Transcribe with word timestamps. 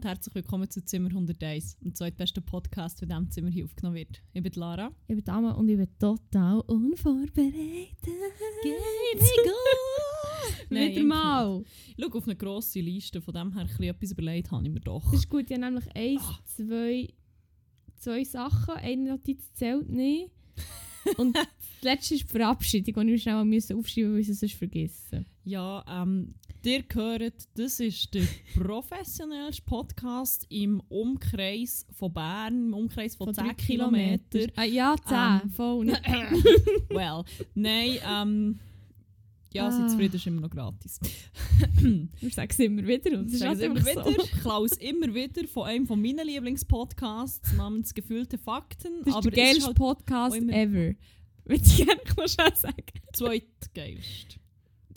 Und 0.00 0.06
herzlich 0.06 0.34
willkommen 0.34 0.70
zu 0.70 0.82
Zimmer 0.82 1.10
101, 1.10 1.76
dem 1.80 1.94
zweitbesten 1.94 2.42
Podcast, 2.42 3.02
der 3.02 3.02
in 3.02 3.08
diesem 3.10 3.30
Zimmer 3.32 3.50
hier 3.50 3.66
aufgenommen 3.66 3.96
wird. 3.96 4.22
Ich 4.32 4.42
bin 4.42 4.50
Lara. 4.54 4.90
Ich 5.06 5.14
bin 5.14 5.22
Dame 5.26 5.54
und 5.54 5.68
ich 5.68 5.76
bin 5.76 5.88
total 5.98 6.60
unvorbereitet. 6.60 7.90
Geht's 8.62 9.30
gut? 9.44 10.70
Wieder 10.70 11.02
mal. 11.04 11.62
Ich 11.98 12.02
schaue 12.02 12.14
auf 12.14 12.24
eine 12.24 12.34
grosse 12.34 12.80
Liste, 12.80 13.20
von 13.20 13.34
dem 13.34 13.52
her 13.52 13.66
ein 13.78 13.82
etwas 13.82 14.12
überlegt 14.12 14.50
habe 14.50 14.66
ich 14.66 14.72
mir 14.72 14.80
doch. 14.80 15.04
Das 15.10 15.20
ist 15.20 15.28
gut, 15.28 15.50
ich 15.50 15.52
habe 15.58 15.66
nämlich 15.66 15.94
eins, 15.94 16.22
Ah. 16.24 16.38
zwei, 16.46 17.08
zwei 17.96 18.24
Sachen. 18.24 18.76
Eine 18.76 19.10
Notiz 19.10 19.52
zählt 19.52 19.90
nicht. 19.90 20.30
Und 21.18 21.36
das 21.36 21.46
letzte 21.82 22.14
ist 22.14 22.24
die 22.24 22.38
Verabschiedung, 22.38 22.84
die 22.94 23.00
ich 23.00 23.06
mir 23.06 23.18
schnell 23.18 23.34
aufschreiben 23.34 23.76
musste, 23.76 24.12
weil 24.14 24.20
ich 24.20 24.28
es 24.30 24.40
sonst 24.40 24.54
vergessen. 24.54 25.26
Ja, 25.44 25.84
ähm, 25.86 26.36
ihr 26.66 26.84
hört, 26.92 27.34
das 27.54 27.80
ist 27.80 28.12
der 28.14 28.24
professionellste 28.54 29.62
Podcast 29.62 30.46
im 30.48 30.80
Umkreis 30.88 31.86
von 31.92 32.12
Bern, 32.12 32.66
im 32.68 32.74
Umkreis 32.74 33.16
von, 33.16 33.32
10 33.34 33.44
drei 33.44 33.54
Kilometern. 33.54 34.52
Ah, 34.56 34.64
ja, 34.64 34.96
10, 35.06 35.16
Ähm. 35.44 35.50
voll. 35.50 35.86
Well, 36.90 37.24
nein, 37.54 37.98
ähm, 38.06 38.58
ja, 39.52 39.66
Ah. 39.68 39.88
zufrieden, 39.88 40.14
ist 40.16 40.26
immer 40.26 40.42
noch 40.42 40.50
gratis. 40.50 41.00
Wir 41.80 42.30
sagen 42.30 42.48
es 42.50 42.58
immer 42.60 42.86
wieder 42.86 43.18
und 43.18 43.26
es 43.26 43.34
Ich 43.34 43.34
ist 43.34 43.38
sage 43.40 43.48
halt 43.48 43.58
es 43.60 43.64
immer 43.66 43.76
einfach 43.80 44.06
wieder. 44.06 44.16
so. 44.20 44.24
Ich 44.24 44.32
klaue 44.42 44.66
es 44.66 44.72
immer 44.76 45.14
wieder 45.14 45.48
von 45.48 45.66
einem 45.66 45.86
von 45.86 46.00
meinen 46.00 46.24
Lieblingspodcasts 46.26 47.54
namens 47.54 47.92
Gefühlte 47.94 48.38
Fakten. 48.38 48.98
Das 49.00 49.08
ist 49.08 49.14
aber 49.14 49.30
der 49.30 49.42
ist 49.44 49.48
geilste 49.48 49.66
halt 49.66 49.76
Podcast 49.76 50.36
immer- 50.36 50.52
ever. 50.52 50.94
Würde 51.44 51.64
ich 51.64 51.76
gerne 51.78 52.00
noch 52.16 52.28
schnell 52.28 52.54
sagen. 52.54 52.84
zweitgeilst. 53.12 54.38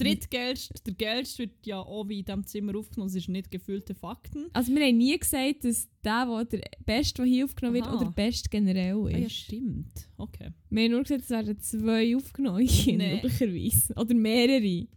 Drittgeilst, 0.04 0.86
der 0.86 0.94
geilste 0.94 1.40
wird 1.44 1.66
ja 1.66 1.80
auch 1.80 2.08
wie 2.10 2.20
in 2.20 2.26
diesem 2.26 2.46
Zimmer 2.46 2.78
aufgenommen, 2.78 3.10
es 3.10 3.16
ist 3.16 3.30
nicht 3.30 3.52
Gefühlte 3.52 3.96
Fakten. 3.96 4.48
Also 4.54 4.74
wir 4.74 4.86
haben 4.86 4.98
nie 4.98 5.18
gesagt, 5.18 5.64
dass 5.64 5.88
der, 6.04 6.26
der 6.26 6.46
der 6.46 6.62
Beste, 6.86 7.22
der 7.22 7.26
hier 7.26 7.46
aufgenommen 7.46 7.76
wird, 7.76 7.86
Aha. 7.88 7.96
oder 7.96 8.06
der 8.06 8.12
Beste 8.12 8.50
generell 8.50 8.96
Ah, 9.06 9.10
ja, 9.10 9.18
ist. 9.26 9.34
stimmt. 9.36 10.10
Okay. 10.18 10.50
Wir 10.70 10.84
haben 10.84 10.92
nur 10.92 11.04
gesagt, 11.04 11.24
es 11.24 11.30
werden 11.30 11.60
zwei 11.60 12.16
aufgenommen, 12.16 12.66
Nee. 12.86 13.16
möglicherweise. 13.22 13.94
Oder 13.96 14.14
mehrere. 14.16 14.88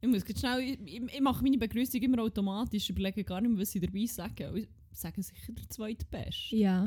Ich 0.00 0.08
muss 0.08 0.24
jetzt 0.28 0.40
schnell, 0.40 0.60
ich, 0.60 0.78
ich, 1.14 1.20
mache 1.20 1.42
meine 1.42 1.58
Begrüßung 1.58 2.00
immer 2.02 2.22
automatisch, 2.22 2.90
überlege 2.90 3.24
gar 3.24 3.40
nicht 3.40 3.50
mehr, 3.50 3.60
was 3.60 3.74
ich 3.74 3.80
dabei 3.80 4.06
sage. 4.06 4.50
Und 4.52 4.58
Ich 4.58 4.68
sage 4.92 5.22
sicher 5.22 5.52
der 5.52 5.68
zweitbeste. 5.68 6.56
Ja. 6.56 6.84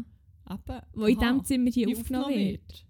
Eben. 0.50 0.82
Wo 0.94 1.06
in 1.06 1.18
aha, 1.18 1.32
diesem 1.34 1.46
Zimmer 1.46 1.72
hier 1.72 1.88
die 1.88 1.96
aufgenommen 1.96 2.36
wird. 2.36 2.62
Ich 2.72 2.86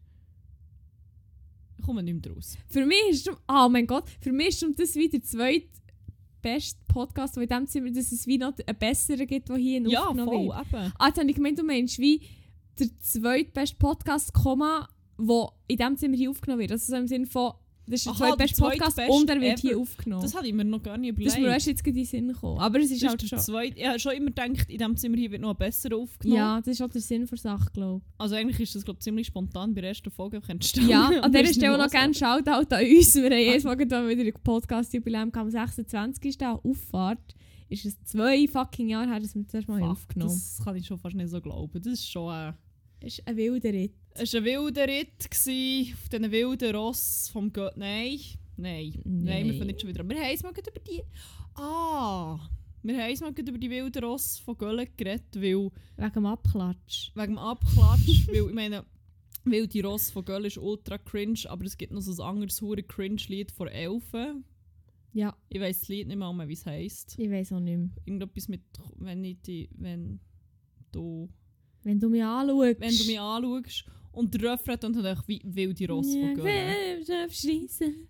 komme 1.89 2.03
nicht 2.03 2.23
mehr 2.23 2.35
raus. 2.35 2.55
Für 2.67 2.85
mich 2.85 3.01
ist 3.09 3.27
es, 3.27 3.35
oh 3.47 3.67
mein 3.67 3.87
Gott, 3.87 4.03
für 4.21 4.31
mich 4.31 4.49
ist 4.61 4.65
das 4.77 4.93
wieder 4.95 5.17
der 5.17 5.23
zweitbeste 5.23 6.79
Podcast, 6.87 7.35
der 7.35 7.43
in 7.43 7.49
diesem 7.49 7.67
Zimmer, 7.67 7.91
dass 7.91 8.11
es 8.11 8.27
wie 8.27 8.37
noch 8.37 8.53
einen 8.65 8.77
besseren 8.77 9.25
gibt, 9.25 9.49
der 9.49 9.57
hier 9.57 9.81
Ja, 9.89 10.03
aufgenommen 10.03 10.31
voll, 10.31 10.55
wird. 10.55 10.67
eben. 10.83 10.93
Ah, 10.99 11.07
jetzt 11.07 11.17
habe 11.19 11.29
ich 11.29 11.35
gemeint, 11.35 11.57
du 11.57 11.63
meinst 11.63 11.97
wie 11.97 12.21
der 12.77 12.87
zweitbeste 12.99 13.75
Podcast, 13.77 14.33
Komma, 14.33 14.87
der 15.17 15.49
in 15.67 15.77
diesem 15.77 15.97
Zimmer 15.97 16.15
hier 16.15 16.29
aufgenommen 16.29 16.61
wird. 16.61 16.71
Also 16.73 16.91
so 16.93 16.95
im 16.95 17.07
Sinne 17.07 17.25
von, 17.25 17.53
das 17.89 18.05
ist 18.05 18.05
der 18.05 18.13
der 18.13 18.27
zweitbeste 18.37 18.61
Podcast 18.61 18.95
zweitbeste 18.95 19.11
und 19.21 19.29
er 19.29 19.41
wird 19.41 19.59
ever. 19.59 19.61
hier 19.61 19.77
aufgenommen. 19.79 20.21
Das 20.21 20.31
Das, 20.31 20.37
hatte 20.39 20.47
ich 20.47 20.53
mir 20.53 20.63
noch 20.65 20.81
gar 20.83 20.97
nicht 20.97 21.09
überlegt. 21.09 21.33
ist 21.35 21.39
mir 21.41 21.47
erst 21.47 21.67
jetzt 21.67 21.85
in 21.87 21.93
den 21.95 22.05
Sinn 22.05 22.27
gekommen. 22.29 22.59
Aber 22.59 22.79
es 22.79 22.91
ist 22.91 23.01
Das 23.03 23.09
halt 23.09 23.23
ist 23.23 23.31
der 23.31 23.37
schon... 23.37 23.45
zweite. 23.45 23.77
Ich 23.79 23.85
habe 23.87 23.99
schon 23.99 24.11
immer 24.13 24.25
gedacht, 24.31 24.69
in 24.69 24.77
diesem 24.77 24.95
Zimmer 24.97 25.17
hier 25.17 25.31
wird 25.31 25.41
noch 25.41 25.49
ein 25.51 25.57
besser 25.57 25.95
aufgenommen. 25.95 26.37
Ja, 26.37 26.57
das 26.59 26.67
ist 26.67 26.81
auch 26.81 26.89
der 26.89 27.01
Sinn 27.01 27.25
der 27.25 27.37
Sache, 27.37 27.69
glaube 27.73 28.01
Also 28.17 28.35
eigentlich 28.35 28.59
ist 28.59 28.75
das 28.75 28.85
glaub, 28.85 29.01
ziemlich 29.01 29.27
spontan 29.27 29.73
bei 29.73 29.81
der 29.81 29.89
ersten 29.89 30.11
Folge 30.11 30.37
ich. 30.43 30.49
entstanden. 30.49 30.89
Ja, 30.89 31.07
Und 31.09 31.23
an 31.23 31.31
dieser 31.31 31.45
sind 31.45 31.55
Stelle 31.55 31.77
noch 31.77 31.89
gerne. 31.89 32.13
Shoutout 32.13 32.75
an 32.75 32.85
uns. 32.85 33.15
Wir 33.15 33.23
haben 33.25 33.33
jedes 33.37 33.63
Mal 33.63 33.77
wieder 33.79 33.97
ein 33.99 34.33
Podcast-Jubiläum 34.43 35.31
am 35.33 35.49
26. 35.49 36.41
an 36.45 36.59
Auffahrt. 36.63 37.35
Ist 37.71 37.85
es 37.85 38.03
zwei 38.03 38.47
fucking 38.47 38.89
Jahre 38.89 39.07
her, 39.11 39.19
dass 39.19 39.35
wir 39.35 39.43
das 39.43 39.53
erste 39.53 39.71
Mal 39.71 39.79
Fuck, 39.81 39.89
aufgenommen 39.91 40.31
haben. 40.31 40.39
Das 40.57 40.65
kann 40.65 40.75
ich 40.75 40.87
schon 40.87 40.97
fast 40.97 41.15
nicht 41.15 41.29
so 41.29 41.39
glauben. 41.39 41.71
Das 41.81 41.93
ist 41.93 42.09
schon 42.09 42.31
ein, 42.33 42.55
Das 42.99 43.13
ist 43.13 43.27
ein 43.27 43.37
wilder 43.37 43.71
Ritt. 43.73 43.93
es 44.13 44.33
war 44.33 44.41
ein 44.41 44.45
wilder 44.45 44.87
Ritt 44.87 45.29
gewesen, 45.31 45.93
auf 45.93 46.09
diesen 46.09 46.31
wilden 46.31 46.75
Ross 46.75 47.29
vom 47.31 47.51
Gott. 47.53 47.77
Nein, 47.77 48.19
nein, 48.57 48.99
nein, 49.05 49.45
wir 49.45 49.53
fangen 49.53 49.67
nicht 49.67 49.81
schon 49.81 49.89
wieder 49.89 50.01
an. 50.01 50.09
Wir 50.09 50.17
haben 50.19 50.33
es 50.33 50.43
mal 50.43 50.51
über 50.51 50.79
die... 50.79 51.01
Ah, 51.55 52.39
wir 52.83 52.97
haben 53.01 53.11
es 53.11 53.21
mal 53.21 53.31
über 53.31 53.57
die 53.57 53.69
wilden 53.69 54.03
Ross 54.03 54.39
von 54.39 54.57
Göllen 54.57 54.87
geredet, 54.97 55.35
weil... 55.35 55.71
Wegen 55.97 56.13
dem 56.13 56.25
Abklatsch. 56.25 57.11
Wegen 57.15 57.33
dem 57.33 57.37
Abklatsch, 57.37 58.27
weil 58.27 58.47
ich 58.47 58.53
meine... 58.53 58.85
Wilde 59.45 59.81
Ross 59.83 60.11
von 60.11 60.25
Göllen 60.25 60.45
ist 60.45 60.57
ultra 60.57 60.97
cringe, 60.97 61.39
aber 61.47 61.65
es 61.65 61.77
gibt 61.77 61.93
noch 61.93 62.01
so 62.01 62.21
ein 62.21 62.29
anderes 62.29 62.61
hure 62.61 62.83
cringe 62.83 63.21
Lied 63.29 63.51
von 63.51 63.69
Elfen. 63.69 64.43
Ja, 65.13 65.35
Ich 65.47 65.59
weiß 65.59 65.79
das 65.79 65.87
Lied 65.87 66.07
nicht 66.07 66.17
mehr, 66.17 66.47
wie 66.47 66.53
es 66.53 66.65
heisst. 66.65 67.17
ich 67.17 67.29
weiß 67.31 67.53
auch 67.53 67.59
nicht 67.61 67.77
mehr. 67.77 67.89
Irgendetwas 68.05 68.47
mit, 68.49 68.61
wenn 68.97 69.23
ich 69.23 69.41
die, 69.41 69.69
wenn 69.77 70.19
du, 70.91 71.29
Wenn 71.83 71.99
du 71.99 72.09
mich 72.09 72.23
anschaust. 72.23 72.79
wenn 72.79 72.97
du 72.97 73.03
mich 73.05 73.19
anschaust 73.19 73.85
und 74.11 74.33
der 74.33 74.53
Refrain 74.53 74.77
dann 74.79 74.95
halt 74.95 75.05
einfach 75.05 75.27
wie 75.27 75.41
wilde 75.43 75.87
Ross 75.87 76.07
von 76.07 76.35
Göllen. 76.35 77.03
Schreissen. 77.31 78.07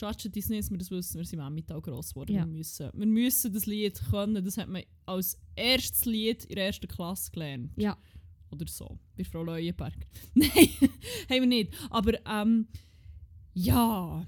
Judge 0.00 0.30
Disney 0.30 0.58
ist 0.58 0.70
mir 0.70 0.78
das 0.78 0.90
wissen, 0.90 1.18
wir 1.18 1.24
sind 1.24 1.38
im 1.38 1.46
Emmental 1.46 1.80
gross 1.80 2.10
geworden. 2.10 2.32
Ja. 2.32 2.44
Wir, 2.44 2.52
müssen, 2.52 2.90
wir 2.92 3.06
müssen 3.06 3.52
das 3.52 3.66
Lied 3.66 4.00
können, 4.10 4.44
das 4.44 4.56
hat 4.56 4.68
man 4.68 4.82
als 5.06 5.38
erstes 5.54 6.04
Lied 6.06 6.44
in 6.46 6.56
der 6.56 6.66
ersten 6.66 6.88
Klasse 6.88 7.30
gelernt. 7.30 7.70
Ja. 7.76 7.96
Oder 8.50 8.66
so, 8.66 8.98
bei 9.16 9.24
Frau 9.24 9.42
Leuenberg. 9.42 9.94
Nein, 10.34 10.48
haben 11.28 11.40
wir 11.40 11.46
nicht. 11.46 11.72
Aber 11.90 12.14
ähm, 12.26 12.66
ja, 13.54 14.26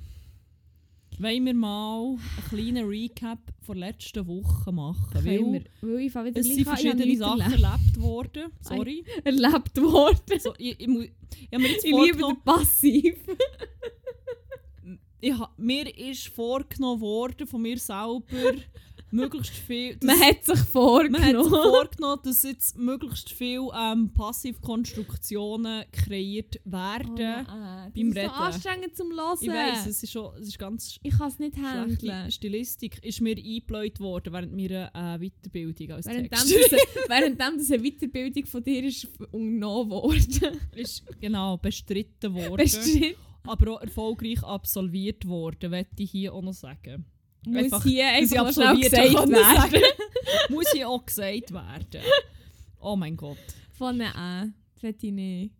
wollen 1.18 1.44
wir 1.46 1.54
mal 1.54 2.00
einen 2.16 2.18
kleinen 2.48 2.86
Recap 2.88 3.38
von 3.62 3.78
letzter 3.78 4.26
Woche 4.26 4.72
machen? 4.72 5.14
Weil 5.14 5.24
wir. 5.52 5.64
Weil 5.80 6.00
ich 6.00 6.14
wieder 6.14 6.32
es 6.40 6.46
sind 6.46 6.64
verschiedene 6.64 7.16
Sachen 7.16 7.40
erlebt. 7.40 7.62
erlebt 7.62 8.00
worden. 8.00 8.52
Sorry. 8.60 9.04
erlebt 9.24 9.76
worden. 9.80 10.40
So, 10.40 10.52
ich, 10.58 10.78
ich, 10.80 10.88
muss- 10.88 11.04
ich 11.50 11.58
mir 11.58 11.68
jetzt 11.68 11.84
Ich 11.84 11.90
liebe 11.92 12.18
den 12.18 12.40
Passiv. 12.44 13.16
ich, 15.20 15.34
mir 15.56 15.98
ist 15.98 16.28
vorgenommen 16.28 17.00
worden 17.00 17.46
von 17.46 17.62
mir 17.62 17.78
selber, 17.78 18.22
möglichst 19.14 19.54
viel... 19.54 19.96
Man 20.02 20.20
hat 20.20 20.44
sich 20.44 20.58
vorgenommen. 20.58 21.22
Man 21.22 21.36
hat 21.36 21.44
sich 21.44 21.52
vorgenommen, 21.52 22.20
dass 22.24 22.42
jetzt 22.42 22.76
möglichst 22.76 23.30
viel 23.30 23.68
ähm, 23.74 24.12
Passivkonstruktionen 24.12 25.84
kreiert 25.92 26.60
werden. 26.64 27.46
beim 27.46 27.92
beim 27.94 28.14
das 28.14 28.16
ist 28.16 28.16
Reden. 28.16 28.28
so 28.28 28.34
anstrengend 28.34 28.96
zum 28.96 29.10
Hören. 29.12 29.38
ich 29.40 29.48
weiss, 29.48 29.86
es 29.86 30.02
ist, 30.02 30.12
schon, 30.12 30.34
es 30.36 30.48
ist 30.48 30.58
ganz 30.58 30.98
Ich 31.02 31.16
kann 31.16 31.28
es 31.28 31.38
nicht 31.38 31.56
schlechte 31.56 31.70
handeln. 31.78 32.30
Stilistik. 32.30 33.04
Ist 33.04 33.20
mir 33.20 33.36
eingebläut 33.36 34.00
worden 34.00 34.32
während 34.32 34.54
meiner 34.54 34.90
äh, 34.94 35.18
Weiterbildung 35.18 35.92
als 35.92 36.06
Währenddem 36.06 36.30
Text. 36.30 36.72
das, 36.72 36.80
währenddem 37.08 37.58
das 37.58 37.70
eine 37.70 37.82
Weiterbildung 37.82 38.46
von 38.46 38.62
dir 38.62 38.84
ist 38.84 39.08
unternommen 39.30 39.90
worden. 39.90 40.60
ist 40.72 41.04
genau 41.20 41.56
bestritten 41.56 42.34
worden. 42.34 42.56
Bestimmt 42.56 43.16
aber 43.46 43.72
auch 43.72 43.80
erfolgreich 43.80 44.42
absolviert 44.42 45.26
worden, 45.26 45.70
möchte 45.70 46.02
ich 46.02 46.10
hier 46.10 46.32
auch 46.32 46.42
noch 46.42 46.54
sagen. 46.54 47.04
Muss 47.46 47.64
Einfach, 47.64 47.82
hier 47.84 48.06
einfach 48.06 48.52
schnell 48.52 48.80
gesagt 48.80 49.30
werden. 49.30 49.82
Muss 50.50 50.70
hier 50.72 50.88
auch 50.88 51.04
gesagt 51.04 51.52
werden. 51.52 52.02
Oh 52.80 52.96
mein 52.96 53.16
Gott. 53.16 53.38
Von 53.72 54.00
einem 54.00 54.16
A. 54.16 54.46
Das 54.80 54.94
ich 55.00 55.12
nicht. 55.12 55.52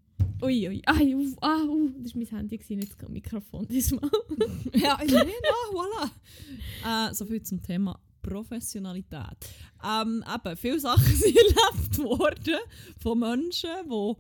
Ui, 0.43 0.69
ui. 0.69 0.83
Ai, 0.87 1.15
uf, 1.15 1.37
ah, 1.41 1.63
uh, 1.63 1.91
das 2.03 2.15
war 2.15 2.23
mein 2.23 2.29
Handy, 2.29 2.59
gewesen, 2.59 2.79
nicht 2.79 3.01
das 3.01 3.09
Mikrofon 3.09 3.67
diesmal. 3.67 4.11
Ja, 4.75 4.99
ich 5.03 5.13
meine, 5.13 5.31
ja, 5.31 5.71
voilà. 5.73 7.11
Äh, 7.11 7.15
so 7.15 7.25
viel 7.25 7.43
zum 7.43 7.63
Thema 7.63 7.99
Professionalität. 8.21 9.39
Ähm, 9.83 10.25
eben, 10.35 10.57
viele 10.57 10.81
Sachen 10.81 11.05
sind 11.15 11.37
erlebt 11.37 11.99
worden 11.99 12.59
von 12.99 13.19
Menschen, 13.19 13.71
die 13.87 14.15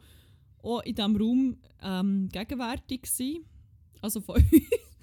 auch 0.62 0.82
in 0.84 0.94
diesem 0.94 1.17
Raum 1.17 1.56
ähm, 1.82 2.28
gegenwärtig 2.31 3.06
sind. 3.06 3.44
Also 4.00 4.20
von 4.20 4.37
uns 4.37 4.44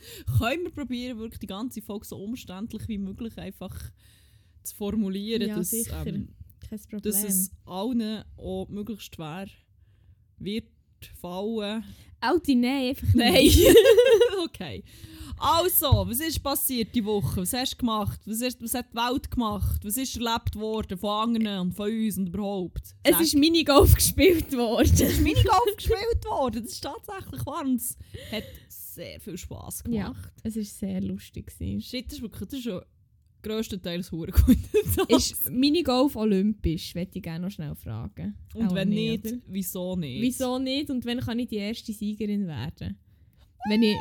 können 0.40 0.64
wir 0.64 0.72
probieren, 0.72 1.20
wirklich 1.20 1.40
die 1.40 1.48
ganze 1.48 1.82
Folge 1.82 2.06
so 2.06 2.18
umständlich 2.18 2.88
wie 2.88 2.98
möglich 2.98 3.38
einfach 3.38 3.76
zu 4.64 4.76
formulieren, 4.76 5.48
Ja, 5.48 5.56
dass, 5.56 5.74
ähm, 5.74 6.30
dass 7.02 7.24
es 7.24 7.52
allen 7.66 8.24
auch 8.38 8.68
möglichst 8.70 9.16
schwer 9.16 9.48
wird 10.38 10.66
fallen. 11.20 11.84
Alte, 12.20 12.56
nein, 12.56 12.90
einfach 12.90 13.14
Nein. 13.16 13.50
okay. 14.46 14.84
Also, 15.38 16.06
was 16.08 16.20
ist 16.20 16.44
passiert 16.44 16.94
die 16.94 17.04
Woche? 17.04 17.42
Was 17.42 17.54
hast 17.54 17.74
du 17.74 17.78
gemacht? 17.78 18.20
Was, 18.26 18.42
ist, 18.42 18.62
was 18.62 18.76
hat 18.76 18.94
die 18.94 18.98
Welt 18.98 19.32
gemacht? 19.32 19.82
Was 19.84 19.98
ist 19.98 20.16
erlebt 20.16 20.56
worden 20.56 21.00
von 21.00 21.36
anderen 21.36 21.60
und 21.62 21.74
von 21.74 21.90
uns 21.90 22.18
und 22.18 22.28
überhaupt? 22.28 22.94
Es 23.02 23.14
Sag. 23.14 23.22
ist 23.22 23.36
Minigolf 23.36 23.96
gespielt 23.96 24.56
worden. 24.56 24.92
es 24.94 25.02
ist 25.02 25.22
Minigolf 25.22 25.76
gespielt 25.76 26.26
worden. 26.26 26.62
Das 26.64 26.74
ist 26.74 26.82
tatsächlich 26.82 27.44
wahr. 27.44 27.66
und 27.66 27.78
Es 27.78 27.98
hat 28.32 28.44
sehr 28.96 29.20
viel 29.20 29.38
Spass 29.38 29.84
Ja, 29.88 30.10
gemacht. 30.10 30.34
es 30.44 30.56
war 30.56 30.64
sehr 30.64 31.02
lustig. 31.02 31.48
gewesen. 31.48 31.82
Shit, 31.82 32.08
das 32.08 32.14
ist 32.14 32.22
wirklich 32.22 32.48
das 32.50 32.60
ist 32.60 32.64
schon 32.66 32.82
grösstenteils 33.44 34.12
gut. 34.12 34.30
Ist 35.10 35.50
Minigolf 35.50 36.16
olympisch? 36.16 36.94
Möchte 36.94 37.18
ich 37.18 37.24
gerne 37.24 37.46
noch 37.46 37.52
schnell 37.52 37.74
fragen. 37.74 38.36
und 38.54 38.68
Auch 38.68 38.76
wenn 38.76 38.90
nicht, 38.90 39.26
oder? 39.26 39.38
wieso 39.48 39.96
nicht? 39.96 40.22
Wieso 40.22 40.60
nicht? 40.60 40.90
Und 40.92 41.06
wenn 41.06 41.20
kann 41.22 41.40
ich 41.40 41.48
die 41.48 41.56
erste 41.56 41.92
Siegerin 41.92 42.46
werden? 42.46 43.00
Wenn 43.68 43.82
ich... 43.82 43.96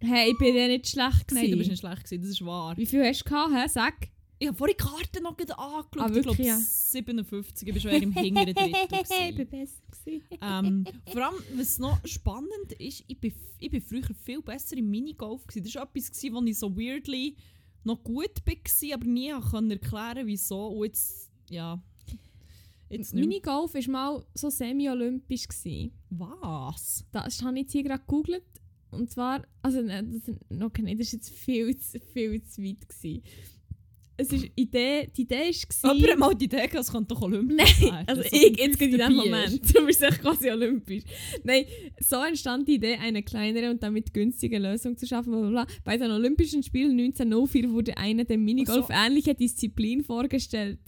Hey, 0.00 0.32
ich 0.32 0.38
bin 0.38 0.56
ja 0.56 0.66
nicht 0.66 0.88
schlecht 0.88 1.30
Nein, 1.32 1.50
du 1.50 1.56
bist 1.56 1.68
gewesen. 1.68 1.70
nicht 1.70 1.80
schlecht 1.80 2.04
gewesen, 2.04 2.22
das 2.22 2.30
ist 2.30 2.44
wahr. 2.44 2.76
Wie 2.76 2.86
viel 2.86 3.04
hast 3.04 3.20
du 3.20 3.24
gehabt? 3.30 3.52
hä? 3.54 3.68
Sag. 3.68 3.94
Ich 4.38 4.48
habe 4.48 4.56
vorhin 4.56 4.76
die 4.78 4.84
Karte 4.84 5.22
noch 5.22 5.30
angeschaut. 5.38 5.96
Ah, 5.98 6.10
ich 6.14 6.22
glaube, 6.22 6.42
ja. 6.42 6.56
57. 6.58 7.68
Ich 7.68 7.74
war 7.74 7.80
schon 7.80 7.90
eher 7.92 8.02
im 8.02 8.12
hinteren 8.12 8.54
Drittel. 8.54 9.30
ich 9.30 9.36
bin 9.36 9.48
besser 9.48 9.80
ähm, 10.42 10.84
vor 11.06 11.26
allem, 11.28 11.42
was 11.54 11.78
noch 11.78 11.98
spannend 12.06 12.72
ist, 12.78 13.04
ich 13.06 13.18
bin, 13.18 13.32
ich 13.58 13.70
bin 13.70 13.80
früher 13.80 14.02
viel 14.22 14.42
besser 14.42 14.76
im 14.76 14.90
Minigolf. 14.90 15.46
Gewesen. 15.46 15.64
Das 15.64 15.74
war 15.76 15.84
etwas, 15.84 16.10
gewesen, 16.10 16.34
wo 16.34 16.42
ich 16.42 16.58
so 16.58 16.76
weirdly 16.76 17.36
noch 17.84 18.02
gut 18.02 18.30
war, 18.44 18.94
aber 18.94 19.04
nie 19.06 19.32
konnte 19.50 19.74
erklären 19.80 20.26
wieso. 20.26 20.66
Und 20.68 20.86
jetzt, 20.86 21.30
ja. 21.48 21.82
Jetzt. 22.90 23.14
Minigolf 23.14 23.72
war 23.74 23.90
mal 23.90 24.24
so 24.34 24.50
semi-olympisch. 24.50 25.46
Was? 26.10 27.04
Das 27.12 27.42
habe 27.42 27.56
ich 27.56 27.62
jetzt 27.62 27.72
hier 27.72 27.82
gerade 27.82 28.00
gegoogelt. 28.00 28.44
Und 28.90 29.10
zwar, 29.10 29.42
also 29.62 29.80
nein, 29.80 30.22
das, 30.24 30.62
okay, 30.62 30.82
das 30.96 31.06
war 31.12 31.18
jetzt 31.18 31.30
viel, 31.30 31.76
zu- 31.76 31.98
viel 32.00 32.42
zu 32.44 32.62
weit. 32.62 32.88
Gewesen. 32.88 33.22
Es 34.16 34.32
ist 34.32 34.46
Idee, 34.54 35.08
die 35.16 35.22
Idee 35.22 35.50
war... 35.82 35.90
Aber 35.90 36.08
hat 36.08 36.18
mal 36.18 36.34
die 36.34 36.44
Idee, 36.44 36.56
gehabt, 36.68 36.74
es 36.74 36.92
könnte 36.92 37.14
doch 37.14 37.22
olympisch 37.22 37.56
Nein, 37.56 37.90
sein. 37.90 38.04
also 38.06 38.22
ich 38.22 38.56
jetzt 38.58 38.78
gerade 38.78 38.92
in 38.92 38.98
dem. 38.98 39.16
Moment. 39.16 39.60
Du 39.74 39.84
bist 39.86 40.02
echt 40.02 40.20
quasi 40.20 40.50
olympisch. 40.50 41.02
Nein, 41.42 41.64
so 42.00 42.22
entstand 42.22 42.68
die 42.68 42.74
Idee, 42.74 42.96
eine 43.00 43.22
kleinere 43.22 43.70
und 43.70 43.82
damit 43.82 44.14
günstige 44.14 44.58
Lösung 44.58 44.96
zu 44.96 45.06
schaffen. 45.06 45.32
Bla 45.32 45.40
bla 45.40 45.50
bla. 45.50 45.66
Bei 45.84 45.96
den 45.96 46.12
Olympischen 46.12 46.62
Spielen 46.62 46.92
1904 46.92 47.70
wurde 47.72 47.96
eine 47.96 48.24
dem 48.24 48.44
Minigolf 48.44 48.86
ähnliche 48.90 49.34
Disziplin 49.34 50.04
vorgestellt. 50.04 50.78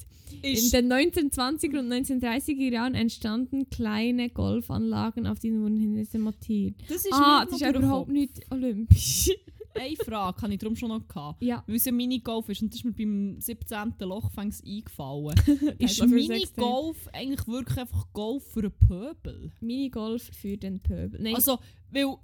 In 0.43 0.55
Ist, 0.55 0.73
den 0.73 0.93
1920er 0.93 1.79
und 1.79 1.93
1930er 1.93 2.71
Jahren 2.71 2.95
entstanden 2.95 3.71
kleine 3.71 4.29
Golfanlagen, 4.31 5.27
auf 5.27 5.39
denen 5.39 5.63
wurden 5.63 5.79
Hindernisse 5.79 6.19
montiert. 6.19 6.75
das 6.89 7.05
ist 7.05 7.13
Ah, 7.13 7.45
das 7.45 7.61
ist 7.61 7.75
überhaupt 7.75 8.11
nicht 8.11 8.41
olympisch. 8.51 9.31
Eine 9.79 9.97
Frage 9.97 10.43
habe 10.43 10.53
ich 10.53 10.59
darum 10.59 10.77
schon 10.77 10.89
noch 10.89 11.07
gehabt. 11.07 11.43
ja. 11.43 11.63
Weil 11.67 11.77
es 11.77 11.85
ja 11.85 11.93
Minigolf 11.93 12.49
ist 12.49 12.63
und 12.63 12.73
das 12.73 12.81
ist 12.81 12.85
mir 12.85 12.93
beim 12.93 13.41
17. 13.41 13.95
Loch 14.01 14.31
fängs 14.31 14.63
eingefallen. 14.65 15.35
ist. 15.79 16.05
Minigolf 16.07 17.09
eigentlich 17.13 17.47
wirklich 17.47 17.79
einfach 17.79 18.13
Golf 18.13 18.45
für 18.53 18.61
einen 18.61 18.73
Pöbel? 18.73 19.53
Minigolf 19.61 20.31
für 20.33 20.57
den 20.57 20.81
Pöbel. 20.81 21.21
Nein, 21.21 21.35
Also, 21.35 21.59
weil 21.91 22.17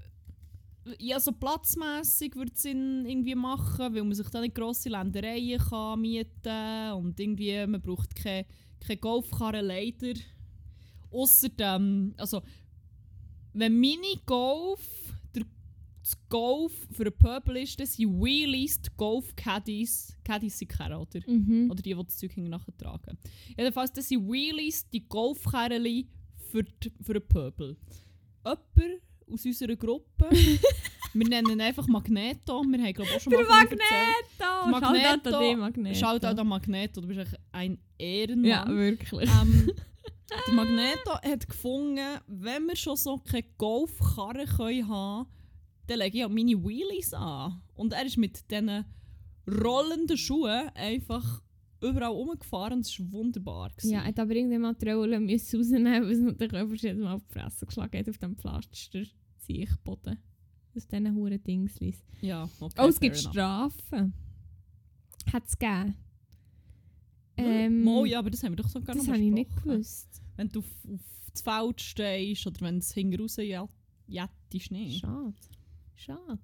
ja, 0.99 1.21
so 1.21 1.33
platzmässig 1.33 2.35
würde 2.35 2.53
es 2.55 2.65
irgendwie 2.65 3.35
machen, 3.35 3.95
weil 3.95 4.03
man 4.03 4.15
sich 4.15 4.29
da 4.31 4.41
nicht 4.41 4.55
grosse 4.55 4.89
Ländereien 4.89 5.61
kann 5.61 6.01
mieten 6.01 6.93
und 6.97 7.19
irgendwie, 7.21 7.67
man 7.67 7.81
braucht 7.81 8.15
keine, 8.17 8.47
keine 8.81 8.99
Golfkarre 8.99 9.61
leider. 9.61 10.19
Ausser 11.11 11.51
dem, 11.51 12.15
also, 12.17 12.43
wenn 13.53 13.79
Minigolf 13.79 14.81
das 16.03 16.19
Golf 16.29 16.73
für 16.91 17.05
einen 17.05 17.17
Pöbel 17.17 17.59
ist, 17.59 17.79
dann 17.79 17.87
sind 17.87 18.21
Wheelies 18.21 18.81
die 18.83 18.91
Golf-Caddies, 18.97 20.17
Caddies 20.25 20.59
sind 20.59 20.69
keine, 20.69 20.99
oder? 20.99 21.21
mhm. 21.27 21.71
Oder 21.71 21.81
die, 21.81 21.95
die 21.95 22.05
das 22.05 22.19
Zeug 22.19 22.37
nachher 22.37 22.77
tragen. 22.77 23.19
Jedenfalls, 23.57 23.93
das 23.93 24.09
sind 24.09 24.29
Wheelies, 24.29 24.89
die 24.91 25.07
Golfkerrli 25.09 26.09
für, 26.51 26.65
die, 26.65 26.93
für 27.01 27.13
einen 27.13 27.29
Pöbel. 27.29 27.77
Jemand 28.45 29.03
aus 29.31 29.45
unserer 29.47 29.77
Gruppe, 29.77 30.29
wir 31.15 31.29
nennen 31.29 31.51
ihn 31.51 31.61
einfach 31.61 31.87
Magneto, 31.87 32.63
wir 32.65 32.83
haben 32.83 32.93
glaube 32.93 33.11
ich 33.11 33.17
auch 33.17 33.21
schon 33.21 33.31
Der 33.31 33.45
mal. 33.45 33.61
Magneto! 33.61 34.71
Magneto. 34.71 35.31
Shoutout 35.31 35.51
an 35.51 35.59
Magneto. 35.59 35.95
Shoutout 35.95 36.41
an 36.41 36.49
Magneto, 36.49 37.01
du 37.01 37.07
bist 37.07 37.21
echt 37.21 37.41
ein 37.53 37.79
Ehrenmann. 37.97 38.51
Ja, 38.51 38.69
wirklich. 38.69 39.31
ähm, 39.41 39.71
der 40.49 40.55
Magneto 40.55 41.13
hat 41.23 41.49
gefunden, 41.49 42.19
wenn 42.27 42.67
wir 42.67 42.77
schon 42.77 42.97
so 42.97 43.19
keine 43.19 43.45
Golfkarre 43.57 44.47
können 44.47 44.89
haben 44.89 45.29
dann 45.93 45.99
lege 46.01 46.19
ich 46.19 46.25
auch 46.25 46.29
meine 46.31 46.63
Wheelies 46.65 47.13
an. 47.15 47.61
Und 47.75 47.93
er 47.93 48.05
ist 48.07 48.17
mit 48.17 48.51
diesen 48.51 48.85
rollenden 49.47 50.17
Schuhen 50.17 50.69
einfach 50.75 51.43
überall 51.81 52.13
rumgefahren 52.13 52.75
und 52.79 52.87
es 52.87 52.99
war 53.01 53.13
wunderbar. 53.13 53.71
gewesen. 53.71 53.93
Ja, 53.93 54.05
hat 54.05 54.19
aber 54.19 54.35
irgendjemand 54.35 54.81
die 54.81 54.91
Rolle 54.91 55.19
müssen 55.21 55.59
rausnehmen, 55.59 56.03
weil 56.05 56.11
es 56.13 56.21
natürlich 56.21 56.55
einfach 56.55 56.77
jedes 56.77 57.03
Mal 57.03 57.15
auf 57.15 57.25
die 57.27 57.33
Fresse 57.33 57.67
geschlagen 57.67 57.99
hat 57.99 58.09
auf 58.09 58.19
dem 58.19 58.37
Pflaster 58.37 59.03
Siechboden. 59.39 60.19
Aus 60.75 60.87
diesen 60.87 61.15
huren 61.15 61.43
Dingslis. 61.43 62.03
ja 62.21 62.49
okay, 62.61 62.81
Oh, 62.81 62.87
es 62.89 63.01
gibt 63.01 63.17
enough. 63.17 63.33
Strafen. 63.33 64.15
Hat 65.33 65.45
es 65.47 65.59
gegeben. 65.59 65.97
Ähm, 67.37 67.87
oh 67.89 68.05
ja, 68.05 68.19
aber 68.21 68.31
das 68.31 68.43
haben 68.43 68.53
wir 68.53 68.57
doch 68.57 68.69
sogar 68.69 68.95
das 68.95 69.05
noch 69.07 69.15
habe 69.15 69.23
ich 69.25 69.33
nicht 69.33 69.51
gewusst. 69.63 70.23
Wenn 70.37 70.49
du 70.49 70.61
auf, 70.61 70.67
auf 70.93 71.01
das 71.33 71.43
Feld 71.43 71.81
stehst 71.81 72.47
oder 72.47 72.61
wenn 72.61 72.79
es 72.79 72.93
hinten 72.93 73.21
raus 73.21 73.37
jettest, 73.39 74.71
nicht. 74.71 75.01
Schade. 75.01 75.35
Schade. 76.03 76.39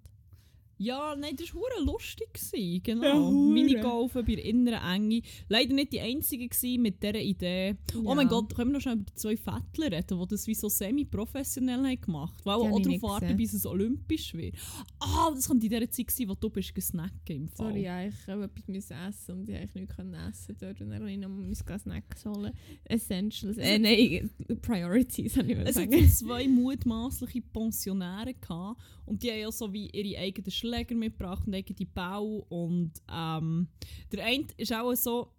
Ja, 0.79 1.15
nein, 1.17 1.35
das 1.37 1.55
war 1.55 1.63
lustig. 1.85 2.33
Gewesen, 2.33 2.73
Ja, 2.75 2.81
genau. 2.83 3.31
hure. 3.31 3.53
Minigolfen 3.53 4.25
bei 4.25 4.35
der 4.37 4.45
inneren 4.45 4.83
Enge. 4.83 5.23
Leider 5.49 5.75
nicht 5.75 5.93
die 5.93 6.01
einzige 6.01 6.49
gewesen 6.49 6.83
mit 6.83 7.03
dieser 7.03 7.21
Idee. 7.21 7.77
Oh 7.97 8.15
mein 8.15 8.27
Ja. 8.27 8.31
Gott, 8.33 8.55
können 8.55 8.71
wir 8.71 8.75
noch 8.75 8.81
schnell 8.81 8.95
über 8.97 9.05
die 9.11 9.15
zwei 9.15 9.37
Vettler 9.37 9.93
reden, 9.93 10.21
die 10.21 10.27
das 10.29 10.47
wie 10.47 10.55
so 10.55 10.69
semi-professionell 10.69 11.97
gemacht 11.97 12.35
haben. 12.45 12.63
Weil 12.63 12.73
auch 12.73 12.81
darauf 12.81 13.03
warten, 13.03 13.37
bis 13.37 13.53
es 13.55 13.67
olympisch 13.67 14.35
wird. 14.35 14.55
Ah, 15.01 15.31
das 15.35 15.49
könnte 15.49 15.67
in 15.67 15.71
dieser 15.71 15.91
Zeit 15.91 16.11
sein, 16.11 16.29
wo 16.29 16.35
du 16.35 16.51
bist 16.51 16.75
gesnackt 16.75 17.29
im 17.31 17.49
Fall. 17.49 17.69
Sorry, 17.69 17.83
ja, 17.83 18.07
ich 18.07 18.15
habe 18.27 18.45
etwas 18.45 18.91
essen 18.91 19.33
und 19.41 19.49
ich 19.49 19.57
konnte 19.75 20.05
nichts 20.05 20.49
essen 20.49 20.57
dort 20.61 20.81
und 20.81 20.91
dann 20.91 21.01
habe 21.01 21.11
ich 21.11 21.19
noch 21.19 21.29
mal 21.29 21.55
Snacks 21.79 22.25
holen. 22.25 22.53
Essentials. 22.85 23.57
Äh, 23.59 23.79
nein, 23.79 24.31
Priorities, 24.63 25.37
habe 25.37 25.51
ich 25.51 25.57
mal 25.57 25.67
Es 25.67 25.77
hat 25.77 25.91
sagen. 25.91 26.09
so 26.09 26.27
zwei 26.27 26.49
mutmaßliche 26.49 27.43
Pensionäre 27.43 28.35
gehabt 28.35 28.81
und 29.07 29.23
die 29.23 29.31
haben 29.31 29.41
ja 29.41 29.51
so 29.53 29.73
wie 29.73 29.89
ihre 29.91 30.21
eigenen 30.21 30.51
Schläger 30.69 30.95
mitgebracht 30.95 31.47
und 31.47 31.55
eigene 31.55 31.89
Bau 31.95 32.47
und 32.49 32.93
ähm, 33.13 33.69
der 34.13 34.25
eine 34.25 34.47
ist 34.57 34.73
auch 34.73 34.95
so, 34.95 35.33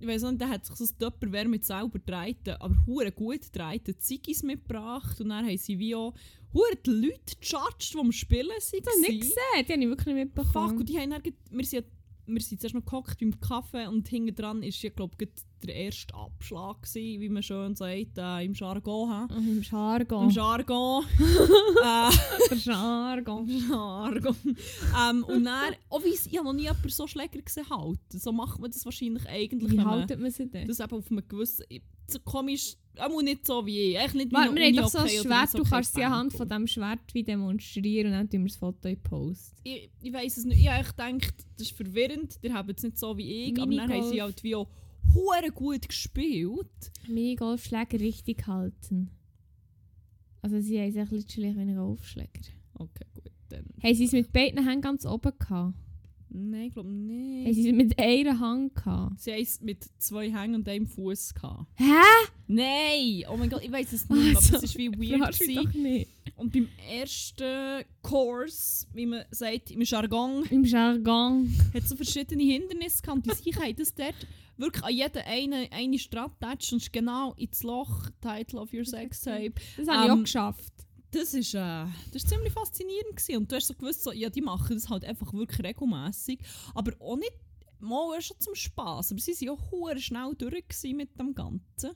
ich 0.00 0.06
weiß 0.06 0.22
nicht, 0.22 0.40
der 0.40 0.48
hat 0.48 0.64
sich 0.64 0.76
so 0.76 0.84
ein 0.84 0.98
Tupperware 0.98 1.48
mit 1.48 1.64
selber 1.64 1.98
getragen, 1.98 2.56
aber 2.60 2.76
hure 2.86 3.12
gut 3.12 3.42
getragen, 3.42 3.94
Ziggis 3.98 4.42
mitgebracht 4.42 5.20
und 5.20 5.30
dann 5.30 5.46
haben 5.46 5.56
sie 5.58 5.78
wie 5.78 5.94
auch 5.94 6.14
hure 6.52 6.76
die 6.84 6.90
Leute 6.90 7.36
gejudged, 7.40 7.94
die 7.94 7.98
am 7.98 8.12
Spielen 8.12 8.48
waren. 8.48 8.58
Ich 8.72 8.86
habe 8.86 9.00
nicht 9.00 9.20
gesehen, 9.20 9.66
die 9.66 9.72
habe 9.72 9.82
ich 9.82 9.88
wirklich 9.88 10.14
nicht 10.14 10.34
Fuck, 10.34 10.44
mitbekommen. 10.44 10.78
und 10.78 10.88
die 10.88 10.98
haben 10.98 11.10
dann, 11.10 11.22
wir 11.50 11.64
sind, 11.64 11.86
wir 12.26 12.40
sind 12.40 12.60
zuerst 12.60 12.74
noch 12.74 12.84
gehockt 12.84 13.18
beim 13.20 13.40
Kaffee 13.40 13.86
und 13.86 14.08
hinten 14.08 14.34
dran 14.34 14.62
ist 14.62 14.82
ja 14.82 14.90
glaube 14.90 15.16
ich 15.18 15.28
der 15.62 15.74
erste 15.74 16.14
Abschlag 16.14 16.82
gewesen, 16.82 17.20
wie 17.20 17.28
man 17.28 17.42
schön 17.42 17.74
sagt, 17.74 18.18
äh, 18.18 18.44
im 18.44 18.54
Jargon. 18.54 19.28
Oh, 19.30 19.34
Im 19.34 19.62
Jargon. 19.62 20.24
Im 20.24 20.30
Jargon. 20.30 21.04
äh, 21.84 22.54
Jargon. 22.56 23.48
Jargon. 23.48 24.36
ähm, 24.44 25.24
und 25.24 25.44
dann, 25.44 25.74
oh, 25.88 26.00
weiss, 26.00 26.26
ich 26.26 26.36
habe 26.36 26.46
noch 26.46 26.54
nie 26.54 26.62
jemanden 26.62 26.88
so 26.88 27.06
Schläger 27.06 27.40
gesehen 27.40 27.68
halten. 27.70 28.18
So 28.18 28.32
macht 28.32 28.60
man 28.60 28.70
das 28.70 28.84
wahrscheinlich 28.84 29.28
eigentlich, 29.28 29.72
Wie 29.72 29.80
haltet 29.80 30.20
man 30.20 30.30
sie 30.30 30.48
denn? 30.48 30.68
das 30.68 30.80
eben 30.80 30.96
auf 30.96 31.10
einem 31.10 31.26
gewissen... 31.28 31.64
So 32.10 32.18
komisch, 32.20 32.76
auch 32.98 33.22
nicht 33.22 33.46
so 33.46 33.64
wie 33.66 33.92
ich. 33.92 33.98
Eigentlich 33.98 34.14
nicht 34.14 34.32
Warte, 34.32 34.54
wir 34.54 34.64
haben 34.64 34.76
doch 34.76 34.88
so 34.88 34.98
ein 34.98 35.08
Schwert, 35.08 35.54
du 35.54 35.62
kannst 35.62 35.94
sie 35.94 36.04
anhand 36.04 36.32
von 36.32 36.48
diesem 36.48 36.66
Schwert 36.66 37.00
wie 37.12 37.22
demonstrieren 37.22 38.06
und 38.06 38.12
dann 38.12 38.30
tun 38.30 38.40
wir 38.40 38.48
das 38.48 38.56
Foto 38.56 38.88
in 38.88 39.00
Post. 39.02 39.54
Ich, 39.62 39.90
ich 40.00 40.12
weiss 40.12 40.38
es 40.38 40.44
nicht. 40.44 40.60
Ich 40.60 40.68
habe 40.68 40.80
echt 40.80 40.96
gedacht, 40.96 41.34
das 41.56 41.68
ist 41.68 41.76
verwirrend. 41.76 42.42
Die 42.42 42.52
haben 42.52 42.70
es 42.74 42.82
nicht 42.82 42.98
so 42.98 43.16
wie 43.16 43.48
ich, 43.48 43.60
aber 43.60 43.74
dann 43.74 43.92
haben 43.92 44.10
sie 44.10 44.22
halt 44.22 44.42
wie 44.42 44.54
auch 44.54 44.68
hure 45.14 45.50
gut 45.52 45.88
gespielt. 45.88 46.92
Minigolfschläger 47.06 48.00
richtig 48.00 48.46
halten. 48.46 49.10
Also 50.42 50.60
sie 50.60 50.80
haben 50.80 50.92
sich 50.92 51.10
literally 51.10 51.60
ein 51.60 51.76
Golfschläger. 51.76 52.40
Okay, 52.74 53.04
gut, 53.14 53.32
dann... 53.48 53.64
Haben 53.82 53.94
sie 53.94 54.04
es 54.04 54.12
mit 54.12 54.32
beiden 54.32 54.64
Händen 54.64 54.82
ganz 54.82 55.04
oben 55.04 55.32
gehabt? 55.38 55.74
Nein, 56.30 56.66
ich 56.68 56.72
glaube 56.74 56.88
Haben 56.90 57.06
nicht. 57.06 57.54
sie 57.54 57.70
es 57.70 57.76
mit 57.76 57.98
einer 57.98 58.38
Hand 58.38 58.74
gehabt? 58.74 59.20
Sie 59.20 59.32
haben 59.32 59.42
es 59.42 59.60
mit 59.60 59.84
zwei 59.98 60.30
Hängen 60.30 60.56
und 60.56 60.68
einem 60.68 60.86
Fuß 60.86 61.34
gehabt. 61.34 61.66
Hä? 61.76 62.28
Nein! 62.48 63.24
Oh 63.30 63.36
mein 63.36 63.50
Gott, 63.50 63.62
ich 63.62 63.70
weiß 63.70 63.92
es 63.92 64.08
nicht, 64.08 64.36
Also, 64.36 64.56
aber 64.56 64.64
es 64.64 64.74
war 64.74 64.78
wie 64.78 65.12
weird. 65.12 65.38
Gewesen. 65.38 65.54
doch 65.64 65.72
nicht. 65.74 66.10
Und 66.36 66.52
beim 66.52 66.68
ersten 66.90 67.84
Kurs, 68.02 68.86
wie 68.94 69.06
man 69.06 69.24
sagt, 69.30 69.70
im 69.70 69.82
Jargon, 69.82 70.44
Im 70.50 70.64
Jargon. 70.64 71.54
hat 71.74 71.82
es 71.82 71.88
so 71.90 71.96
verschiedene 71.96 72.42
Hindernisse 72.42 73.02
gehabt. 73.02 73.26
Die 73.26 73.34
Sicher 73.34 73.60
haben 73.62 73.76
das 73.76 73.94
dort 73.94 74.14
wirklich 74.56 74.84
an 74.84 74.92
jeden 74.94 75.22
eine, 75.24 75.68
eine 75.72 75.98
Strattatscht 75.98 76.72
und 76.72 76.92
genau 76.92 77.34
ins 77.34 77.62
Loch, 77.62 78.08
Title 78.20 78.60
of 78.60 78.72
your 78.72 78.84
sex 78.84 79.20
tape. 79.20 79.52
Das 79.76 79.88
habe 79.88 80.06
ich 80.06 80.10
auch 80.10 80.16
Ähm, 80.16 80.22
geschafft. 80.24 80.72
Das 81.10 81.34
ist, 81.34 81.54
äh, 81.54 81.58
das 82.12 82.22
ist 82.22 82.28
ziemlich 82.28 82.52
faszinierend 82.52 83.16
gewesen. 83.16 83.36
Und 83.38 83.50
du 83.52 83.56
hast 83.56 83.66
so 83.66 83.74
gewusst, 83.74 84.02
so, 84.04 84.12
ja, 84.12 84.30
die 84.30 84.42
machen 84.42 84.74
das 84.76 84.88
halt 84.88 85.04
einfach 85.04 85.32
wirklich 85.32 85.62
regelmäßig, 85.66 86.38
aber 86.74 86.92
auch 87.00 87.16
nicht 87.16 87.32
mal 87.80 88.20
schon 88.20 88.38
zum 88.40 88.54
Spass. 88.54 89.10
Aber 89.10 89.20
sie 89.20 89.32
waren 89.32 89.56
ja 89.58 89.70
hure 89.70 89.98
schnell 89.98 90.34
durch 90.36 90.94
mit 90.94 91.18
dem 91.18 91.34
Ganzen. 91.34 91.92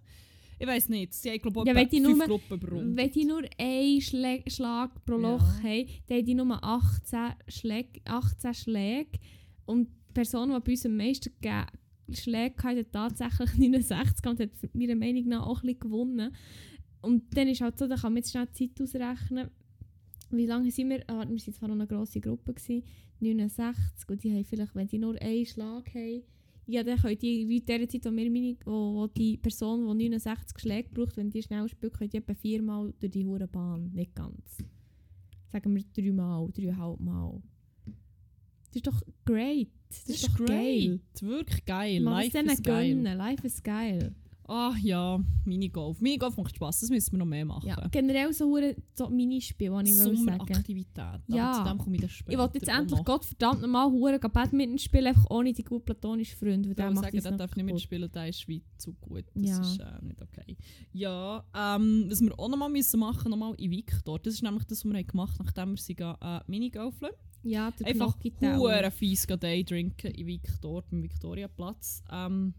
Ich 0.62 0.69
weiß 0.69 0.90
nicht, 0.90 1.12
sie 1.12 1.31
haben 1.31 1.38
glaube 1.40 1.61
ich 1.62 1.66
Ja, 1.66 1.75
wenn 1.75 1.88
die 1.88 2.00
fünf 2.00 2.19
nur- 2.19 2.26
Gruppen 2.28 2.61
berundet. 2.61 2.97
Wenn 2.97 3.11
die 3.11 3.25
nur 3.25 3.42
einen 3.59 4.00
Schlä 4.00 4.45
Schlag 4.49 5.04
pro 5.04 5.14
Ja. 5.19 5.33
Loch 5.33 5.62
haben, 5.62 5.87
dann 6.07 6.19
haben 6.19 6.25
die 6.26 6.35
nur 6.37 6.62
18 6.64 7.19
Schläge, 7.49 8.00
18 8.04 8.54
Schläge. 8.54 9.19
Und 9.66 9.88
die 10.09 10.12
Person, 10.14 10.50
die 10.54 10.61
bei 10.61 10.71
uns 10.73 10.87
am 10.87 10.97
meisten 10.97 11.33
ge- 11.40 11.64
Schläge 12.12 12.62
hatte, 12.62 12.78
hat 12.78 12.92
tatsächlich 12.92 13.50
69 13.59 14.25
und 14.31 14.38
hat 14.38 14.50
meiner 14.75 14.95
Meinung 14.95 15.26
nach 15.28 15.47
auch 15.49 15.62
ein 15.62 15.66
bisschen 15.66 15.81
gewonnen. 15.81 16.33
Und 17.00 17.37
dann 17.37 17.49
ist 17.49 17.61
halt 17.61 17.76
so, 17.76 17.88
da 17.88 17.97
kann 17.97 18.12
man 18.12 18.19
jetzt 18.19 18.31
schnell 18.31 18.47
die 18.57 18.73
Zeit 18.73 18.81
ausrechnen. 18.81 19.50
Wie 20.31 20.47
lange 20.47 20.71
sind 20.71 20.90
wir? 20.90 21.02
Ah, 21.09 21.25
wir 21.28 21.31
waren 21.31 21.38
zwar 21.38 21.69
noch 21.71 21.75
eine 21.75 21.88
grosse 21.88 22.21
Gruppe, 22.21 22.54
gewesen, 22.54 22.85
69. 23.19 24.09
Und 24.09 24.23
die 24.23 24.33
haben 24.33 24.45
vielleicht, 24.45 24.76
wenn 24.76 24.87
die 24.87 24.99
nur 24.99 25.21
einen 25.21 25.45
Schlag 25.45 25.92
haben, 25.92 26.23
ja, 26.66 26.83
dann 26.83 26.99
die, 27.19 27.49
wie 27.49 27.59
in 27.59 27.66
der 27.66 27.88
Zeit, 27.88 28.04
wo, 28.04 28.11
wir 28.11 28.31
meine, 28.31 28.57
wo, 28.64 28.95
wo 28.95 29.07
die 29.07 29.37
Person, 29.37 29.99
die 29.99 30.09
69 30.09 30.59
Schläge 30.59 30.88
braucht, 30.92 31.16
wenn 31.16 31.31
die 31.31 31.42
schnell 31.42 31.69
spielt, 31.69 31.95
können 31.95 32.11
die 32.11 32.19
etwa 32.19 32.35
viermal 32.35 32.95
durch 33.00 33.12
die 33.12 33.25
hure 33.25 33.49
Bahn. 33.49 33.90
Nicht 33.92 34.14
ganz. 34.14 34.59
Sagen 35.50 35.75
wir 35.75 35.83
dreimal, 35.92 36.50
dreieinhalb 36.52 37.00
Mal. 37.00 37.42
Das 38.69 38.76
ist 38.76 38.87
doch 38.87 39.02
great. 39.25 39.69
Das, 39.88 40.04
Das 40.04 40.16
ist 40.16 40.28
doch 40.28 40.47
geil. 40.47 41.00
Wirklich 41.21 41.64
geil. 41.66 42.00
Man 42.00 42.14
Life 42.14 42.38
ist 42.38 42.64
geil. 42.64 42.95
gönnen. 42.95 43.19
Life 43.19 43.47
ist 43.47 43.62
geil. 43.62 44.14
Ah 44.54 44.75
ja, 44.82 45.18
Minigolf. 45.47 45.99
Minigolf 46.02 46.37
macht 46.37 46.54
Spass, 46.54 46.80
das 46.80 46.90
müssen 46.90 47.12
wir 47.12 47.18
noch 47.21 47.25
mehr 47.26 47.47
machen. 47.47 47.66
Ja, 47.66 47.88
generell 47.90 48.35
so, 48.35 48.44
hure- 48.50 48.76
so 48.92 49.09
Minispiele, 49.09 49.82
die 49.82 49.90
ich 49.90 49.97
will 49.97 50.02
sagen 50.04 50.16
Sommeraktivität. 50.16 51.21
Ja. 51.28 51.52
Zu 51.54 51.64
dem 51.71 51.78
komme 51.78 51.94
ich 51.97 52.00
dann 52.02 52.11
später 52.11 52.32
Ich 52.32 52.38
wollte 52.38 52.59
jetzt 52.59 52.68
endlich 52.68 52.99
noch. 52.99 53.04
Gott 53.06 53.25
verdammt 53.25 53.62
nochmal 53.62 53.90
hure 53.90 54.18
Badminton 54.18 54.78
spielen, 54.78 55.06
einfach 55.06 55.25
ohne 55.30 55.54
die 55.54 55.64
gut 55.64 55.87
platonischen 55.87 56.37
Freunde, 56.38 56.68
Ich 56.71 56.76
würde 56.76 56.94
sagen, 56.97 57.18
der 57.23 57.32
darf 57.38 57.56
nicht 57.56 57.64
mitspielen, 57.64 58.12
der 58.12 58.28
ist 58.28 58.47
wie 58.47 58.62
zu 58.76 58.92
gut. 58.94 59.25
Das 59.35 59.49
Ja. 59.49 59.61
ist 59.62 59.80
äh, 59.80 60.04
nicht 60.04 60.21
okay. 60.21 60.56
Ja, 60.92 61.44
ähm, 61.56 62.06
was 62.11 62.21
wir 62.21 62.38
auch 62.38 62.49
noch 62.50 62.59
mal 62.59 62.68
müssen 62.68 63.00
machen 63.00 63.30
nochmal 63.30 63.54
in 63.54 63.71
Victor. 63.71 64.18
Das 64.18 64.35
ist 64.35 64.42
nämlich 64.42 64.64
das, 64.64 64.85
was 64.85 64.92
wir 64.92 65.02
gemacht 65.04 65.38
haben, 65.38 65.47
nachdem 65.47 65.71
wir 65.71 65.76
sie 65.78 65.94
äh, 65.94 66.40
Minigolfen. 66.47 67.09
Ja, 67.44 67.71
der 67.73 67.87
Einfach 67.88 68.16
hure 68.23 68.90
fies 68.92 69.26
Day 69.26 69.64
trinken 69.64 70.12
in 70.12 70.26
Victor, 70.26 70.82
beim 70.90 71.02
Victoriaplatz. 71.02 72.04
Ähm, 72.12 72.54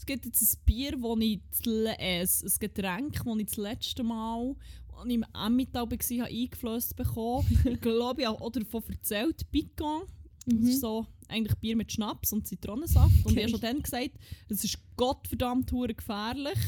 es 0.00 0.06
gibt 0.06 0.24
jetzt 0.24 0.40
ein 0.42 0.60
Bier, 0.64 0.92
das 0.92 1.18
ich 1.20 1.40
äh, 1.66 2.20
ein 2.22 2.58
Getränk, 2.58 3.22
das 3.24 3.36
ich 3.38 3.46
das 3.46 3.56
letzte 3.58 4.02
Mal 4.02 4.56
als 4.96 5.06
ich 5.08 5.14
im 5.14 5.24
Emmental 5.34 5.82
war, 5.90 5.98
habe 5.98 6.24
eingeflößt 6.34 6.96
bekommen. 6.96 7.46
ich 7.64 7.80
glaube, 7.80 8.22
ich 8.22 8.26
habe 8.26 8.40
auch 8.40 8.50
davon 8.50 8.82
erzählt, 8.88 9.50
Picon. 9.50 10.02
Das 10.46 10.58
Mhm. 10.58 10.66
ist 10.68 10.80
so 10.80 11.06
eigentlich 11.28 11.54
Bier 11.58 11.76
mit 11.76 11.92
Schnaps 11.92 12.32
und 12.32 12.46
Zitronensaft. 12.46 13.12
Und 13.24 13.32
ich 13.32 13.32
Okay. 13.32 13.40
habe 13.42 13.50
schon 13.50 13.60
dann 13.60 13.82
gesagt, 13.82 14.10
das 14.48 14.64
ist 14.64 14.78
gottverdammt 14.96 15.70
gefährlich. 15.70 16.58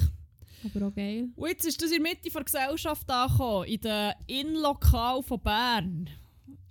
Aber 0.65 0.87
auch 0.89 0.95
geil. 0.95 1.31
Und 1.35 1.49
jetzt 1.49 1.65
ist 1.67 1.81
das 1.83 1.91
in 1.91 2.03
der 2.03 2.13
Mitte 2.13 2.31
der 2.31 2.45
Gesellschaft 2.45 3.11
angekommen, 3.11 3.65
in 3.67 3.81
den 3.81 4.13
Innenlokal 4.29 5.23
von 5.23 5.41
Bern. 5.41 6.11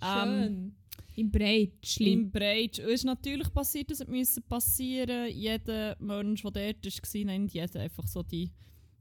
Ähm, 0.00 0.74
Im 1.14 1.30
Breitschli. 1.30 2.12
Im 2.12 2.30
Breitsch. 2.30 2.78
Es 2.78 2.86
ist 2.86 3.04
natürlich 3.04 3.52
passiert, 3.52 3.90
dass 3.90 4.00
es 4.00 4.08
musste 4.08 4.40
passieren. 4.40 5.30
Jeder 5.30 5.96
Mensch, 6.00 6.42
der 6.42 6.50
dort 6.72 6.84
war, 6.84 7.24
nennt 7.24 7.52
jeden 7.52 7.78
einfach 7.78 8.06
so 8.06 8.22
die, 8.22 8.50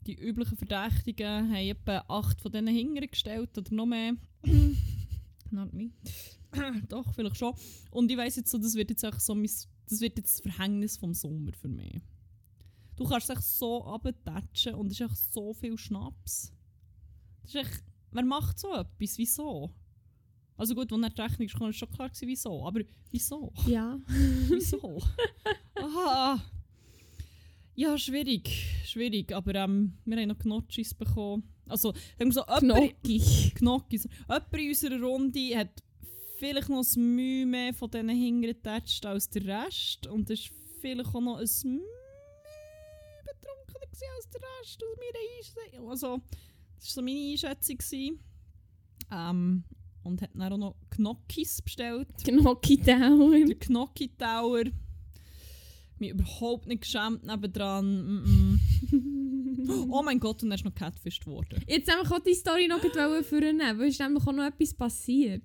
die 0.05 0.15
üblichen 0.15 0.57
Verdächtigen, 0.57 1.49
haben 1.49 1.55
etwa 1.55 2.03
acht 2.07 2.41
von 2.41 2.51
denen 2.51 2.75
hingestellt 2.75 3.57
oder 3.57 3.73
noch 3.73 3.85
mehr. 3.85 4.13
Not 5.51 5.73
me. 5.73 5.91
Doch, 6.89 7.13
vielleicht 7.13 7.37
schon. 7.37 7.53
Und 7.91 8.11
ich 8.11 8.17
weiss 8.17 8.35
jetzt 8.35 8.51
so, 8.51 8.57
das 8.57 8.75
wird 8.75 8.89
jetzt 8.89 9.03
echt 9.03 9.21
so 9.21 9.35
mein, 9.35 9.49
das 9.89 10.01
wird 10.01 10.17
jetzt 10.17 10.45
das 10.45 10.53
Verhängnis 10.53 10.97
vom 10.97 11.13
Sommer 11.13 11.53
für 11.53 11.69
mich. 11.69 12.01
Du 12.95 13.05
kannst 13.05 13.29
echt 13.29 13.43
so 13.43 13.85
abtatschen 13.85 14.75
und 14.75 14.87
es 14.91 14.99
ist 14.99 15.09
echt 15.09 15.33
so 15.33 15.53
viel 15.53 15.77
Schnaps. 15.77 16.53
Das 17.41 17.55
ist 17.55 17.55
echt, 17.55 17.83
wer 18.11 18.23
macht 18.23 18.59
so 18.59 18.73
etwas? 18.73 19.17
Wieso? 19.17 19.73
Also 20.61 20.75
gut, 20.75 20.93
als 20.93 21.01
er 21.01 21.09
die 21.09 21.21
Rechnung 21.21 21.47
kam, 21.47 21.61
war 21.61 21.73
schon 21.73 21.89
klar, 21.89 22.09
gewesen, 22.09 22.27
wieso. 22.27 22.67
Aber 22.67 22.81
wieso? 23.09 23.51
Ja. 23.65 23.99
Wieso? 24.47 25.01
Aha. 25.73 26.39
Ja, 27.73 27.97
schwierig. 27.97 28.47
Schwierig. 28.85 29.33
Aber 29.33 29.55
ähm, 29.55 29.97
wir 30.05 30.17
haben 30.17 30.27
noch 30.27 30.37
Gnocchis 30.37 30.93
bekommen. 30.93 31.51
Also, 31.67 31.95
haben 32.19 32.27
wir 32.27 32.31
so 32.31 32.43
Gnocchi. 32.43 33.53
Gnocchis. 33.55 34.03
Jemand 34.03 34.53
in 34.53 34.69
unserer 34.69 35.01
Runde 35.01 35.57
hat 35.57 35.83
vielleicht 36.37 36.69
noch 36.69 36.85
ein 36.95 37.15
Mühe 37.15 37.47
mehr 37.47 37.73
von 37.73 37.89
diesen 37.89 38.09
hingetatscht 38.09 39.03
als 39.07 39.31
der 39.31 39.65
Rest. 39.65 40.05
Und 40.05 40.29
es 40.29 40.41
ist 40.41 40.51
vielleicht 40.79 41.07
auch 41.07 41.21
noch 41.21 41.37
ein 41.37 41.49
Mühe 41.63 41.81
betrunkener 43.25 44.13
als 44.15 44.29
der 44.29 44.41
Rest 44.41 44.83
aus 44.83 44.97
meiner 44.99 45.65
Einschätzung. 45.65 45.89
Also, 45.89 46.21
das 46.75 46.85
war 46.85 46.93
so 46.93 47.01
meine 47.01 47.31
Einschätzung. 47.31 48.19
Ähm, 49.11 49.63
und 50.03 50.21
hat 50.21 50.31
dann 50.33 50.53
auch 50.53 50.57
noch 50.57 50.75
Gnocchis 50.89 51.61
bestellt. 51.61 52.07
Gnocchi-Tower. 52.23 53.45
Der 53.45 53.55
Gnocchi 53.55 54.09
Tower. 54.17 54.63
Mich 55.99 56.09
überhaupt 56.11 56.67
nicht 56.67 56.81
geschämt 56.81 57.23
nebendran. 57.23 57.85
Mm 57.85 58.23
-mm. 58.25 58.59
Oh 59.89 60.01
mein 60.03 60.19
Gott, 60.19 60.41
und 60.41 60.51
er 60.51 60.55
ist 60.55 60.65
noch 60.65 60.73
catfished 60.73 61.27
worden. 61.27 61.63
Jetzt 61.67 61.89
haben 61.91 62.09
wir 62.09 62.19
die 62.19 62.33
Story 62.33 62.67
noch 62.67 62.79
vornehmen, 63.23 63.79
weil 63.79 63.87
es 63.87 63.93
ist 63.93 63.99
nämlich 63.99 64.25
auch 64.25 64.31
noch 64.31 64.45
etwas 64.45 64.73
passiert. 64.73 65.43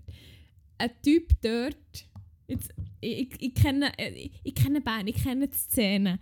Ein 0.79 0.91
Typ 1.03 1.33
dort, 1.43 2.07
jetzt, 2.49 2.73
ich, 3.01 3.21
ich, 3.21 3.43
ich, 3.43 3.55
kenne, 3.55 3.93
ich, 3.99 4.33
ich 4.43 4.55
kenne 4.55 4.81
Bern, 4.81 5.07
ich 5.07 5.23
kenne 5.23 5.49
die 5.49 5.57
Szene. 5.57 6.19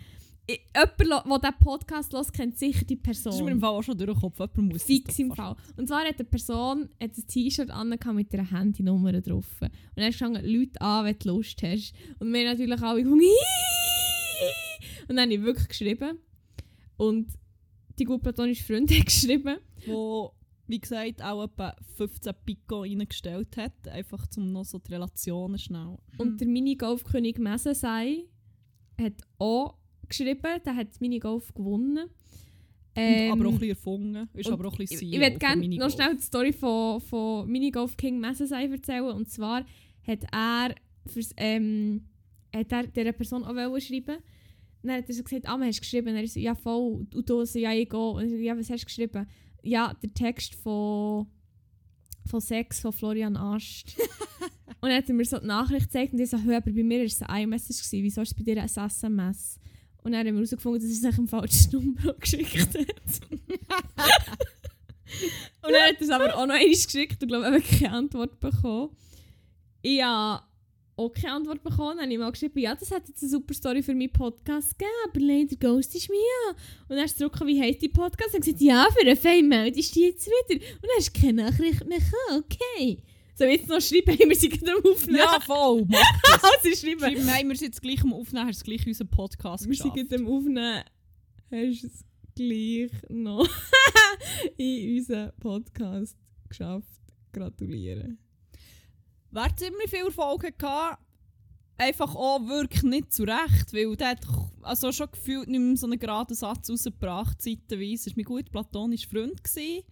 Ich, 0.47 0.61
jemand, 0.77 1.01
der 1.01 1.39
diesen 1.51 1.59
Podcast 1.65 2.13
hört, 2.13 2.33
kennt 2.33 2.59
sicher 2.59 2.85
die 2.85 3.01
Das 3.01 3.17
ist 3.17 3.25
mir 3.25 3.31
Person. 3.31 3.49
im 3.49 3.61
Fall 3.61 3.71
auch 3.71 3.83
schon 3.83 3.97
durch 3.97 4.11
den 4.11 4.21
Kopf. 4.21 4.39
Jemand 4.39 4.73
muss 4.73 4.83
Fix 4.83 5.19
im 5.19 5.33
Fall. 5.33 5.57
Und 5.77 5.89
zwar 5.89 6.05
hat 6.05 6.17
eine 6.17 6.25
Person 6.25 6.91
hat 7.01 7.17
ein 7.17 7.27
T-Shirt 7.27 7.71
an 7.71 7.89
mit 7.89 8.35
einer 8.35 8.51
Handynummer 8.51 9.13
drauf. 9.23 9.47
Und 9.63 9.71
dann 9.97 10.05
hast 10.05 10.21
du 10.21 10.27
Leute 10.27 10.81
an, 10.83 11.07
wenn 11.07 11.19
du 11.19 11.29
Lust 11.29 11.63
hast. 11.63 11.95
Und 12.19 12.33
wir 12.33 12.45
natürlich 12.45 12.83
alle! 12.83 13.09
Und 15.09 15.17
dann 15.17 15.21
habe 15.21 15.35
ich 15.35 15.43
wirklich 15.43 15.69
geschrieben. 15.69 16.19
Und 16.97 17.29
die 17.99 18.05
gut 18.05 18.23
platonische 18.23 18.65
Freundin 18.65 18.99
hat 18.99 19.07
geschrieben. 19.07 19.57
Wo, 19.87 20.33
wie 20.67 20.81
gesagt, 20.81 21.23
auch 21.23 21.45
etwa 21.45 21.75
15 21.97 22.33
Pico 22.45 22.83
reingestellt 22.83 23.57
hat. 23.57 23.89
Einfach 23.89 24.27
um 24.37 24.53
noch 24.53 24.65
so 24.65 24.79
die 24.79 24.93
Relationen 24.93 25.59
schnell. 25.59 25.97
Und 26.19 26.41
der 26.41 26.49
Minigolf-König 26.49 27.39
Mesensei 27.39 28.25
hat 29.01 29.15
auch 29.39 29.77
geschrieben, 30.09 30.61
der 30.65 30.77
hat 30.77 31.01
Minigolf 31.01 31.53
gewonnen. 31.55 32.09
Und 32.97 33.03
aber 33.03 33.07
auch 33.07 33.33
ein 33.33 33.41
Ähm, 33.41 33.53
bisschen 33.53 33.69
erfunden. 33.71 34.29
Ist 34.35 34.51
aber 34.51 34.69
auch 34.69 34.73
ein 34.73 34.79
bisschen 34.79 35.01
ich 35.09 35.11
CEO 35.11 35.21
würde 35.21 35.39
gerne 35.39 35.69
noch 35.69 35.91
schnell 35.91 36.17
die 36.17 36.23
Story 36.23 36.53
von, 36.53 37.01
von 37.01 37.51
Minigolf 37.51 37.97
King 37.97 38.21
Mesensei 38.21 38.67
erzählen. 38.67 39.05
Und 39.05 39.29
zwar 39.29 39.65
hat 40.07 40.21
er, 40.31 40.75
fürs, 41.07 41.33
ähm, 41.37 42.07
hat 42.55 42.71
er 42.71 42.87
dieser 42.87 43.13
Person 43.13 43.45
auch 43.45 43.81
schreiben 43.81 44.19
Dann 44.83 44.97
hat 44.99 45.09
er 45.09 45.15
so 45.15 45.25
gesagt, 45.25 45.49
ah, 45.49 45.57
man 45.57 45.69
hast 45.69 45.81
geschrieben. 45.81 46.11
Und 46.11 46.17
er 46.17 46.29
so, 46.29 46.39
ja 46.39 46.55
voll, 46.55 47.07
und 47.13 47.29
du 47.29 47.45
so, 47.45 47.59
ja, 47.59 47.73
ich 47.73 47.89
gehe. 47.89 47.99
Und 47.99 48.29
so, 48.29 48.37
ja, 48.37 48.57
was 48.57 48.71
hast 48.71 48.83
du 48.83 48.87
geschrieben? 48.87 49.27
Ja, 49.63 49.93
der 50.01 50.15
Text 50.15 50.55
von, 50.55 51.27
von 52.27 52.41
Sex 52.41 52.79
von 52.79 52.93
Florian 52.93 53.37
Ast. 53.37 53.97
und 54.81 54.89
dann 54.89 54.99
hat 54.99 55.09
er 55.09 55.15
mir 55.15 55.25
so 55.25 55.41
die 55.41 55.47
Nachricht 55.47 55.87
gezeigt 55.87 56.13
und 56.13 56.21
ich 56.21 56.31
so, 56.31 56.41
hör, 56.41 56.59
aber 56.59 56.71
bei 56.71 56.85
mir 56.85 56.99
war 56.99 57.07
es 57.07 57.23
ein 57.23 57.43
iMessage, 57.43 57.91
wieso 57.91 58.21
ist 58.21 58.29
es 58.29 58.35
bei 58.35 58.45
dir 58.45 58.63
ein 58.63 58.69
SMS? 58.69 59.59
Und 60.05 60.13
dann 60.13 60.21
haben 60.21 60.35
wir 60.35 60.35
herausgefunden, 60.35 60.83
dass 60.83 61.03
er 61.03 61.11
sich 61.11 61.19
ein 61.19 61.29
falsches 61.29 61.73
Nummer 61.73 62.13
geschickt 62.21 62.59
hat. 62.59 62.79
Und 65.63 65.73
dann 65.73 65.83
hat 65.83 65.97
er 65.97 66.01
es 66.01 66.11
aber 66.11 66.35
auch 66.37 66.47
noch 66.47 66.55
einmal 66.55 66.69
geschickt 66.69 67.23
und 67.23 67.29
glaube 67.29 67.59
ich 67.59 67.81
keine 67.81 67.95
Antwort 67.95 68.39
bekommen. 68.39 68.91
Ich 69.81 70.03
habe 70.03 70.45
auch 70.97 71.11
keine 71.11 71.33
Antwort 71.33 71.63
bekommen. 71.63 71.97
Dann 71.97 72.05
habe 72.05 72.13
ich 72.13 72.19
mal 72.19 72.31
geschrieben, 72.31 72.59
ja, 72.59 72.75
das 72.75 72.91
hat 72.91 73.09
jetzt 73.09 73.23
eine 73.23 73.31
super 73.31 73.55
Story 73.55 73.83
für 73.83 73.95
meinen 73.95 74.13
Podcast 74.13 74.79
gegeben, 74.79 74.95
aber 75.09 75.21
leider 75.21 75.57
ghostest 75.57 76.09
du 76.09 76.13
mich 76.13 76.23
an. 76.49 76.57
Und 76.89 76.97
dann 76.97 77.09
zurück, 77.09 77.41
wie 77.47 77.61
heisst 77.61 77.81
die 77.83 77.89
Podcast? 77.89 78.35
Und 78.35 78.45
gesagt, 78.45 78.61
ja, 78.61 78.87
für 78.93 79.07
einen 79.07 79.17
Fame 79.17 79.49
meldest 79.49 79.97
du 79.97 80.01
dich 80.01 80.11
jetzt 80.11 80.27
wieder. 80.27 80.63
Und 80.63 80.83
dann 80.83 80.91
hast 80.99 81.17
du 81.17 81.21
keine 81.21 81.45
Nachricht 81.45 81.87
mehr 81.87 81.99
gekommen, 81.99 82.45
okay. 82.45 83.03
Soll 83.37 83.49
ich 83.49 83.61
jetzt 83.61 83.69
noch 83.69 83.81
schreiben, 83.81 84.17
wir 84.29 84.37
sind 84.37 84.61
gerade 84.61 84.73
am 84.79 84.93
Aufnehmen? 84.93 85.19
Ja, 85.19 85.41
voll! 85.41 85.85
Mach 85.89 86.43
also 86.43 86.77
schreiben. 86.77 87.01
Schreiben, 87.01 87.27
nein, 87.27 87.49
wir 87.49 87.57
sind 87.57 87.67
jetzt 87.69 87.83
gleich 87.83 88.03
am 88.03 88.13
Aufnehmen, 88.13 88.47
hast 88.47 88.61
du 88.61 88.65
gleich 88.65 88.87
unseren 88.87 89.09
Podcast 89.11 89.69
Wir 89.69 89.75
sind 89.75 89.93
geschafft. 89.95 90.11
gerade 90.11 90.23
am 90.23 90.29
Aufnehmen. 90.33 90.85
Hast 91.51 91.83
du 91.83 91.87
es 91.89 92.05
gleich 92.37 92.91
noch 93.09 93.49
in 94.57 94.97
unseren 94.99 95.33
Podcast 95.41 96.17
geschafft. 96.49 96.87
Gratulieren. 97.33 98.19
Wer 99.33 99.57
ziemlich 99.57 99.91
viel 99.91 100.05
Erfolg 100.07 100.45
hatte, 100.63 100.99
einfach 101.77 102.15
auch 102.15 102.47
wirklich 102.47 102.85
nicht 102.85 103.13
zurecht, 103.13 103.73
weil 103.73 103.97
der 103.97 104.11
hat 104.11 104.27
also 104.63 104.93
schon 104.93 105.11
gefühlt 105.11 105.49
nicht 105.49 105.61
mehr 105.61 105.77
so 105.77 105.87
einen 105.87 105.99
geraden 105.99 106.37
Satz 106.37 106.71
rausgebracht, 106.71 107.43
zeitweise. 107.43 108.11
Er 108.11 108.13
war 108.13 108.13
mein 108.17 108.25
gut 108.25 108.51
platonischer 108.53 109.11
Freund. 109.11 109.43
Gewesen. 109.43 109.83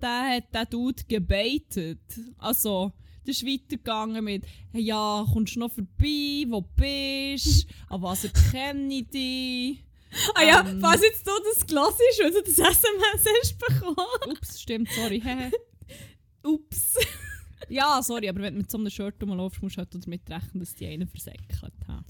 Der 0.00 0.36
hat 0.36 0.54
den 0.54 0.66
Dude 0.70 1.02
gebaitet. 1.08 1.98
Also, 2.38 2.92
das 3.26 3.36
ist 3.42 3.46
weitergegangen 3.46 4.24
mit 4.24 4.44
hey, 4.72 4.82
«Ja, 4.82 5.26
kommst 5.32 5.56
du 5.56 5.60
noch 5.60 5.72
vorbei? 5.72 6.44
Wo 6.48 6.60
bist 6.62 7.64
du? 7.68 7.94
An 7.94 8.02
was 8.02 8.24
erkenne 8.24 8.94
ich 8.94 9.08
dich?» 9.08 9.84
Ah 10.34 10.42
ja, 10.42 10.66
Ähm. 10.66 10.80
was 10.80 11.02
jetzt 11.02 11.26
du 11.26 11.32
das 11.54 11.66
gelassen 11.66 12.00
ist, 12.10 12.20
weil 12.22 12.30
du 12.30 12.42
das 12.42 12.58
SMS 12.58 13.26
hast 13.42 13.58
bekommen. 13.58 13.96
Ups, 14.30 14.60
stimmt, 14.62 14.88
sorry. 14.92 15.22
Ups. 16.42 16.94
Ja, 17.68 18.00
sorry, 18.02 18.28
aber 18.30 18.40
wenn 18.40 18.54
du 18.54 18.60
mit 18.60 18.70
so 18.70 18.78
einem 18.78 18.88
Shirt 18.88 19.16
rumläufst, 19.22 19.60
musst 19.62 19.76
du 19.76 19.80
halt 19.80 19.94
damit 19.94 20.22
rechnen, 20.30 20.60
dass 20.60 20.74
die 20.74 20.86
einen 20.86 21.06
versäckelt 21.08 21.52
haben. 21.86 22.04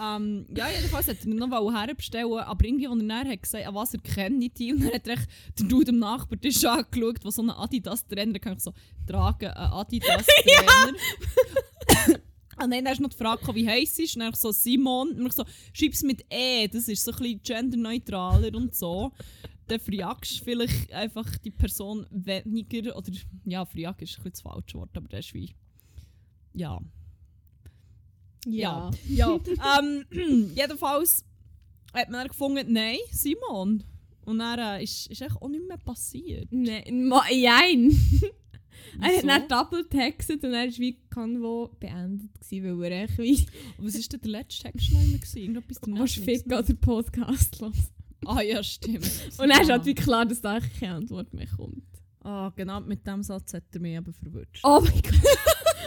Ähm, 0.00 0.46
ja, 0.56 0.68
jedenfalls 0.70 1.08
hat 1.08 1.24
er 1.24 1.34
noch 1.34 1.74
herbestellen 1.74 2.32
aber 2.38 2.64
irgendwie, 2.64 2.88
als 2.88 3.00
er 3.00 3.08
dann 3.08 3.28
hat 3.28 3.42
gesagt 3.42 3.66
an 3.66 3.74
was 3.74 3.94
ich 3.94 4.00
die, 4.54 4.72
und 4.72 4.84
dann 4.84 4.92
hat 4.92 5.06
er 5.06 5.18
den 5.58 5.68
Dude 5.68 5.90
am 5.90 5.98
Nachbartisch 5.98 6.64
angeschaut, 6.64 7.22
der 7.22 7.30
so 7.30 7.42
einen 7.42 7.50
Adidas-Trainer 7.50 8.38
kann 8.38 8.54
ich 8.54 8.60
so 8.60 8.72
tragen, 9.06 9.48
einen 9.48 9.72
Adidas-Trainer. 9.72 10.98
Und 12.62 12.70
dann 12.70 12.86
hast 12.86 12.98
du 12.98 13.02
noch 13.02 13.10
die 13.10 13.16
Frage, 13.16 13.54
wie 13.54 13.68
heisst 13.68 13.96
sie? 13.96 14.04
Und 14.14 14.20
dann 14.20 14.34
so 14.34 14.52
Simon. 14.52 15.12
Und 15.12 15.26
ich 15.26 15.32
so, 15.32 15.44
schreib's 15.72 16.02
mit 16.02 16.24
E, 16.30 16.68
das 16.68 16.88
ist 16.88 17.04
so 17.04 17.12
ein 17.12 17.18
bisschen 17.18 17.40
genderneutraler 17.42 18.54
und 18.54 18.74
so. 18.74 19.12
Dann 19.66 19.80
fragst 19.80 20.40
du 20.40 20.44
vielleicht 20.44 20.92
einfach 20.92 21.36
die 21.38 21.50
Person 21.50 22.06
weniger, 22.10 22.96
oder 22.96 23.12
ja, 23.44 23.64
frag 23.64 24.02
ist 24.02 24.18
ein 24.18 24.22
bisschen 24.22 24.30
das 24.32 24.40
falsche 24.42 24.78
Wort, 24.78 24.96
aber 24.96 25.08
das 25.08 25.26
ist 25.26 25.34
wie, 25.34 25.54
ja. 26.52 26.78
Ja. 28.46 28.90
Ja, 29.08 29.38
ähm, 29.78 30.04
jedenfalls 30.54 31.24
hat 31.94 32.08
man 32.10 32.20
dann 32.20 32.28
gefunden, 32.28 32.72
nein, 32.72 32.96
Simon. 33.10 33.84
Und 34.24 34.38
dann 34.38 34.58
äh, 34.58 34.82
ist, 34.84 35.08
ist 35.08 35.20
echt 35.22 35.36
auch 35.40 35.48
nicht 35.48 35.66
mehr 35.66 35.78
passiert. 35.78 36.48
Nein, 36.50 37.06
ma- 37.08 37.28
jein. 37.30 37.90
Er 39.00 39.16
hat 39.16 39.24
dann 39.24 39.48
double 39.48 39.88
textet 39.88 40.44
und 40.44 40.52
er 40.52 40.66
war 40.66 40.78
wie 40.78 40.98
Convo 41.08 41.70
beendet, 41.80 42.28
gewesen, 42.40 42.78
weil 42.78 42.92
er 42.92 43.04
echt 43.04 43.16
wie 43.18 43.46
Was 43.78 43.94
war 43.94 44.00
denn 44.02 44.20
der 44.20 44.30
letzte 44.30 44.62
Text 44.64 44.92
noch 44.92 45.00
immer? 45.00 45.18
Irgendetwas 45.34 45.78
«Willst 45.80 45.86
du 45.86 45.90
daneben 45.94 46.08
ficken 46.08 46.52
oder 46.52 46.74
Podcast 46.74 47.60
los?» 47.60 47.76
Ah 48.26 48.42
ja, 48.42 48.62
stimmt. 48.62 49.10
Und 49.38 49.48
dann 49.48 49.62
ist 49.62 49.70
halt 49.70 49.86
wie 49.86 49.94
klar, 49.94 50.26
dass 50.26 50.42
da 50.42 50.60
keine 50.78 50.96
Antwort 50.96 51.32
mehr 51.32 51.46
kommt. 51.56 51.82
Ah, 52.20 52.52
genau 52.54 52.80
mit 52.80 53.06
dem 53.06 53.22
Satz 53.22 53.54
hat 53.54 53.64
er 53.72 53.80
mich 53.80 53.96
eben 53.96 54.12
verwirrt. 54.12 54.60
Oh 54.62 54.80
mein 54.82 54.92
Gott. 55.02 55.14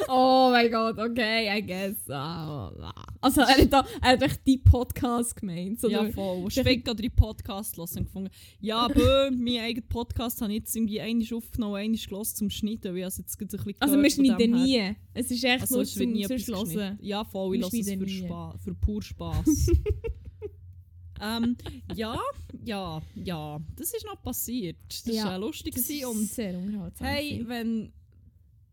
Oh 0.08 0.50
mein 0.52 0.72
Gott, 0.72 0.98
okay, 0.98 1.58
I 1.58 1.62
guess. 1.66 1.96
Ah, 2.10 2.68
ah. 2.70 3.06
Also 3.22 3.42
er 3.42 3.58
hat, 3.58 3.74
da, 3.74 3.86
er 4.02 4.12
hat 4.12 4.22
echt 4.22 4.46
die 4.46 4.58
Podcast 4.58 5.36
gemeint. 5.36 5.80
So 5.80 5.90
ja, 5.90 6.06
voll. 6.12 6.50
Schwick 6.52 6.88
oder 6.90 7.02
die 7.02 7.10
Podcast 7.10 7.78
hören 7.78 7.90
und 7.98 8.04
gefunden. 8.06 8.30
Ja, 8.60 8.88
bö, 8.88 9.32
mein 9.36 9.60
eigener 9.62 9.86
Podcast 9.88 10.42
habe 10.42 10.52
ich 10.52 10.60
jetzt 10.60 10.76
irgendwie 10.76 11.02
einmal 11.02 11.28
aufgenommen, 11.34 11.76
einmal 11.76 12.00
gehört 12.00 12.28
zum 12.28 12.50
Schneiden, 12.50 12.94
weil 12.94 13.00
ich 13.00 13.06
es 13.06 13.18
jetzt 13.18 13.42
ein 13.42 13.48
bisschen 13.48 13.76
also 13.80 14.02
wir 14.02 14.10
schneiden 14.12 14.52
nie. 14.52 14.96
Es 15.14 15.32
ist 15.32 15.44
echt 15.44 15.62
Also, 15.62 15.76
nur 15.78 15.86
zum 15.86 16.12
nie 16.12 16.26
zum 16.26 16.40
Schlossen. 16.40 16.98
Ja, 17.02 17.24
voll, 17.24 17.56
ich 17.56 17.62
Wir 17.62 17.66
lasse 17.66 17.80
es 17.80 17.90
für, 17.90 17.98
nie. 17.98 18.26
Spa 18.26 18.56
für 18.64 18.76
pur 18.76 19.02
Spass. 19.02 19.48
ähm, 21.22 21.58
ja, 21.96 22.20
ja, 22.64 23.02
ja, 23.16 23.60
das 23.76 23.94
ist 23.94 24.06
noch 24.06 24.22
passiert. 24.22 24.78
Das 24.90 25.16
Ja, 25.16 25.26
war 25.26 25.40
lustig 25.40 25.76
Das 25.76 25.90
und 26.06 26.28
sehr 26.28 26.54
hey, 27.00 27.44
wenn 27.48 27.92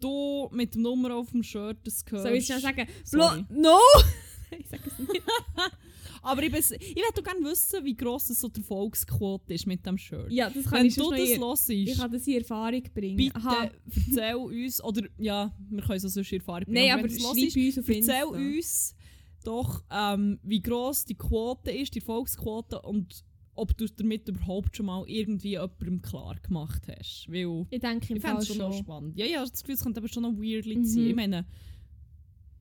du 0.03 0.49
mit 0.53 0.75
der 0.75 0.83
Nummer 0.83 1.15
auf 1.17 1.31
dem 1.31 1.43
Shirt 1.43 1.79
das 1.85 2.05
hörst... 2.09 2.25
Soll 2.25 2.33
ich 2.35 2.47
schnell 2.47 2.61
sagen? 2.61 2.87
Sorry. 3.05 3.45
Blo 3.49 3.61
no! 3.61 3.79
ich 4.59 4.69
sag 4.69 4.81
es 4.87 4.99
nicht. 4.99 5.23
Aber 6.25 6.41
ich, 6.43 6.53
ich 6.53 6.97
würde 6.97 7.23
gerne 7.23 7.45
wissen, 7.45 7.85
wie 7.85 7.97
gross 7.97 8.29
so 8.29 8.49
die 8.49 8.61
Erfolgsquote 8.61 9.55
ist 9.55 9.67
mit 9.67 9.85
dem 9.85 9.99
Shirt. 9.99 10.31
Ja, 10.31 10.49
das 10.51 10.65
kann 10.65 10.79
Wenn 10.79 10.87
ich 10.87 10.95
du 10.95 11.11
das 11.11 11.37
noch 11.37 11.49
hörst, 11.49 11.71
Ich 11.71 11.99
kann 11.99 12.13
das 12.13 12.27
in 12.29 12.35
Erfahrung 12.35 12.83
bringen. 12.95 13.17
bitte 13.17 13.37
Aha. 13.37 13.71
erzähl 14.07 14.35
uns, 14.37 14.85
oder 14.85 15.09
ja, 15.19 15.53
wir 15.69 15.83
können 15.83 15.97
es 15.97 16.05
auch 16.05 16.11
sonst 16.11 16.31
in 16.31 16.39
Erfahrung 16.39 16.65
bringen. 16.65 16.87
Nein, 16.87 16.91
aber 16.93 17.01
aber 17.01 17.09
schreib 17.09 17.37
hörst, 17.37 17.57
uns 17.57 17.79
auf 17.79 17.89
erzähl 17.89 18.25
uns 18.25 18.95
doch, 19.45 19.83
ähm, 19.91 20.39
wie 20.45 20.63
gross 20.63 21.05
die 21.05 21.17
Quote 21.17 21.73
ist, 21.73 21.95
die 21.95 21.99
Erfolgsquote 21.99 22.81
und 22.83 23.25
ob 23.55 23.77
du 23.77 23.87
damit 23.87 24.29
überhaupt 24.29 24.77
schon 24.77 24.87
mal 24.87 25.05
irgendwie 25.07 25.51
jemandem 25.51 26.01
klar 26.03 26.37
gemacht 26.43 26.87
hast. 26.89 27.27
Weil 27.29 27.67
Ich 27.71 27.81
denke 27.81 28.11
im 28.11 28.17
ich 28.17 28.23
fände 28.23 28.39
es 28.43 28.47
schon 28.49 28.57
schon. 28.57 28.73
spannend. 28.73 29.19
Ja, 29.19 29.25
ja, 29.27 29.31
ich 29.33 29.37
habe 29.39 29.51
das 29.51 29.61
Gefühl, 29.63 29.75
es 29.75 29.83
könnte 29.83 30.01
aber 30.01 30.09
schon 30.09 30.23
noch 30.23 30.33
weirdly 30.37 30.77
Mhm. 30.77 30.85
sein. 30.85 31.07
Ich 31.07 31.15
meine, 31.15 31.47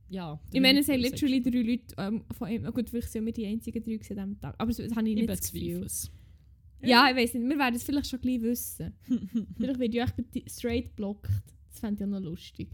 ja. 0.09 0.39
Ich 0.51 0.59
meine, 0.61 0.79
es 0.79 0.89
haben 0.89 1.01
drei 1.01 1.09
literally 1.09 1.41
drei 1.41 1.61
Leute 1.61 1.95
ähm, 1.97 2.23
von 2.37 2.49
ihm. 2.49 2.63
Gut, 2.73 2.89
vielleicht 2.89 3.09
sind 3.11 3.25
wir 3.25 3.31
die 3.33 3.45
einzigen 3.45 3.81
drei 3.83 3.93
an 3.93 3.99
diesem 3.99 4.39
Tag. 4.39 4.55
Aber 4.57 4.67
das, 4.71 4.77
das 4.77 4.95
habe 4.95 5.07
ich 5.07 5.13
Ich 5.13 5.15
nicht 5.21 5.29
das 5.29 5.51
Gefühl. 5.51 5.87
Ja, 6.83 7.09
ich 7.09 7.15
weiß 7.15 7.35
nicht. 7.35 7.47
Wir 7.47 7.57
werden 7.59 7.75
es 7.75 7.83
vielleicht 7.83 8.07
schon 8.07 8.19
gleich 8.19 8.41
wissen. 8.41 8.93
vielleicht 9.55 9.79
wird 9.79 9.93
ja 9.93 10.03
echt 10.03 10.15
die- 10.33 10.43
straight 10.49 10.95
blockt. 10.95 11.29
Das 11.69 11.79
fände 11.79 12.03
ich 12.03 12.07
auch 12.07 12.11
noch 12.19 12.19
lustig. 12.21 12.69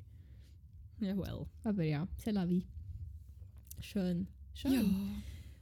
Ja, 1.00 1.16
well. 1.16 1.46
Aber 1.64 1.84
ja, 1.84 2.08
c'est 2.18 2.32
la 2.32 2.48
vie. 2.48 2.66
Schön. 3.80 4.28
Schön. 4.56 4.74
Ja. 4.74 4.82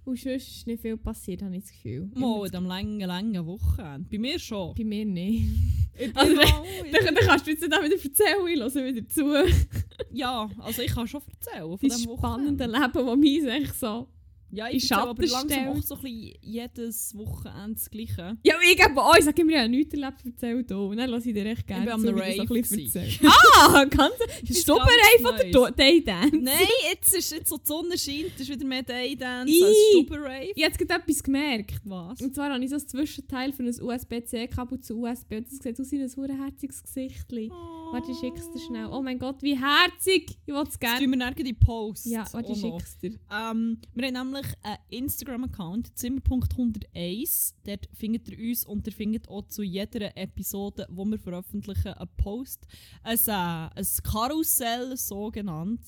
Und 0.06 0.20
sonst 0.20 0.48
ist 0.48 0.68
nicht 0.68 0.82
viel 0.82 0.98
passiert, 0.98 1.42
habe 1.42 1.56
ich 1.56 1.64
das 1.64 1.72
Gefühl. 1.72 2.10
Mal 2.14 2.48
einem 2.54 2.66
langen, 2.68 3.00
langen 3.00 3.46
Wochenende. 3.46 4.08
Bei 4.10 4.20
mir 4.20 4.38
schon. 4.40 4.76
Bei 4.76 4.84
mir 4.84 5.06
nicht. 5.06 5.46
Ich 5.98 6.14
Also, 6.14 6.34
ich 6.34 6.92
Dann, 6.92 7.16
dann 7.16 7.26
kannst 7.26 7.48
du 7.48 7.52
jetzt 7.52 7.64
auch 7.64 7.82
wieder 7.82 7.96
erzählen, 7.96 8.48
ich 8.50 8.60
höre 8.60 8.86
wieder 8.86 9.08
zu. 9.08 9.34
Ja, 10.12 10.50
also 10.60 10.82
ich 10.82 10.94
kann 10.94 11.08
schon 11.08 11.22
erzählen 11.22 11.70
von 11.70 11.80
Die 11.80 11.88
dem 11.88 11.98
spannende 11.98 12.66
Wochenende. 12.66 12.66
Leben, 12.66 13.08
das 13.08 13.18
mich 13.18 13.72
so... 13.80 14.08
Ja, 14.56 14.68
ich 14.70 14.90
erzähle 14.90 15.10
aber 15.10 15.26
langsam 15.26 15.68
auch 15.70 15.82
so 15.84 15.96
ein 15.96 16.02
bisschen 16.02 16.34
jedes 16.42 17.18
Wochenende 17.18 17.74
das 17.76 17.90
Gleiche. 17.90 18.38
Ja, 18.44 18.56
aber 18.56 18.64
ich 18.64 18.78
gebe 18.78 19.02
ich 19.20 19.26
sage 19.26 19.42
immer, 19.42 19.52
ich 19.52 19.58
habe 19.58 19.70
nichts 19.70 19.94
erlebt 19.94 20.26
erzählt 20.26 20.68
hier. 20.68 20.78
Und 20.80 20.98
dann 20.98 21.10
lasse 21.10 21.28
ich 21.30 21.34
dir 21.36 21.46
echt 21.46 21.68
gerne 21.68 21.86
bin 21.86 21.94
am 21.94 22.04
du 22.04 22.10
Rave 22.12 22.36
so 22.36 22.42
ein 22.42 22.48
bisschen. 22.48 23.20
Ah, 23.68 23.84
ganz... 23.86 24.14
Bist 24.46 24.68
du 24.68 24.76
ganz 24.76 24.86
bereit 24.88 25.22
von 25.22 25.36
der 25.38 25.46
Neues. 25.46 25.54
Do- 25.54 25.76
Day 25.76 26.04
Dance? 26.04 26.38
Nein, 26.38 26.56
jetzt 26.92 27.16
ist 27.16 27.32
jetzt 27.32 27.50
so 27.50 27.58
die 27.58 27.66
Sonne 27.66 27.98
scheint, 27.98 28.32
es 28.36 28.42
ist 28.42 28.50
wieder 28.50 28.66
mehr 28.66 28.84
Daydance 28.84 29.52
Ih. 29.52 29.64
als 29.64 29.76
Stuber-Rave. 29.92 30.52
Ich 30.56 30.64
habe 30.64 30.86
gerade 30.86 31.02
etwas 31.04 31.24
gemerkt. 31.24 31.82
Was? 31.86 32.22
Und 32.22 32.36
zwar 32.36 32.52
habe 32.54 32.64
ich 32.64 32.70
so 32.70 32.76
ein 32.76 32.88
Zwischenteil 32.88 33.54
für 33.54 33.64
ein 33.64 33.82
USB-C-Kabel 33.82 34.80
zu 34.82 35.00
USB 35.02 35.32
und 35.34 35.48
das 35.52 35.60
sieht 35.60 35.80
aus 35.80 35.92
wie 35.92 36.02
ein 36.02 36.10
verherziges 36.10 36.84
Gesicht. 36.84 37.26
Warte, 37.96 38.12
ich 38.12 38.20
schick's 38.20 38.52
dir 38.52 38.60
schnell. 38.60 38.88
Oh 38.88 39.02
mein 39.02 39.18
Gott, 39.18 39.42
wie 39.42 39.58
herzig! 39.58 40.38
Ich 40.46 40.54
will 40.54 40.62
es 40.64 40.72
Jetzt 40.72 40.82
gerne. 40.82 41.00
tun 41.00 41.12
wir 41.12 41.18
nachher 41.18 41.46
die 41.46 41.54
Post. 41.54 42.06
Ja, 42.08 42.26
warte, 42.34 42.52
ich 42.52 42.62
noch. 42.62 42.78
schick's 42.78 42.98
dir. 42.98 43.12
Ähm, 43.32 43.80
wir 43.94 44.08
haben 44.08 44.32
nämlich 44.32 44.48
einen 44.64 44.78
Instagram-Account, 44.90 45.98
Zimmer.101. 45.98 47.54
Dort 47.64 47.88
findet 47.94 48.28
ihr 48.28 48.50
uns 48.50 48.66
und 48.66 48.86
ihr 48.86 48.92
findet 48.92 49.30
auch 49.30 49.48
zu 49.48 49.64
jeder 49.64 50.18
Episode, 50.18 50.86
wo 50.90 51.06
wir 51.06 51.18
veröffentlichen, 51.18 51.94
einen 51.94 52.10
Post. 52.18 52.68
Ein, 53.02 53.18
äh, 53.28 53.32
ein 53.32 53.88
Karussell, 54.04 54.98
so 54.98 55.32
genannt, 55.32 55.80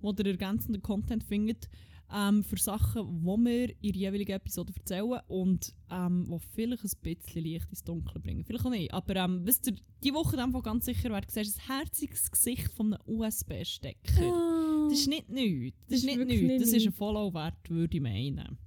wo 0.00 0.12
ihr 0.12 0.26
ergänzenden 0.28 0.80
Content 0.80 1.24
findet 1.24 1.68
ähm, 2.12 2.42
für 2.42 2.56
Sachen, 2.56 3.20
die 3.20 3.24
wir 3.24 3.74
in 3.82 3.94
jeweiligen 3.94 4.32
Episode 4.32 4.72
erzählen 4.76 5.20
und 5.28 5.74
ähm, 5.90 6.26
die 6.28 6.38
vielleicht 6.54 6.84
ein 6.84 6.90
bisschen 7.00 7.42
Licht 7.42 7.68
ins 7.70 7.84
Dunkle 7.84 8.20
bringen. 8.20 8.44
Vielleicht 8.44 8.64
auch 8.66 8.70
nicht. 8.70 8.92
Aber 8.92 9.16
ähm, 9.16 9.42
wisst 9.44 9.66
ihr, 9.68 9.76
die 10.02 10.12
Woche 10.12 10.36
Fall 10.52 10.62
ganz 10.62 10.86
sicher, 10.86 11.10
wer 11.10 11.22
siehst, 11.28 11.60
ein 11.60 11.78
herziges 11.78 12.30
Gesicht 12.30 12.72
von 12.72 12.94
einem 12.94 13.02
USB-Stecker. 13.06 14.88
Das 14.88 14.98
ist 14.98 15.08
nicht 15.08 15.28
nichts. 15.28 15.78
Das, 15.88 15.88
Das 15.88 15.98
ist 16.00 16.04
nicht 16.06 16.18
nichts. 16.26 16.42
nicht 16.42 16.60
Das 16.62 16.72
ist 16.72 16.86
ein. 16.86 16.92
Follow 16.92 17.32
wert, 17.32 17.68
würde 17.68 17.96
ich 17.96 18.02
meinen. 18.02 18.58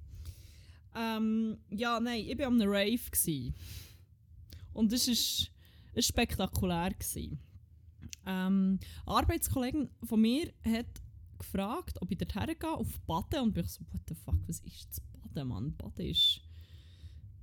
Ähm, 0.96 1.58
ja, 1.70 2.00
nein, 2.00 2.24
ich 2.26 2.38
war 2.38 2.46
an 2.46 2.60
einem 2.60 2.70
Rave. 2.70 2.98
Gewesen. 3.10 3.54
Und 4.72 4.92
das 4.92 5.08
war 5.08 6.02
spektakulär. 6.02 6.90
Gewesen. 6.90 7.38
Ähm, 8.26 8.78
eine 9.06 9.16
Arbeitskollegin 9.16 9.90
von 10.02 10.20
mir 10.20 10.52
hat 10.64 10.86
gefragt, 11.38 12.00
ob 12.00 12.10
ich 12.10 12.18
dort 12.18 12.34
hergehe, 12.34 12.70
auf 12.70 13.00
Baden. 13.06 13.40
Und 13.40 13.58
ich 13.58 13.68
so, 13.68 13.80
what 13.92 14.02
the 14.08 14.14
fuck, 14.14 14.36
was 14.46 14.60
ist 14.60 14.88
das 14.90 15.00
Baden, 15.00 15.48
Mann? 15.48 15.76
Baden 15.76 16.06
ist... 16.06 16.40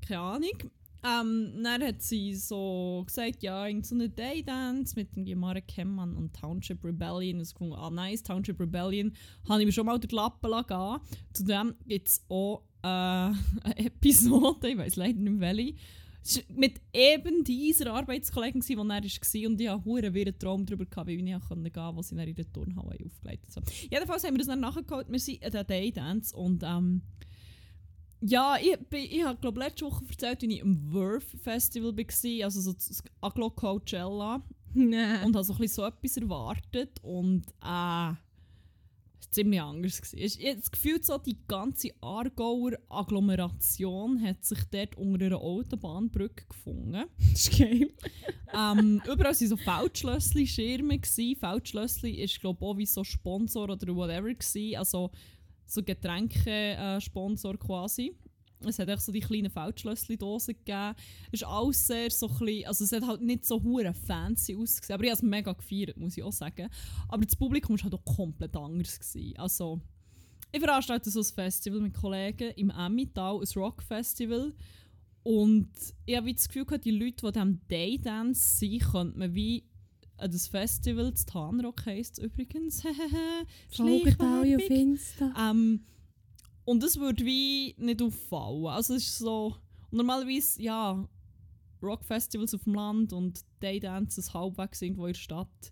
Keine 0.01 0.19
Ahnung. 0.19 0.71
Ähm, 1.03 1.63
dann 1.63 1.81
hat 1.81 2.01
sie 2.01 2.35
so 2.35 3.03
gesagt, 3.07 3.41
ja, 3.41 3.65
irgend 3.65 3.87
so 3.87 3.95
eine 3.95 4.09
Daydance 4.09 4.95
mit 4.95 5.09
dem 5.15 5.39
Marek 5.39 5.67
Kemmann 5.67 6.15
und 6.15 6.35
Township 6.35 6.83
Rebellion. 6.83 7.37
Und 7.37 7.43
ich 7.43 7.53
gefunden, 7.53 7.73
ah 7.75 7.89
nice, 7.89 8.21
Township 8.21 8.59
Rebellion. 8.59 9.13
Habe 9.47 9.61
ich 9.61 9.65
mir 9.65 9.71
schon 9.71 9.85
mal 9.87 9.97
durch 9.97 10.09
die 10.09 10.15
Lappen 10.15 10.49
lassen. 10.49 11.01
Zudem 11.33 11.73
gibt 11.87 12.07
es 12.07 12.23
auch 12.29 12.63
äh, 12.83 12.87
eine 12.87 13.77
Episode, 13.77 14.69
ich 14.69 14.77
weiß 14.77 14.95
leider 14.95 15.19
nicht 15.19 15.39
welche, 15.39 15.75
es 16.23 16.37
war 16.37 16.43
mit 16.55 16.79
eben 16.93 17.43
dieser 17.43 17.93
Arbeitskollegin, 17.93 18.61
die 18.61 18.75
dann 18.75 18.87
war. 18.87 18.95
Und 19.49 19.59
ich 19.61 19.69
hatte 19.69 19.89
einen 19.89 20.13
wirren 20.13 20.37
Traum 20.39 20.65
darüber, 20.65 20.85
wie 21.07 21.15
ich 21.15 21.25
gehen 21.25 21.41
konnte, 21.41 21.71
wo 21.95 22.01
sie 22.01 22.15
dann 22.15 22.27
in 22.27 22.35
der 22.35 22.51
Turnhalle 22.51 22.97
aufgelegt 23.05 23.55
haben. 23.55 23.65
Jedenfalls 23.89 24.23
haben 24.23 24.33
wir 24.33 24.37
das 24.39 24.47
dann 24.47 24.59
nachgeholt. 24.59 25.07
Wir 25.09 25.19
sind 25.19 25.43
an 25.43 25.51
der 25.51 25.63
Daydance 25.63 26.35
und 26.35 26.63
ähm, 26.63 27.01
ja, 28.23 28.55
ich, 28.61 28.77
bin- 28.87 29.07
ich 29.09 29.23
habe 29.23 29.39
glaube 29.39 29.59
letzte 29.59 29.85
Woche 29.85 30.03
erzählt, 30.09 30.41
wie 30.43 30.55
ich 30.57 30.61
am 30.61 30.91
Verve 30.91 31.37
Festival 31.41 31.97
war, 31.97 32.45
also 32.45 32.61
so 32.61 32.73
das 32.73 33.03
Aglo 33.19 33.49
Coachella 33.49 34.43
Nein. 34.75 35.25
und 35.25 35.35
habe 35.35 35.43
so, 35.43 35.53
ein 35.53 35.59
bisschen 35.59 35.75
so 35.75 35.85
etwas 35.85 36.17
erwartet 36.17 36.99
und 37.03 37.47
äh, 37.63 38.13
ziemlich 39.31 39.61
anders. 39.61 40.01
Gewesen. 40.01 40.59
Das 40.59 40.71
Gefühl, 40.71 41.03
so 41.03 41.17
die 41.17 41.37
ganze 41.47 41.89
Aargauer 42.01 42.73
Agglomeration 42.89 44.21
hat 44.21 44.43
sich 44.43 44.59
dort 44.69 44.97
unter 44.97 45.25
einer 45.25 45.41
Autobahnbrücke 45.41 46.45
gefunden. 46.47 47.05
Das 47.31 47.47
ist 47.47 47.57
geil. 47.57 47.89
ähm, 48.53 49.01
überall 49.05 49.33
waren 49.33 49.47
so 49.47 49.57
Feldschlössli-Schirme. 49.57 50.99
Feldschlössli 51.39 52.11
ist 52.23 52.39
glaube 52.39 52.59
ich 52.61 52.67
auch 52.67 52.77
wie 52.77 52.85
so 52.85 53.03
Sponsor 53.03 53.69
oder 53.69 53.95
whatever. 53.95 54.33
Gewesen. 54.33 54.77
Also 54.77 55.11
so 55.65 55.81
Getränke-Sponsor 55.81 57.57
quasi. 57.57 58.13
Es 58.67 58.79
hat 58.79 58.89
echt 58.89 59.01
so 59.01 59.11
die 59.11 59.19
kleinen 59.19 59.49
Feldschlössli-Dosen 59.49 60.55
gegeben. 60.55 60.95
Es 61.31 61.41
ist 61.41 61.47
alles 61.47 61.87
sehr 61.87 62.11
so 62.11 62.27
ein 62.27 62.37
bisschen, 62.39 62.67
also 62.67 62.83
es 62.83 62.91
hat 62.91 63.05
halt 63.05 63.21
nicht 63.21 63.45
so 63.45 63.61
hure 63.61 63.93
fancy 63.93 64.55
ausgesehen, 64.55 64.95
aber 64.95 65.03
ich 65.03 65.09
habe 65.09 65.17
es 65.17 65.23
mega 65.23 65.53
gefeiert, 65.53 65.97
muss 65.97 66.17
ich 66.17 66.23
auch 66.23 66.31
sagen. 66.31 66.69
Aber 67.07 67.25
das 67.25 67.35
Publikum 67.35 67.77
war 67.77 67.83
halt 67.83 67.93
auch 67.93 68.05
komplett 68.05 68.55
anders. 68.55 68.99
Gewesen. 68.99 69.37
Also, 69.37 69.81
ich 70.51 70.59
veranstalte 70.59 71.09
so 71.09 71.19
ein 71.19 71.25
Festival 71.25 71.79
mit 71.79 71.93
Kollegen 71.93 72.51
im 72.55 72.69
Emmental, 72.69 73.39
ein 73.39 73.47
Rock-Festival. 73.55 74.53
Und 75.23 75.69
ich 76.05 76.15
habe 76.15 76.25
wie 76.25 76.33
das 76.33 76.47
Gefühl 76.47 76.65
gehabt, 76.65 76.85
die 76.85 76.91
Leute, 76.91 77.31
die 77.31 77.39
am 77.39 77.59
Daydance 77.67 78.59
sind, 78.59 78.81
könnte 78.91 79.17
man 79.17 79.35
wie 79.35 79.63
an 80.17 80.31
das 80.31 80.47
Festival, 80.47 81.11
das 81.11 81.25
Tanrock 81.25 81.85
heisst 81.85 82.19
es 82.19 82.23
übrigens. 82.23 82.81
Folgt 83.69 84.21
alle 84.21 84.55
auf. 84.55 84.69
Insta. 84.69 85.33
Ähm, 85.51 85.85
und 86.65 86.83
es 86.83 86.99
würde 86.99 87.25
wie 87.25 87.75
nicht 87.77 88.01
auffallen. 88.01 88.67
Also 88.67 88.95
es 88.95 89.07
ist 89.07 89.19
so, 89.19 89.55
normalerweise, 89.89 90.61
ja, 90.61 91.07
Rockfestivals 91.81 92.53
auf 92.53 92.63
dem 92.63 92.75
Land 92.75 93.13
und 93.13 93.41
Daydances 93.59 94.33
halbwegs 94.33 94.81
irgendwo 94.81 95.07
in 95.07 95.13
der 95.13 95.19
Stadt 95.19 95.71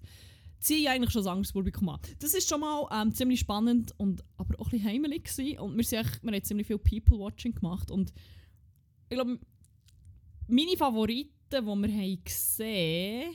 ziehe 0.60 0.82
ich 0.82 0.90
eigentlich 0.90 1.12
schon 1.12 1.24
das 1.24 1.32
Angstpublikum 1.32 1.90
an. 1.90 2.00
Das 2.20 2.34
ist 2.34 2.50
schon 2.50 2.60
mal 2.60 2.88
ähm, 2.92 3.14
ziemlich 3.14 3.40
spannend 3.40 3.94
und 3.98 4.24
aber 4.38 4.60
auch 4.60 4.68
ein 4.68 4.72
bisschen 4.72 4.88
heimelig 4.88 5.26
gewesen. 5.26 5.60
und 5.60 5.78
wir, 5.78 5.84
sind 5.84 6.00
echt, 6.00 6.24
wir 6.24 6.32
haben 6.32 6.44
ziemlich 6.44 6.68
viel 6.68 6.78
People-Watching 6.78 7.56
gemacht 7.56 7.92
und 7.92 8.14
ich 9.10 9.16
glaube, 9.16 9.40
meine 10.48 10.78
Favoriten, 10.78 11.32
die 11.50 11.62
wir 11.62 11.66
haben 11.66 12.24
gesehen 12.24 13.34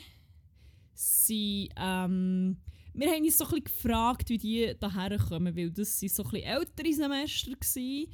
sind, 0.93 1.69
ähm, 1.77 2.57
wir 2.95 3.11
haben 3.11 3.25
uns 3.25 3.37
so 3.37 3.47
ein 3.47 3.65
gefragt, 3.65 4.29
wie 4.29 4.39
die 4.39 4.75
daher 4.79 5.19
kommen, 5.19 5.57
weil 5.57 5.71
das 5.71 5.99
sind 5.99 6.13
so 6.13 6.25
ein 6.25 6.43
ältere 6.43 6.93
Semester 6.93 7.51
gewesen. 7.51 8.11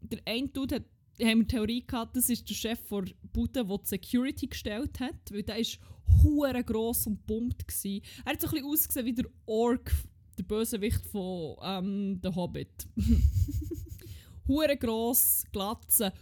Der 0.00 0.20
eine 0.24 0.48
Dude 0.48 0.76
hat, 0.76 0.84
haben 1.20 1.40
wir 1.40 1.48
Theorie 1.48 1.86
gehabt, 1.86 2.16
das 2.16 2.30
ist 2.30 2.48
der 2.48 2.54
Chef 2.54 2.80
der 2.88 3.04
Bude, 3.32 3.64
der 3.64 3.78
die 3.78 3.86
Security 3.86 4.46
gestellt 4.46 4.98
hat, 4.98 5.30
weil 5.30 5.42
der 5.42 5.58
ist 5.58 5.78
hure 6.22 6.64
gross 6.64 7.06
und 7.06 7.24
pumpt 7.26 7.68
gsi. 7.68 8.02
Er 8.24 8.32
hat 8.32 8.40
so 8.40 8.48
ein 8.48 8.64
ausgesehen 8.64 9.06
wie 9.06 9.14
der 9.14 9.26
Ork, 9.46 9.92
der 10.38 10.44
Bösewicht 10.44 11.06
von 11.06 11.56
ähm, 11.62 12.20
The 12.22 12.30
Hobbit. 12.34 12.88
hure 14.48 14.76
gross, 14.76 15.44
glatze, 15.52 16.12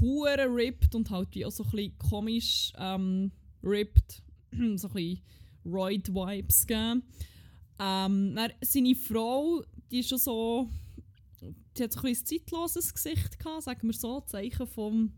hure 0.00 0.46
ripped 0.48 0.94
und 0.94 1.10
halt 1.10 1.34
wie 1.34 1.46
auch 1.46 1.50
so 1.50 1.64
ein 1.72 1.96
komisch 1.98 2.72
ähm, 2.76 3.32
ripped, 3.62 4.22
so 4.76 4.88
ein 4.94 5.18
Roid-Vibes 5.64 6.66
gegeben. 6.66 7.02
Ähm, 7.78 8.34
dann 8.34 8.52
seine 8.60 8.94
Frau, 8.94 9.62
die 9.90 10.00
ist 10.00 10.08
schon 10.08 10.18
so, 10.18 10.68
die 11.76 11.82
hat 11.82 11.92
so 11.92 12.00
ein 12.00 12.14
zeitloses 12.14 12.94
Gesicht 12.94 13.38
gehabt, 13.38 13.64
sagen 13.64 13.86
wir 13.86 13.94
so, 13.94 14.20
Zeichen 14.20 14.66
vom, 14.66 15.12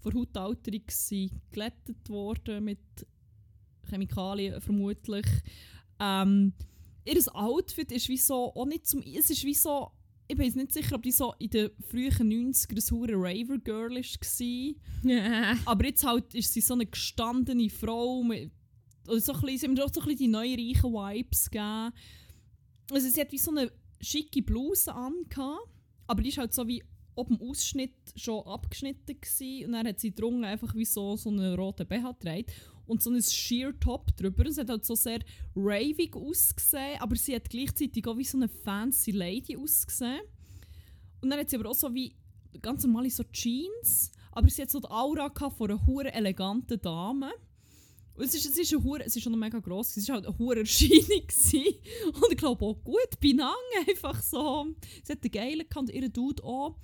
von 0.00 0.12
der 0.12 0.20
Hautalterung 0.20 0.82
sind 0.88 1.32
glättet 1.50 2.08
worden 2.08 2.64
mit 2.64 2.78
Chemikalien 3.88 4.60
vermutlich. 4.60 5.26
Ähm, 5.98 6.52
ihr 7.04 7.20
Outfit 7.34 7.92
ist 7.92 8.08
wie 8.08 8.16
so, 8.16 8.54
auch 8.54 8.66
nicht 8.66 8.86
zum, 8.86 9.02
es 9.02 9.30
ist 9.30 9.44
wie 9.44 9.54
so, 9.54 9.90
ich 10.26 10.36
bin 10.36 10.46
jetzt 10.46 10.56
nicht 10.56 10.72
sicher, 10.72 10.96
ob 10.96 11.02
die 11.02 11.12
so 11.12 11.34
in 11.38 11.50
den 11.50 11.70
frühen 11.88 12.10
90ern 12.10 12.76
ein 12.76 12.98
hure 12.98 13.12
Raver-Girl 13.14 13.94
war. 13.94 15.10
Ja. 15.10 15.56
Aber 15.66 15.84
jetzt 15.84 16.04
halt 16.04 16.34
ist 16.34 16.52
sie 16.52 16.62
so 16.62 16.74
eine 16.74 16.86
gestandene 16.86 17.68
Frau 17.68 18.22
mit 18.22 18.50
oder 19.08 19.20
so 19.20 19.32
ein 19.32 19.40
bisschen, 19.40 19.76
sie 19.76 19.82
so 19.82 19.84
ein 19.84 19.90
bisschen 19.92 20.16
die 20.16 20.28
neuen 20.28 20.58
reichen 20.58 20.92
Vibes 20.92 21.50
gegeben. 21.50 21.92
Also 22.90 23.08
sie 23.08 23.20
hat 23.20 23.32
wie 23.32 23.38
so 23.38 23.50
eine 23.50 23.70
schicke 24.00 24.42
Bluse 24.42 24.92
an, 24.94 25.14
aber 26.06 26.22
die 26.22 26.28
ist 26.28 26.38
halt 26.38 26.52
so 26.52 26.66
wie 26.66 26.82
oben 27.14 27.38
im 27.38 27.48
Ausschnitt 27.48 27.94
schon 28.16 28.44
abgeschnitten 28.46 29.20
gewesen, 29.20 29.66
und 29.66 29.72
dann 29.72 29.86
hat 29.86 30.00
sie 30.00 30.14
drunten 30.14 30.44
einfach 30.44 30.74
wie 30.74 30.84
so, 30.84 31.16
so 31.16 31.30
einen 31.30 31.54
roten 31.54 31.86
BH 31.86 32.12
getragen 32.12 32.46
und 32.86 33.02
so 33.02 33.10
ein 33.10 33.22
Sheer 33.22 33.78
Top 33.78 34.14
drüber. 34.16 34.46
Es 34.46 34.58
hat 34.58 34.68
halt 34.68 34.84
so 34.84 34.94
sehr 34.94 35.20
ravig 35.54 36.14
ausgesehen, 36.16 37.00
aber 37.00 37.16
sie 37.16 37.34
hat 37.34 37.48
gleichzeitig 37.48 38.06
auch 38.06 38.18
wie 38.18 38.24
so 38.24 38.36
eine 38.36 38.48
fancy 38.48 39.12
Lady 39.12 39.56
ausgesehen. 39.56 40.20
Und 41.20 41.30
dann 41.30 41.38
hat 41.38 41.48
sie 41.48 41.56
aber 41.56 41.70
auch 41.70 41.74
so 41.74 41.94
wie 41.94 42.14
ganz 42.60 42.84
normale 42.84 43.10
so 43.10 43.24
Jeans, 43.32 44.10
aber 44.32 44.50
sie 44.50 44.62
hat 44.62 44.70
so 44.70 44.80
die 44.80 44.90
Aura 44.90 45.30
von 45.50 45.70
einer 45.70 45.86
hure 45.86 46.12
eleganten 46.12 46.80
Dame. 46.80 47.32
Und 48.16 48.24
es 48.24 48.34
ist, 48.34 48.46
es 48.46 48.58
ist, 48.58 48.72
eine 48.72 48.84
hure, 48.84 49.04
es 49.04 49.16
ist 49.16 49.22
schon 49.22 49.38
mega 49.38 49.58
gross, 49.58 49.96
es 49.96 50.08
war 50.08 50.16
halt 50.16 50.26
eine 50.26 50.38
hure 50.38 50.60
Erscheinung. 50.60 51.02
Und 51.10 52.30
ich 52.30 52.36
glaube 52.36 52.64
auch 52.64 52.76
gut, 52.84 53.20
Binang 53.20 53.52
einfach 53.88 54.22
so. 54.22 54.66
Sie 55.02 55.12
hat 55.12 55.22
einen 55.22 55.32
geilen 55.32 55.68
gehabt 55.68 55.90
ihren 55.90 56.12
Dude 56.12 56.42
auch. 56.44 56.76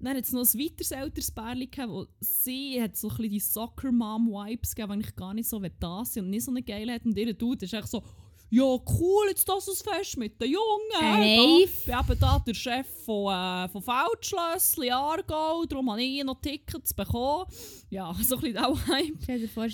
Dann 0.00 0.16
hat 0.16 0.24
es 0.24 0.32
noch 0.32 0.42
ein 0.42 0.60
weiteres 0.60 0.92
älteres 0.92 1.30
Pärchen 1.30 1.70
gehabt, 1.70 1.92
wo 1.92 2.06
sie 2.20 2.80
hat 2.80 2.96
so 2.96 3.08
ein 3.08 3.16
bisschen 3.16 3.30
die 3.30 3.40
Soccer-Mom-Vibes 3.40 4.74
gegeben, 4.74 4.88
die 4.88 4.94
eigentlich 4.94 5.16
gar 5.16 5.34
nicht 5.34 5.48
so 5.48 5.60
da 5.80 6.04
sind 6.04 6.24
und 6.24 6.30
nicht 6.30 6.44
so 6.44 6.52
eine 6.52 6.62
geile 6.62 6.92
hat. 6.92 7.04
Und 7.04 7.16
ihr 7.16 7.34
Dude 7.34 7.64
ist 7.64 7.74
echt 7.74 7.88
so, 7.88 8.04
ja 8.50 8.62
cool, 8.64 9.26
jetzt 9.28 9.48
das 9.48 9.68
ist 9.68 9.82
Fest 9.82 10.16
mit 10.16 10.40
den 10.40 10.52
Jungen. 10.52 11.20
Ey. 11.20 11.64
Ich 11.64 11.84
bin 11.84 11.94
eben 11.94 12.20
da 12.20 12.38
der 12.38 12.54
Chef 12.54 12.86
von, 13.04 13.32
äh, 13.32 13.68
von 13.68 13.82
Feldschlössli, 13.82 14.90
Aargau, 14.90 15.64
darum 15.66 15.90
habe 15.90 16.02
ich 16.02 16.24
noch 16.24 16.40
Tickets 16.40 16.94
bekommen. 16.94 17.46
Ja, 17.90 18.14
so 18.22 18.36
ein 18.36 18.40
bisschen 18.40 18.58
auch 18.58 18.78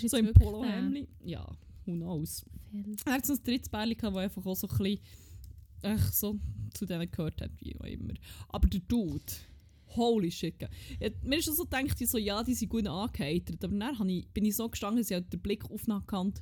ist 0.03 0.09
So 0.09 0.17
im 0.17 0.33
Polohemdli. 0.33 1.07
Ja, 1.23 1.45
who 1.85 1.93
knows. 1.93 2.45
Er 3.05 3.13
hat 3.13 3.25
so 3.25 3.33
ein 3.33 3.43
drittes 3.43 3.71
gehabt, 3.71 4.03
das 4.03 4.15
einfach 4.15 4.45
auch 4.45 4.55
so 4.55 4.67
ein 4.67 4.77
bisschen 4.77 4.99
echt 5.81 6.15
so 6.15 6.39
zu 6.73 6.85
denen 6.85 7.09
gehört 7.09 7.41
hat, 7.41 7.51
wie 7.59 7.75
auch 7.79 7.85
immer. 7.85 8.13
Aber 8.49 8.67
der 8.67 8.81
Dude, 8.81 9.23
holy 9.95 10.31
shit. 10.31 10.55
Ja, 10.99 11.09
mir 11.23 11.37
ist 11.37 11.45
schon 11.45 11.55
so 11.55 11.63
gedacht, 11.63 11.97
so, 12.07 12.17
ja, 12.17 12.43
die 12.43 12.53
sind 12.53 12.69
gut 12.69 12.87
angeheitert. 12.87 13.63
Aber 13.63 13.75
dann 13.77 14.09
ich, 14.09 14.27
bin 14.29 14.45
ich 14.45 14.55
so 14.55 14.67
gestanden, 14.67 15.01
dass 15.01 15.09
ich 15.09 15.15
halt 15.15 15.31
den 15.31 15.39
Blick 15.39 15.63
aufgekannt 15.69 16.41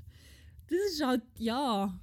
Das 0.67 0.78
ist 0.91 1.06
halt, 1.06 1.24
ja. 1.38 2.00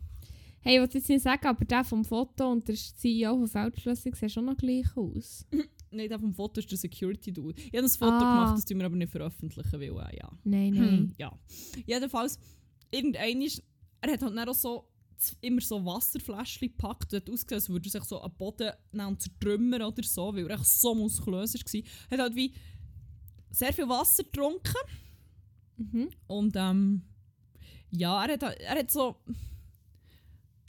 Hey, 0.62 0.74
ich 0.74 0.80
wollte 0.80 0.98
jetzt 0.98 1.08
nicht 1.08 1.22
sagen, 1.22 1.46
aber 1.46 1.64
der 1.64 1.84
vom 1.84 2.04
Foto 2.04 2.50
und 2.52 2.68
der 2.68 2.74
CEO 2.74 3.36
von 3.38 3.48
Feldschlössli 3.48 4.12
sehen 4.14 4.28
schon 4.28 4.44
noch 4.44 4.56
gleich 4.56 4.94
aus. 4.96 5.46
Nein, 5.90 6.08
der 6.08 6.18
vom 6.20 6.34
Foto 6.34 6.60
ist 6.60 6.70
der 6.70 6.78
Security 6.78 7.32
Dude. 7.32 7.58
Ich 7.60 7.66
habe 7.74 7.78
ein 7.84 7.88
Foto 7.88 8.12
Ah. 8.12 8.18
gemacht, 8.36 8.58
das 8.58 8.64
tun 8.66 8.78
wir 8.78 8.86
aber 8.86 8.96
nicht 8.96 9.10
veröffentlichen, 9.10 9.72
weil, 9.72 9.88
äh, 10.12 10.16
ja. 10.18 10.30
Nein, 10.44 10.74
Hm, 10.76 10.80
nein. 10.84 11.14
ja. 11.18 11.38
Jedenfalls, 11.86 12.38
irgendein 12.90 13.40
ist, 13.42 13.62
er 14.02 14.12
hat 14.12 14.22
halt 14.22 14.36
dann 14.36 14.48
auch 14.48 14.54
so 14.54 14.86
immer 15.40 15.60
so 15.60 15.84
Wasserfläschchen 15.84 16.68
gepackt 16.68 17.12
und 17.12 17.20
hat 17.20 17.30
ausgesehen, 17.30 17.56
als 17.60 17.68
würde 17.68 17.88
er 17.88 17.92
sich 17.92 18.04
so 18.04 18.22
am 18.22 18.32
Boden 18.36 18.70
nehmen 18.92 19.18
zertrümmern 19.18 19.82
oder 19.82 20.02
so, 20.02 20.34
weil 20.34 20.46
er 20.48 20.54
echt 20.56 20.66
so 20.66 20.94
muskulös 20.94 21.54
war. 21.54 21.82
Er 22.10 22.18
hat 22.18 22.20
halt 22.20 22.36
wie 22.36 22.54
sehr 23.50 23.72
viel 23.72 23.88
Wasser 23.88 24.24
getrunken 24.24 24.74
Mhm. 25.76 26.10
und 26.26 26.54
ähm, 26.56 27.02
ja, 27.90 28.22
er 28.24 28.34
hat, 28.34 28.42
er 28.42 28.78
hat 28.78 28.90
so... 28.90 29.16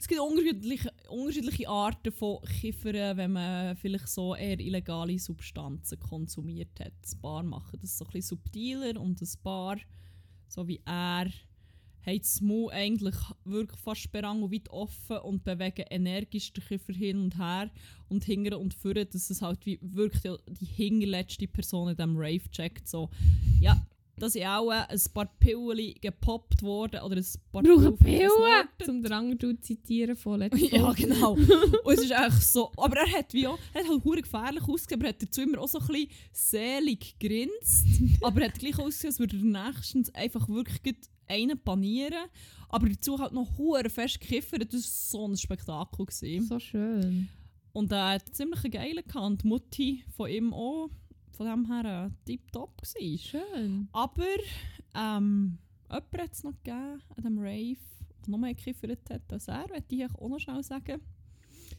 Es 0.02 0.08
gibt 0.08 0.20
unterschiedliche, 0.20 0.92
unterschiedliche 1.10 1.68
Arten 1.68 2.10
von 2.10 2.42
Kiffern, 2.42 3.16
wenn 3.16 3.30
man 3.30 3.76
vielleicht 3.76 4.08
so 4.08 4.34
eher 4.34 4.58
illegale 4.58 5.16
Substanzen 5.16 6.00
konsumiert 6.00 6.80
hat. 6.80 6.90
Ein 6.90 7.20
paar 7.20 7.44
machen 7.44 7.78
das 7.80 7.98
so 7.98 8.06
ein 8.12 8.20
subtiler 8.20 9.00
und 9.00 9.22
ein 9.22 9.28
paar, 9.44 9.76
so 10.48 10.66
wie 10.66 10.80
er, 10.84 11.30
haben 12.04 12.18
das 12.18 12.40
Maul 12.40 12.72
eigentlich 12.72 13.14
wirklich 13.44 13.78
fast 13.78 14.12
weit 14.12 14.68
offen 14.70 15.18
und 15.18 15.44
bewegen 15.44 15.86
energisch 15.88 16.52
den 16.52 16.64
Kiffer 16.64 16.94
hin 16.94 17.20
und 17.20 17.38
her 17.38 17.70
und 18.08 18.24
hingern 18.24 18.54
und 18.54 18.74
führen, 18.74 19.06
dass 19.08 19.30
es 19.30 19.40
halt 19.40 19.64
wie 19.66 19.78
wirklich 19.82 20.22
die, 20.22 20.34
die 20.48 20.64
hinterletzte 20.64 21.46
Person 21.46 21.90
in 21.90 21.96
diesem 21.96 22.16
Rave 22.16 22.50
checkt. 22.50 22.88
So, 22.88 23.08
ja, 23.60 23.80
da 24.16 24.28
sind 24.28 24.46
auch 24.46 24.68
ein 24.68 25.00
paar 25.14 25.26
Pillen 25.40 25.94
gepoppt 26.00 26.62
worden 26.62 27.00
oder 27.00 27.16
ein 27.16 27.26
paar 27.50 27.62
Brauchen 27.62 27.96
Pillen! 27.96 28.68
Zum 28.84 29.02
den 29.02 29.12
anderen 29.12 29.60
zu 29.60 29.60
zitieren 29.60 30.16
von 30.16 30.38
letzter 30.38 30.76
ja, 30.76 30.92
genau. 30.92 31.32
Und 31.84 31.94
es 31.94 32.02
ist 32.02 32.10
echt 32.10 32.42
so. 32.42 32.70
Aber 32.76 32.96
er 32.98 33.10
hat 33.10 33.32
wie 33.32 33.46
auch, 33.46 33.58
er 33.72 33.82
hat 33.82 33.90
halt 33.90 34.04
hure 34.04 34.22
gefährlich 34.22 34.62
ausgesehen, 34.62 35.00
aber 35.00 35.08
er 35.08 35.14
hat 35.14 35.22
dazu 35.22 35.40
immer 35.42 35.58
auch 35.58 35.68
so 35.68 35.78
ein 35.78 35.86
bisschen 35.86 36.08
selig 36.32 37.16
grinst. 37.18 37.86
aber 38.20 38.42
er 38.42 38.48
hat 38.48 38.58
gleich 38.58 38.78
ausgesehen, 38.78 39.10
als 39.10 39.18
würde 39.18 39.36
er 39.36 39.72
nächstens 39.72 40.14
einfach 40.14 40.48
wirklich 40.48 40.96
einen 41.26 41.58
panieren. 41.58 42.28
Aber 42.68 42.88
dazu 42.88 43.18
halt 43.18 43.32
noch 43.32 43.58
hure 43.58 43.90
fest 43.90 44.20
kiffern. 44.20 44.60
Das 44.60 44.72
war 44.72 44.80
so 44.80 45.28
ein 45.28 45.36
Spektakel. 45.36 46.06
Gewesen. 46.06 46.46
So 46.46 46.58
schön. 46.58 47.28
Und 47.72 47.92
er 47.92 48.14
hat 48.14 48.34
ziemlich 48.34 48.64
einen 48.64 48.72
geilen 48.72 49.04
gehabt. 49.06 49.42
Die 49.42 49.46
Mutti 49.46 50.04
von 50.16 50.30
ihm 50.30 50.52
auch. 50.52 50.90
Von 51.32 51.46
dem 51.46 51.66
her 51.66 52.06
äh, 52.06 52.10
tipptopp 52.26 52.82
gewesen. 52.82 53.18
Schön. 53.18 53.88
Aber 53.92 54.36
ähm, 54.94 55.58
jemand 55.88 56.18
hat 56.18 56.32
es 56.32 56.44
noch 56.44 56.52
gegeben 56.62 57.02
an 57.08 57.16
diesem 57.16 57.38
Rave, 57.38 57.76
der 58.24 58.30
noch 58.30 58.38
mehr 58.38 58.54
gekiffert 58.54 59.10
hat 59.10 59.32
als 59.32 59.48
er, 59.48 59.66
möchte 59.68 59.94
ich 59.94 60.04
auch 60.04 60.28
noch 60.28 60.38
schnell 60.38 60.62
sagen. 60.62 61.00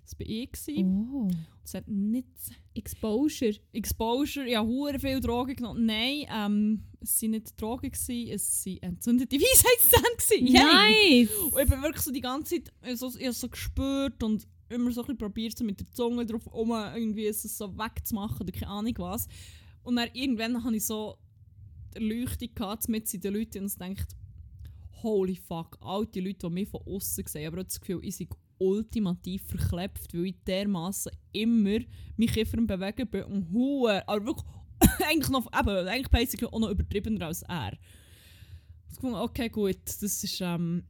Das 0.04 0.20
war 0.20 0.28
ich. 0.28 0.50
Oh. 0.86 1.30
Es 1.64 1.74
hat 1.74 1.88
nicht 1.88 2.28
Exposure. 2.74 3.56
Exposure, 3.72 4.50
ja, 4.50 4.62
hure 4.62 5.00
viel 5.00 5.20
Drogen 5.22 5.56
genommen. 5.56 5.86
Nein, 5.86 6.26
ähm, 6.30 6.84
es 7.00 7.22
waren 7.22 7.32
nicht 7.32 7.62
Drogen, 7.62 7.92
gewesen, 7.92 8.32
es 8.32 8.66
waren 8.66 8.78
entzündete 8.82 9.36
Weisheitszähne. 9.40 10.52
Nice! 10.52 11.30
Und 11.52 11.62
ich 11.62 11.70
bin 11.70 11.82
wirklich 11.82 12.04
so 12.04 12.12
die 12.12 12.22
ganze 12.22 12.64
Zeit 12.64 12.98
so, 12.98 13.12
ich 13.18 13.32
so 13.32 13.48
gespürt 13.48 14.22
und 14.24 14.46
immer 14.74 14.92
so 14.92 15.02
ein 15.02 15.08
bisschen 15.08 15.18
probiert, 15.18 15.58
so 15.58 15.64
mit 15.64 15.80
der 15.80 15.92
Zunge 15.92 16.26
drauf 16.26 16.48
um 16.48 16.72
irgendwie 16.72 17.28
es 17.28 17.44
so 17.44 17.78
wegzumachen 17.78 18.42
oder 18.42 18.52
keine 18.52 18.72
Ahnung 18.72 18.94
was. 18.98 19.28
Und 19.84 19.96
dann 19.96 20.10
irgendwann 20.14 20.64
hatte 20.64 20.76
ich 20.76 20.86
so 20.86 21.18
die 21.94 21.98
Erleuchtung 21.98 22.92
mit 22.92 23.24
den 23.24 23.34
Leuten 23.34 23.64
und 23.64 23.80
dachte, 23.80 24.16
holy 25.04 25.36
fuck, 25.36 25.78
all 25.82 26.06
die 26.06 26.22
Leute, 26.22 26.48
die 26.48 26.54
mich 26.54 26.70
von 26.70 26.82
außen 26.86 27.26
sehen, 27.28 27.48
aber 27.48 27.62
auch 27.62 27.66
das 27.66 27.80
Gefühl, 27.80 28.00
ich 28.04 28.16
sei 28.16 28.28
ultimativ 28.58 29.44
verklebt, 29.44 30.14
weil 30.14 30.28
ich 30.28 30.36
dermaßen 30.48 31.12
immer 31.34 31.80
mich 32.16 32.32
Kiffer 32.32 32.58
am 32.58 32.68
bewegen 32.68 33.08
bin 33.08 33.24
und 33.24 33.52
huere, 33.52 34.08
aber 34.08 34.26
wirklich 34.26 34.48
eigentlich 35.10 35.30
noch, 35.30 35.48
eben, 35.48 35.88
eigentlich 35.88 36.10
basically 36.10 36.52
auch 36.52 36.60
noch 36.60 36.70
übertriebener 36.70 37.28
als 37.28 37.42
er. 37.44 37.74
Ich 38.90 38.96
gefunden, 38.96 39.16
okay, 39.16 39.50
gut, 39.50 39.80
das 39.86 40.02
ist, 40.02 40.42
ähm, 40.42 40.84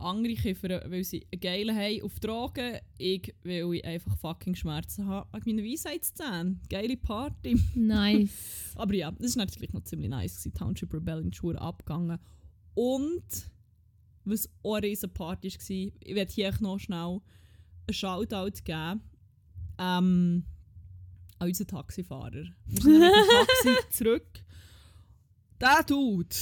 andere 0.00 0.34
kiffern, 0.34 0.80
weil 0.90 1.04
sie 1.04 1.26
einen 1.32 1.40
geilen 1.40 1.76
haben 1.76 2.02
auf 2.02 2.18
Drogen. 2.20 2.78
Ich, 2.98 3.34
weil 3.44 3.74
ich 3.74 3.84
einfach 3.84 4.16
fucking 4.16 4.54
Schmerzen 4.54 5.06
habe 5.06 5.28
wegen 5.32 5.56
meinen 5.56 5.70
Weisheitszähnen. 5.70 6.60
Geile 6.68 6.96
Party. 6.96 7.60
Nice. 7.74 8.30
Aber 8.76 8.94
ja, 8.94 9.10
das 9.12 9.36
war 9.36 9.44
natürlich 9.44 9.72
noch 9.72 9.84
ziemlich 9.84 10.10
nice. 10.10 10.36
Gewesen. 10.36 10.54
Township 10.54 10.92
Rebellion 10.94 11.32
Schuhe 11.32 11.60
abgegangen. 11.60 12.18
Und 12.74 13.50
was 14.24 14.48
auch 14.62 14.74
eine 14.74 14.86
riesen 14.86 15.12
Party 15.12 15.48
war, 15.48 15.92
ich 16.00 16.14
werde 16.14 16.32
hier 16.32 16.54
noch 16.60 16.78
schnell 16.78 17.20
einen 17.86 17.94
Shoutout 17.94 18.62
geben 18.64 19.02
ähm, 19.78 20.44
an 21.38 21.48
unseren 21.48 21.66
Taxifahrer. 21.66 22.44
Wir 22.66 22.80
sind 22.82 23.00
Taxi 23.00 23.88
zurück. 23.90 24.44
Der 25.60 25.82
Dude 25.82 26.34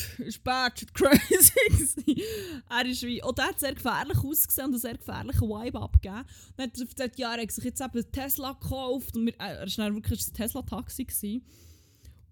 war 0.44 0.70
batshit 0.70 0.94
crazy. 0.94 2.24
er 2.70 2.86
ist 2.86 3.02
wie, 3.02 3.20
auch 3.22 3.32
der 3.32 3.48
hat 3.48 3.58
sehr 3.58 3.74
gefährlich 3.74 4.18
ausgesehen 4.18 4.66
und 4.66 4.74
einen 4.74 4.80
sehr 4.80 4.96
gefährlichen 4.96 5.48
Vibe 5.48 5.80
abgegeben. 5.80 6.24
Dann 6.56 6.70
hat 6.70 6.78
er 6.78 6.86
gesagt, 6.86 7.18
ja, 7.18 7.34
er 7.34 7.42
hat 7.42 7.50
sich 7.50 7.64
jetzt 7.64 7.80
eben 7.80 7.92
einen 7.92 8.12
Tesla 8.12 8.52
gekauft 8.52 9.16
und 9.16 9.26
wir, 9.26 9.34
äh, 9.40 9.66
er 9.66 9.78
war 9.78 9.94
wirklich 9.94 10.24
ein 10.24 10.34
Tesla-Taxi. 10.34 11.42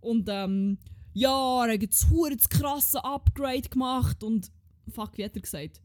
Und 0.00 0.28
ähm, 0.30 0.78
ja, 1.12 1.64
er 1.66 1.72
hat 1.72 1.82
jetzt 1.82 2.06
ein 2.08 2.36
das 2.36 2.48
krasse 2.48 3.04
Upgrade 3.04 3.68
gemacht 3.68 4.22
und 4.22 4.52
fuck, 4.92 5.18
wie 5.18 5.24
hat 5.24 5.34
er 5.34 5.42
gesagt? 5.42 5.80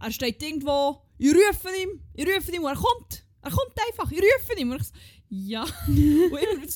Er 0.00 0.10
steht 0.10 0.42
irgendwo, 0.42 1.02
ich 1.18 1.34
rufe 1.34 1.68
ihn, 1.82 2.00
ich 2.14 2.26
rufe 2.26 2.50
ihn 2.50 2.60
und 2.60 2.70
er 2.70 2.76
kommt. 2.76 3.26
Er 3.42 3.50
kommt 3.50 3.74
einfach, 3.88 4.10
ich 4.10 4.20
rufe 4.20 4.58
ihn. 4.58 4.70
Und 4.72 4.80
ich 4.80 4.86
so, 4.86 4.94
ja. 5.28 5.62
und 5.86 5.98
immer 5.98 6.66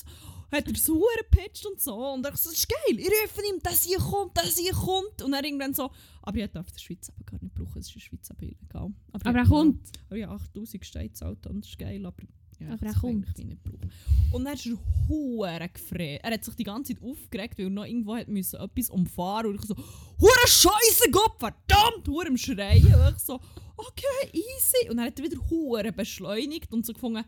hat 0.51 0.67
er 0.67 0.75
so 0.75 1.03
gepitcht 1.17 1.65
und 1.65 1.81
so. 1.81 1.95
Und 1.95 2.25
ich 2.27 2.35
so, 2.35 2.49
das 2.49 2.59
ist 2.59 2.67
geil, 2.69 2.99
ich 2.99 3.07
rufe 3.07 3.41
ihn, 3.47 3.59
dass 3.63 3.83
hier 3.83 3.97
kommt, 3.99 4.37
dass 4.37 4.57
hier 4.57 4.73
kommt. 4.73 5.21
Und 5.21 5.33
er 5.33 5.43
irgendwann 5.43 5.73
so, 5.73 5.91
aber 6.21 6.37
ich 6.37 6.51
darf 6.51 6.67
in 6.67 6.73
der 6.73 6.79
Schweiz 6.81 7.09
aber 7.09 7.23
gar 7.25 7.41
nicht 7.41 7.55
brauchen, 7.55 7.73
das 7.75 7.87
ist 7.87 7.95
in 7.95 7.99
der 7.99 8.05
Schweiz 8.05 8.31
aber. 8.31 8.91
Aber 9.13 9.37
er 9.39 9.45
kommt. 9.45 9.89
aber 10.07 10.17
ja, 10.17 10.29
8000 10.29 10.85
steht 10.85 11.13
es 11.15 11.21
halt 11.21 11.45
und 11.47 11.61
das 11.63 11.69
ist 11.69 11.79
geil, 11.79 12.05
aber 12.05 12.23
ja, 12.59 12.67
Aber 12.71 12.85
ich 12.85 12.95
er 12.95 12.99
kommt. 13.01 13.37
nicht 13.37 13.63
brauchen. 13.63 13.91
Und 14.31 14.45
dann 14.45 14.53
ist 14.53 14.65
er 14.65 14.77
hure 15.09 15.69
gefreut. 15.73 16.19
Er 16.23 16.31
hat 16.31 16.45
sich 16.45 16.55
die 16.55 16.63
ganze 16.63 16.93
Zeit 16.95 17.03
aufgeregt, 17.03 17.57
weil 17.57 17.65
er 17.65 17.69
noch 17.69 17.83
irgendwo 17.85 18.15
hat 18.15 18.29
müssen 18.29 18.59
etwas 18.61 18.89
umfahren 18.89 19.47
und 19.47 19.55
ich 19.55 19.61
so 19.67 19.75
«Hure 19.75 20.47
Scheiße, 20.47 21.11
Gott, 21.11 21.33
verdammt!» 21.37 22.07
hure 22.07 22.27
am 22.27 22.37
Schreien. 22.37 22.85
Und 22.85 23.15
ich 23.17 23.23
so 23.23 23.41
«Okay, 23.75 24.29
easy!» 24.31 24.89
Und 24.89 24.97
dann 24.97 25.07
hat 25.07 25.19
er 25.19 25.25
wieder 25.25 25.49
hure 25.49 25.91
beschleunigt 25.91 26.71
und 26.71 26.85
so 26.85 26.93
gefunden 26.93 27.25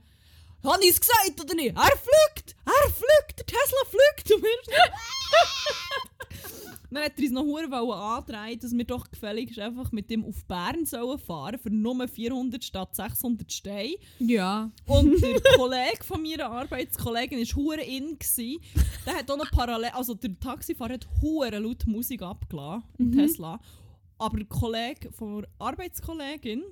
«Habe 0.64 0.84
ich 0.84 0.92
es 0.92 1.02
gesagt 1.02 1.42
oder 1.42 1.56
nicht? 1.56 1.76
Er! 1.76 1.84
Er 1.84 1.98
fliegt! 1.98 2.56
Der 2.66 3.46
Tesla 3.46 3.80
fliegt!» 3.90 4.32
Und 4.32 4.44
wir 4.44 4.50
Dann 6.90 7.04
hat 7.04 7.18
er 7.18 7.24
uns 7.24 7.27
noch 7.38 7.46
hure 7.46 7.96
antreiben, 7.96 8.60
dass 8.60 8.72
wir 8.76 8.84
doch 8.86 9.10
gefälligst 9.10 9.60
einfach 9.60 9.92
mit 9.92 10.10
dem 10.10 10.26
auf 10.26 10.46
Bern 10.46 10.86
sollen 10.86 11.18
fahren 11.20 11.58
für 11.60 11.70
nur 11.70 12.08
400 12.08 12.64
statt 12.64 12.96
600 12.96 13.52
Steine. 13.52 13.96
Ja. 14.20 14.70
Und 14.86 15.22
der 15.22 15.42
Kollege 15.56 16.04
von 16.04 16.22
meiner 16.22 16.50
Arbeitskollegin 16.52 17.40
war 17.40 17.56
hure 17.56 17.82
in. 17.84 18.18
gsi. 18.20 18.60
Der 19.06 19.16
hat 19.16 19.32
auch 19.32 19.38
noch 19.38 19.52
parallel, 19.52 19.92
also 19.94 20.14
der 20.14 20.38
Taxifahrer 20.40 20.94
hat 20.94 21.08
hure 21.22 21.60
laut 21.60 21.86
Musik 21.88 22.22
abgelassen 22.22 22.84
im 22.98 23.08
Mhm. 23.08 23.18
Tesla. 23.18 23.60
Aber 24.18 24.38
der 24.38 24.48
Kollege 24.48 25.12
von 25.12 25.42
der 25.44 25.50
Arbeitskollegin 25.60 26.64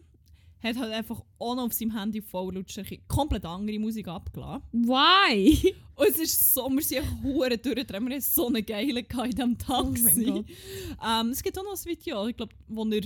hat 0.66 0.78
halt 0.78 0.92
einfach 0.94 1.22
auch 1.40 1.56
noch 1.56 1.64
auf 1.66 1.74
seinem 1.74 1.98
Handy 1.98 2.22
voll 2.22 2.54
Lautstärke 2.56 3.00
komplett 3.08 3.46
andere 3.46 3.80
Musik 3.80 4.08
abgelassen. 4.08 4.64
Why? 4.74 5.74
Und 5.96 6.08
es 6.10 6.20
ist 6.20 6.54
so, 6.54 6.70
wir 6.70 6.82
sind 6.84 7.06
hure 7.24 7.58
durchgedreht. 7.58 8.02
Wir 8.02 8.12
haben 8.16 8.22
so 8.22 8.48
eine 8.48 8.62
geile 8.64 9.00
in 9.00 9.08
diesem 9.32 9.54
Oh 9.70 9.84
Taxi. 9.84 10.26
Gott. 10.26 10.46
ähm, 11.08 11.30
es 11.30 11.42
gibt 11.42 11.58
auch 11.58 11.64
noch 11.64 11.72
ein 11.80 11.86
Video, 11.86 12.28
ich 12.28 12.36
glaube, 12.36 12.54
wo 12.68 12.84
er 12.86 13.02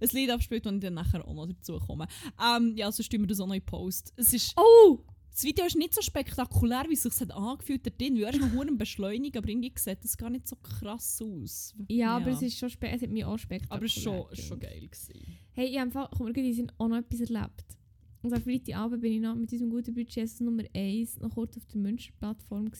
ein 0.00 0.08
Lied 0.12 0.30
abspielt, 0.30 0.64
wo 0.66 0.70
ich 0.70 0.80
dann 0.80 0.94
nachher 0.94 1.26
auch 1.26 1.32
noch 1.34 1.46
dazu 1.46 1.78
komme. 1.78 2.06
Ähm, 2.40 2.74
ja, 2.76 2.90
sonst 2.92 3.10
tun 3.10 3.20
wir 3.20 3.26
das 3.28 3.40
auch 3.40 3.46
noch 3.46 3.54
in 3.54 3.64
Post. 3.64 4.12
Es 4.16 4.32
ist, 4.34 4.54
Oh! 4.56 4.98
das 5.30 5.44
Video 5.44 5.64
ist 5.64 5.76
nicht 5.76 5.94
so 5.94 6.02
spektakulär, 6.02 6.84
wie 6.88 6.92
es 6.94 7.02
sich 7.02 7.34
angefühlt 7.34 7.86
hat. 7.86 7.98
drin, 7.98 8.16
Er 8.18 8.30
ist 8.34 8.40
noch 8.40 8.52
hure 8.52 8.68
am 8.68 8.76
beschleunigen, 8.76 9.38
aber 9.38 9.48
irgendwie 9.48 9.72
sieht 9.76 10.04
das 10.04 10.16
gar 10.18 10.28
nicht 10.28 10.46
so 10.46 10.56
krass 10.56 11.22
aus. 11.22 11.74
Ja, 11.88 12.16
aber 12.16 12.32
es 12.32 12.42
ist 12.42 12.58
schon. 12.58 12.68
Es 12.68 13.02
hat 13.02 13.08
mich 13.10 13.24
auch 13.24 13.38
spektakulär. 13.38 13.76
aber 13.76 13.86
es 13.86 13.96
ist 13.96 14.02
schon, 14.02 14.26
schon 14.36 14.60
geil 14.60 14.80
gewesen. 14.88 15.38
Hey, 15.54 15.66
ich 15.66 15.78
habe 15.78 16.32
den 16.32 16.54
Sinn, 16.54 16.72
auch 16.78 16.88
noch 16.88 16.96
etwas 16.96 17.20
erlebt. 17.20 17.76
Und 18.22 18.32
am 18.32 18.40
Freitagabend 18.40 19.02
bin 19.02 19.12
ich 19.12 19.20
noch 19.20 19.34
mit 19.34 19.52
unserem 19.52 19.70
guten 19.70 19.92
Budget 19.92 20.40
Nummer 20.40 20.62
1 20.74 21.20
noch 21.20 21.34
kurz 21.34 21.58
auf 21.58 21.66
der 21.66 21.78
Münster-Plattform. 21.78 22.70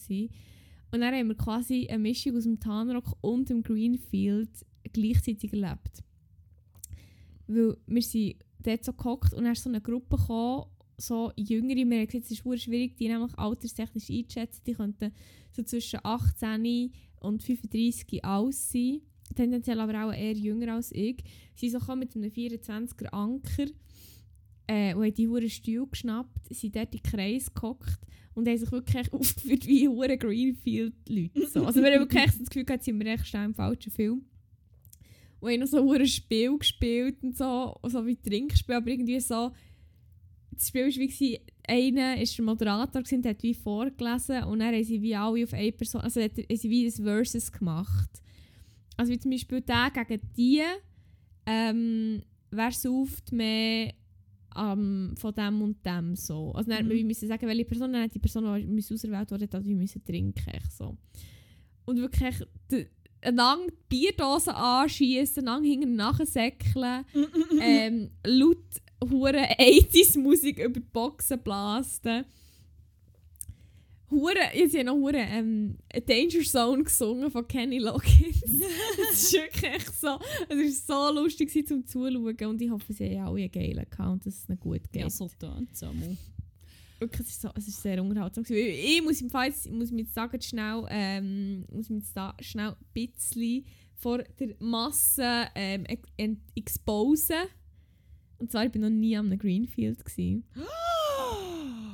Und 0.91 0.99
dann 0.99 1.13
haben 1.13 1.27
wir 1.27 1.35
quasi 1.35 1.87
eine 1.87 1.99
Mischung 1.99 2.35
aus 2.35 2.45
dem 2.45 2.59
Tanrock 2.59 3.15
und 3.21 3.49
dem 3.49 3.61
Greenfield 3.61 4.49
gleichzeitig 4.91 5.53
erlebt. 5.53 6.03
Weil 7.45 7.77
wir 7.85 8.01
sind 8.01 8.37
dort 8.63 8.83
so 8.83 8.93
gehockt 8.93 9.35
und 9.35 9.43
dann 9.43 9.53
ist 9.53 9.63
so 9.63 9.69
eine 9.69 9.81
Gruppe 9.81 10.17
gekommen, 10.17 10.65
so 10.97 11.31
Jüngere, 11.35 11.87
wir 11.87 11.99
haben 11.99 12.07
gesagt, 12.07 12.25
es 12.25 12.31
ist 12.31 12.63
schwierig, 12.63 12.95
die 12.97 13.07
nämlich 13.07 13.37
alterstechnisch 13.37 14.09
einzuschätzen. 14.09 14.63
Die 14.65 14.73
könnten 14.73 15.11
so 15.51 15.61
zwischen 15.61 15.99
18 16.01 16.91
und 17.19 17.43
35 17.43 18.25
aus 18.25 18.71
sein. 18.71 19.01
Tendenziell 19.35 19.79
aber 19.79 20.05
auch 20.05 20.13
eher 20.13 20.33
jünger 20.33 20.75
als 20.75 20.91
ich. 20.91 21.17
Sie 21.55 21.69
sind 21.69 21.83
so 21.83 21.95
mit 21.95 22.15
einem 22.15 22.29
24er 22.29 23.07
Anker 23.11 23.67
äh, 24.67 24.93
und 24.93 25.17
die 25.17 25.27
hure 25.27 25.49
Stuhl 25.49 25.87
geschnappt, 25.87 26.53
sind 26.53 26.75
dort 26.75 26.93
in 26.93 27.01
den 27.01 27.11
Kreis 27.11 27.53
gehockt 27.53 27.99
und 28.33 28.47
haben 28.47 28.57
sich 28.57 28.71
wirklich 28.71 29.13
aufgeführt 29.13 29.67
wie 29.67 29.87
hure 29.87 30.17
Greenfield-Leute. 30.17 31.47
So. 31.47 31.65
Also 31.65 31.81
wir 31.81 31.91
haben 31.91 32.01
wirklich 32.01 32.25
das 32.25 32.49
Gefühl 32.49 32.65
gehabt, 32.65 32.83
sind 32.83 32.99
wir 32.99 33.13
echt 33.13 33.27
schnell 33.27 33.45
im 33.45 33.53
falschen 33.53 33.91
Film. 33.91 34.25
Und 35.39 35.51
haben 35.51 35.59
noch 35.59 35.67
so 35.67 35.83
hure 35.83 36.07
Spiel 36.07 36.57
gespielt 36.57 37.17
und 37.21 37.37
so, 37.37 37.77
so 37.83 38.05
wie 38.05 38.15
Trinkspiel, 38.15 38.75
aber 38.75 38.87
irgendwie 38.87 39.19
so, 39.19 39.51
das 40.51 40.69
Spiel 40.69 40.85
war 40.85 41.19
wie, 41.19 41.41
einer 41.67 42.17
war 42.17 42.25
der 42.25 42.45
Moderator 42.45 43.01
gewesen, 43.01 43.17
und 43.17 43.25
hat 43.25 43.43
wie 43.43 43.53
vorgelesen 43.53 44.43
und 44.45 44.59
dann 44.59 44.73
haben 44.73 44.83
sie 44.83 45.01
wie 45.01 45.15
alle 45.15 45.43
auf 45.43 45.53
eine 45.53 45.71
Person, 45.71 46.01
also 46.01 46.21
haben 46.21 46.31
sie 46.49 46.69
wie 46.69 46.85
ein 46.85 46.91
Versus 46.91 47.51
gemacht. 47.51 48.22
Also 49.03 49.11
wie 49.13 49.19
zum 49.19 49.31
Beispiel 49.31 49.61
der 49.61 49.91
gegen 49.91 50.21
die, 50.37 50.61
ähm, 51.45 52.21
wer 52.51 52.71
sauft 52.71 53.31
mehr 53.33 53.93
ähm, 54.55 55.13
von 55.17 55.33
dem 55.33 55.61
und 55.61 55.85
dem 55.85 56.15
so. 56.15 56.51
Also 56.53 56.69
dann 56.69 56.85
Mhm. 56.85 56.89
wir 56.91 57.03
müssen 57.05 57.27
sagen, 57.27 57.47
welche 57.47 57.65
Person, 57.65 57.91
dann 57.91 58.03
hat 58.03 58.13
die 58.15 58.19
Person, 58.19 58.59
die 58.61 58.65
müssen 58.67 58.93
ausgewählt 58.93 59.29
wurde, 59.31 59.49
hat 59.51 59.65
wir 59.65 59.75
müssen 59.75 60.03
trinken. 60.05 60.59
So. 60.69 60.95
Und 61.85 61.97
wirklich 61.97 62.35
d- 62.71 62.87
einander 63.21 63.73
Bierdosen 63.89 64.53
anschießen, 64.53 65.43
einander 65.47 65.67
hinten 65.67 65.95
nachsäckeln, 65.95 67.03
ähm, 67.59 68.11
laut 68.25 68.63
hure 69.09 69.43
80s 69.59 70.17
Musik 70.17 70.59
über 70.59 70.79
die 70.79 70.87
Boxen 70.91 71.39
blasen. 71.43 72.23
Hure, 74.13 74.35
jetzt 74.55 74.75
haben 74.77 74.85
noch 74.85 74.95
hure 74.95 75.17
ähm, 75.17 75.77
Danger 76.05 76.43
Zone 76.43 76.83
gesungen 76.83 77.29
von 77.31 77.47
Kenny 77.47 77.79
Loggins. 77.79 78.41
das 79.09 79.23
ist 79.23 79.33
wirklich 79.33 79.83
so, 79.89 80.19
es 80.49 80.87
war 80.89 81.09
so 81.11 81.19
lustig 81.21 81.49
gewesen 81.49 81.67
zum 81.67 81.85
Zuschauen 81.85 82.45
und 82.49 82.61
ich 82.61 82.69
hoffe, 82.69 82.93
sie 82.93 83.19
haben 83.19 83.27
alle 83.27 83.41
einen 83.43 83.51
geilen 83.51 83.85
und 84.11 84.25
dass 84.25 84.35
es 84.35 84.49
ihnen 84.49 84.59
gut 84.59 84.81
geht. 84.91 85.01
Ja, 85.01 85.09
so 85.09 85.29
einmal. 85.81 86.17
Wirklich, 86.99 87.27
es 87.27 87.33
ist, 87.33 87.41
so, 87.41 87.49
es 87.55 87.67
ist 87.67 87.81
sehr 87.81 88.01
unterhaltsam. 88.01 88.43
gewesen. 88.43 88.79
Ich 88.81 89.01
muss, 89.03 89.19
im 89.21 89.29
Fall 89.29 89.47
jetzt, 89.47 89.65
ich 89.65 89.71
muss 89.73 89.91
jetzt 89.91 90.13
sagen, 90.13 90.41
schnell, 90.41 90.85
ähm, 90.89 91.65
muss 91.71 91.89
jetzt 91.89 92.15
da 92.15 92.33
schnell 92.39 92.69
ein 92.95 93.09
bisschen 93.17 93.65
vor 93.95 94.19
der 94.39 94.55
Masse 94.59 95.47
ähm, 95.55 95.85
ent- 96.17 96.39
exposen. 96.55 97.35
Und 98.37 98.51
zwar, 98.51 98.65
ich 98.65 98.73
war 98.73 98.81
noch 98.81 98.89
nie 98.89 99.17
am 99.17 99.37
Greenfield. 99.37 100.03
Gewesen. 100.05 100.45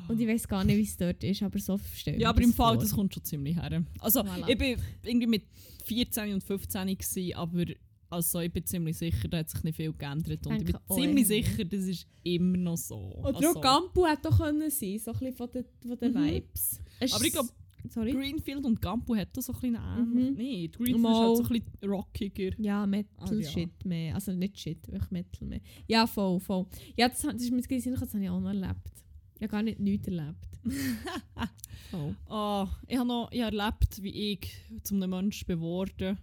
Und 0.09 0.19
ich 0.19 0.27
weiß 0.27 0.47
gar 0.47 0.63
nicht, 0.63 0.77
wie 0.77 0.81
es 0.83 0.97
dort 0.97 1.23
ist, 1.23 1.41
aber 1.43 1.59
so 1.59 1.77
stelle 1.95 2.17
ich 2.17 2.23
Ja, 2.23 2.29
aber 2.29 2.41
im 2.41 2.51
Fall, 2.53 2.73
vor. 2.75 2.83
das 2.83 2.91
kommt 2.93 3.13
schon 3.13 3.23
ziemlich 3.23 3.55
her. 3.55 3.83
Also, 3.99 4.21
Voilà. 4.21 4.47
ich 4.49 4.57
bin 4.57 4.75
irgendwie 5.03 5.27
mit 5.27 5.43
14 5.85 6.33
und 6.33 6.43
15 6.43 6.87
gewesen, 6.97 7.33
aber 7.35 7.63
also, 8.11 8.39
ich 8.39 8.51
bin 8.51 8.65
ziemlich 8.65 8.97
sicher, 8.97 9.27
da 9.27 9.37
hat 9.37 9.49
sich 9.51 9.63
nicht 9.63 9.75
viel 9.75 9.93
geändert. 9.93 10.45
Und 10.47 10.53
ich 10.53 10.63
bin 10.63 10.65
Denke 10.73 10.81
auch 10.87 10.95
ziemlich 10.95 11.29
eher. 11.29 11.43
sicher, 11.43 11.63
das 11.65 11.81
ist 11.81 12.07
immer 12.23 12.57
noch 12.57 12.77
so. 12.77 12.97
Oder 13.19 13.35
also, 13.37 13.49
auch 13.49 13.61
Gampu 13.61 14.05
hätte 14.07 14.23
doch 14.23 14.37
können 14.39 14.69
sein, 14.71 14.97
so 14.97 15.11
ein 15.11 15.19
bisschen 15.19 15.33
von 15.35 15.49
den, 15.51 15.65
von 15.87 15.97
den 15.99 16.13
Mhm. 16.13 16.25
Vibes. 16.33 16.81
Es 16.99 17.13
Aber 17.13 17.23
ich 17.25 17.31
glaube, 17.31 17.49
Sorry? 17.87 18.11
Greenfield 18.11 18.65
und 18.65 18.81
Gampu 18.81 19.15
hat 19.15 19.29
das 19.37 19.45
so 19.45 19.53
ein 19.53 19.59
bisschen 19.61 19.75
ähnlich. 19.97 20.31
Mhm. 20.31 20.37
Nein, 20.37 20.71
Greenfield 20.71 20.97
Mal. 20.99 21.11
ist 21.11 21.17
halt 21.19 21.37
so 21.37 21.43
ein 21.53 21.61
bisschen 21.61 21.89
rockiger. 21.91 22.49
Ja, 22.61 22.83
Ah, 22.83 22.87
Metal-Shit 22.87 23.55
ja. 23.83 23.87
mehr. 23.87 24.15
Also 24.15 24.33
nicht 24.33 24.59
Shit, 24.59 24.85
wirklich 24.91 25.11
Metal 25.11 25.47
mehr. 25.47 25.61
Ja, 25.87 26.05
voll, 26.05 26.39
voll. 26.41 26.65
Ja, 26.97 27.07
das, 27.07 27.21
das 27.21 27.35
ist 27.41 27.51
mir 27.51 27.61
gesehen, 27.61 27.95
das 27.97 28.13
habe 28.13 28.21
ich 28.23 28.29
auch 28.29 28.39
noch 28.41 28.49
erlebt. 28.49 28.91
Ich 29.39 29.43
habe 29.43 29.51
gar 29.51 29.63
nicht 29.63 29.79
nichts 29.79 30.07
erlebt. 30.07 30.49
voll. 31.91 32.15
Ah, 32.27 32.67
ich 32.87 32.97
habe 32.97 33.07
noch 33.07 33.31
ich 33.31 33.41
habe 33.41 33.57
erlebt, 33.57 34.03
wie 34.03 34.33
ich 34.33 34.51
zu 34.83 34.95
einem 34.95 35.11
Menschen 35.11 35.47
geworden 35.47 36.17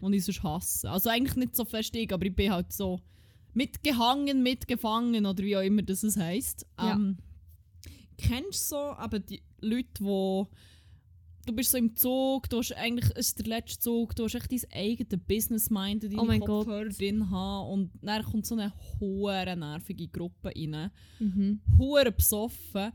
und 0.00 0.14
ich 0.14 0.24
sonst 0.24 0.42
hasse. 0.42 0.90
Also 0.90 1.10
eigentlich 1.10 1.36
nicht 1.36 1.54
so 1.54 1.66
fest 1.66 1.94
ich, 1.94 2.10
aber 2.12 2.24
ich 2.24 2.34
bin 2.34 2.50
halt 2.50 2.72
so 2.72 3.00
mitgehangen, 3.52 4.42
mitgefangen 4.42 5.26
oder 5.26 5.44
wie 5.44 5.56
auch 5.56 5.62
immer 5.62 5.82
das 5.82 6.16
heisst. 6.16 6.66
Ja. 6.78 6.94
Ähm, 6.94 7.18
kennst 8.16 8.72
du 8.72 8.76
so 8.76 8.76
aber 8.76 9.18
die 9.18 9.42
Leute, 9.60 9.88
die 10.00 10.46
du 11.46 11.52
bist 11.54 11.70
so 11.70 11.78
im 11.78 11.96
Zug, 11.96 12.48
du 12.50 12.58
hast 12.58 12.72
eigentlich, 12.72 13.10
es 13.14 13.28
ist 13.28 13.38
der 13.38 13.46
letzte 13.46 13.78
Zug, 13.78 14.14
du 14.14 14.24
hast 14.24 14.34
echt 14.34 14.50
dein 14.52 14.60
eigenes 14.72 15.20
Business-Mind 15.26 16.04
in 16.04 16.12
Oh 16.14 16.16
deinen 16.18 16.26
mein 16.26 16.40
Kopfhörer 16.40 16.88
drin 16.88 17.30
haben 17.30 17.68
und 17.70 17.90
dann 18.02 18.22
kommt 18.24 18.46
so 18.46 18.54
eine 18.56 18.72
hohe 19.00 19.56
nervige 19.56 20.08
Gruppe 20.08 20.52
rein, 20.54 20.90
Mhm. 21.18 21.60
besoffen, 22.16 22.92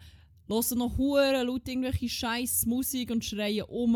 hören 0.47 0.77
noch 0.77 0.97
hure 0.97 1.43
laut 1.43 1.67
irgendwelche 1.67 2.09
scheiß 2.09 2.65
Musik 2.65 3.09
und 3.11 3.23
schreien 3.23 3.65
um, 3.69 3.95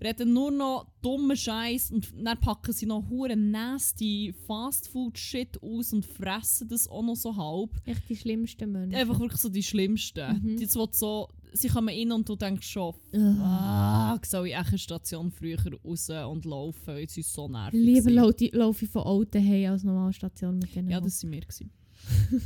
reden 0.00 0.32
nur 0.32 0.50
noch 0.50 0.86
dummen 1.02 1.36
Scheiß 1.36 1.90
und 1.90 2.12
dann 2.24 2.38
packen 2.40 2.72
sie 2.72 2.86
noch 2.86 3.08
hure 3.10 3.36
nasty 3.36 4.32
Fastfood-Shit 4.46 5.60
aus 5.62 5.92
und 5.92 6.06
fressen 6.06 6.68
das 6.68 6.88
auch 6.88 7.02
noch 7.02 7.16
so 7.16 7.36
halb. 7.36 7.70
Echt 7.84 8.08
die 8.08 8.16
schlimmsten 8.16 8.70
Menschen. 8.72 8.94
Einfach 8.94 9.18
wirklich 9.20 9.40
so 9.40 9.48
die 9.48 9.62
Schlimmsten. 9.62 10.40
Mhm. 10.42 10.56
Die, 10.56 10.66
die 10.66 10.94
so, 10.94 11.28
sie 11.52 11.68
kommen 11.68 11.88
rein 11.88 12.12
und 12.12 12.28
du 12.28 12.36
denkst 12.36 12.68
schon, 12.68 12.94
Ugh. 13.12 14.12
fuck, 14.12 14.26
soll 14.26 14.48
ich 14.48 14.54
echt 14.54 14.68
eine 14.68 14.78
Station 14.78 15.30
früher 15.30 15.58
raus 15.84 16.10
und 16.10 16.44
laufen, 16.44 16.86
weil 16.86 17.08
sie 17.08 17.22
so 17.22 17.48
nervig 17.48 17.80
Lieber 17.80 18.02
sind. 18.02 18.54
laufe 18.54 18.84
ich, 18.84 18.90
von 18.90 19.02
Alten 19.02 19.42
her 19.42 19.72
als 19.72 19.84
normale 19.84 20.12
Station 20.12 20.58
mit 20.58 20.74
denen. 20.74 20.90
Ja, 20.90 21.00
das 21.00 21.22
waren 21.22 21.32
wir. 21.32 21.42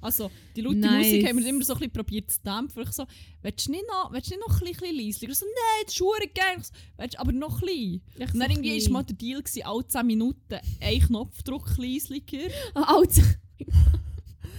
also, 0.00 0.30
die 0.56 0.60
laute 0.60 0.78
Nice. 0.78 1.06
Musik 1.06 1.28
haben 1.28 1.38
wir 1.38 1.46
immer 1.46 1.64
so 1.64 1.72
ein 1.74 1.78
bisschen 1.78 1.92
probiert 1.92 2.30
zu 2.30 2.40
dämpfen. 2.42 2.82
Ich 2.82 2.92
so, 2.92 3.04
willst 3.42 3.66
du 3.66 3.72
nicht 3.72 3.84
noch, 3.88 4.12
willst 4.12 4.30
du 4.30 4.34
nicht 4.34 4.48
noch 4.48 4.60
ein 4.60 4.72
bisschen 4.72 4.96
leise? 4.96 5.26
Ich 5.26 5.34
so, 5.34 5.44
nein, 5.46 5.84
das 5.84 5.94
ist 5.94 5.98
verdammt 5.98 6.34
geil. 6.34 6.82
Willst 6.96 7.14
du 7.14 7.18
aber 7.20 7.32
noch 7.32 7.62
ein 7.62 7.66
bisschen? 7.66 8.02
Und 8.32 8.40
dann 8.40 8.50
irgendwie 8.50 8.78
klein. 8.78 8.84
war 8.84 8.92
mal 8.92 9.02
der 9.04 9.16
Deal, 9.16 9.42
gewesen, 9.42 9.62
alle 9.64 9.86
10 9.86 10.06
Minuten 10.06 10.58
ein 10.80 11.00
Knopfdruck 11.00 11.76
leislicher. 11.76 12.48
Ah, 12.74 12.96
Alter. 12.96 13.22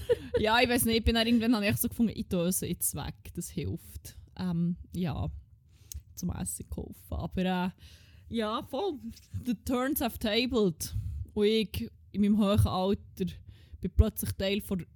ja, 0.39 0.59
ich 0.61 0.69
weiß 0.69 0.85
nicht, 0.85 0.97
ich 0.97 1.03
bin 1.03 1.15
dann 1.15 1.27
irgendwann 1.27 1.55
habe 1.55 1.67
ich 1.67 1.77
so 1.77 1.87
gefunden, 1.89 2.13
ich 2.15 2.31
es 2.31 2.61
jetzt 2.61 2.95
weg, 2.95 3.15
das 3.33 3.49
hilft. 3.49 4.15
Ähm, 4.37 4.77
ja, 4.93 5.29
zum 6.15 6.29
Essen 6.31 6.69
kaufen. 6.69 6.95
Aber 7.09 7.41
äh, 7.45 7.69
ja, 8.29 8.61
voll. 8.63 8.99
The 9.45 9.55
turns 9.65 10.01
have 10.01 10.17
tabled. 10.19 10.95
Und 11.33 11.45
ich 11.45 11.89
in 12.11 12.21
meinem 12.21 12.37
hohen 12.39 12.67
Alter 12.67 13.25
bin 13.81 13.91
plötzlich 13.95 14.31
Teil 14.33 14.61
von 14.61 14.79
der 14.79 14.87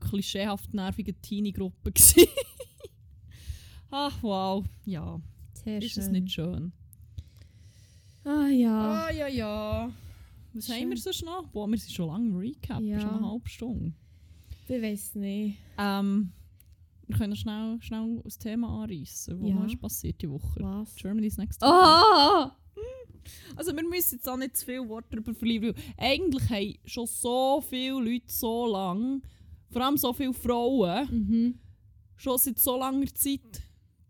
klischeehaft 0.00 0.72
nervigen 0.74 1.20
Teenie-Gruppe. 1.22 1.92
Ach, 3.90 4.22
wow. 4.22 4.64
Ja, 4.84 5.20
Sehr 5.64 5.80
ist 5.82 5.92
schön. 5.92 6.02
es 6.02 6.08
nicht 6.10 6.32
schön. 6.32 6.72
Ah 8.24 8.48
ja. 8.48 9.06
Ah, 9.06 9.10
ja, 9.12 9.28
ja. 9.28 9.92
Was 10.52 10.66
Schön. 10.66 10.74
haben 10.76 10.90
wir 10.90 10.96
sonst 10.96 11.24
noch? 11.24 11.46
Boah, 11.48 11.68
wir 11.68 11.78
sind 11.78 11.92
schon 11.92 12.08
lange 12.08 12.28
im 12.28 12.36
Recap, 12.36 12.80
Ja. 12.82 13.00
schon 13.00 13.10
eine 13.10 13.30
halbe 13.30 13.48
Stunde. 13.48 13.92
Ich 14.68 14.82
weiß 14.82 15.14
nicht. 15.16 15.58
Ähm, 15.78 16.32
wir 17.06 17.16
können 17.16 17.36
schnell, 17.36 17.78
schnell 17.80 18.20
das 18.24 18.38
Thema 18.38 18.82
anreißen, 18.82 19.40
was 19.40 19.48
Ja. 19.50 19.64
ist 19.64 19.80
passiert 19.80 20.20
die 20.22 20.30
Woche. 20.30 20.60
Was? 20.60 20.94
Germany's 20.96 21.36
Next 21.36 21.60
Top. 21.60 21.70
Oh! 21.72 22.50
Also 23.56 23.74
wir 23.74 23.82
müssen 23.84 24.16
jetzt 24.16 24.28
auch 24.28 24.36
nicht 24.36 24.56
zu 24.56 24.66
viel 24.66 24.88
Worte 24.88 25.08
darüber 25.10 25.34
verlieren, 25.34 25.74
weil 25.74 25.74
eigentlich 25.96 26.48
haben 26.50 26.74
schon 26.84 27.06
so 27.06 27.60
viele 27.68 27.98
Leute 28.00 28.26
so 28.32 28.66
lange, 28.66 29.20
vor 29.70 29.82
allem 29.82 29.96
so 29.96 30.12
viele 30.12 30.32
Frauen, 30.32 31.08
Mhm. 31.10 31.58
schon 32.16 32.38
seit 32.38 32.58
so 32.58 32.76
langer 32.76 33.12
Zeit 33.14 33.62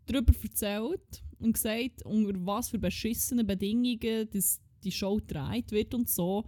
darüber 0.05 0.33
erzählt 0.41 1.23
und 1.39 1.53
gesagt, 1.53 2.03
unter 2.03 2.33
was 2.45 2.69
für 2.69 2.79
beschissenen 2.79 3.45
Bedingungen 3.45 4.27
das, 4.31 4.59
die 4.83 4.91
Show 4.91 5.15
gedreht 5.17 5.71
wird 5.71 5.93
und 5.95 6.09
so. 6.09 6.43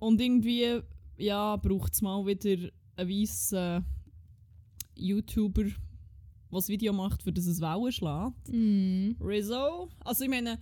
Und 0.00 0.20
irgendwie, 0.20 0.80
ja, 1.16 1.56
braucht 1.56 1.92
es 1.94 2.02
mal 2.02 2.24
wieder 2.26 2.70
einen 2.98 3.10
weißen 3.10 3.84
YouTuber, 4.96 5.64
der 5.64 5.72
das 6.50 6.68
Video 6.68 6.92
macht, 6.92 7.22
für 7.22 7.32
das 7.32 7.46
es 7.46 7.60
Wellen 7.60 7.92
schlägt. 7.92 8.48
Mhm. 8.48 9.16
Rizzo. 9.20 9.88
Also 10.00 10.24
ich 10.24 10.30
meine, 10.30 10.58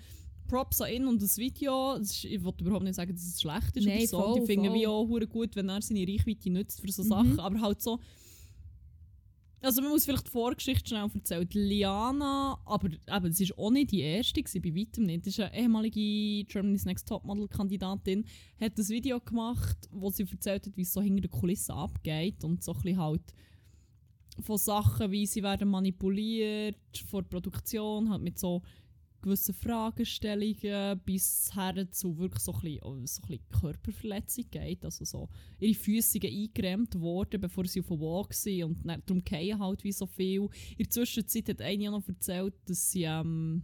Props 0.49 0.81
an 0.81 0.92
ihn 0.92 1.07
und 1.07 1.20
das 1.22 1.38
Video. 1.38 1.96
Das 1.99 2.11
ist, 2.11 2.25
ich 2.25 2.42
will 2.44 2.53
überhaupt 2.61 2.85
nicht 2.85 2.94
sagen, 2.94 3.12
dass 3.12 3.25
es 3.25 3.40
schlecht 3.40 3.77
ist 3.77 3.87
Nein, 3.87 3.99
oder 3.99 4.07
so. 4.07 4.20
voll, 4.20 4.38
ich 4.40 4.46
finde 4.46 4.72
wie 4.72 4.87
auch 4.87 5.07
gut, 5.29 5.57
wenn 5.57 5.68
er 5.68 5.83
seine 5.83 6.07
Reichweite 6.07 6.51
nutzt 6.51 6.81
für 6.81 6.92
so 6.92 7.03
Mhm. 7.03 7.09
Sachen. 7.09 7.40
Aber 7.40 7.61
halt 7.61 7.83
so... 7.83 7.99
Also 9.62 9.81
man 9.81 9.90
muss 9.90 10.05
vielleicht 10.05 10.27
die 10.27 10.31
Vorgeschichte 10.31 10.88
schnell 10.88 11.09
erzählen. 11.12 11.49
Liana, 11.53 12.61
aber 12.64 12.88
eben, 12.88 13.01
das 13.07 13.40
war 13.40 13.59
auch 13.59 13.71
nicht 13.71 13.90
die 13.90 14.01
erste, 14.01 14.42
gewesen, 14.42 14.62
bei 14.62 14.75
weitem 14.75 15.05
nicht. 15.05 15.27
Das 15.27 15.33
ist 15.33 15.40
eine 15.40 15.57
ehemalige 15.59 16.45
Germany's 16.45 16.85
Next 16.85 17.09
Topmodel-Kandidatin. 17.09 18.25
hat 18.61 18.79
das 18.79 18.90
Video 18.90 19.19
gemacht, 19.19 19.88
wo 19.90 20.11
sie 20.11 20.27
erzählt 20.31 20.66
hat, 20.66 20.77
wie 20.77 20.83
es 20.83 20.92
so 20.92 21.01
hinter 21.01 21.23
den 21.23 21.31
Kulissen 21.31 21.73
abgeht 21.73 22.45
und 22.45 22.62
so 22.62 22.77
ein 22.85 22.99
halt 22.99 23.35
von 24.40 24.59
Sachen, 24.59 25.11
wie 25.11 25.27
sie 25.27 25.42
werden 25.42 25.71
manipuliert 25.71 26.77
vor 27.09 27.23
der 27.23 27.31
Produktion, 27.31 28.11
halt 28.11 28.23
mit 28.23 28.38
so 28.38 28.62
gewissen 29.22 29.55
Fragestellungen 29.55 31.00
bis 31.05 31.50
her 31.55 31.90
zu 31.90 32.18
wirklich 32.18 32.42
so 32.42 32.52
ein 32.52 32.61
bisschen, 32.61 32.83
oh, 32.83 32.94
so 33.05 33.22
ein 33.22 33.29
bisschen 33.29 33.48
Körperverletzung 33.61 34.44
geht. 34.50 34.85
Also 34.85 35.05
so, 35.05 35.29
ihre 35.59 35.74
Füße 35.74 36.20
eingerämt 36.22 36.98
worden, 37.00 37.40
bevor 37.40 37.66
sie 37.66 37.81
auf 37.81 37.88
dem 37.88 38.00
Walk 38.00 38.35
sind 38.35 38.64
und 38.64 38.87
dann, 38.87 39.02
darum 39.07 39.22
fallen 39.22 39.59
halt 39.59 39.85
wie 39.85 39.92
so 39.92 40.07
viel. 40.07 40.48
In 40.76 40.85
der 40.85 40.90
Zwischenzeit 40.90 41.48
hat 41.48 41.62
eine 41.62 41.88
auch 41.88 42.00
noch 42.00 42.09
erzählt, 42.09 42.55
dass 42.66 42.90
sie 42.90 43.05
ähm, 43.05 43.62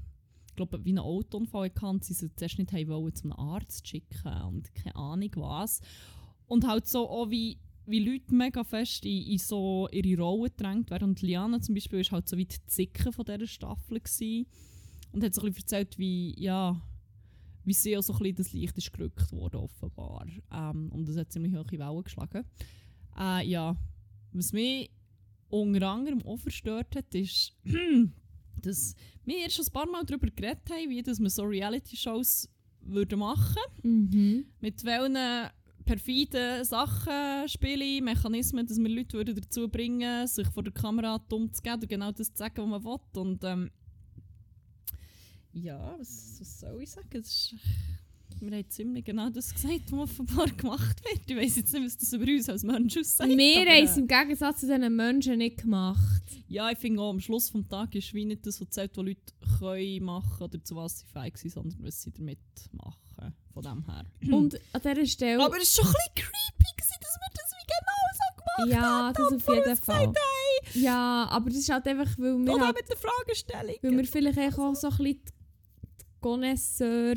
ich 0.53 0.57
glaube, 0.57 0.85
wie 0.85 0.91
einen 0.91 0.99
Autounfall 0.99 1.73
hatten, 1.81 2.03
sie 2.03 2.13
sie 2.13 2.35
zuerst 2.35 2.59
nicht 2.59 2.73
wollen, 2.87 3.15
zum 3.15 3.33
Arzt 3.33 3.89
schicken 3.89 4.43
und 4.43 4.75
keine 4.75 4.97
Ahnung 4.97 5.31
was. 5.37 5.81
Und 6.47 6.67
halt 6.67 6.87
so 6.87 7.09
auch 7.09 7.31
wie, 7.31 7.59
wie 7.87 8.01
Leute 8.01 8.35
mega 8.35 8.63
fest 8.63 9.07
in, 9.07 9.23
in 9.23 9.39
so 9.39 9.89
ihre 9.91 10.21
Rollen 10.21 10.53
gedrängt 10.55 10.91
werden. 10.91 11.11
Und 11.11 11.23
Liana 11.23 11.63
zum 11.63 11.75
Beispiel 11.75 12.01
war 12.01 12.11
halt 12.11 12.29
so 12.29 12.37
wie 12.37 12.45
die 12.45 12.67
Zicke 12.67 13.13
von 13.13 13.25
dieser 13.25 13.47
Staffel. 13.47 13.99
Gewesen. 13.99 14.47
Und 15.13 15.23
hat 15.23 15.35
so 15.35 15.43
ein 15.43 15.49
bisschen 15.49 15.63
erzählt, 15.65 15.99
wie, 15.99 16.35
ja, 16.41 16.81
wie 17.65 17.97
auch 17.97 18.03
so 18.03 18.13
ein 18.13 18.19
bisschen 18.19 18.37
das 18.37 18.53
Licht 18.53 18.79
ist 18.79 18.93
gerückt 18.93 19.31
wurde, 19.33 19.61
offenbar. 19.61 20.27
Ähm, 20.51 20.91
und 20.93 21.07
das 21.07 21.17
hat 21.17 21.31
ziemlich 21.33 21.53
hohe 21.55 21.65
Wellen 21.79 22.03
geschlagen. 22.05 22.45
Äh, 23.19 23.47
ja, 23.49 23.77
was 24.33 24.53
mich 24.53 24.91
unter 25.49 25.89
anderem 25.89 26.23
auch 26.23 26.39
verstört 26.39 26.97
hat, 26.97 27.15
ist, 27.15 27.55
dass 28.63 28.97
wir 29.25 29.39
erst 29.39 29.57
schon 29.57 29.67
ein 29.67 29.73
paar 29.73 29.91
Mal 29.91 30.05
darüber 30.05 30.29
geredet 30.29 30.69
haben, 30.71 30.89
wie 30.91 31.03
dass 31.03 31.21
wir 31.21 31.31
so 31.31 31.43
Reality-Shows 31.43 32.49
würden 32.81 33.19
machen 33.19 33.57
Mhm. 33.83 34.47
mit 34.61 34.83
welchen 34.85 35.17
perfiden 35.85 36.65
Sachen, 36.65 37.49
Spiele, 37.49 38.03
Mechanismen, 38.03 38.67
dass 38.67 38.79
wir 38.79 38.89
Leute 38.89 39.19
würden 39.19 39.35
dazu 39.35 39.69
bringen 39.69 40.27
sich 40.27 40.47
vor 40.49 40.63
der 40.63 40.73
Kamera 40.73 41.19
dumm 41.29 41.53
zu 41.53 41.61
geben 41.63 41.77
oder 41.79 41.87
genau 41.87 42.13
das 42.13 42.33
zu 42.33 42.39
sagen, 42.39 42.71
was 42.71 42.83
man 42.83 42.85
will. 42.85 43.21
Und 43.21 43.45
ähm, 43.45 43.71
ja, 45.53 45.97
was, 45.99 46.37
was 46.41 46.61
soll 46.61 46.83
ich 46.83 46.91
sagen? 46.91 47.09
Es 47.13 47.29
ist, 47.29 47.55
wir 48.41 48.57
haben 48.57 48.71
ziemlich 48.71 49.05
genau 49.05 49.31
das 49.31 49.53
gesagt, 49.55 49.93
was 49.93 50.01
offenbar 50.01 50.47
gemacht 50.49 51.03
wird. 51.05 51.31
Ich 51.31 51.37
weiß 51.37 51.57
jetzt 51.57 51.73
nicht, 51.73 51.85
was 51.85 51.97
das 51.97 52.13
über 52.13 52.25
uns 52.25 52.49
als 52.49 52.65
Mensch 52.65 52.97
aussagt. 52.97 53.31
Wir 53.31 53.67
haben 53.67 53.85
es 53.85 53.97
im 53.97 54.09
Gegensatz 54.09 54.61
zu 54.61 54.67
diesen 54.67 54.97
Menschen 54.97 55.39
nicht 55.39 55.59
gemacht. 55.59 56.23
Ja, 56.49 56.71
ich 56.71 56.79
finde 56.79 57.01
auch, 57.01 57.11
am 57.11 57.21
Schluss 57.21 57.53
des 57.53 57.69
Tages 57.69 58.07
ist 58.07 58.15
wie 58.15 58.25
nicht 58.25 58.47
das, 58.47 58.61
was 58.61 58.71
zählt, 58.71 58.97
was 58.97 59.05
Leute 59.05 59.21
können 59.59 60.05
machen 60.05 60.43
oder 60.43 60.63
zu 60.65 60.77
was 60.77 61.01
sie 61.01 61.07
fähig 61.07 61.39
sind, 61.39 61.51
sondern 61.51 61.83
was 61.83 62.03
sie 62.03 62.11
damit 62.11 62.39
machen. 62.73 63.35
Von 63.53 63.63
dem 63.63 63.85
her. 63.87 64.05
Und 64.35 64.59
an 64.73 64.81
dieser 64.83 65.07
Stelle... 65.07 65.45
Aber 65.45 65.57
es 65.59 65.77
war 65.79 65.85
schon 65.85 65.95
ein 65.95 66.15
bisschen 66.15 66.33
creepy, 66.33 66.77
gewesen, 66.77 66.97
dass 67.01 67.19
wir 67.21 67.29
das 67.35 67.53
wie 67.53 67.67
genau 67.69 68.03
so 68.19 68.27
gemacht 68.37 68.73
ja, 68.73 68.83
haben. 68.83 69.15
das 69.15 69.33
und 69.33 69.37
auf 69.37 69.55
jeden 69.55 69.77
Fall. 69.77 69.77
gesagt 69.77 69.89
haben. 69.89 70.15
Ja, 70.75 71.29
aber 71.31 71.51
das 71.51 71.59
ist 71.59 71.69
halt 71.69 71.87
einfach, 71.87 72.19
weil 72.19 72.39
wir, 72.39 72.55
Oder 72.55 72.67
halt, 72.67 72.77
mit 72.77 72.89
der 72.89 72.97
Fragestellung. 72.97 73.77
weil 73.83 73.97
wir 73.97 74.05
vielleicht 74.05 74.59
auch 74.59 74.75
so 74.75 74.89
ein 74.89 74.97
bisschen 74.97 75.23
Connoisseur, 76.23 77.15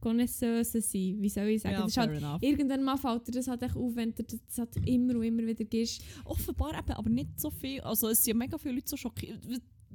Connoisseuse 0.00 0.80
sind. 0.82 1.22
Wie 1.22 1.28
soll 1.28 1.48
ich 1.48 1.62
sagen? 1.62 1.74
ja, 1.74 1.82
das 1.84 1.96
halt, 1.96 2.10
enough. 2.10 2.42
irgendwann 2.42 2.84
mal 2.84 2.96
fällt 2.98 3.26
dir 3.28 3.32
das 3.32 3.48
halt 3.48 3.62
echt 3.62 3.74
auf, 3.76 3.96
wenn 3.96 4.14
du 4.14 4.22
das 4.22 4.58
halt 4.58 4.76
immer 4.86 5.14
und 5.16 5.22
immer 5.22 5.46
wieder 5.46 5.64
gibst. 5.64 6.02
Offenbar 6.24 6.78
eben, 6.78 6.92
aber 6.92 7.08
nicht 7.10 7.40
so 7.40 7.50
viel. 7.50 7.80
Also 7.80 8.08
es 8.08 8.22
sind 8.22 8.34
ja 8.34 8.38
mega 8.38 8.58
viele 8.58 8.74
Leute 8.74 8.88
so 8.90 8.96
schockiert. 8.96 9.38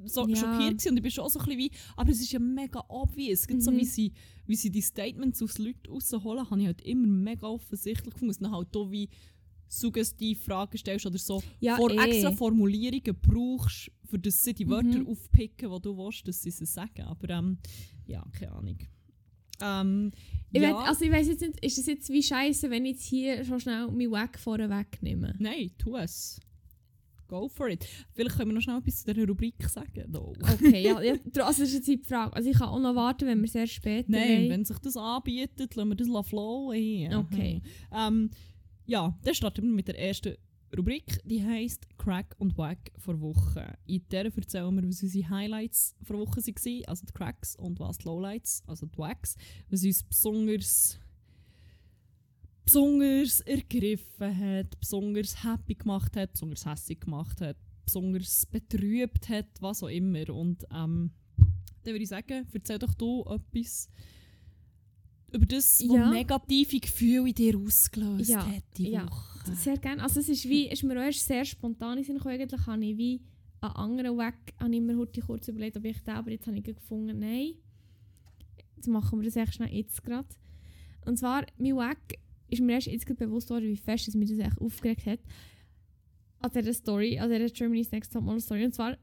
So 0.05 0.27
Ja. 0.27 0.35
schockiert 0.35 0.85
und 0.89 0.97
ich 0.97 1.03
bin 1.03 1.11
schon 1.11 1.29
so 1.29 1.39
ein 1.39 1.45
bisschen 1.45 1.59
wie, 1.59 1.71
aber 1.95 2.09
es 2.11 2.19
ist 2.19 2.31
ja 2.31 2.39
mega 2.39 2.83
obvious. 2.89 3.41
Es 3.41 3.47
gibt 3.47 3.61
so, 3.61 3.71
Mhm. 3.71 3.77
wie 3.77 3.85
sie, 3.85 4.11
wie 4.47 4.55
sie 4.55 4.69
die 4.71 4.81
Statements 4.81 5.41
aus 5.41 5.57
Leuten 5.59 5.87
rausholen, 5.89 6.49
habe 6.49 6.59
ich 6.59 6.65
halt 6.67 6.81
immer 6.81 7.07
mega 7.07 7.47
offensichtlich 7.47 8.13
gefunden. 8.13 8.35
dann 8.41 8.51
halt 8.51 8.75
auch 8.75 8.89
wie 8.91 9.07
suggestive 9.79 10.39
Fragen 10.39 10.77
stellst 10.77 11.05
oder 11.05 11.17
so 11.17 11.41
Ja, 11.59 11.75
vor 11.75 11.91
eh. 11.91 11.97
extra 11.97 12.31
Formulierungen 12.31 13.15
brauchst, 13.21 13.91
für 14.05 14.19
das 14.19 14.43
sie 14.43 14.53
die 14.53 14.67
Wörter 14.69 14.99
Mhm. 14.99 15.07
aufpicken, 15.07 15.71
die 15.71 15.81
du 15.81 15.97
willst, 15.97 16.27
dass 16.27 16.41
sie 16.41 16.51
sie 16.51 16.65
sagen. 16.65 17.03
Aber 17.03 17.29
ähm, 17.29 17.57
ja, 18.05 18.23
keine 18.37 18.51
Ahnung. 18.53 18.77
Ähm, 19.61 20.11
Ich 20.51 20.61
ja. 20.61 20.69
weiss- 20.73 20.87
also 20.89 21.05
ich 21.05 21.11
weiß 21.11 21.27
jetzt 21.27 21.41
nicht, 21.41 21.63
ist 21.65 21.77
es 21.77 21.85
jetzt 21.87 22.09
wie 22.09 22.21
scheiße, 22.23 22.69
wenn 22.69 22.85
ich 22.85 22.93
jetzt 22.93 23.05
hier 23.05 23.43
schon 23.45 23.59
schnell 23.59 23.87
meinen 23.87 24.11
Weg 24.11 24.37
vorne 24.39 24.69
wegnehme? 24.69 25.35
Nein, 25.39 25.71
tu 25.77 25.95
es. 25.95 26.39
Go 27.27 27.47
for 27.47 27.69
it. 27.69 27.87
Vielleicht 28.13 28.35
können 28.37 28.49
wir 28.51 28.55
noch 28.55 28.61
schnell 28.61 28.77
etwas 28.77 29.03
zu 29.03 29.11
dieser 29.13 29.27
Rubrik 29.27 29.55
sagen. 29.67 30.11
No. 30.11 30.33
Okay, 30.53 30.83
ja, 30.83 31.01
ja, 31.01 31.13
also 31.23 31.29
das 31.33 31.59
ist 31.59 31.73
jetzt 31.73 31.87
die 31.87 31.97
Frage. 31.97 32.35
Also 32.35 32.49
ich 32.49 32.57
kann 32.57 32.67
auch 32.69 32.79
noch 32.79 32.93
warten, 32.95 33.25
wenn 33.25 33.41
wir 33.41 33.47
sehr 33.47 33.65
spät 33.65 34.07
Nein, 34.09 34.49
wenn 34.49 34.65
sich 34.65 34.77
das 34.79 34.97
anbietet, 34.97 35.75
lassen 35.75 35.89
wir 35.89 35.95
das 35.95 36.27
flowen. 36.27 37.13
Okay. 37.15 37.61
Ähm, 37.91 38.29
ja, 38.85 39.17
dann 39.23 39.33
starten 39.33 39.63
wir 39.63 39.73
mit 39.73 39.87
der 39.87 39.99
ersten 39.99 40.35
Rubrik, 40.75 41.19
die 41.23 41.43
heisst 41.43 41.87
Crack 41.97 42.35
und 42.39 42.57
Wack 42.57 42.91
vor 42.97 43.19
Woche. 43.21 43.77
In 43.85 44.03
der 44.09 44.25
erzählen 44.25 44.73
wir, 44.75 44.87
was 44.87 45.03
unsere 45.03 45.29
Highlights 45.29 45.95
vor 46.01 46.17
Woche 46.17 46.41
waren, 46.41 46.85
also 46.87 47.05
die 47.05 47.13
Cracks, 47.13 47.55
und 47.55 47.79
was 47.79 47.99
die 47.99 48.05
Lowlights, 48.05 48.63
also 48.65 48.87
die 48.87 48.97
Wacks, 48.97 49.35
was 49.69 49.83
uns 49.83 50.03
besonders, 50.03 50.99
besonders 52.65 53.41
ergriffen 53.41 54.37
hat, 54.39 54.79
besonders 54.79 55.43
happy 55.43 55.75
gemacht 55.75 56.15
hat, 56.15 56.33
besonders 56.33 56.65
hässlich 56.65 57.01
gemacht 57.01 57.39
hat, 57.41 57.57
besonders 57.85 58.45
betrübt 58.47 59.29
hat, 59.29 59.47
was 59.59 59.83
auch 59.83 59.89
immer. 59.89 60.27
Und 60.29 60.63
ähm, 60.71 61.11
dann 61.37 61.93
würde 61.93 62.03
ich 62.03 62.09
sagen, 62.09 62.47
erzähl 62.51 62.79
doch 62.79 62.95
du 62.95 63.23
etwas 63.25 63.89
über 65.33 65.45
das, 65.45 65.79
was 65.81 65.95
Ja. 65.95 66.09
negative 66.09 66.79
Gefühle 66.79 67.29
in 67.29 67.35
dir 67.35 67.57
ausgelöst 67.57 68.29
Ja, 68.29 68.45
hat 68.45 68.63
die 68.77 68.91
ja. 68.91 69.05
Woche. 69.05 69.55
Sehr 69.55 69.77
gerne. 69.77 70.01
Also 70.03 70.19
es 70.19 70.29
ist, 70.29 70.47
wie, 70.47 70.67
ist 70.67 70.83
mir 70.83 70.93
auch 70.99 71.05
erst 71.05 71.25
sehr 71.25 71.43
spontan 71.45 71.97
in 71.97 72.03
Sinn. 72.03 72.21
Eigentlich 72.21 72.65
habe 72.65 72.85
ich 72.85 72.97
wie 72.97 73.21
einen 73.61 73.73
anderen 73.75 74.17
Weg, 74.17 74.35
habe 74.59 74.73
ich 74.75 74.81
mir 74.81 74.97
heute 74.97 75.21
kurz 75.21 75.47
überlegt, 75.47 75.77
ob 75.77 75.85
ich 75.85 76.01
den, 76.03 76.13
aber 76.13 76.31
jetzt 76.31 76.47
habe 76.47 76.57
ich 76.57 76.63
gefunden, 76.63 77.19
nein. 77.19 77.53
Jetzt 78.75 78.87
machen 78.87 79.19
wir 79.19 79.25
das 79.25 79.35
echt 79.35 79.55
schnell 79.55 79.73
jetzt 79.73 80.03
gerade. 80.03 80.27
Und 81.05 81.17
zwar, 81.17 81.45
mein 81.57 81.75
Weg 81.77 82.19
ist 82.49 82.61
mir 82.61 82.73
erst 82.73 82.87
jetzt 82.87 83.05
gerade 83.05 83.25
bewusst 83.25 83.47
geworden, 83.47 83.65
wie 83.67 83.77
fest 83.77 84.07
es 84.07 84.15
mich 84.15 84.29
das 84.29 84.39
echt 84.39 84.59
aufgeregt 84.61 85.05
hat. 85.05 85.19
An 86.39 86.51
dieser 86.53 86.73
Story, 86.73 87.17
an 87.19 87.29
dieser 87.29 87.49
Germany's 87.49 87.91
Next 87.91 88.11
Top 88.13 88.23
Model 88.23 88.41
Story. 88.41 88.65
Und 88.65 88.75
zwar, 88.75 88.97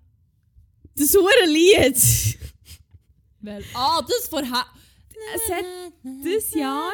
das 0.96 1.14
hure 1.14 1.46
Lied! 1.48 1.96
Weil, 3.40 3.64
ah, 3.74 4.02
das 4.02 4.28
vorher. 4.28 4.66
Es 5.34 5.52
hat 5.52 5.64
dieses 6.02 6.54
Jahr 6.54 6.92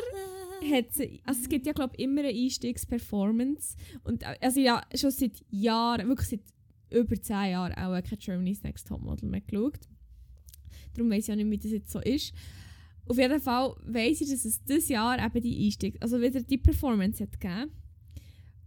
hat 0.62 0.92
sie, 0.92 1.20
also 1.24 1.40
es 1.42 1.48
gibt 1.48 1.66
ja 1.66 1.72
glaube 1.72 1.96
immer 1.96 2.22
eine 2.22 2.30
Einstiegsperformance 2.30 3.76
und 4.04 4.22
äh, 4.22 4.36
also 4.40 4.60
ja 4.60 4.82
schon 4.94 5.10
seit 5.10 5.44
Jahren, 5.50 6.08
wirklich 6.08 6.28
seit 6.28 6.40
über 6.90 7.20
10 7.20 7.50
Jahren 7.50 7.72
auch 7.72 8.02
kein 8.02 8.18
Germany's 8.18 8.62
Next 8.62 8.86
Topmodel 8.88 9.28
mehr 9.28 9.40
geschaut. 9.40 9.80
Darum 10.94 11.10
weiß 11.10 11.28
ich 11.28 11.32
auch 11.32 11.36
nicht, 11.36 11.50
wie 11.50 11.58
das 11.58 11.72
jetzt 11.72 11.90
so 11.90 12.00
ist. 12.00 12.32
Auf 13.08 13.18
jeden 13.18 13.40
Fall 13.40 13.74
weiss 13.84 14.20
ich, 14.20 14.30
dass 14.30 14.44
es 14.44 14.62
dieses 14.64 14.88
Jahr 14.88 15.24
eben 15.24 15.42
die 15.42 15.66
Einstieg, 15.66 15.96
also 16.00 16.20
wieder 16.20 16.40
die 16.40 16.58
Performance 16.58 17.22
hat 17.22 17.40
gegeben. 17.40 17.70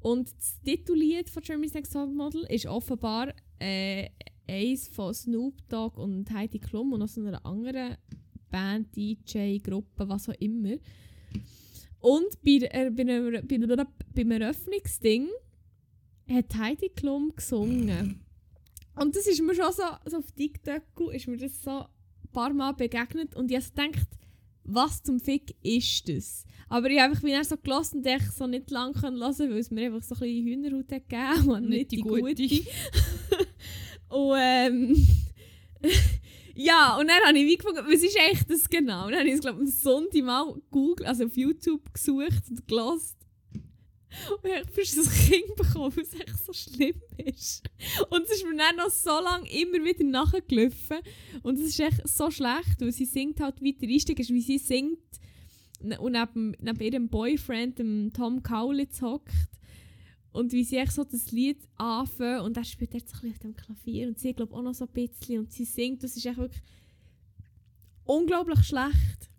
Und 0.01 0.31
das 0.37 0.61
Titellied 0.61 1.29
von 1.29 1.43
Germany's 1.43 1.73
Next 1.73 1.93
Topmodel 1.93 2.45
ist 2.49 2.65
offenbar 2.65 3.33
äh, 3.59 4.09
eins 4.47 4.87
von 4.87 5.13
Snoop 5.13 5.55
Dogg 5.67 5.99
und 5.99 6.29
Heidi 6.31 6.59
Klum 6.59 6.93
und 6.93 6.99
noch 6.99 7.17
einer 7.17 7.45
anderen 7.45 7.97
Band, 8.49 8.95
DJ, 8.95 9.57
Gruppe, 9.57 10.07
was 10.07 10.29
auch 10.29 10.35
immer. 10.39 10.75
Und 11.99 12.41
bei, 12.43 12.67
äh, 12.71 12.89
bei, 12.91 13.01
einem, 13.01 13.47
bei, 13.47 13.55
einem, 13.55 13.87
beim 14.15 14.31
Eröffnungsding 14.31 15.27
hat 16.29 16.55
Heidi 16.55 16.89
Klum 16.89 17.33
gesungen. 17.35 18.21
Und 18.95 19.15
das 19.15 19.27
ist 19.27 19.41
mir 19.41 19.55
schon 19.55 19.71
so, 19.71 19.83
so 20.05 20.17
auf 20.17 20.31
TikTok 20.31 21.13
ist 21.13 21.27
mir 21.27 21.37
das 21.37 21.61
so 21.63 21.79
ein 21.79 21.87
paar 22.31 22.53
Mal 22.53 22.73
begegnet 22.73 23.35
und 23.35 23.51
ich 23.51 23.73
gedacht, 23.73 24.07
was 24.63 25.01
zum 25.01 25.19
Fick 25.19 25.55
ist 25.63 26.07
das? 26.09 26.45
Aber 26.67 26.89
ich 26.89 26.99
habe 26.99 27.11
einfach 27.11 27.23
wieder 27.23 27.43
so 27.43 27.57
gelassen 27.57 27.97
und 27.97 28.07
ich 28.07 28.29
so 28.29 28.45
nicht 28.45 28.69
lange 28.69 29.01
hören 29.01 29.19
weil 29.19 29.57
es 29.57 29.71
mir 29.71 29.87
einfach 29.87 30.03
so 30.03 30.15
ein 30.15 30.19
bisschen 30.19 30.45
Hühnerhaut 30.45 30.91
hat 30.91 31.09
gegeben 31.09 31.49
und 31.49 31.69
nicht, 31.69 31.91
die 31.91 32.01
gute. 32.01 32.43
und 34.09 34.37
ähm, 34.37 35.07
ja, 36.59 36.97
und 36.97 37.07
dann 37.07 37.23
habe 37.25 37.37
ich 37.37 37.45
wie 37.45 37.57
gefunden, 37.57 37.85
was 37.85 38.03
ist 38.03 38.17
eigentlich 38.19 38.43
das 38.47 38.69
genau? 38.69 39.05
Und 39.05 39.11
dann 39.11 39.19
habe 39.19 39.29
ich 39.29 39.35
es, 39.35 39.41
glaube 39.41 39.63
ich, 39.63 39.67
am 39.67 39.71
Sonntag 39.71 40.23
mal 40.23 40.55
Google, 40.71 41.05
also 41.05 41.25
auf 41.25 41.37
YouTube 41.37 41.93
gesucht 41.93 42.43
und 42.49 42.67
gelassen. 42.67 43.15
Und 44.31 44.49
ich 44.77 44.97
habe 44.97 45.07
ein 45.07 45.27
Kind 45.27 45.55
bekommen, 45.55 45.95
weil 45.95 46.03
es 46.03 46.13
echt 46.13 46.45
so 46.45 46.51
schlimm 46.51 47.01
ist. 47.17 47.63
Und 48.09 48.23
es 48.23 48.31
ist 48.31 48.45
mir 48.45 48.57
dann 48.57 48.75
noch 48.75 48.89
so 48.89 49.11
lange 49.21 49.49
immer 49.51 49.83
wieder 49.85 50.03
nachgelaufen. 50.03 50.97
Und 51.43 51.59
es 51.59 51.67
ist 51.67 51.79
echt 51.79 52.07
so 52.07 52.31
schlecht, 52.31 52.79
weil 52.79 52.91
sie 52.91 53.05
singt 53.05 53.39
halt 53.39 53.63
weiter 53.63 53.87
Einstieg 53.87 54.19
ist, 54.19 54.31
wie 54.31 54.41
sie 54.41 54.57
singt 54.57 54.99
und 55.81 56.11
neben, 56.11 56.55
neben 56.59 56.81
ihrem 56.81 57.09
Boyfriend, 57.09 57.79
dem 57.79 58.11
Tom 58.13 58.43
Kaulitz, 58.43 59.01
hockt. 59.01 59.31
Und 60.31 60.51
wie 60.51 60.63
sie 60.63 60.77
echt 60.77 60.91
so 60.93 61.03
das 61.03 61.31
Lied 61.31 61.57
anfängt 61.75 62.41
und 62.43 62.55
er 62.55 62.63
spielt 62.63 62.93
jetzt 62.93 63.13
ein 63.15 63.19
bisschen 63.21 63.31
auf 63.31 63.39
dem 63.39 63.55
Klavier 63.55 64.07
und 64.07 64.19
sie 64.19 64.33
glaube 64.33 64.55
auch 64.55 64.61
noch 64.61 64.75
so 64.75 64.85
ein 64.85 64.91
bisschen 64.93 65.39
und 65.39 65.51
sie 65.51 65.65
singt, 65.65 66.03
das 66.03 66.15
ist 66.15 66.25
echt 66.25 66.37
wirklich 66.37 66.61
unglaublich 68.05 68.63
schlecht. 68.63 69.29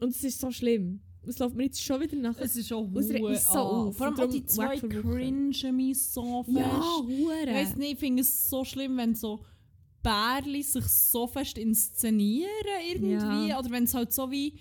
Und 0.00 0.10
es 0.10 0.24
ist 0.24 0.40
so 0.40 0.50
schlimm. 0.50 1.00
Es 1.26 1.38
läuft 1.38 1.56
mir 1.56 1.64
jetzt 1.64 1.82
schon 1.82 2.00
wieder 2.00 2.16
nach. 2.16 2.38
Es 2.38 2.54
ist 2.56 2.68
schon 2.68 2.96
regt 2.96 3.22
mich 3.22 3.40
so 3.40 3.58
auf. 3.58 3.96
Vor 3.96 4.06
allem 4.06 4.20
auch 4.20 4.30
die 4.30 4.44
zwei 4.44 4.76
cringen 4.78 5.52
mich 5.76 6.00
so 6.02 6.44
fest. 6.44 6.56
ja, 6.56 6.82
Ich 7.08 7.18
hure. 7.18 7.46
weiss 7.54 7.76
nicht, 7.76 7.94
ich 7.94 7.98
finde 7.98 8.22
es 8.22 8.48
so 8.48 8.64
schlimm, 8.64 8.96
wenn 8.96 9.14
so 9.14 9.40
Bärli 10.02 10.62
sich 10.62 10.84
so 10.86 11.26
fest 11.26 11.58
inszenieren 11.58 12.48
irgendwie. 12.88 13.48
Ja. 13.48 13.58
Oder 13.58 13.70
wenn 13.70 13.84
es 13.84 13.94
halt 13.94 14.12
so 14.12 14.30
wie. 14.30 14.54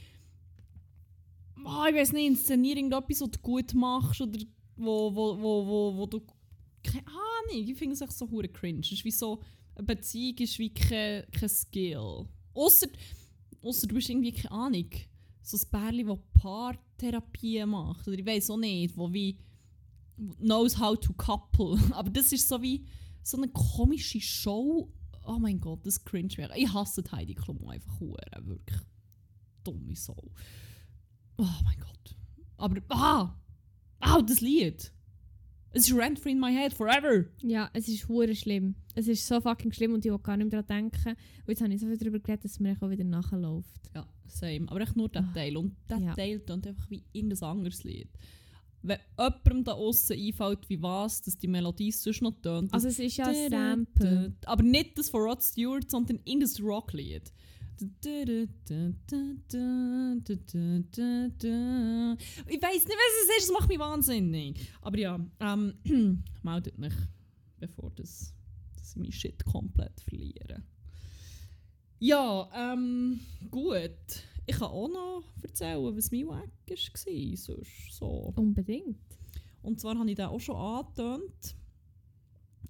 Ah, 1.63 1.87
ich 1.89 1.95
weiß 1.95 2.13
nicht, 2.13 2.25
inszenieren 2.27 2.77
irgendetwas, 2.91 3.21
was 3.21 3.31
du 3.31 3.39
gut 3.39 3.73
machst 3.73 4.21
oder 4.21 4.39
wo, 4.77 5.13
wo, 5.15 5.41
wo, 5.41 5.97
wo, 5.97 6.05
du. 6.05 6.21
Keine 6.83 7.07
Ahnung, 7.07 7.67
ich 7.67 7.77
finde 7.77 7.93
es 7.93 8.01
echt 8.01 8.13
so 8.13 8.29
hure 8.29 8.47
cringe. 8.47 8.81
Es 8.81 8.91
ist 8.91 9.05
wie 9.05 9.11
so. 9.11 9.41
Eine 9.75 9.87
Beziehung 9.87 10.37
ist 10.37 10.57
wie 10.57 10.73
kein, 10.73 11.25
kein 11.31 11.49
Skill. 11.49 12.27
Ausser 12.53 12.87
du 13.61 13.95
bist 13.95 14.09
irgendwie, 14.09 14.31
keine 14.31 14.51
Ahnung, 14.51 14.89
so 15.41 15.57
ein 15.57 15.69
Bärli, 15.71 16.03
das 16.03 16.19
Paartherapie 16.41 17.65
macht. 17.65 18.07
Oder 18.07 18.19
ich 18.19 18.25
weiß 18.25 18.51
auch 18.51 18.57
nicht, 18.57 18.95
wo 18.95 19.11
wie 19.11 19.37
knows 20.39 20.77
how 20.79 20.97
to 20.99 21.13
couple. 21.13 21.77
Aber 21.91 22.09
das 22.09 22.31
ist 22.31 22.47
so 22.47 22.61
wie 22.61 22.85
so 23.23 23.37
eine 23.37 23.49
komische 23.49 24.21
Show. 24.21 24.91
Oh 25.25 25.39
mein 25.39 25.59
Gott, 25.59 25.85
das 25.85 26.03
cringe 26.03 26.33
mich. 26.37 26.49
Ich 26.55 26.73
hasse 26.73 27.03
Heidi 27.11 27.33
Klum 27.33 27.67
einfach 27.67 27.99
hure, 27.99 28.21
wirklich 28.41 28.79
dumme 29.63 29.95
Sau. 29.95 30.31
Oh 31.37 31.47
mein 31.63 31.79
Gott. 31.79 32.15
Aber 32.57 32.81
ah, 32.89 33.35
ah, 33.99 34.21
das 34.21 34.41
Lied. 34.41 34.91
Es 35.71 35.89
ist 35.89 35.97
rent 35.97 36.19
free 36.19 36.31
in 36.31 36.39
my 36.39 36.53
head 36.53 36.73
forever. 36.73 37.25
Ja, 37.41 37.69
es 37.73 37.89
ist 37.89 38.07
hure 38.07 38.33
schlimm. 38.33 38.75
Es 38.93 39.09
ist 39.09 39.27
so 39.27 39.41
fucking 39.41 39.73
schlimm 39.73 39.93
und 39.93 40.05
ich 40.05 40.11
will 40.11 40.19
gar 40.19 40.37
nicht 40.37 40.49
mehr 40.49 40.63
daran 40.63 40.89
denken. 40.91 41.09
Und 41.09 41.47
jetzt 41.49 41.61
habe 41.61 41.73
ich 41.73 41.81
so 41.81 41.87
viel 41.87 41.97
darüber 41.97 42.19
geredet, 42.19 42.45
dass 42.45 42.51
es 42.53 42.59
mir 42.61 42.77
auch 42.79 42.89
wieder 42.89 43.03
nachläuft. 43.03 43.91
Ja, 43.93 44.07
same. 44.27 44.69
Aber 44.69 44.79
echt 44.79 44.95
nur 44.95 45.09
der 45.09 45.23
Ah. 45.23 45.31
Teil. 45.33 45.57
Und 45.57 45.75
der 45.89 45.97
Ja. 45.99 46.13
Teil 46.13 46.39
klingt 46.39 46.65
einfach 46.65 46.89
wie 46.89 47.03
irgendein 47.11 47.43
anderes 47.49 47.83
Lied. 47.83 48.07
Wenn 48.83 48.99
jemandem 49.17 49.63
da 49.65 49.73
außen 49.73 50.15
einfällt, 50.17 50.69
wie 50.69 50.81
was, 50.81 51.21
dass 51.23 51.37
die 51.37 51.47
Melodie 51.47 51.91
sonst 51.91 52.21
noch 52.21 52.39
tönt. 52.41 52.71
Also 52.73 52.87
es 52.87 52.99
ist 52.99 53.17
ja 53.17 53.25
ein 53.27 53.49
Sample. 53.49 54.33
Aber 54.45 54.63
nicht 54.63 54.97
das 54.97 55.09
von 55.09 55.23
Rod 55.23 55.43
Stewart, 55.43 55.89
sondern 55.91 56.19
irgendein 56.23 56.65
Rocklied. 56.65 57.33
Ich 62.47 62.61
weiß 62.61 62.85
nicht, 62.85 62.97
was 62.97 63.13
es 63.23 63.37
ist, 63.37 63.49
das 63.49 63.51
macht 63.51 63.69
mich 63.69 63.79
wahnsinnig. 63.79 64.71
Aber 64.81 64.97
ja, 64.97 65.19
ähm, 65.39 65.73
meldet 66.43 66.77
mich, 66.77 66.93
bevor 67.59 67.91
das, 67.95 68.33
dass 68.77 68.91
ich 68.91 68.95
meinen 68.95 69.11
Shit 69.11 69.43
komplett 69.45 69.99
verliere. 70.01 70.63
Ja, 71.99 72.49
ähm, 72.53 73.19
gut. 73.49 73.91
Ich 74.47 74.57
kann 74.57 74.69
auch 74.69 74.87
noch 74.87 75.23
erzählen, 75.41 75.95
was 75.95 76.11
mein 76.11 76.21
Weg 76.21 76.27
war. 76.27 76.43
Sonst 77.35 77.97
so. 77.97 78.33
Unbedingt. 78.35 78.99
Und 79.61 79.79
zwar 79.79 79.97
habe 79.97 80.09
ich 80.09 80.15
den 80.15 80.25
auch 80.25 80.39
schon 80.39 80.55
angetönt. 80.55 81.55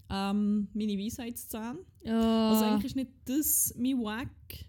Ähm, 0.09 0.67
meine 0.73 0.97
Weisheitszähne. 0.97 1.79
Ja. 2.03 2.51
Also 2.51 2.65
eigentlich 2.65 2.85
ist 2.85 2.95
nicht 2.95 3.11
das 3.25 3.73
mein 3.77 3.97
Wack, 3.99 4.65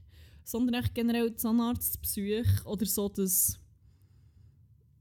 sondern 0.47 0.83
echt 0.83 0.95
generell 0.95 1.31
die 1.31 1.37
Zahnarztbesuch 1.37 2.65
oder 2.65 2.87
so 2.87 3.09
das, 3.09 3.59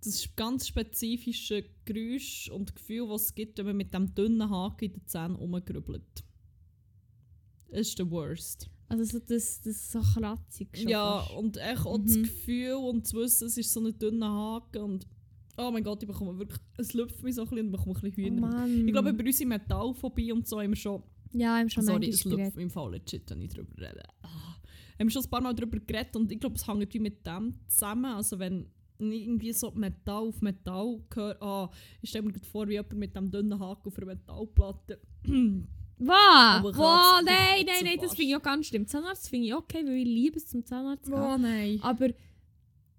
das 0.04 0.28
ganz 0.36 0.68
spezifische 0.68 1.66
Geräusch 1.86 2.50
und 2.50 2.76
Gefühl, 2.76 3.08
was 3.10 3.26
es 3.26 3.36
gibt, 3.36 3.58
wenn 3.60 3.68
man 3.68 3.78
mit 3.78 3.93
dem 3.93 4.14
dünnen 4.16 4.50
Haken 4.50 4.86
in 4.86 4.93
den 4.93 5.08
Zähnen 5.08 5.36
rumgrübelt. 5.36 6.24
Das 7.70 7.80
ist 7.89 8.00
der 8.00 8.10
Worst. 8.10 8.70
also 8.88 9.04
so 9.04 9.20
das, 9.20 9.62
das 9.62 9.91
so 9.91 10.00
kratzig 10.02 10.70
schon 10.76 10.89
ja, 10.89 11.20
fast. 11.22 11.32
und 11.36 11.58
echt 11.58 11.86
auch 11.86 11.98
das 12.00 12.16
Mhm. 12.16 12.24
Gefühl 12.24 12.74
und 12.74 13.06
zu 13.08 13.18
wissen, 13.18 13.48
es 13.48 13.58
ist 13.58 13.72
so 13.72 13.82
ein 13.86 13.98
dünner 14.00 14.32
Haken 14.32 14.82
und 14.82 15.08
oh 15.58 15.70
mein 15.72 15.84
Gott, 15.84 16.02
ich 16.02 16.08
bekomme 16.08 16.38
wirklich, 16.39 16.60
es 16.78 16.93
lüpft 16.93 17.22
mich 17.24 17.36
so 17.36 17.41
ein 17.43 17.50
bisschen 17.50 17.66
und 17.68 17.72
bekomme 17.72 17.96
ein 17.96 18.02
bisschen 18.02 18.24
Oh 18.24 18.28
Hühner. 18.38 18.41
Mann. 18.41 18.86
ich 18.88 18.91
glaube, 18.93 19.10
über 19.10 19.24
unsere 19.24 19.48
Metallphobie 19.50 20.32
und 20.32 20.48
so 20.48 20.60
haben 20.60 20.70
wir 20.72 20.76
schon 20.76 21.04
ja, 21.34 21.60
im 21.60 21.70
schon 21.70 21.84
Sorry, 21.84 22.10
es 22.10 22.24
geredet. 22.24 22.56
mich 22.56 22.64
im 22.64 22.70
Fall 22.70 22.91
legit, 22.91 23.30
wenn 23.30 23.41
ich 23.41 23.50
darüber 23.54 23.74
rede. 23.78 24.04
Ah. 24.22 24.56
Wir 24.98 25.04
haben 25.04 25.10
schon 25.10 25.24
ein 25.24 25.30
paar 25.30 25.41
Mal 25.41 25.54
darüber 25.54 25.80
geredet 25.80 26.16
und 26.16 26.32
ich 26.32 26.39
glaube, 26.39 26.56
es 26.56 26.68
hängt 26.68 26.93
wie 26.93 27.00
mit 27.00 27.26
dem 27.26 27.56
zusammen. 27.68 28.06
Also 28.06 28.39
wenn 28.39 28.68
irgendwie 28.98 29.52
so 29.52 29.72
Metall 29.72 30.28
auf 30.28 30.41
Metall 30.41 31.02
gehört, 31.10 31.41
ah, 31.41 31.70
ich 32.02 32.10
stelle 32.10 32.26
mir 32.26 32.34
gerade 32.34 32.46
vor, 32.46 32.68
wie 32.68 32.74
jemand 32.74 32.93
mit 32.93 33.16
dem 33.16 33.30
dünnen 33.30 33.60
Haken 33.60 33.88
auf 33.88 33.98
einer 33.98 34.08
Metallplatte. 34.08 35.00
Was? 35.98 36.64
Wow, 36.64 37.22
nein, 37.24 37.66
nein, 37.66 37.84
nein, 37.84 37.98
das 38.02 38.16
finde 38.16 38.32
ich 38.32 38.36
auch 38.36 38.41
ganz 38.41 38.68
schlimm. 38.68 38.86
Zahnarzt 38.86 39.30
finde 39.30 39.48
ich 39.48 39.56
okay, 39.56 39.86
weil 39.86 39.98
ich 39.98 40.06
liebe 40.06 40.38
es 40.38 40.48
zum 40.48 40.66
Zahnarzt 40.66 41.06
gehen. 41.06 41.14
oh 41.14 41.38
nein. 41.38 41.80
Aber 41.82 42.10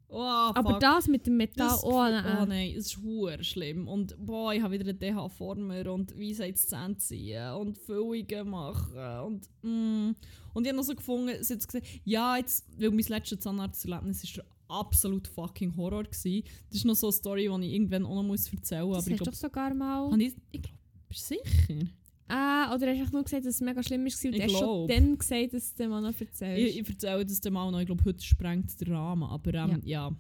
Oh, 0.09 0.21
Aber 0.21 0.79
das 0.79 1.09
mit 1.09 1.27
dem 1.27 1.37
Metall, 1.37 1.69
Das, 1.69 1.83
oh 1.83 1.95
oh 1.95 2.09
nein. 2.09 2.49
nein, 2.49 2.75
es 2.77 2.87
ist 2.87 3.03
hure 3.03 3.43
schlimm. 3.43 3.89
Und 3.89 4.17
boah, 4.25 4.53
ich 4.55 4.63
habe 4.63 4.79
wieder 4.79 4.89
einen 4.89 4.99
DH-Former 4.99 5.93
und 5.93 6.17
Weisheitszähne 6.19 6.97
ziehen 6.97 7.53
und 7.55 7.77
Füllungen 7.77 8.49
machen. 8.49 9.21
Und, 9.25 9.49
mm. 9.63 10.15
und 10.55 10.65
ich 10.65 10.69
habe 10.69 10.77
noch 10.77 10.85
so 10.85 10.95
gefunden, 10.95 11.43
sie 11.43 11.55
hat 11.55 11.67
gesagt, 11.67 11.87
ja, 12.05 12.37
jetzt, 12.37 12.67
weil 12.79 12.91
mein 12.91 13.05
letztes 13.09 13.41
Zahnarzterlebnis 13.41 14.23
ist 14.23 14.37
der 14.37 14.45
absolut 14.69 15.27
fucking 15.27 15.77
Horror 15.77 16.05
gewesen. 16.05 16.45
Das 16.69 16.79
ist 16.79 16.85
noch 16.85 16.95
so 16.95 17.09
eine 17.09 17.13
Story, 17.13 17.49
die 17.49 17.67
ich 17.67 17.75
irgendwann 17.75 18.07
auch 18.07 18.15
noch 18.15 18.23
muss 18.23 18.53
erzählen 18.53 18.87
muss. 18.87 18.99
Das 18.99 19.07
Aber 19.07 19.13
ich 19.13 19.19
glaube, 19.19 19.31
doch 19.33 19.39
sogar 19.39 19.75
mal... 19.75 20.21
ich, 20.21 20.35
ich 20.53 20.63
glaube, 20.63 20.79
bist 21.09 21.31
du 21.31 21.35
sicher? 21.35 21.87
Ah, 22.29 22.75
oder 22.75 22.89
hast 22.97 23.11
du 23.11 23.15
nur 23.15 23.25
gesagt, 23.25 23.47
dass 23.47 23.55
es 23.55 23.61
mega 23.61 23.83
schlimm 23.83 24.05
ist 24.07 24.25
und 24.25 24.33
Ich 24.35 24.39
du 24.39 24.45
hast 24.45 24.53
schon 24.53 24.61
glaub. 24.61 24.89
dann 24.89 25.19
gesagt, 25.19 25.53
dass 25.55 25.75
du 25.75 25.83
dem 25.83 25.91
mal 25.91 26.01
noch 26.01 26.21
erzählst? 26.21 26.43
Ich, 26.43 26.81
ich 26.81 26.89
erzähle 26.89 27.25
das 27.25 27.41
dem 27.41 27.57
auch 27.57 27.71
noch. 27.71 27.79
Ich 27.81 27.87
glaube, 27.87 28.05
heute 28.05 28.25
sprengt 28.25 28.81
der 28.81 28.89
Rahmen. 28.95 29.23
Aber 29.25 29.55
ähm, 29.55 29.81
ja. 29.85 30.11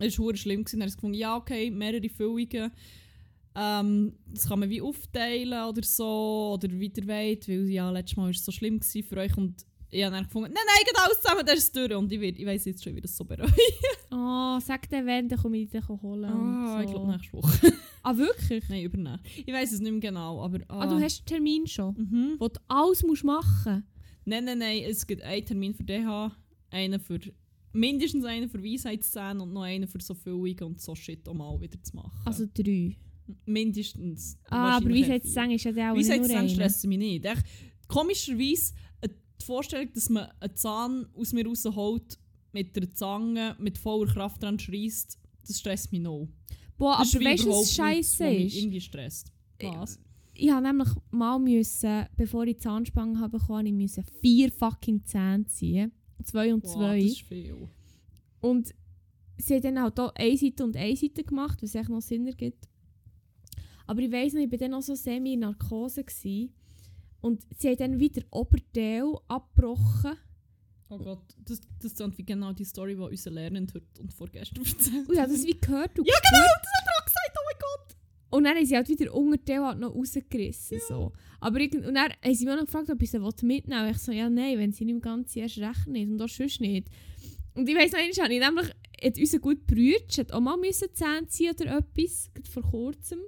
Es 0.00 0.18
war 0.18 0.34
schlimm. 0.34 0.64
Gewesen. 0.64 0.80
Habe 0.80 0.88
ich 0.88 0.96
gefunden, 0.96 1.16
ja, 1.16 1.36
okay, 1.36 1.70
mehrere 1.70 2.08
Füllungen. 2.08 2.72
Ähm, 3.56 4.12
das 4.26 4.48
kann 4.48 4.58
man 4.58 4.68
wie 4.70 4.82
aufteilen 4.82 5.68
oder 5.68 5.82
so. 5.84 6.54
Oder 6.54 6.68
ihr 6.68 6.80
wollt. 7.06 7.48
Weil 7.48 7.70
ja, 7.70 7.90
letztes 7.90 8.16
Mal 8.16 8.24
war 8.24 8.30
es 8.30 8.44
so 8.44 8.50
schlimm 8.50 8.80
gewesen 8.80 9.04
für 9.08 9.16
euch. 9.18 9.36
Und 9.36 9.64
ich 9.90 10.02
habe 10.02 10.16
dann 10.16 10.24
gefunden, 10.24 10.52
nein, 10.52 10.64
nein, 10.66 10.84
geht 10.84 10.98
alles 10.98 11.20
zusammen, 11.20 11.46
der 11.46 11.54
ist 11.54 11.76
durch. 11.76 11.94
Und 11.94 12.10
ich, 12.10 12.20
ich 12.20 12.44
weiss 12.44 12.64
jetzt 12.64 12.82
schon, 12.82 12.96
wie 12.96 13.00
das 13.00 13.16
so 13.16 13.24
bereut. 13.24 13.52
Oh, 14.16 14.60
sag 14.60 14.88
dir 14.88 15.04
wenn, 15.04 15.28
dann 15.28 15.40
komme 15.40 15.58
ich 15.58 15.70
dich 15.70 15.88
holen. 15.88 16.24
Ah, 16.30 16.76
und 16.76 16.84
ich 16.84 16.90
so. 16.90 16.94
glaube 16.94 17.12
nächste 17.12 17.32
Woche. 17.32 17.72
Ah, 18.04 18.16
wirklich? 18.16 18.68
nein, 18.68 18.84
übernächst. 18.84 19.24
Ich 19.46 19.52
weiss 19.52 19.72
es 19.72 19.80
nicht 19.80 19.90
mehr 19.90 20.00
genau. 20.00 20.42
Aber, 20.42 20.58
ah. 20.68 20.80
Ah, 20.80 20.86
du 20.86 21.00
hast 21.02 21.20
einen 21.20 21.26
Termin 21.26 21.66
schon, 21.66 21.94
Mhm. 21.96 22.36
wo 22.38 22.48
du 22.48 22.60
alles 22.68 23.02
musst 23.02 23.24
machen 23.24 23.84
Nein, 24.26 24.44
nein, 24.44 24.58
nein. 24.58 24.82
Es 24.88 25.06
gibt 25.06 25.22
einen 25.22 25.44
Termin 25.44 25.74
für 25.74 25.84
DH, 25.84 26.32
einen 26.70 27.00
für 27.00 27.18
mindestens 27.72 28.24
einen 28.24 28.48
für 28.48 28.62
Weisheitszähne 28.62 29.42
und 29.42 29.52
noch 29.52 29.62
einen 29.62 29.86
für 29.88 30.00
so 30.00 30.14
Füllungen 30.14 30.62
und 30.62 30.80
so 30.80 30.94
Shit 30.94 31.28
auch 31.28 31.34
mal 31.34 31.60
wieder 31.60 31.82
zu 31.82 31.96
machen. 31.96 32.12
Also 32.24 32.46
drei. 32.54 32.96
Mindestens. 33.46 34.38
Ah, 34.50 34.76
aber 34.76 34.90
sagen, 35.24 35.50
ist 35.52 35.64
ja 35.64 35.92
auch 35.92 36.00
sagt 36.00 36.20
nur 36.28 36.36
einer. 36.38 36.48
stressen 36.48 36.88
mich 36.88 36.98
nicht. 36.98 37.24
Echt, 37.24 37.42
komischerweise 37.88 38.74
äh, 39.00 39.08
die 39.40 39.44
Vorstellung, 39.44 39.92
dass 39.92 40.08
man 40.10 40.28
einen 40.40 40.56
Zahn 40.56 41.06
aus 41.14 41.32
mir 41.32 41.46
rausholt, 41.46 42.18
mit 42.52 42.76
der 42.76 42.90
Zange, 42.92 43.56
mit 43.58 43.78
voller 43.78 44.12
Kraft 44.12 44.42
dran 44.42 44.58
schreist, 44.58 45.18
das 45.46 45.58
stresst 45.58 45.90
mich 45.92 46.00
noch. 46.00 46.28
Boah, 46.78 46.98
Das 46.98 47.08
ist 47.08 47.16
aber 47.16 47.24
weißt 47.26 47.44
du, 47.44 47.50
was 47.50 47.72
scheiße 47.74 48.24
was 48.24 48.30
mich 48.32 48.46
ist? 48.46 48.56
irgendwie 48.56 48.80
stresst. 48.80 49.32
Was? 49.62 49.98
Ich 50.34 50.50
habe 50.50 50.66
nämlich 50.66 50.88
mal 51.10 51.38
müssen, 51.38 52.06
bevor 52.16 52.44
ich 52.44 52.56
die 52.56 52.62
Zahnspange 52.62 53.18
habe 53.20 53.38
bekommen, 53.38 53.66
ich 53.66 53.72
müssen 53.72 54.04
vier 54.20 54.50
fucking 54.50 55.04
Zähne 55.04 55.46
ziehen. 55.46 55.92
Zwei 56.24 56.52
und 56.52 56.62
Boah, 56.64 56.72
zwei. 56.72 57.00
das 57.00 57.12
ist 57.12 57.22
viel. 57.22 57.68
Und 58.40 58.74
sie 59.38 59.56
hat 59.56 59.64
dann 59.64 59.80
halt 59.80 59.98
auch 60.00 60.12
eine 60.16 60.36
Seite 60.36 60.64
und 60.64 60.76
eine 60.76 60.96
Seite 60.96 61.22
gemacht, 61.22 61.62
was 61.62 61.74
echt 61.74 61.88
noch 61.88 62.00
Sinn 62.02 62.26
ergibt. 62.26 62.68
Aber 63.86 64.00
ich 64.00 64.10
weiss 64.10 64.32
noch, 64.32 64.40
ich 64.40 64.50
war 64.50 64.58
dann 64.58 64.74
auch 64.74 64.82
so 64.82 64.94
semi 64.94 65.34
in 65.34 65.40
Narkose. 65.40 66.02
Gewesen. 66.02 66.52
Und 67.20 67.42
sie 67.56 67.70
hat 67.70 67.80
dann 67.80 68.00
wieder 68.00 68.22
Oberteil 68.30 69.04
abgebrochen. 69.28 70.16
Oh 70.88 70.98
Gott, 70.98 71.22
das, 71.44 71.60
das 71.80 71.92
ist 71.92 72.18
wie 72.18 72.24
genau 72.24 72.52
die 72.52 72.64
Story, 72.64 72.94
die 72.94 73.00
unser 73.00 73.30
Lehrend 73.30 73.74
heute 73.74 74.02
und 74.02 74.12
vorgestern 74.12 74.64
erzählt 74.64 75.08
Und 75.08 75.14
ich 75.14 75.20
habe 75.20 75.32
das 75.32 75.44
wie 75.44 75.58
gehört. 75.58 75.98
Und 75.98 76.06
Ja, 76.06 76.14
genau, 76.14 76.44
das 76.44 76.72
hat 76.72 76.86
er 76.86 77.00
auch 77.00 77.04
gesagt, 77.04 77.36
oh 77.36 77.44
mein 77.44 77.58
Gott. 77.60 77.96
Und 78.30 78.44
dann 78.44 78.56
haben 78.56 78.66
sie 78.66 78.76
halt 78.76 78.88
wieder 78.88 79.14
Unterteil 79.14 79.64
halt 79.64 79.78
noch 79.78 79.94
rausgerissen. 79.94 80.80
So. 80.86 81.12
Aber 81.40 81.60
irgend, 81.60 81.86
und 81.86 81.94
dann 81.94 82.12
haben 82.12 82.34
sie 82.34 82.44
mich 82.44 82.54
auch 82.54 82.58
noch 82.58 82.66
gefragt, 82.66 82.90
ob 82.90 83.00
ich 83.00 83.10
sie 83.10 83.18
mitnehmen 83.18 83.84
will. 83.84 83.92
Ich 83.92 83.98
so, 83.98 84.12
ja 84.12 84.28
nein, 84.28 84.58
wenn 84.58 84.72
sie 84.72 84.84
nicht 84.84 84.94
im 84.94 85.00
Ganzen 85.00 85.38
erst 85.38 85.58
recht 85.58 85.86
nicht 85.86 86.08
und 86.10 86.20
auch 86.20 86.28
sonst 86.28 86.60
nicht. 86.60 86.88
Und 87.54 87.68
ich 87.68 87.76
weiss 87.76 87.92
noch, 87.92 87.98
einmal 88.00 88.24
habe 88.24 88.34
ich 88.34 88.40
nämlich, 88.40 88.68
hat 89.02 89.18
unser 89.18 89.38
gut 89.38 89.66
Brütsch 89.66 90.18
hat 90.18 90.32
auch 90.32 90.40
mal 90.40 90.56
müssen 90.56 90.88
Zähne 90.92 91.26
ziehen 91.28 91.54
oder 91.54 91.78
etwas, 91.78 92.30
vor 92.50 92.62
kurzem. 92.62 93.20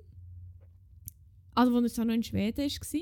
Also, 1.55 1.75
als 1.77 1.99
er 1.99 2.05
noch 2.05 2.15
in 2.15 2.23
Schweden 2.23 2.59
war. 2.69 3.01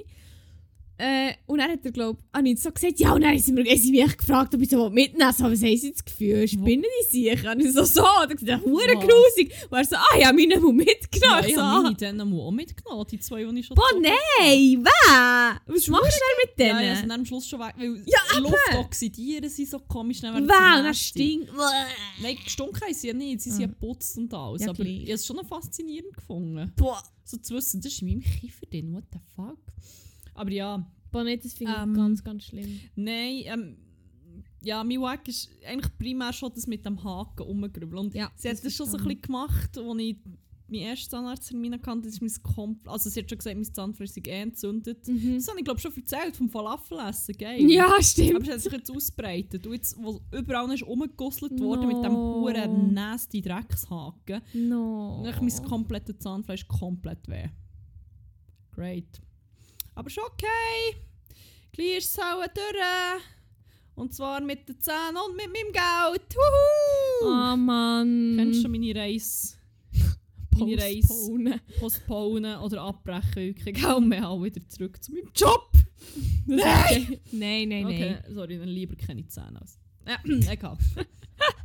Äh, 0.97 1.33
und 1.47 1.59
dann 1.59 1.71
hat 1.73 1.85
er, 1.85 1.91
glaube 1.91 2.21
ich, 2.45 2.61
so 2.61 2.71
gesagt, 2.71 3.01
ja, 3.01 3.13
und 3.15 3.23
dann 3.23 3.31
haben 3.31 3.39
sie, 3.41 3.51
mir, 3.53 3.65
haben 3.65 3.79
sie 3.79 3.91
mich 3.91 4.17
gefragt, 4.17 4.55
ob 4.55 4.61
ich 4.63 4.71
so 4.71 4.89
mitnehmen 4.91 5.33
soll. 5.33 5.51
Was 5.53 5.63
haben 5.63 5.77
sie 5.77 5.91
das 5.91 6.05
Gefühl? 6.05 6.47
Spinnen 6.47 6.85
die 6.85 7.11
sich? 7.11 7.49
Und 7.49 7.61
ich 7.61 7.73
so, 7.73 7.83
so. 7.85 8.03
Und 8.03 8.31
er 8.31 8.37
gesagt, 8.37 8.65
hure 8.65 8.95
Was? 8.95 9.05
grusig. 9.05 9.53
Und 9.71 9.79
er 9.79 9.85
so, 9.85 9.97
ah, 9.97 10.19
ja, 10.21 10.33
meine 10.33 10.61
mal 10.61 10.73
mitgenommen. 10.73 11.35
Ja, 11.35 11.41
Ich 11.41 11.49
ich 11.49 11.55
so, 11.57 11.61
habe 11.63 11.79
ah. 11.79 11.83
meine 11.83 11.97
dann 11.97 12.21
auch 12.21 12.51
mitgenommen, 12.53 13.07
die 13.11 13.19
zwei, 13.19 13.45
die 13.45 13.59
ich 13.59 13.67
schon 13.67 13.75
Boah, 13.75 13.91
nein, 14.01 14.85
wer? 14.85 15.61
Was 15.67 15.89
machst 15.89 16.13
du 16.17 16.21
denn 16.21 16.37
mit 16.45 16.59
Ja, 16.59 16.79
denen? 16.79 16.89
ja, 16.89 16.97
sind 16.97 17.09
dann 17.09 17.21
am 17.21 17.27
Schluss 17.27 17.49
schon 17.49 17.59
weg, 17.61 17.75
weil 17.77 18.03
Ja. 18.07 18.39
Luft 18.39 18.55
oxidieren 18.79 19.49
sie 19.51 19.65
so 19.67 19.81
komisch. 19.81 20.21
Dann 20.21 20.37
sie 20.43 20.47
das 20.47 20.83
nasty. 20.83 21.05
stinkt. 21.09 21.51
Nein, 22.23 22.37
gestunken 22.45 22.81
haben 22.81 22.95
sie 22.95 23.09
ja 23.09 23.15
nicht, 23.15 23.41
sie 23.41 23.51
sind 23.51 23.61
ja 23.63 23.67
geputzt 23.67 24.17
und 24.17 24.33
alles. 24.33 24.63
Ja, 24.63 24.71
aber 24.71 24.85
ich 24.85 25.03
habe 25.03 25.13
es 25.13 25.27
schon 25.27 25.45
faszinierend 25.45 26.15
gefunden. 26.15 26.73
Boah. 26.77 27.03
So 27.25 27.37
zu 27.39 27.55
wissen, 27.55 27.81
das 27.81 27.93
ist 27.93 28.03
in 28.03 28.09
meinem 28.09 28.21
Kiefer 28.21 28.67
drin, 28.67 28.93
what 28.93 29.05
the 29.13 29.19
fuck. 29.35 29.59
Aber 30.35 30.51
ja, 30.51 30.87
das 31.13 31.53
finde 31.55 31.73
ich 31.73 31.79
Ähm, 31.83 31.95
ganz, 31.95 32.23
ganz 32.25 32.45
schlimm. 32.45 32.81
nein, 32.97 33.43
ähm, 33.45 33.77
ja, 34.63 34.83
mein 34.83 35.01
Wack 35.01 35.29
ist 35.29 35.51
eigentlich 35.67 35.97
primär 35.99 36.33
schon 36.33 36.51
das 36.55 36.67
mit 36.67 36.85
dem 36.87 37.03
Haken 37.05 37.43
rumgerübelt. 37.43 37.95
Und 38.01 38.15
Ja, 38.15 38.31
sie 38.35 38.49
hat 38.49 38.65
das 38.65 38.73
schon 38.75 38.87
so 38.87 38.97
ein 38.97 39.05
bisschen 39.05 39.21
gemacht, 39.23 39.77
als 39.79 39.99
ich 40.01 40.17
meinen 40.67 40.81
ersten 40.83 41.11
Zahnarzttermin 41.11 41.75
hatte. 41.75 42.01
Das 42.03 42.15
ist 42.15 42.23
mein 42.23 42.55
Kompl 42.55 42.89
also 42.89 43.11
sie 43.11 43.21
hat 43.21 43.29
schon 43.29 43.37
gesagt, 43.39 43.55
mein 43.57 43.65
Zahnfleisch 43.75 44.11
sei 44.13 44.23
eh 44.25 44.41
entzündet. 44.41 45.07
Mhm. 45.07 45.35
Das 45.35 45.47
habe 45.49 45.59
ich 45.59 45.65
glaube 45.67 45.79
schon 45.81 45.95
erzählt, 45.95 46.35
vom 46.35 46.49
Falafelessen, 46.49 47.37
geil. 47.37 47.71
Ja, 47.71 47.87
Aber 47.89 48.03
stimmt. 48.03 48.49
es 48.49 48.55
hat 48.55 48.61
sich 48.63 48.73
jetzt 48.73 48.91
ausbreitet. 48.91 49.67
Und 49.67 49.75
jetzt, 49.75 49.97
wo 50.03 50.23
überall 50.33 50.73
ist 50.73 50.83
rumgegusselt 50.87 51.61
worden 51.61 51.87
mit 51.87 52.03
dem 52.03 52.13
No. 52.15 52.41
huren 52.41 52.95
nasty 52.95 53.43
Dreckshaken, 53.43 54.41
No. 54.55 55.23
dann 55.25 55.45
mein 55.45 55.63
komplettes 55.65 56.19
Zahnfleisch 56.21 56.67
komplett 56.67 57.29
weh. 57.29 57.51
Great. 58.73 59.21
Aber 59.95 60.11
schon 60.11 60.25
okay. 60.25 60.97
Gleich 61.73 61.99
ist 61.99 62.11
es 62.11 62.19
auch 62.19 62.45
durch. 62.55 63.23
Und 63.97 64.13
zwar 64.13 64.41
mit 64.41 64.69
den 64.69 64.81
Zähnen 64.81 65.17
und 65.27 65.37
mit 65.37 65.47
meinem 65.47 65.73
Geld. 65.73 66.35
Wuhu! 66.35 67.27
Oh 67.29 67.57
Mann. 67.57 68.35
Kennst 68.37 68.59
du 68.59 68.63
schon 68.63 68.71
meine 68.73 68.95
Reise? 68.95 69.55
meine 70.59 70.79
Reise 70.79 71.07
Postponen. 71.07 71.61
postponen 71.79 72.59
oder 72.59 72.83
abbrechen? 72.83 73.55
Ich 73.65 73.87
auch 73.87 74.01
mehr 74.01 74.29
auch 74.29 74.43
wieder 74.43 74.67
zurück 74.69 75.03
zu 75.03 75.13
meinem 75.13 75.31
Job. 75.35 75.71
Nein! 76.47 77.19
nein, 77.33 77.69
nein, 77.69 77.87
Okay, 77.87 78.11
nein. 78.23 78.35
sorry, 78.35 78.59
dann 78.59 78.69
lieber 78.69 78.95
keine 78.97 79.27
Zähne 79.27 79.61
aus. 79.63 79.79
Ja, 80.07 80.19
egal. 80.53 80.77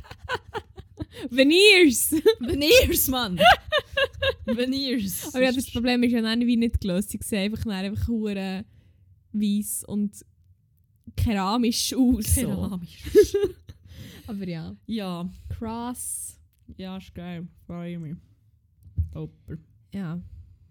Veneers! 1.30 2.12
Veneers, 2.40 3.08
Mann! 3.08 3.38
Veneers. 4.46 5.34
Aber 5.34 5.42
ja, 5.44 5.52
das 5.52 5.70
Problem 5.70 6.02
ist 6.02 6.12
ja 6.12 6.22
dann 6.22 6.40
wie 6.46 6.56
nicht 6.56 6.80
gelöst. 6.80 7.10
Sie 7.10 7.18
sehen 7.22 7.52
einfach, 7.52 7.64
dann 7.64 7.72
einfach 7.72 8.08
hure 8.08 8.64
weiss 9.32 9.84
und 9.84 10.24
keramisch 11.16 11.94
aus. 11.94 12.34
So. 12.34 12.40
Keramisch. 12.42 13.02
Aber 14.26 14.46
ja. 14.46 14.76
Ja, 14.86 15.28
Krass. 15.48 16.38
ja, 16.76 16.96
ist 16.96 17.14
geil. 17.14 17.48
Freue 17.66 17.98
mich. 17.98 18.16
Super. 19.12 19.58
Ja, 19.92 20.20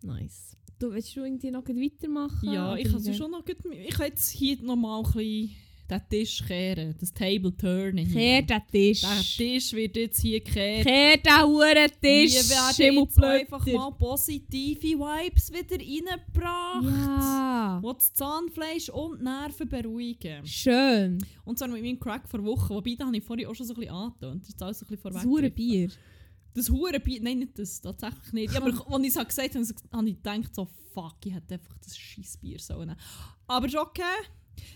nice. 0.01 0.55
Du, 0.79 0.91
willst 0.91 1.13
du 1.15 1.25
irgendwie 1.25 1.51
noch 1.51 1.67
weitermachen? 1.67 2.53
Ja, 2.53 2.75
ich 2.77 2.89
kann 2.89 3.13
schon 3.13 3.31
noch 3.31 3.43
ich 3.45 3.89
kann 3.91 4.07
jetzt 4.07 4.29
hier 4.29 4.61
noch 4.61 4.77
mal 4.77 4.99
ein 4.99 5.11
bisschen 5.11 5.51
den 5.89 6.01
Tisch 6.09 6.43
kehren, 6.45 6.95
das 6.99 7.13
Table 7.13 7.55
turnen 7.55 8.05
hier. 8.05 8.13
Kehr 8.13 8.41
den 8.43 8.61
Tisch. 8.71 9.01
Der 9.01 9.21
Tisch 9.21 9.73
wird 9.73 9.95
jetzt 9.95 10.21
hier 10.21 10.39
gekehrt. 10.39 10.85
Kehr 10.85 11.17
den 11.17 11.43
huren 11.43 11.89
Tisch. 12.01 12.33
Hier 12.33 12.49
werden 12.49 12.99
jetzt 13.07 13.23
einfach 13.23 13.65
mal 13.65 13.91
positive 13.91 14.79
Vibes 14.81 15.51
wieder 15.51 15.77
reingebracht. 15.77 16.83
Ja. 16.83 17.81
Die 17.83 17.93
das 17.97 18.13
Zahnfleisch 18.13 18.89
und 18.89 19.19
die 19.19 19.23
Nerven 19.23 19.67
beruhigen. 19.69 20.45
Schön. 20.45 21.25
Und 21.45 21.57
zwar 21.57 21.67
mit 21.67 21.81
meinem 21.81 21.99
Crack 21.99 22.27
vor 22.27 22.43
Wochen. 22.43 22.75
Wobei, 22.75 22.95
da 22.97 23.05
habe 23.05 23.17
ich 23.17 23.23
vorhin 23.23 23.47
auch 23.47 23.55
schon 23.55 23.65
so 23.65 23.73
ein 23.73 23.79
bisschen 23.79 23.95
angetönt. 23.95 24.43
Das 24.43 24.49
ist 24.49 24.61
alles 24.61 24.79
so 24.79 24.85
ein 24.85 24.89
bisschen 24.89 25.11
Das 25.13 25.23
vorweg. 25.23 25.29
hure 25.29 25.49
Bier. 25.49 25.89
Das 26.53 26.69
hure 26.69 26.99
Bier. 26.99 27.19
Nein, 27.21 27.39
nicht 27.39 27.57
das. 27.57 27.81
Tatsächlich 27.81 28.33
nicht. 28.33 28.53
Ja, 28.53 28.61
aber 28.61 28.67
als 28.67 29.03
ich 29.03 29.15
es 29.15 29.27
gesagt 29.27 29.55
habe, 29.55 29.65
habe 29.93 30.09
ich 30.09 30.15
gedacht, 30.15 30.55
so, 30.55 30.67
fuck, 30.93 31.15
ich 31.25 31.33
hätte 31.33 31.55
einfach 31.55 31.77
das 31.79 31.97
scheiß 31.97 32.37
Bier 32.37 32.59
sollen. 32.59 32.95
Aber 33.47 33.65
ist 33.65 33.75
okay. 33.75 34.03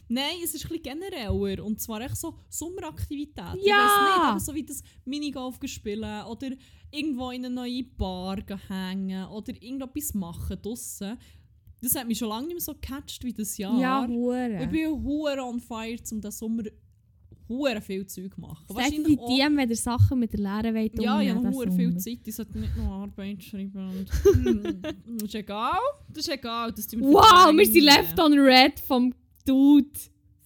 Nein, 0.08 0.36
es 0.44 0.54
ist 0.54 0.66
ein 0.66 0.70
bisschen 0.70 0.84
genereller. 1.00 1.64
Und 1.64 1.80
zwar 1.82 2.02
echt 2.02 2.18
so 2.18 2.36
Sommeraktivitäten. 2.50 3.58
Ich 3.60 3.66
Ja! 3.68 3.76
weiss 3.78 4.18
nicht, 4.18 4.26
aber 4.30 4.40
so 4.40 4.54
wie 4.56 4.64
das 4.64 4.84
Minigolf 5.06 5.58
spielen 5.66 6.24
oder 6.26 6.50
irgendwo 6.92 7.32
in 7.32 7.46
eine 7.46 7.54
neue 7.54 7.84
Bar 7.84 8.38
hängen 8.68 9.26
oder 9.28 9.54
irgendetwas 9.62 10.14
machen 10.14 10.58
draussen. 10.62 11.18
Das 11.82 11.96
hat 11.96 12.08
mich 12.08 12.18
schon 12.18 12.30
lange 12.30 12.48
nicht 12.48 12.56
mehr 12.56 12.62
so 12.62 12.74
gecatcht 12.74 13.24
wie 13.24 13.34
das 13.34 13.58
Jahr. 13.58 13.78
Ja, 13.80 14.06
Ich 14.06 14.12
hure. 14.12 14.68
bin 14.72 15.04
hure 15.04 15.44
on 15.44 15.60
fire, 15.60 15.98
um 16.12 16.22
diesen 16.22 16.32
Sommer 16.32 16.64
hure 17.50 17.82
viel 17.82 18.08
Zeug 18.08 18.34
zu 18.34 18.40
machen. 18.42 18.66
Seid 18.70 18.94
ihr 18.94 19.04
die 19.04 19.18
DM, 19.18 19.58
wenn 19.58 19.70
ihr 19.70 19.76
Sachen 19.76 20.18
mit 20.20 20.32
der 20.32 20.40
Lehre 20.40 20.74
wollt 20.74 21.02
ja, 21.02 21.20
ich 21.22 21.30
habe 21.30 21.52
hure 21.52 21.72
viel? 21.74 21.98
Zeit. 21.98 22.20
Ich 22.26 22.36
sollte 22.36 22.58
nicht 22.58 22.76
noch 22.78 22.90
Arbeit 22.90 23.44
schreiben. 23.44 23.90
Und 23.90 24.10
das 25.06 25.24
ist 25.24 25.36
egal. 25.36 25.78
Das 26.08 26.20
ist 26.26 26.30
egal. 26.34 26.72
Das 26.72 26.88
Wow, 26.94 27.52
wir 27.54 27.66
sind 27.66 27.84
left 27.84 28.18
on 28.20 28.34
red 28.40 28.80
vom 28.80 29.14
Dude. 29.46 29.90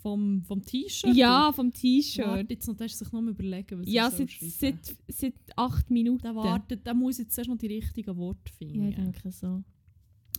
vom, 0.02 0.42
vom 0.44 0.64
T-Shirt. 0.64 1.16
Ja, 1.16 1.52
vom 1.52 1.74
T-Shirt. 1.74 2.50
jetzt 2.50 2.68
noch, 2.68 2.78
sich 2.78 3.12
noch 3.12 3.22
mal 3.22 3.32
überlegen, 3.32 3.80
was 3.82 3.88
Ja, 3.90 4.06
er 4.06 4.12
seit, 4.12 4.30
seit, 4.40 4.96
seit 5.08 5.34
acht 5.56 5.90
Minuten. 5.90 6.22
Der 6.22 6.36
wartet, 6.36 6.86
der 6.86 6.94
muss 6.94 7.18
jetzt 7.18 7.38
erst 7.38 7.50
noch 7.50 7.58
die 7.58 7.68
richtigen 7.68 8.16
Worte 8.16 8.40
Ja, 8.52 8.56
finden. 8.58 8.88
ich 8.90 8.96
denke 8.96 9.32
so. 9.32 9.64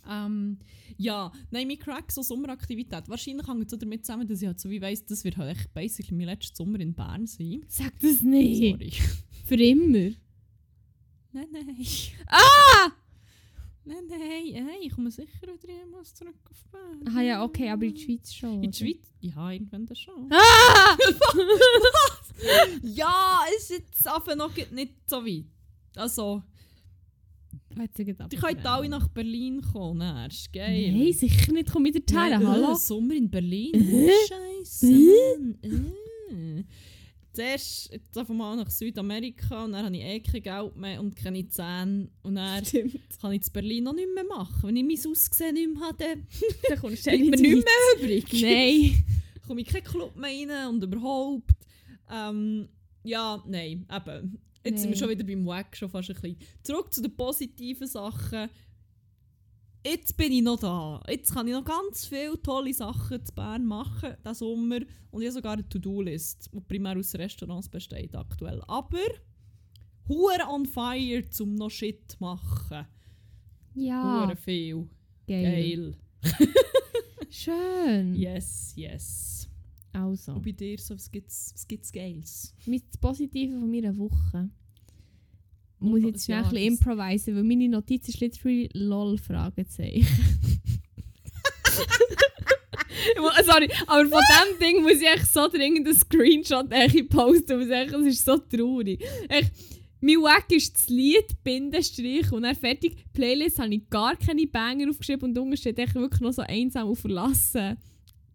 Ähm, 0.08 0.58
ja, 0.96 1.30
nein, 1.50 1.66
mein 1.66 1.78
Crack 1.78 2.10
so 2.12 2.22
Sommeraktivität. 2.22 3.08
Wahrscheinlich 3.08 3.46
hängt 3.46 3.66
es 3.66 3.74
auch 3.74 3.78
damit 3.78 4.06
zusammen, 4.06 4.26
dass 4.26 4.40
ich 4.40 4.46
halt 4.46 4.58
so 4.60 4.70
wie 4.70 4.80
weiss, 4.80 5.04
das 5.04 5.22
wird 5.24 5.36
halt 5.36 5.56
echt 5.58 5.74
basically 5.74 6.16
mein 6.16 6.26
letzter 6.26 6.56
Sommer 6.56 6.80
in 6.80 6.94
Bern 6.94 7.26
sein. 7.26 7.62
Sag 7.68 7.98
das 8.00 8.22
nicht. 8.22 8.70
Sorry. 8.72 8.92
Für 9.44 9.56
immer. 9.56 10.12
nein, 11.32 11.46
nein. 11.52 11.76
Ah! 12.26 12.90
Nein, 13.88 14.04
nein, 14.06 14.20
hey, 14.20 14.86
ich 14.86 14.92
komme 14.92 15.10
sicher 15.10 15.40
wieder 15.40 15.72
jemals 15.72 16.12
zurück 16.12 16.36
auf 16.50 16.62
Bern. 16.70 17.16
Ah 17.16 17.22
ja, 17.22 17.42
okay, 17.42 17.70
aber 17.70 17.86
in 17.86 17.94
der 17.94 18.00
Schweiz 18.02 18.34
schon. 18.34 18.62
In 18.62 18.68
oder? 18.68 18.72
Schweiz? 18.76 19.14
Ja, 19.20 19.50
irgendwann 19.50 19.86
das 19.86 19.98
schon. 19.98 20.30
Ah! 20.30 20.96
ja, 22.82 23.40
ist 23.56 23.70
jetzt 23.70 24.06
einfach 24.06 24.36
noch 24.36 24.54
nicht 24.54 24.92
so 25.06 25.24
weit. 25.24 25.46
Also, 25.96 26.42
die 27.70 28.36
können 28.36 28.66
alle 28.66 28.88
nach 28.90 29.08
Berlin 29.08 29.62
kommen, 29.62 30.00
das 30.00 30.34
ist 30.34 30.52
geil. 30.52 30.92
Nein, 30.92 31.12
sicher 31.14 31.52
nicht. 31.52 31.72
Komm 31.72 31.86
wieder 31.86 32.00
Nein, 32.12 32.42
äh, 32.42 32.44
hallo. 32.44 32.74
Sommer 32.74 33.14
in 33.14 33.30
Berlin? 33.30 33.72
Äh? 33.74 34.10
Scheiße. 34.28 34.86
Zuerst 37.38 37.92
jetzt 37.92 38.18
einfach 38.18 38.34
mal 38.34 38.56
nach 38.56 38.68
Südamerika 38.68 39.64
und 39.64 39.70
dann 39.70 39.84
habe 39.84 39.96
ich 39.96 40.02
eh 40.02 40.18
kein 40.18 40.42
Geld 40.42 40.74
mehr 40.76 40.98
und 40.98 41.14
keine 41.14 41.48
Zähne. 41.48 42.08
Und 42.22 42.34
dann 42.34 42.64
Stimmt. 42.64 42.98
kann 43.20 43.30
ich 43.30 43.46
in 43.46 43.52
Berlin 43.52 43.84
noch 43.84 43.94
nicht 43.94 44.08
mehr 44.12 44.24
machen. 44.24 44.60
Wenn 44.64 44.74
ich 44.74 44.84
mein 44.84 45.12
Aussehen 45.12 45.54
nicht 45.54 45.72
mehr 45.72 45.82
habe, 45.86 45.96
dann 45.98 46.26
Da 46.68 46.74
kommst 46.74 47.06
du 47.06 47.10
mir 47.12 47.30
nicht 47.30 47.40
nicht 47.40 47.64
mehr 47.64 47.96
übrig. 47.96 48.42
Nein. 48.42 49.04
komme 49.46 49.60
ich 49.60 49.68
in 49.68 49.72
keinen 49.72 49.84
Club 49.84 50.16
mehr 50.16 50.30
rein 50.30 50.68
und 50.68 50.82
überhaupt. 50.82 51.52
Ähm, 52.10 52.68
ja, 53.04 53.40
nein, 53.46 53.86
eben. 53.88 54.38
Jetzt 54.64 54.80
sind 54.80 54.90
wir 54.90 54.96
Nein. 54.96 54.98
schon 54.98 55.08
wieder 55.10 55.24
beim 55.24 55.46
Wack, 55.46 55.76
schon 55.76 55.90
fast 55.90 56.10
ein 56.10 56.16
bisschen. 56.20 56.38
Zurück 56.64 56.92
zu 56.92 57.02
den 57.02 57.14
positiven 57.14 57.86
Sachen. 57.86 58.48
Jetzt 59.84 60.16
bin 60.16 60.32
ich 60.32 60.42
noch 60.42 60.58
da. 60.58 61.00
Jetzt 61.08 61.32
kann 61.32 61.46
ich 61.46 61.54
noch 61.54 61.64
ganz 61.64 62.06
viele 62.06 62.40
tolle 62.42 62.74
Sachen 62.74 63.24
zu 63.24 63.32
Bern 63.34 63.64
machen, 63.64 64.14
diesen 64.24 64.34
Sommer. 64.34 64.80
Und 65.10 65.22
ich 65.22 65.28
habe 65.28 65.32
sogar 65.32 65.52
eine 65.54 65.68
To-Do-List, 65.68 66.50
die 66.52 66.60
primär 66.60 66.96
aus 66.98 67.14
Restaurants 67.14 67.68
besteht 67.68 68.14
aktuell. 68.14 68.60
Aber 68.66 68.98
hure 70.08 70.46
on 70.48 70.66
fire, 70.66 71.22
um 71.40 71.54
noch 71.54 71.70
Shit 71.70 72.12
zu 72.12 72.16
machen. 72.20 72.86
Ja, 73.74 74.24
Hure 74.26 74.36
viel. 74.36 74.88
geil. 75.26 75.94
Geil. 76.22 76.48
Schön. 77.30 78.14
Yes, 78.14 78.72
yes. 78.76 79.48
Also, 79.92 80.32
Und 80.34 80.44
bei 80.44 80.52
dir, 80.52 80.78
so, 80.78 80.94
was 80.94 81.10
gibt's, 81.10 81.52
was 81.54 81.66
gibt's 81.66 81.92
Geiles? 81.92 82.54
mit 82.66 82.84
das 82.88 82.98
Positive 82.98 83.58
von 83.58 83.70
meiner 83.70 83.96
Woche. 83.96 84.50
Muss 85.80 86.00
ich 86.00 86.06
jetzt 86.06 86.24
schnell 86.24 86.38
ein 86.38 86.50
bisschen 86.50 86.72
improvisen, 86.72 87.36
weil 87.36 87.44
meine 87.44 87.68
Notiz 87.68 88.08
ist 88.08 88.20
literally 88.20 88.68
lol 88.72 89.16
Fragezeichen. 89.18 90.06
Sorry, 93.44 93.68
aber 93.86 94.08
von 94.08 94.20
diesem 94.20 94.58
Ding 94.60 94.82
muss 94.82 95.00
ich 95.00 95.06
echt 95.06 95.32
so 95.32 95.48
dringend 95.48 95.86
einen 95.86 95.96
Screenshot 95.96 96.68
posten, 97.08 97.68
weil 97.68 97.94
es 97.94 98.06
ist 98.06 98.24
so 98.24 98.38
traurig. 98.38 99.02
Echt, 99.28 99.52
mein 100.00 100.16
Wack 100.16 100.50
ist 100.50 100.74
das 100.74 100.88
Lied, 100.88 101.42
Bindestrich 101.42 102.30
und 102.32 102.42
dann 102.42 102.54
fertig. 102.54 102.96
Playlist 103.12 103.58
habe 103.58 103.74
ich 103.74 103.88
gar 103.88 104.16
keine 104.16 104.46
Banger 104.46 104.90
aufgeschrieben 104.90 105.30
und 105.30 105.38
unten 105.38 105.56
steht 105.56 105.78
echt 105.78 105.94
wirklich 105.94 106.20
noch 106.20 106.32
so 106.32 106.42
einsam 106.42 106.88
und 106.88 106.96
verlassen. 106.96 107.76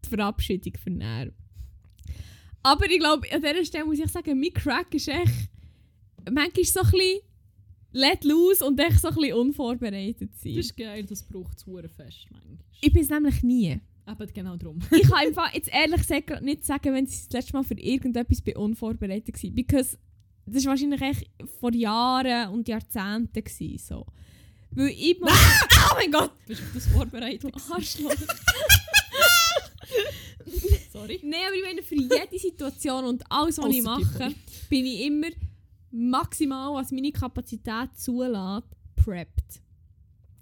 Die 0.06 0.10
Verabschiedung 0.10 0.74
für 0.82 0.90
näher. 0.90 1.32
Aber 2.64 2.90
ich 2.90 3.00
glaube, 3.00 3.32
an 3.32 3.42
dieser 3.42 3.66
Stelle 3.66 3.86
muss 3.86 4.00
ich 4.00 4.12
sagen, 4.12 4.40
mein 4.40 4.54
Crack 4.54 4.94
ist 4.94 5.08
echt 5.08 5.50
manchmal 6.30 6.64
so 6.64 6.80
ein 6.82 6.92
bisschen 6.92 7.20
let 7.94 8.24
loose 8.24 8.66
und 8.66 8.80
echt 8.80 9.00
so 9.00 9.08
ein 9.08 9.16
bisschen 9.16 9.34
unvorbereitet 9.34 10.32
sein. 10.36 10.56
Das 10.56 10.66
ist 10.66 10.78
geil, 10.78 11.06
das 11.06 11.24
braucht 11.24 11.58
es 11.58 11.64
fest 11.64 12.28
manchmal. 12.32 12.58
Ich 12.82 12.92
bin 12.92 13.04
es 13.04 13.10
nämlich 13.10 13.44
nie. 13.44 13.80
Eben 14.06 14.34
genau 14.34 14.58
darum. 14.58 14.80
Ich 14.92 15.04
kann 15.04 15.28
einfach 15.28 15.54
jetzt 15.54 15.70
ehrlich 15.72 16.02
gesagt 16.02 16.42
nicht 16.42 16.66
sagen, 16.66 16.94
wenn 16.94 17.06
ich 17.06 17.12
das 17.12 17.32
letzte 17.32 17.54
Mal 17.54 17.64
für 17.64 17.80
irgendetwas 17.80 18.42
bin 18.42 18.58
unvorbereitet 18.58 19.42
war. 19.42 19.52
Because 19.52 19.98
das 20.46 20.66
war 20.66 20.72
wahrscheinlich 20.72 21.02
echt 21.02 21.30
vor 21.60 21.74
Jahren 21.74 22.50
und 22.50 22.68
Jahrzehnten. 22.68 23.44
Gewesen, 23.44 23.78
so. 23.78 24.06
Weil 24.72 24.90
ich 24.90 25.20
muss... 25.22 25.32
oh 25.32 25.96
mein 25.96 26.12
Gott! 26.12 26.32
Bist 26.46 26.62
du 26.62 26.66
auf 26.66 26.74
das 26.74 26.88
vorbereitet? 26.88 27.44
Du 27.44 27.74
Arschloch. 27.74 28.14
Sorry. 30.92 31.22
Nein, 31.24 31.40
aber 31.48 31.56
ich 31.56 31.64
meine, 31.64 31.82
für 31.82 31.96
jede 31.96 32.40
Situation 32.40 33.06
und 33.06 33.24
alles, 33.32 33.58
was 33.58 33.74
ich 33.74 33.84
mache, 33.84 34.36
bin 34.70 34.86
ich 34.86 35.06
immer 35.06 35.30
maximal, 35.94 36.74
was 36.74 36.92
meine 36.92 37.12
Kapazität 37.12 37.96
zulässt, 37.96 38.68
prepped. 38.96 39.62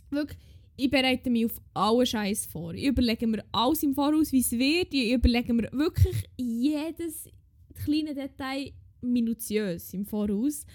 Wirklich, 0.10 0.40
ich 0.78 0.90
bereite 0.90 1.30
mich 1.30 1.46
auf 1.46 1.62
alle 1.74 2.06
Scheiß 2.06 2.48
vor. 2.48 2.74
Ich 2.74 2.86
überlege 2.86 3.28
mir 3.28 3.44
alles 3.52 3.84
im 3.84 3.94
Voraus, 3.94 4.32
wie 4.32 4.40
es 4.40 4.52
wird. 4.52 4.94
Ich 4.94 5.12
überlege 5.12 5.54
mir 5.54 5.70
wirklich 5.72 6.30
jedes 6.38 7.30
kleine 7.84 8.16
Detail 8.16 8.72
minutiös 9.02 9.94
im 9.94 10.06
Voraus. 10.06 10.66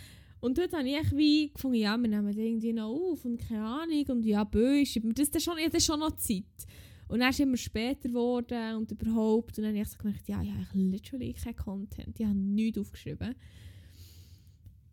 Und 0.40 0.58
dort 0.58 0.72
habe 0.74 0.88
ich 0.88 1.16
wie 1.16 1.50
gefunden, 1.52 1.78
ja, 1.78 1.96
wir 1.96 2.08
nehmen 2.08 2.26
das 2.26 2.36
irgendwie 2.36 2.72
noch 2.72 2.90
auf 2.90 3.24
und 3.24 3.38
keine 3.38 3.64
Ahnung. 3.64 4.04
Und 4.08 4.24
ja, 4.24 4.44
bö, 4.44 4.80
ist 4.82 5.00
das, 5.02 5.30
das, 5.30 5.42
schon, 5.42 5.58
ist 5.58 5.86
schon 5.86 6.00
noch 6.00 6.16
Zeit. 6.16 6.44
Und 7.08 7.20
dann 7.20 7.30
ist 7.30 7.36
es 7.36 7.40
immer 7.40 7.56
später 7.56 8.08
geworden 8.08 8.76
und 8.76 8.92
überhaupt. 8.92 9.58
Und 9.58 9.64
dann 9.64 9.72
habe 9.72 9.82
ich 9.82 9.88
so 9.88 9.98
gemerkt, 9.98 10.28
ja, 10.28 10.42
ich 10.42 10.50
habe 10.50 10.66
literally 10.74 11.32
keinen 11.32 11.56
Content. 11.56 12.20
Ich 12.20 12.26
habe 12.26 12.36
nichts 12.36 12.78
aufgeschrieben. 12.78 13.34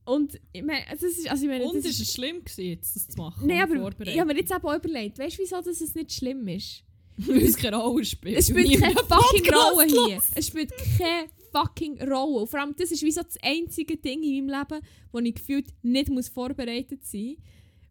Und 0.06 0.40
ich 0.52 0.64
meine, 0.64 0.86
das 0.92 1.02
ist, 1.02 1.30
also 1.30 1.44
ich 1.44 1.50
meine, 1.50 1.66
Und 1.66 1.78
das 1.78 1.86
ist 1.86 2.02
es 2.02 2.14
schlimm 2.14 2.44
gewesen, 2.44 2.66
jetzt 2.66 2.96
das 2.96 3.08
zu 3.08 3.18
machen? 3.18 3.48
Nein, 3.48 3.62
aber 3.62 4.08
ich 4.08 4.20
habe 4.20 4.34
mir 4.34 4.40
jetzt 4.40 4.52
eben 4.52 4.66
auch 4.66 4.76
überlegt, 4.76 5.18
weißt 5.18 5.38
du, 5.38 5.42
wieso 5.42 5.62
dass 5.62 5.80
es 5.80 5.96
nicht 5.96 6.12
schlimm 6.12 6.48
ist? 6.48 6.84
Weil 7.18 7.44
es 7.44 7.56
keine 7.56 7.78
Rolle 7.78 8.04
spielt. 8.04 8.38
Es 8.38 8.48
spielt 8.48 8.80
keine 8.80 8.96
fucking 8.96 9.54
Rolle 9.54 9.86
hier. 9.86 10.22
Es 10.36 10.48
spielt 10.48 10.72
keine 10.98 11.30
fucking 11.52 12.02
Rolle. 12.02 12.42
Und 12.42 12.50
vor 12.50 12.60
allem, 12.60 12.76
das 12.76 12.92
ist 12.92 13.04
wie 13.04 13.12
so 13.12 13.22
das 13.22 13.38
einzige 13.42 13.98
Ding 13.98 14.24
in 14.24 14.46
meinem 14.46 14.60
Leben, 14.60 14.86
wo 15.12 15.20
ich 15.20 15.36
gefühlt 15.36 15.68
nicht 15.84 16.10
muss 16.10 16.28
vorbereitet 16.28 17.06
sein 17.06 17.38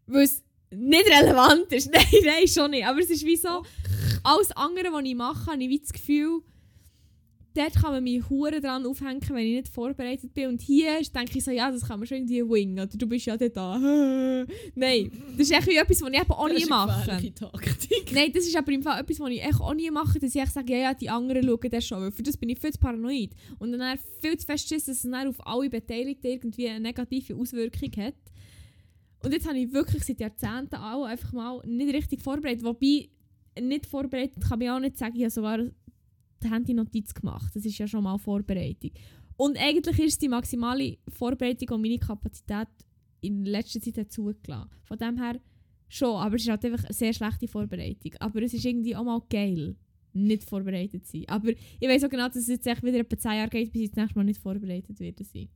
muss. 0.05 0.15
Weil 0.15 0.23
es 0.23 0.43
nicht 0.71 1.07
relevant 1.07 1.71
ist. 1.71 1.91
Nein, 1.93 2.05
nein, 2.23 2.47
schon 2.47 2.71
nicht. 2.71 2.85
Aber 2.85 2.99
es 2.99 3.09
ist 3.09 3.25
wie 3.25 3.37
so, 3.37 3.63
alles 4.23 4.51
andere, 4.51 4.91
was 4.91 5.03
ich 5.05 5.15
mache, 5.15 5.51
habe 5.51 5.63
ich 5.63 5.69
wie 5.69 5.79
das 5.79 5.93
Gefühl, 5.93 6.41
dort 7.55 7.75
kann 7.75 7.91
man 7.91 8.03
mich 8.03 8.29
hure 8.29 8.59
dran 8.59 8.85
aufhängen, 8.85 9.21
wenn 9.29 9.45
ich 9.45 9.55
nicht 9.55 9.67
vorbereitet 9.69 10.33
bin. 10.33 10.49
Und 10.49 10.61
hier 10.61 10.99
denke 11.01 11.37
ich 11.37 11.43
so, 11.43 11.51
ja, 11.51 11.71
das 11.71 11.87
kann 11.87 11.99
man 11.99 12.07
schon 12.07 12.17
irgendwie 12.17 12.41
wingen. 12.41 12.79
Oder 12.79 12.97
du 12.97 13.07
bist 13.07 13.25
ja 13.25 13.37
dort 13.37 13.55
da. 13.55 13.77
Nein, 14.75 15.11
das 15.31 15.49
ist 15.49 15.51
echt 15.51 15.67
etwas, 15.67 16.01
was 16.01 16.09
ich 16.09 16.19
eben 16.19 16.31
auch 16.31 16.49
nie 16.49 16.65
mache. 16.65 17.11
Nein, 18.13 18.31
das 18.33 18.47
ist 18.47 18.55
aber 18.55 18.71
im 18.71 18.81
Fall 18.81 19.01
etwas, 19.01 19.19
was 19.19 19.29
ich 19.29 19.43
echt 19.43 19.59
auch 19.59 19.73
nie 19.73 19.91
mache, 19.91 20.19
dass 20.19 20.35
ich 20.35 20.49
sage, 20.49 20.73
ja, 20.73 20.79
ja, 20.79 20.93
die 20.93 21.09
anderen 21.09 21.43
schauen 21.43 21.69
das 21.69 21.85
schon. 21.85 22.01
Weil 22.01 22.11
für 22.11 22.23
das 22.23 22.37
bin 22.37 22.49
ich 22.49 22.59
viel 22.59 22.71
zu 22.71 22.79
paranoid. 22.79 23.31
Und 23.59 23.71
dann 23.71 23.99
viel 24.21 24.37
zu 24.37 24.45
fest 24.45 24.71
ist, 24.71 24.87
dass 24.87 24.97
es 24.97 25.09
dann 25.09 25.27
auf 25.27 25.45
alle 25.45 25.69
Beteiligten 25.69 26.27
irgendwie 26.27 26.69
eine 26.69 26.79
negative 26.79 27.35
Auswirkung 27.35 27.91
hat. 27.97 28.15
Und 29.23 29.31
jetzt 29.31 29.47
habe 29.47 29.57
ich 29.57 29.71
wirklich 29.71 30.03
seit 30.03 30.19
Jahrzehnten 30.19 30.75
auch 30.75 31.05
einfach 31.05 31.31
mal 31.31 31.61
nicht 31.65 31.93
richtig 31.93 32.21
vorbereitet. 32.21 32.63
Wobei, 32.63 33.09
nicht 33.59 33.85
vorbereitet 33.85 34.43
kann 34.43 34.59
ich 34.61 34.69
auch 34.69 34.79
nicht 34.79 34.97
sagen, 34.97 35.15
ich 35.15 35.23
habe 35.23 35.31
sogar 35.31 35.59
die 36.43 36.49
Handy-Notiz 36.49 37.13
gemacht. 37.13 37.55
Das 37.55 37.65
ist 37.65 37.77
ja 37.77 37.87
schon 37.87 38.03
mal 38.03 38.17
Vorbereitung. 38.17 38.91
Und 39.37 39.57
eigentlich 39.57 39.99
ist 39.99 40.21
die 40.21 40.29
maximale 40.29 40.97
Vorbereitung, 41.07 41.67
die 41.67 41.89
meine 41.89 41.99
Kapazität 41.99 42.67
in 43.21 43.45
letzter 43.45 43.81
Zeit 43.81 44.11
zugelassen. 44.11 44.69
Von 44.83 44.97
dem 44.97 45.17
her 45.17 45.39
schon, 45.87 46.15
aber 46.15 46.35
es 46.35 46.43
ist 46.43 46.49
halt 46.49 46.65
einfach 46.65 46.83
eine 46.83 46.93
sehr 46.93 47.13
schlechte 47.13 47.47
Vorbereitung. 47.47 48.13
Aber 48.19 48.41
es 48.41 48.53
ist 48.53 48.65
irgendwie 48.65 48.95
auch 48.95 49.03
mal 49.03 49.21
geil, 49.29 49.75
nicht 50.13 50.43
vorbereitet 50.43 51.05
zu 51.05 51.17
sein. 51.17 51.29
Aber 51.29 51.49
ich 51.51 51.87
weiß 51.87 52.03
auch 52.03 52.09
genau, 52.09 52.27
dass 52.27 52.37
es 52.37 52.47
jetzt 52.47 52.67
echt 52.67 52.83
wieder 52.83 52.99
etwa 52.99 53.17
10 53.17 53.31
Jahre 53.31 53.49
geht, 53.49 53.71
bis 53.71 53.83
ich 53.83 53.89
das 53.89 53.97
nächste 53.97 54.19
Mal 54.19 54.25
nicht 54.25 54.39
vorbereitet 54.39 54.99
werde 54.99 55.23
sein. 55.23 55.49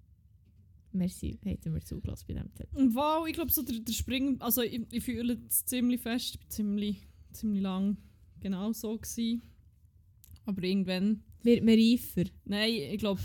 Merci, 0.93 1.38
hätten 1.43 1.73
wir 1.73 1.81
zugelassen 1.81 2.25
bei 2.27 2.33
diesem. 2.33 2.67
Und 2.73 2.95
wow, 2.95 3.27
ich 3.27 3.33
glaube, 3.33 3.51
so 3.51 3.61
der, 3.61 3.79
der 3.79 3.93
Spring, 3.93 4.39
also 4.41 4.61
ich, 4.61 4.81
ich 4.91 5.03
fühle 5.03 5.38
es 5.47 5.65
ziemlich 5.65 6.01
fest, 6.01 6.39
ziemlich, 6.47 7.07
ziemlich 7.31 7.61
lang 7.61 7.97
genau 8.39 8.71
so 8.71 8.97
gewesen. 8.97 9.41
Aber 10.47 10.63
irgendwann, 10.63 11.23
Wird 11.43 11.63
man 11.63 11.75
reifer? 11.75 12.23
nein, 12.45 12.71
ich 12.93 12.97
glaube, 12.99 13.19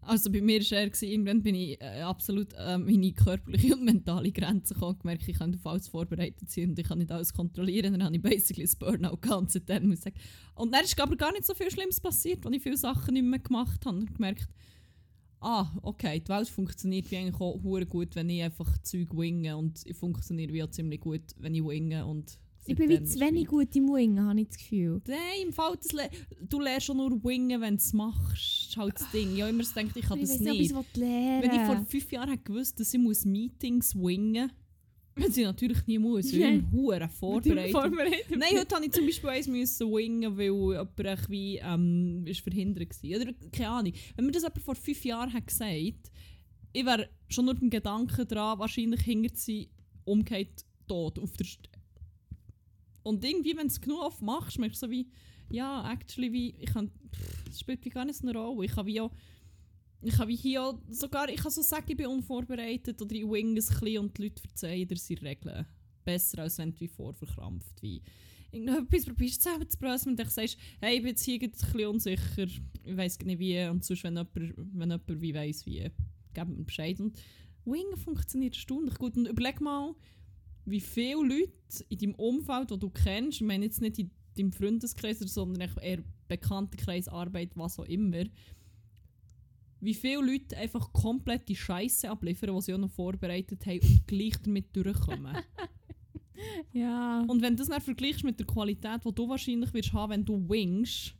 also 0.00 0.32
bei 0.32 0.40
mir 0.40 0.60
war 0.60 0.78
eher, 0.78 0.88
gewesen, 0.88 1.08
irgendwann 1.08 1.42
bin 1.42 1.54
ich 1.54 1.80
äh, 1.80 2.00
absolut 2.00 2.54
äh, 2.54 2.78
meine 2.78 3.12
körperliche 3.12 3.74
und 3.74 3.84
mentale 3.84 4.32
Grenze 4.32 4.72
gekommen, 4.72 4.98
gemerkt, 4.98 5.28
ich 5.28 5.38
kann 5.38 5.54
auf 5.54 5.66
alles 5.66 5.88
vorbereitet 5.88 6.50
sein 6.50 6.70
und 6.70 6.78
ich 6.78 6.88
kann 6.88 6.98
nicht 6.98 7.12
alles 7.12 7.34
kontrollieren. 7.34 7.92
Dann 7.92 8.04
habe 8.04 8.16
ich 8.16 8.22
basically 8.22 8.64
das 8.64 8.76
Burnout 8.76 9.18
gehabt 9.18 9.42
und 9.42 9.52
seitdem 9.52 9.88
muss 9.88 9.98
ich 9.98 10.04
sagen. 10.04 10.16
Und 10.54 10.72
dann 10.72 10.84
ist 10.84 10.98
aber 10.98 11.16
gar 11.16 11.32
nicht 11.32 11.44
so 11.44 11.54
viel 11.54 11.70
Schlimmes 11.70 12.00
passiert, 12.00 12.44
als 12.46 12.56
ich 12.56 12.62
viele 12.62 12.78
Sachen 12.78 13.12
nicht 13.12 13.24
mehr 13.24 13.40
gemacht 13.40 13.84
habe 13.84 13.98
und 13.98 14.14
gemerkt, 14.14 14.48
ah, 15.40 15.70
okay, 15.82 16.20
die 16.20 16.28
Welt 16.30 16.48
funktioniert 16.48 17.10
wie 17.10 17.18
eigentlich 17.18 17.40
auch 17.40 17.60
gut, 17.60 18.16
wenn 18.16 18.30
ich 18.30 18.42
einfach 18.42 18.78
Zeug 18.78 19.14
winge 19.14 19.54
und 19.56 19.84
ich 19.84 19.96
funktioniere 19.96 20.52
wie 20.54 20.62
auch 20.62 20.70
ziemlich 20.70 21.00
gut, 21.00 21.34
wenn 21.36 21.54
ich 21.54 21.62
winge 21.62 22.06
und 22.06 22.38
Ich 22.66 22.76
bin 22.76 22.88
wie 22.88 23.02
zu 23.02 23.18
wenig 23.20 23.46
gut 23.46 23.74
im 23.74 23.88
Wingen, 23.88 24.24
habe 24.24 24.40
ich 24.40 24.48
das 24.48 24.58
Gefühl. 24.58 25.00
Nein, 25.06 25.18
im 25.46 25.52
Fall, 25.52 25.76
das 25.76 25.92
le 25.92 26.10
du 26.48 26.60
lernst 26.60 26.86
schon 26.86 26.98
nur 26.98 27.12
Wingen, 27.24 27.60
wenn 27.60 27.76
du 27.76 27.80
es 27.80 27.92
machst. 27.92 28.30
Das 28.32 28.68
ist 28.68 28.76
halt 28.76 28.94
das 29.00 29.10
Ding. 29.10 29.34
Ich 29.34 29.40
habe 29.40 29.50
immer 29.50 29.64
gedacht, 29.64 29.96
ich 29.96 30.04
kann 30.04 30.18
ich 30.18 30.28
das 30.28 30.40
nicht. 30.40 30.72
es 30.72 30.96
lernen 30.96 31.42
Wenn 31.42 31.50
ich 31.52 31.66
vor 31.66 31.86
fünf 31.86 32.12
Jahren 32.12 32.30
hätte 32.30 32.44
gewusst, 32.44 32.78
dass 32.78 32.92
ich 32.92 33.00
muss 33.00 33.24
Meetings 33.24 33.94
wingen 33.94 34.50
muss, 35.16 35.28
was 35.28 35.36
ich 35.36 35.44
natürlich 35.44 35.86
nie 35.86 35.98
muss, 35.98 36.32
weil 36.32 36.40
ich 36.40 36.44
Nein. 36.44 36.68
hure 36.72 37.08
vorbereitet. 37.08 37.72
Vorbereitet. 37.72 38.30
Nein, 38.30 38.58
heute 38.58 38.74
habe 38.74 38.84
ich 38.84 38.92
zum 38.92 39.06
Beispiel 39.06 39.30
eins 39.30 39.48
müssen 39.48 39.90
wingen, 39.90 40.36
weil 40.36 40.46
jemand 40.46 41.30
wie, 41.30 41.56
ähm, 41.56 42.24
ist 42.26 42.40
verhindert 42.40 42.90
war. 43.02 43.20
Oder 43.20 43.32
keine 43.52 43.68
Ahnung. 43.68 43.92
Wenn 44.16 44.26
mir 44.26 44.32
das 44.32 44.42
jemand 44.42 44.62
vor 44.62 44.74
fünf 44.74 45.04
Jahren 45.04 45.32
hat 45.32 45.46
gesagt 45.46 46.10
ich 46.72 46.86
wäre 46.86 47.08
schon 47.28 47.46
nur 47.46 47.54
beim 47.54 47.70
Gedanken 47.70 48.26
dran, 48.28 48.58
wahrscheinlich 48.58 49.00
hinter 49.00 49.34
sie 49.34 49.70
umgekehrt 50.04 50.64
tot 50.86 51.18
auf 51.18 51.36
der 51.36 51.46
St 51.46 51.69
Und 53.10 53.24
irgendwie, 53.24 53.56
wenn 53.56 53.66
du 53.66 53.72
es 53.72 53.80
genug 53.80 54.00
oft 54.00 54.22
machst, 54.22 54.58
merkst 54.58 54.82
du 54.82 54.86
so 54.86 54.90
wie, 54.90 55.08
ja, 55.50 55.90
actually, 55.92 56.32
wie, 56.32 56.54
ich 56.58 56.72
kann, 56.72 56.90
pff, 57.14 57.44
es 57.50 57.60
spielt 57.60 57.84
wie 57.84 57.90
gar 57.90 58.04
nicht 58.04 58.18
so 58.18 58.26
eine 58.26 58.38
Rolle. 58.38 58.64
Ich 58.64 58.72
kann 58.72 58.86
wie 58.86 59.00
ich 60.02 60.28
wie 60.28 60.36
hier 60.36 60.62
auch, 60.62 60.78
sogar, 60.88 61.28
ich 61.28 61.40
kann 61.40 61.50
so 61.50 61.60
sagen, 61.60 61.86
ich 61.88 61.96
bin 61.96 62.06
unvorbereitet 62.06 63.02
oder 63.02 63.14
ich 63.14 63.24
wing 63.24 63.50
ein 63.50 63.54
bisschen 63.54 63.98
und 63.98 64.16
die 64.16 64.22
Leute 64.22 64.40
verzeihen 64.40 64.88
dir 64.88 64.96
sie 64.96 65.14
Regeln. 65.14 65.66
Besser, 66.04 66.42
als 66.42 66.56
wenn 66.58 66.72
du 66.72 66.80
wie 66.80 66.88
vorverkrampft, 66.88 67.82
wie 67.82 68.00
irgendetwas 68.50 69.04
probierst 69.04 69.42
zusammenzubröseln 69.42 70.12
und 70.12 70.20
dann 70.20 70.28
sagst, 70.28 70.56
hey, 70.80 70.96
ich 70.96 71.02
bin 71.02 71.10
jetzt 71.10 71.24
hier 71.24 71.40
ein 71.40 71.50
bisschen 71.50 71.86
unsicher, 71.86 72.44
ich 72.84 72.96
weiss 72.96 73.18
nicht 73.18 73.38
wie, 73.38 73.62
und 73.66 73.84
sonst, 73.84 74.04
wenn 74.04 74.16
jemand, 74.16 74.34
wenn 74.34 74.90
jemand 74.90 75.20
wie 75.20 75.34
weiss 75.34 75.66
wie, 75.66 75.90
gib 76.32 76.48
mir 76.48 76.64
Bescheid. 76.64 76.98
Und 76.98 77.18
Wingen 77.64 77.96
funktioniert 77.96 78.54
erstaunlich 78.54 78.94
gut. 78.94 79.16
Und 79.16 79.28
überleg 79.28 79.60
mal, 79.60 79.94
wie 80.70 80.80
viele 80.80 81.22
Leute 81.22 81.84
in 81.88 81.98
deinem 81.98 82.14
Umfeld, 82.14 82.70
die 82.70 82.78
du 82.78 82.90
kennst, 82.90 83.40
ich 83.40 83.46
meine 83.46 83.64
jetzt 83.64 83.80
nicht 83.80 83.98
in 83.98 84.10
deinem 84.36 84.52
Freundeskreis, 84.52 85.18
sondern 85.20 85.68
eher 85.82 86.02
Bekanntenkreis, 86.28 87.08
Arbeit, 87.08 87.50
was 87.56 87.78
auch 87.78 87.84
immer, 87.84 88.24
wie 89.80 89.94
viele 89.94 90.22
Leute 90.24 90.56
einfach 90.56 90.92
komplett 90.92 91.48
die 91.48 91.56
Scheiße 91.56 92.08
abliefern, 92.10 92.54
die 92.54 92.62
sie 92.62 92.74
auch 92.74 92.78
noch 92.78 92.90
vorbereitet 92.90 93.64
haben 93.66 93.80
und 93.80 94.06
gleich 94.06 94.36
damit 94.42 94.74
durchkommen. 94.74 95.36
Ja. 96.72 97.20
und 97.28 97.42
wenn 97.42 97.54
du 97.54 97.58
das 97.58 97.68
dann 97.68 97.82
vergleichst 97.82 98.24
mit 98.24 98.38
der 98.38 98.46
Qualität, 98.46 99.04
die 99.04 99.12
du 99.14 99.28
wahrscheinlich 99.28 99.74
wirst 99.74 99.92
haben, 99.92 100.10
wenn 100.12 100.24
du 100.24 100.48
wingst, 100.48 101.14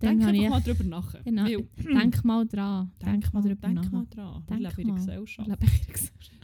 denk 0.00 0.22
einfach 0.24 0.48
mal 0.50 0.60
drüber 0.62 0.84
nach. 0.84 1.22
Genau. 1.22 1.44
Weil- 1.44 1.68
Denk 1.76 2.24
mal 2.24 2.46
dran. 2.46 2.90
Denk, 3.04 3.30
mal 3.34 3.42
drüber 3.42 3.68
denk 3.68 3.74
nach. 3.74 3.90
mal 3.92 4.06
dran. 4.06 4.42
Wir 4.48 4.56
Denk 4.56 4.76
leben 4.78 4.88
in 4.90 4.94
der. 4.96 5.04
Gesellschaft. 5.04 5.48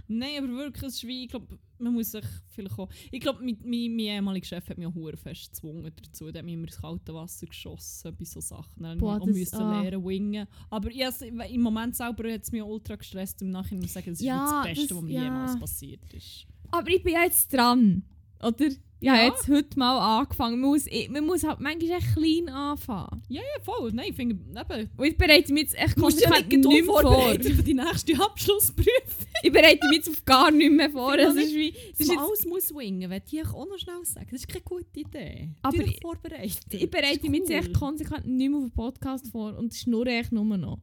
Nein, 0.06 0.38
aber 0.44 0.48
wirklich, 0.52 0.82
es 0.84 0.94
ist 0.96 1.06
wie, 1.06 1.24
ich 1.24 1.30
glaube, 1.30 1.58
man 1.78 1.92
muss 1.94 2.12
sich 2.12 2.24
vielleicht 2.48 2.78
auch... 2.78 2.88
Ich 3.10 3.20
glaube, 3.20 3.40
mein, 3.42 3.56
mein, 3.62 3.90
mein 3.96 3.98
ehemaliger 4.00 4.46
Chef 4.46 4.68
hat 4.68 4.78
mich 4.78 4.86
auch 4.86 5.16
fest 5.16 5.50
gezwungen 5.52 5.90
dazu. 6.02 6.30
Der 6.30 6.40
hat 6.40 6.44
mich 6.44 6.54
immer 6.54 6.66
ins 6.66 6.76
kalte 6.80 7.14
Wasser 7.14 7.46
geschossen 7.46 8.14
bei 8.18 8.24
so 8.24 8.40
Sachen. 8.40 8.82
Dann 8.82 8.98
Boah, 8.98 9.18
das- 9.18 9.28
musste 9.36 9.56
ah. 9.58 9.80
lernen, 9.82 10.04
wingen. 10.04 10.46
Aber 10.70 10.90
has- 10.90 11.22
im 11.22 11.60
Moment 11.60 11.96
selber 11.96 12.32
hat 12.32 12.42
es 12.42 12.52
mich 12.52 12.62
ultra 12.62 12.96
gestresst. 12.96 13.40
Im 13.42 13.50
Nachhinein 13.50 13.80
muss 13.80 13.90
ich 13.90 13.92
sagen, 13.94 14.10
das 14.10 14.20
ist 14.20 14.26
Ja, 14.26 14.62
das 14.62 14.66
Beste, 14.74 14.88
das- 14.88 14.96
was 14.96 15.04
mir 15.04 15.12
ja. 15.14 15.24
jemals 15.24 15.58
passiert 15.58 16.14
ist. 16.14 16.46
Aber 16.70 16.88
ich 16.88 17.02
bin 17.02 17.12
ja 17.14 17.24
jetzt 17.24 17.52
dran. 17.52 18.02
Oder? 18.42 18.68
Ich 19.04 19.10
habe 19.10 19.18
Ja. 19.20 19.26
jetzt 19.26 19.48
heute 19.48 19.78
mal 19.78 20.20
angefangen. 20.20 20.58
Man 20.60 20.70
muss, 20.70 20.86
ich, 20.86 21.10
man 21.10 21.26
muss 21.26 21.44
halt 21.44 21.60
manchmal 21.60 21.98
echt 21.98 22.14
klein 22.14 22.48
anfangen. 22.48 23.22
Ja, 23.28 23.42
ja, 23.42 23.62
voll. 23.62 23.92
Nein, 23.92 24.06
ich 24.08 24.16
finde, 24.16 24.34
eben... 24.36 24.90
Und 24.96 25.04
ich 25.06 25.16
bereite 25.18 25.52
mich 25.52 25.64
jetzt 25.64 25.78
echt 25.78 25.98
musst 25.98 26.20
ja 26.22 26.30
konsequent 26.30 26.64
nicht 26.64 26.86
mehr 26.86 27.00
vor. 27.02 27.32
für 27.34 27.62
die 27.62 27.74
nächste 27.74 28.14
Abschlussprüfung. 28.18 29.26
Ich 29.42 29.52
bereite 29.52 29.86
mich 29.88 29.98
jetzt 29.98 30.08
auf 30.08 30.24
gar 30.24 30.50
nicht 30.50 30.72
mehr 30.72 30.88
vor. 30.88 31.18
Das 31.18 31.34
ist 31.34 31.54
wie... 31.54 31.74
Das 31.90 32.00
ist 32.00 32.16
alles 32.16 32.46
muss 32.46 32.74
wingen, 32.74 33.10
will 33.10 33.22
ich 33.30 33.46
auch 33.46 33.66
noch 33.68 33.76
schnell 33.78 34.02
sagen. 34.04 34.28
Das 34.30 34.40
ist 34.40 34.48
keine 34.48 34.62
gute 34.64 35.00
Idee. 35.00 35.50
Aber 35.60 35.76
ich- 35.84 36.00
vorbereitet. 36.00 36.64
ich 36.70 36.90
bereite 36.90 37.28
mich 37.28 37.40
jetzt 37.40 37.50
echt 37.50 37.74
konsequent 37.74 38.26
nicht 38.26 38.48
mehr 38.48 38.58
auf 38.58 38.64
den 38.64 38.72
Podcast 38.72 39.28
vor 39.28 39.54
und 39.58 39.74
schnurre 39.74 40.12
echt 40.12 40.32
nur 40.32 40.44
noch. 40.56 40.78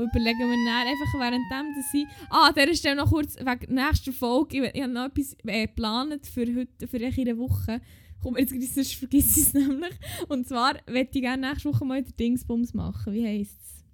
Und 0.00 0.08
überlegen 0.08 0.38
wir 0.38 0.64
dann 0.64 0.88
einfach 0.88 1.14
währenddem, 1.14 1.74
dass 1.76 1.92
ich... 1.92 2.06
Ah, 2.30 2.48
an 2.48 2.54
dieser 2.54 2.74
Stelle 2.74 2.96
noch 2.96 3.10
kurz 3.10 3.36
wegen 3.36 3.74
der 3.74 3.86
nächsten 3.86 4.14
Folge. 4.14 4.64
Ich, 4.64 4.74
ich 4.74 4.82
habe 4.82 4.92
noch 4.92 5.06
etwas 5.06 5.36
äh, 5.44 5.66
geplant 5.66 6.26
für 6.26 6.46
heute, 6.54 6.88
für 6.88 6.96
in 6.96 7.28
einer 7.28 7.36
Woche. 7.36 7.82
Komm, 8.22 8.38
jetzt 8.38 8.74
sonst 8.74 8.94
vergiss 8.94 9.36
ich 9.36 9.42
es 9.42 9.54
nämlich. 9.54 9.92
Und 10.28 10.48
zwar 10.48 10.76
möchte 10.88 11.18
ich 11.18 11.22
gerne 11.22 11.50
nächste 11.50 11.68
Woche 11.68 11.84
mal 11.84 12.02
den 12.02 12.16
Dingsbums 12.16 12.72
machen. 12.72 13.12
Wie 13.12 13.26
heisst 13.26 13.60
es? 13.60 13.84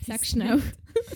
Sag 0.06 0.24
schnell. 0.24 0.62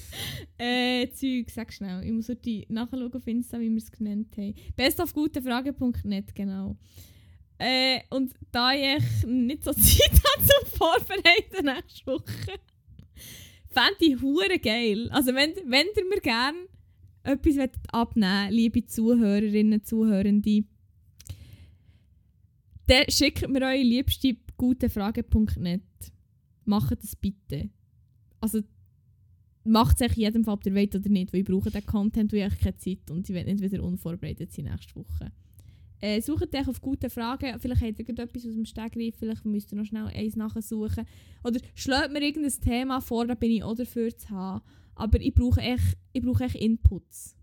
äh, 0.58 1.08
Zeug, 1.12 1.50
sag 1.50 1.72
schnell. 1.72 2.04
Ich 2.04 2.12
muss 2.12 2.28
heute 2.28 2.64
nachschauen 2.68 3.12
auf 3.12 3.26
Insta, 3.26 3.58
wie 3.60 3.70
wir 3.70 3.78
es 3.78 3.90
genannt 3.90 4.36
haben. 4.36 4.54
Bestofgutefrage.net, 4.76 6.34
genau. 6.34 6.76
Äh, 7.58 8.00
und 8.10 8.34
da 8.50 8.72
ich 8.72 9.24
nicht 9.24 9.64
so 9.64 9.72
Zeit 9.72 10.12
habe 10.12 10.46
zum 10.46 10.78
Vorbereiten 10.78 11.64
nächste 11.64 12.06
Woche, 12.06 12.58
fände 13.72 13.98
ich 14.00 14.20
hure 14.20 14.58
geil. 14.58 15.08
Also 15.10 15.34
wenn, 15.34 15.52
wenn 15.66 15.86
ihr 15.96 16.08
mir 16.08 16.20
gerne 16.20 16.58
etwas 17.22 17.56
wollt 17.56 17.76
abnehmen 17.92 18.52
liebe 18.52 18.84
Zuhörerinnen, 18.84 19.84
Zuhörende, 19.84 20.64
dann 22.86 23.04
schickt 23.08 23.48
mir 23.48 23.62
eure 23.62 23.82
liebste 23.82 24.36
gutefrage.net. 24.56 25.82
Macht 26.64 27.02
das 27.02 27.16
bitte. 27.16 27.70
Also 28.40 28.60
macht 29.64 30.00
es 30.00 30.10
euch 30.10 30.16
in 30.16 30.22
jedem 30.22 30.44
Fall, 30.44 30.54
ob 30.54 30.66
ihr 30.66 30.74
wollt 30.74 30.94
oder 30.94 31.08
nicht, 31.08 31.32
weil 31.32 31.40
ich 31.40 31.46
brauche 31.46 31.70
den 31.70 31.86
Content, 31.86 32.32
weil 32.32 32.48
ich 32.48 32.58
keine 32.58 32.76
Zeit 32.76 33.10
und 33.10 33.28
ich 33.28 33.34
will 33.34 33.44
nicht 33.44 33.62
wieder 33.62 33.82
unvorbereitet 33.82 34.52
sein 34.52 34.66
nächste 34.66 34.96
Woche. 34.96 35.32
Äh, 36.02 36.20
sucht 36.20 36.52
euch 36.52 36.66
auf 36.66 36.80
gute 36.80 37.08
Fragen. 37.08 37.60
Vielleicht 37.60 37.80
habt 37.80 37.98
ihr 38.00 38.18
etwas 38.18 38.44
aus 38.44 38.54
dem 38.54 38.64
Stegreif, 38.64 39.14
vielleicht 39.16 39.44
müsst 39.44 39.70
ihr 39.72 39.78
noch 39.78 39.84
schnell 39.84 40.08
eins 40.08 40.34
nachsuchen. 40.34 41.06
Oder 41.44 41.60
schlägt 41.76 42.12
mir 42.12 42.20
irgendein 42.20 42.60
Thema 42.60 43.00
vor, 43.00 43.24
da 43.24 43.34
bin 43.34 43.52
ich 43.52 43.62
auch 43.62 43.76
dafür 43.76 44.14
zu 44.16 44.28
haben. 44.30 44.64
Aber 44.96 45.20
ich 45.20 45.32
brauche 45.32 45.60
echt, 45.60 45.96
ich 46.12 46.22
brauche 46.22 46.42
echt 46.42 46.56
Inputs. 46.56 47.36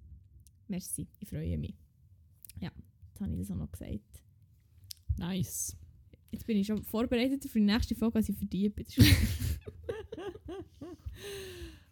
Merci, 0.67 1.07
ich 1.19 1.29
freue 1.29 1.57
mich. 1.57 1.73
Ja, 2.59 2.69
jetzt 3.07 3.21
habe 3.21 3.31
ich 3.31 3.39
das 3.39 3.49
auch 3.51 3.55
noch 3.55 3.71
gesagt. 3.71 4.23
Nice. 5.17 5.77
Jetzt 6.29 6.45
bin 6.45 6.57
ich 6.57 6.67
schon 6.67 6.83
vorbereitet 6.83 7.45
für 7.45 7.59
die 7.59 7.65
nächste 7.65 7.95
Folge, 7.95 8.17
als 8.17 8.27
ich 8.27 8.35
verdient 8.35 8.75
bin. 8.75 8.85
Das 8.85 8.97
ist 8.97 9.15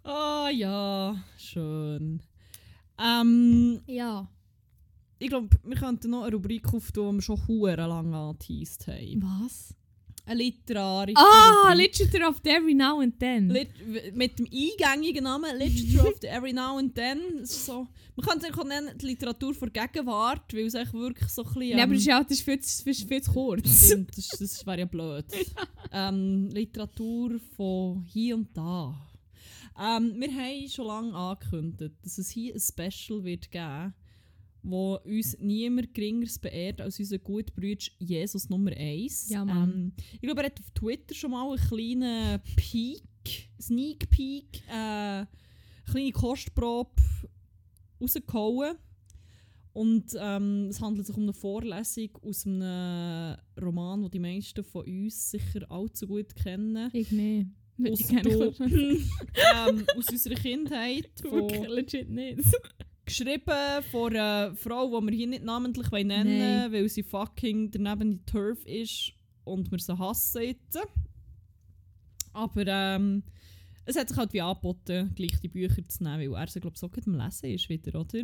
Ah 0.04 0.50
ja, 0.50 1.24
schön. 1.38 2.22
Ähm, 3.00 3.80
ja. 3.88 4.30
Ich 5.20 5.30
glaube, 5.30 5.50
wir 5.64 5.76
könnten 5.76 6.12
noch 6.12 6.24
eine 6.24 6.36
Rubrik 6.36 6.74
auftun, 6.74 7.12
die 7.12 7.16
wir 7.18 7.22
schon 7.22 7.48
hure 7.48 7.76
lang 7.76 8.14
angeteased 8.14 8.88
haben. 8.88 9.24
Was? 9.44 9.74
Eine 10.26 10.44
literarische 10.44 11.16
Ah, 11.18 11.70
Rubrik. 11.72 11.98
Literature 11.98 12.30
of 12.30 12.42
the 12.44 12.50
Every 12.50 12.74
Now 12.74 13.00
and 13.00 13.18
Then. 13.18 13.50
Lit 13.50 13.70
mit 14.14 14.38
dem 14.38 14.46
eingängigen 14.46 15.24
Namen 15.24 15.58
Literature 15.58 16.10
of 16.10 16.18
the 16.22 16.28
Every 16.28 16.52
Now 16.52 16.78
and 16.78 16.94
Then. 16.94 17.46
So, 17.46 17.88
man 18.18 18.26
kann 18.26 18.38
es 18.40 18.52
auch 18.58 18.64
nennen, 18.66 18.98
die 18.98 19.06
Literatur 19.06 19.54
vor 19.54 19.70
Gegenwart, 19.70 20.54
weil 20.54 20.66
es 20.66 20.76
eigentlich 20.76 20.94
wirklich 20.94 21.30
so 21.30 21.44
ein 21.44 21.54
bisschen... 21.54 21.78
ja, 21.78 21.84
aber 21.84 21.94
das 21.94 21.96
ähm, 21.96 21.98
ist, 22.00 22.06
ja, 22.08 22.24
das 22.24 22.32
ist 22.34 22.42
viel, 22.42 22.60
zu- 22.60 22.84
viel, 22.84 22.94
viel 23.08 23.22
zu 23.22 23.32
kurz. 23.32 23.94
Das, 24.16 24.28
das 24.40 24.66
wäre 24.68 24.80
ja 24.80 24.86
blöd. 24.86 25.26
ähm, 25.94 26.50
Literatur 26.52 27.40
von 27.56 28.04
hier 28.04 28.36
und 28.36 28.50
da. 28.56 28.94
Ähm, 29.80 30.16
wir 30.20 30.30
haben 30.34 30.68
schon 30.70 30.88
lange 30.88 31.14
angekündigt, 31.16 31.96
dass 32.04 32.18
es 32.18 32.30
hier 32.32 32.54
ein 32.54 32.60
Special 32.60 33.24
wird 33.24 33.50
geben 33.50 33.94
wo 34.64 34.96
uns 34.96 35.38
niemand 35.40 35.94
geringeres 35.94 36.40
beehrt 36.40 36.82
als 36.82 37.00
unser 37.00 37.20
guter 37.20 37.54
Bruder 37.54 37.86
Jesus 38.00 38.50
Nummer 38.50 38.72
1. 38.72 39.30
Ja, 39.30 39.46
Mann. 39.46 39.72
ähm, 39.72 39.92
ich 40.14 40.22
glaube, 40.22 40.42
er 40.42 40.48
hat 40.48 40.60
auf 40.60 40.70
Twitter 40.72 41.16
schon 41.16 41.32
mal 41.32 41.48
einen 41.50 41.68
kleinen 41.68 42.42
Peak, 42.56 43.50
Sneak 43.62 44.10
Peek, 44.10 44.62
äh, 44.70 44.74
eine 44.74 45.28
kleine 45.90 46.12
Kostprobe 46.12 46.92
rausgehauen. 48.02 48.78
Und 49.74 50.06
ähm, 50.20 50.70
es 50.70 50.82
handelt 50.82 51.06
sich 51.06 51.16
um 51.16 51.24
eine 51.24 51.34
Vorlesung 51.34 52.10
aus 52.24 52.48
einem 52.48 53.38
Roman, 53.62 54.02
den 54.02 54.12
die 54.12 54.20
meisten 54.20 54.64
von 54.64 54.84
uns 54.86 55.30
sicher 55.30 55.70
allzu 55.70 56.08
gut 56.08 56.36
kennen. 56.36 56.90
Ich 56.94 57.12
nicht. 57.12 57.48
Aus, 57.88 58.00
Ich 58.00 58.08
kenne 58.08 58.30
ähm, 58.60 59.86
aus 59.96 60.10
unserer 60.10 60.34
Kindheit. 60.34 61.12
Von, 61.22 61.48
legit 61.66 62.10
nicht. 62.10 62.40
geschrieben 63.08 63.84
von 63.92 64.16
einer 64.16 64.56
Frau, 64.56 65.00
die 65.00 65.08
wir 65.08 65.16
hier 65.16 65.28
nicht 65.28 65.44
namentlich 65.44 65.90
nennen 65.90 66.28
wollen, 66.28 66.40
Nein. 66.40 66.72
weil 66.72 66.90
sie 66.90 67.04
fucking 67.04 67.72
daneben 67.72 68.20
die 68.20 68.26
Turf 68.32 68.64
ist 68.66 69.14
und 69.44 69.72
wir 69.72 69.80
sie 69.80 69.98
hassen 69.98 70.44
jetzt. 70.44 70.78
Aber 72.34 72.64
ähm, 72.68 73.24
es 73.86 73.98
hat 73.98 74.10
sich 74.10 74.18
halt 74.18 74.34
wie 74.34 74.42
angeboten, 74.42 75.12
gleich 75.16 75.40
die 75.40 75.48
Bücher 75.48 75.88
zu 75.88 76.04
nehmen, 76.04 76.32
weil 76.32 76.42
er 76.42 76.48
sie, 76.48 76.60
glaube 76.60 76.76
ich, 76.76 76.80
so 76.80 76.90
gut 76.90 77.08
am 77.08 77.16
Lesen 77.16 77.50
ist 77.50 77.70
wieder, 77.70 78.00
oder? 78.00 78.22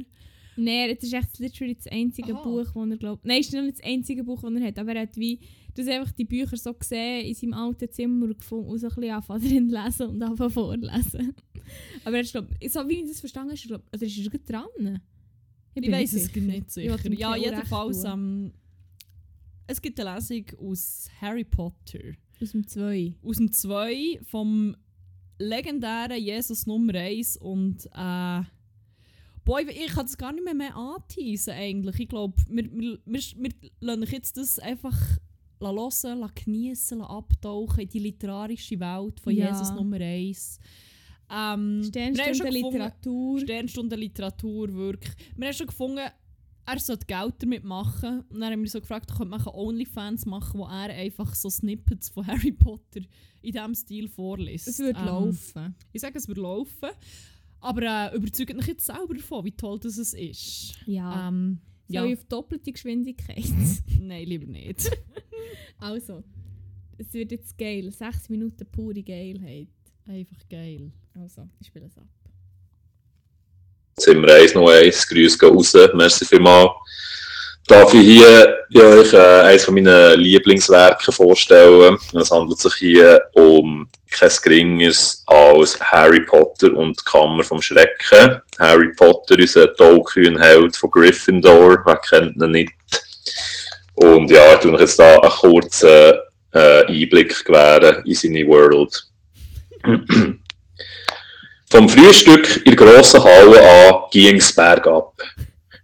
Nein, 0.56 0.95
das 0.95 1.04
ist 1.04 1.14
echt 1.14 1.39
literally 1.39 1.76
das 1.76 1.88
einzige 1.88 2.36
Aha. 2.36 2.43
Buch, 2.43 2.72
das 2.74 2.89
er 2.89 2.97
glaubt. 2.97 3.26
Nein, 3.26 3.39
es 3.39 3.47
ist 3.47 3.54
nicht 3.54 3.80
das 3.80 3.86
einzige 3.86 4.24
Buch, 4.24 4.41
das 4.41 4.54
er 4.54 4.68
hat, 4.68 4.80
aber 4.80 4.93
er 4.93 5.01
hat 5.01 5.18
wie 5.18 5.39
das 5.76 5.88
einfach 5.88 6.12
die 6.12 6.26
Bücher 6.26 6.56
so 6.56 6.74
gesehen 6.74 7.26
in 7.26 7.34
seinem 7.34 7.54
alten 7.54 7.89
Zimmer 7.91 8.26
und 8.28 8.38
gefunden 8.38 8.70
und 8.70 8.80
so 8.80 8.88
ein 8.88 8.95
bisschen 8.95 9.12
anfangen 9.12 9.41
drin 9.49 9.70
lesen 9.70 10.08
und 10.10 10.22
anfangen 10.22 10.51
vorlesen. 10.51 11.34
aber 12.06 12.16
er 12.18 12.22
ist, 12.22 12.32
glaub, 12.32 12.47
so 12.68 12.88
wie 12.88 13.01
ich 13.01 13.08
das 13.08 13.20
verstanden 13.20 13.56
habe, 13.56 13.68
glaub, 13.68 13.84
oder 13.93 14.06
ist 14.06 14.18
er 14.18 14.30
gerade 14.30 14.43
dran? 14.43 15.01
Ich, 15.76 15.82
bin 15.82 15.91
weiß 15.91 16.14
es 16.14 16.36
nicht 16.36 16.68
Ich 16.68 16.74
sicher. 16.74 16.97
dem 16.97 17.14
Ja, 17.14 17.36
jedenfalls. 17.36 18.04
Ähm, 18.04 18.54
es 19.66 19.82
gibt 19.82 19.99
eine 19.99 20.16
Lesung 20.16 20.45
aus 20.60 21.10
Harry 21.20 21.43
Potter. 21.43 21.99
Aus 22.39 22.51
dem 22.51 22.68
2. 22.68 23.16
Aus 23.24 23.38
dem 23.38 23.51
2 23.51 24.20
vom 24.24 24.76
legendären 25.39 26.22
Jesus 26.22 26.68
Nummer 26.68 26.93
1 26.93 27.38
und 27.38 27.86
äh, 27.93 28.41
Boy, 29.46 29.64
ich 29.70 29.91
kann 29.94 30.06
das 30.06 30.18
gar 30.18 30.32
nicht 30.32 30.44
mehr, 30.44 30.54
mehr 30.54 30.76
anteasen 30.76 31.54
eigentlich. 31.54 32.00
Ich 32.00 32.10
glaube, 32.10 32.36
wir, 32.48 32.64
wir, 32.72 33.00
wir, 33.06 33.22
wir 33.38 33.52
lassen 33.82 34.04
jetzt 34.12 34.38
das 34.38 34.60
einfach 34.60 34.98
hören, 35.60 35.76
lassen, 35.76 36.32
geniessen, 36.36 37.02
abtauchen 37.02 37.82
in 37.82 37.89
die 37.89 38.00
literarische 38.00 38.80
Welt 38.80 39.20
von 39.20 39.34
Ja. 39.34 39.50
Jesus 39.52 39.72
Nummer 39.72 40.00
1. 40.00 40.60
Ähm, 41.30 41.84
Sternstunde 41.84 42.50
Literatur. 42.50 43.39
Sternstunde 43.39 43.96
Literatur, 43.96 44.74
wirklich. 44.74 45.14
Wir 45.36 45.48
haben 45.48 45.54
schon 45.54 45.68
gefunden, 45.68 46.02
er 46.66 46.80
sollte 46.80 47.06
Geld 47.06 47.36
damit 47.39 47.64
machen. 47.64 48.22
Und 48.30 48.39
dann 48.39 48.52
haben 48.52 48.62
wir 48.62 48.70
so 48.70 48.80
gefragt, 48.80 49.10
könnte 49.10 49.26
man 49.26 49.46
Onlyfans 49.48 50.26
machen, 50.26 50.60
wo 50.60 50.66
er 50.66 50.94
einfach 50.94 51.34
so 51.36 51.50
Snippets 51.50 52.10
von 52.10 52.26
Harry 52.28 52.52
Potter 52.52 53.02
in 53.41 53.52
diesem 53.52 53.76
Stil 53.76 54.08
vorliest. 54.08 54.68
Es 54.68 54.80
würde 54.80 55.00
Ähm, 55.00 55.06
laufen. 55.06 55.76
Ich 55.91 56.02
sage, 56.02 56.18
es 56.18 56.28
würde 56.28 56.41
laufen. 56.41 56.89
Aber 57.64 57.82
äh, 57.82 58.16
überzeugt 58.18 58.53
mich 58.53 58.68
jetzt 58.68 58.86
selber 58.86 59.14
davon, 59.14 59.45
wie 59.45 59.53
toll 59.53 59.80
das 59.80 59.97
es 59.97 60.14
ist. 60.14 60.74
Ja. 60.86 61.30
Ähm, 61.30 61.61
Soll 61.88 61.95
ja. 61.95 62.05
ich 62.05 62.20
auf 62.20 62.26
doppelte 62.26 62.74
Geschwindigkeit? 62.74 63.45
Nein, 64.01 64.28
lieber 64.28 64.45
nicht. 64.45 64.91
also, 65.80 66.26
es 66.97 67.14
wird 67.14 67.32
jetzt 67.32 67.57
geil. 67.57 67.89
Sechs 67.91 68.28
Minuten 68.28 68.66
pure 68.70 69.01
Geilheit. 69.01 69.70
einfach 70.05 70.49
geil. 70.49 70.91
Also, 71.14 71.47
ich 71.61 71.68
spiele 71.68 71.86
es 71.86 71.97
ab. 71.97 72.07
Zimmer 73.95 74.34
1 74.34 74.55
noch 74.55 74.70
eins, 74.70 75.07
Grüße 75.07 75.38
gehen 75.38 75.55
raus, 75.55 75.74
merci 75.93 76.26
vielmals. 76.26 76.70
Darf 77.68 77.93
ich 77.93 78.01
hier 78.01 78.66
bei 78.74 78.84
euch 78.84 79.14
äh, 79.14 79.41
eines 79.41 79.64
von 79.64 79.76
meinen 79.76 80.20
Lieblingswerke 80.20 81.11
vorstellen. 81.14 81.97
Es 82.14 82.30
handelt 82.30 82.59
sich 82.59 82.74
hier 82.74 83.22
um 83.34 83.88
kein 84.11 84.32
Geringeres 84.43 85.24
als 85.28 85.80
Harry 85.80 86.22
Potter 86.22 86.74
und 86.74 86.99
die 86.99 87.03
Kammer 87.09 87.43
vom 87.43 87.61
Schrecken. 87.61 88.41
Harry 88.59 88.93
Potter, 88.95 89.36
unser 89.39 89.74
Tolkien-Held 89.76 90.76
von 90.76 90.91
Gryffindor, 90.91 91.80
wer 91.86 91.95
kennt 91.97 92.36
ihn 92.36 92.51
nicht. 92.51 92.74
Und 93.95 94.30
ja, 94.30 94.53
ich 94.53 94.59
tue 94.59 94.74
euch 94.74 94.82
jetzt 94.82 94.99
da 94.99 95.20
einen 95.20 95.32
kurzen 95.32 96.14
äh, 96.53 96.86
Einblick 96.86 97.45
gewähren 97.45 98.03
in 98.05 98.16
seine 98.16 98.45
World. 98.47 99.07
Vom 101.70 101.89
Frühstück 101.89 102.57
in 102.66 102.76
der 102.76 102.86
grossen 102.86 103.24
Halle 103.24 103.61
an 103.61 104.03
ging 104.11 104.36
es 104.36 104.53
bergab. 104.53 105.14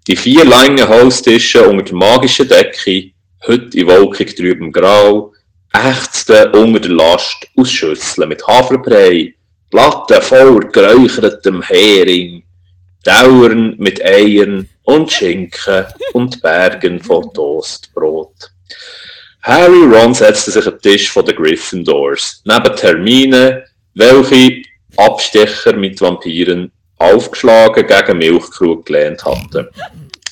Die 0.08 0.16
vier 0.16 0.46
langen 0.46 0.88
Holztische 0.88 1.68
unter 1.68 1.84
der 1.84 1.96
magischen 1.96 2.48
Decke, 2.48 3.12
heute 3.46 3.78
in 3.78 3.88
wolkig 3.88 4.36
trübem 4.36 4.72
Grau, 4.72 5.34
ächzten 5.74 6.52
unter 6.52 6.80
der 6.80 6.92
Last 6.92 7.48
aus 7.56 7.72
Schüsseln 7.72 8.30
mit 8.30 8.46
Haferbrei, 8.48 9.34
Platten 9.70 10.22
voll 10.22 10.60
geräuchertem 10.72 11.62
Hering, 11.62 12.44
Dauern 13.04 13.76
mit 13.78 14.04
Eiern 14.04 14.68
und 14.84 15.12
Schinken 15.12 15.86
und 16.14 16.42
Bergen 16.42 17.00
von 17.02 17.32
Toastbrot. 17.34 18.52
Harry 19.44 19.84
Ron 19.86 20.14
setzte 20.14 20.52
sich 20.52 20.66
den 20.66 20.80
Tisch 20.80 21.10
von 21.12 21.26
den 21.26 21.36
Gryffindors, 21.36 22.42
neben 22.46 22.76
Termine, 22.76 23.64
welche 23.94 24.64
Abstecher 24.98 25.74
mit 25.74 26.02
Vampiren 26.02 26.72
aufgeschlagen 27.00 27.88
gegen 27.88 28.18
Milchkrug 28.18 28.86
gelehnt 28.86 29.24
hatten. 29.26 29.68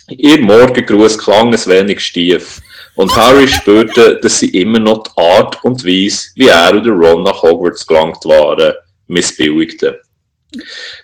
Ihr 0.09 0.39
Morgengruß 0.39 1.17
klang 1.17 1.53
ein 1.53 1.65
wenig 1.65 1.99
stief 1.99 2.61
und 2.95 3.15
Harry 3.15 3.47
spürte, 3.47 4.19
dass 4.21 4.39
sie 4.39 4.49
immer 4.49 4.79
noch 4.79 5.03
die 5.03 5.21
Art 5.21 5.63
und 5.63 5.85
Weise, 5.85 6.29
wie 6.35 6.47
er 6.47 6.75
oder 6.75 6.91
Ron 6.91 7.23
nach 7.23 7.41
Hogwarts 7.41 7.85
gelangt 7.85 8.23
waren, 8.25 8.73
missbilligten. 9.07 9.95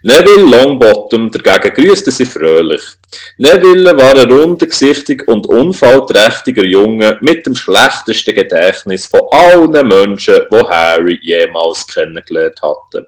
Neville 0.03 0.43
Longbottom 0.43 1.29
dagegen 1.29 1.73
grüßte 1.75 2.11
sie 2.11 2.25
fröhlich. 2.25 2.81
Neville 3.37 3.95
war 3.97 4.17
ein 4.17 4.31
rundergesichtig 4.31 5.27
und 5.27 5.47
unfallträchtiger 5.47 6.63
Junge 6.63 7.17
mit 7.21 7.45
dem 7.45 7.55
schlechtesten 7.55 8.35
Gedächtnis 8.35 9.05
von 9.05 9.21
allen 9.31 9.87
Menschen, 9.87 10.45
die 10.51 10.67
Harry 10.67 11.19
jemals 11.21 11.85
kennengelernt 11.87 12.61
hatte. 12.61 13.07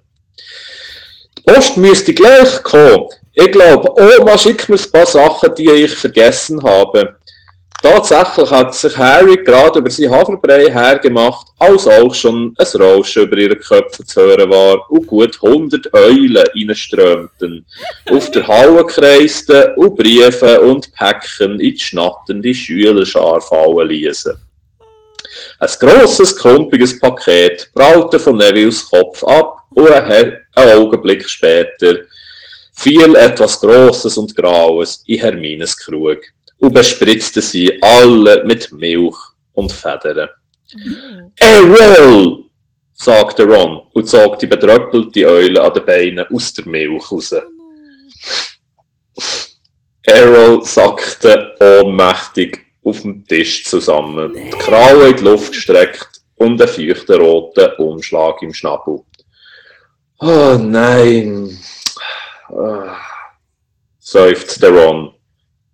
Post 1.46 1.78
müsste 1.78 2.14
gleich 2.14 2.62
kommen. 2.64 3.08
Ich 3.34 3.52
glaube, 3.52 3.92
Oma 4.20 4.38
schickt 4.38 4.70
mir 4.70 4.78
ein 4.78 4.92
paar 4.92 5.06
Sachen, 5.06 5.54
die 5.56 5.70
ich 5.70 5.96
vergessen 5.96 6.62
habe. 6.64 7.18
Tatsächlich 7.82 8.50
hat 8.50 8.74
sich 8.74 8.98
Harry 8.98 9.36
gerade 9.36 9.78
über 9.78 9.92
sein 9.92 10.10
Haferbrei 10.10 10.72
hergemacht, 10.72 11.48
als 11.60 11.86
auch 11.88 12.16
schon 12.16 12.56
ein 12.58 12.82
Rauschen 12.82 13.24
über 13.24 13.38
ihre 13.38 13.58
Köpfe 13.58 14.04
zu 14.04 14.22
hören 14.22 14.50
war 14.50 14.90
und 14.90 15.06
gut 15.06 15.38
100 15.44 15.94
Eulen 15.94 16.38
reinströmten, 16.38 17.64
auf 18.10 18.32
der 18.32 18.48
Halle 18.48 18.84
kreisten 18.86 19.76
und 19.76 19.96
Briefe 19.96 20.62
und 20.62 20.92
Päckchen 20.94 21.60
in 21.60 21.76
die 21.76 21.80
schnatternde 21.80 22.56
Schülerschar 22.56 23.40
fallen 23.40 23.90
ließen. 23.90 24.34
Ein 25.60 25.70
grosses, 25.80 26.36
klumpiges 26.36 27.00
Paket 27.00 27.72
prallte 27.74 28.20
von 28.20 28.38
Nevilles 28.38 28.90
Kopf 28.90 29.24
ab 29.24 29.64
und 29.70 29.90
einen 29.90 30.38
Augenblick 30.56 31.28
später 31.28 31.96
fiel 32.74 33.16
etwas 33.16 33.60
Grosses 33.60 34.18
und 34.18 34.36
Graues 34.36 35.04
in 35.08 35.20
Hermines 35.20 35.78
Krug 35.78 36.20
und 36.60 36.74
bespritzte 36.74 37.42
sie 37.42 37.82
alle 37.82 38.44
mit 38.44 38.72
Milch 38.72 39.16
und 39.54 39.72
Federn. 39.72 40.30
Errol! 41.38 42.44
sagte 42.94 43.44
Ron 43.44 43.82
und 43.94 44.10
zog 44.10 44.40
die 44.40 44.48
betröppelte 44.48 45.28
Eule 45.28 45.62
an 45.62 45.74
den 45.74 45.86
Beinen 45.86 46.26
aus 46.34 46.54
der 46.54 46.66
Milch 46.66 47.12
raus. 47.12 47.36
Errol 50.04 50.64
sackte 50.64 51.56
ohnmächtig 51.60 52.65
auf 52.86 53.02
dem 53.02 53.26
Tisch 53.26 53.66
zusammen, 53.66 54.34
die 54.34 54.50
Kralle 54.52 55.10
in 55.10 55.18
die 55.18 55.24
Luft 55.24 55.52
gestreckt 55.52 56.22
und 56.36 56.62
einen 56.62 56.70
feuchten 56.70 57.20
roten 57.20 57.72
Umschlag 57.78 58.42
im 58.42 58.54
Schnabel. 58.54 59.02
Oh 60.20 60.58
nein, 60.60 61.58
Ah, 62.50 62.98
seufzte 64.00 64.70
Ron. 64.70 65.14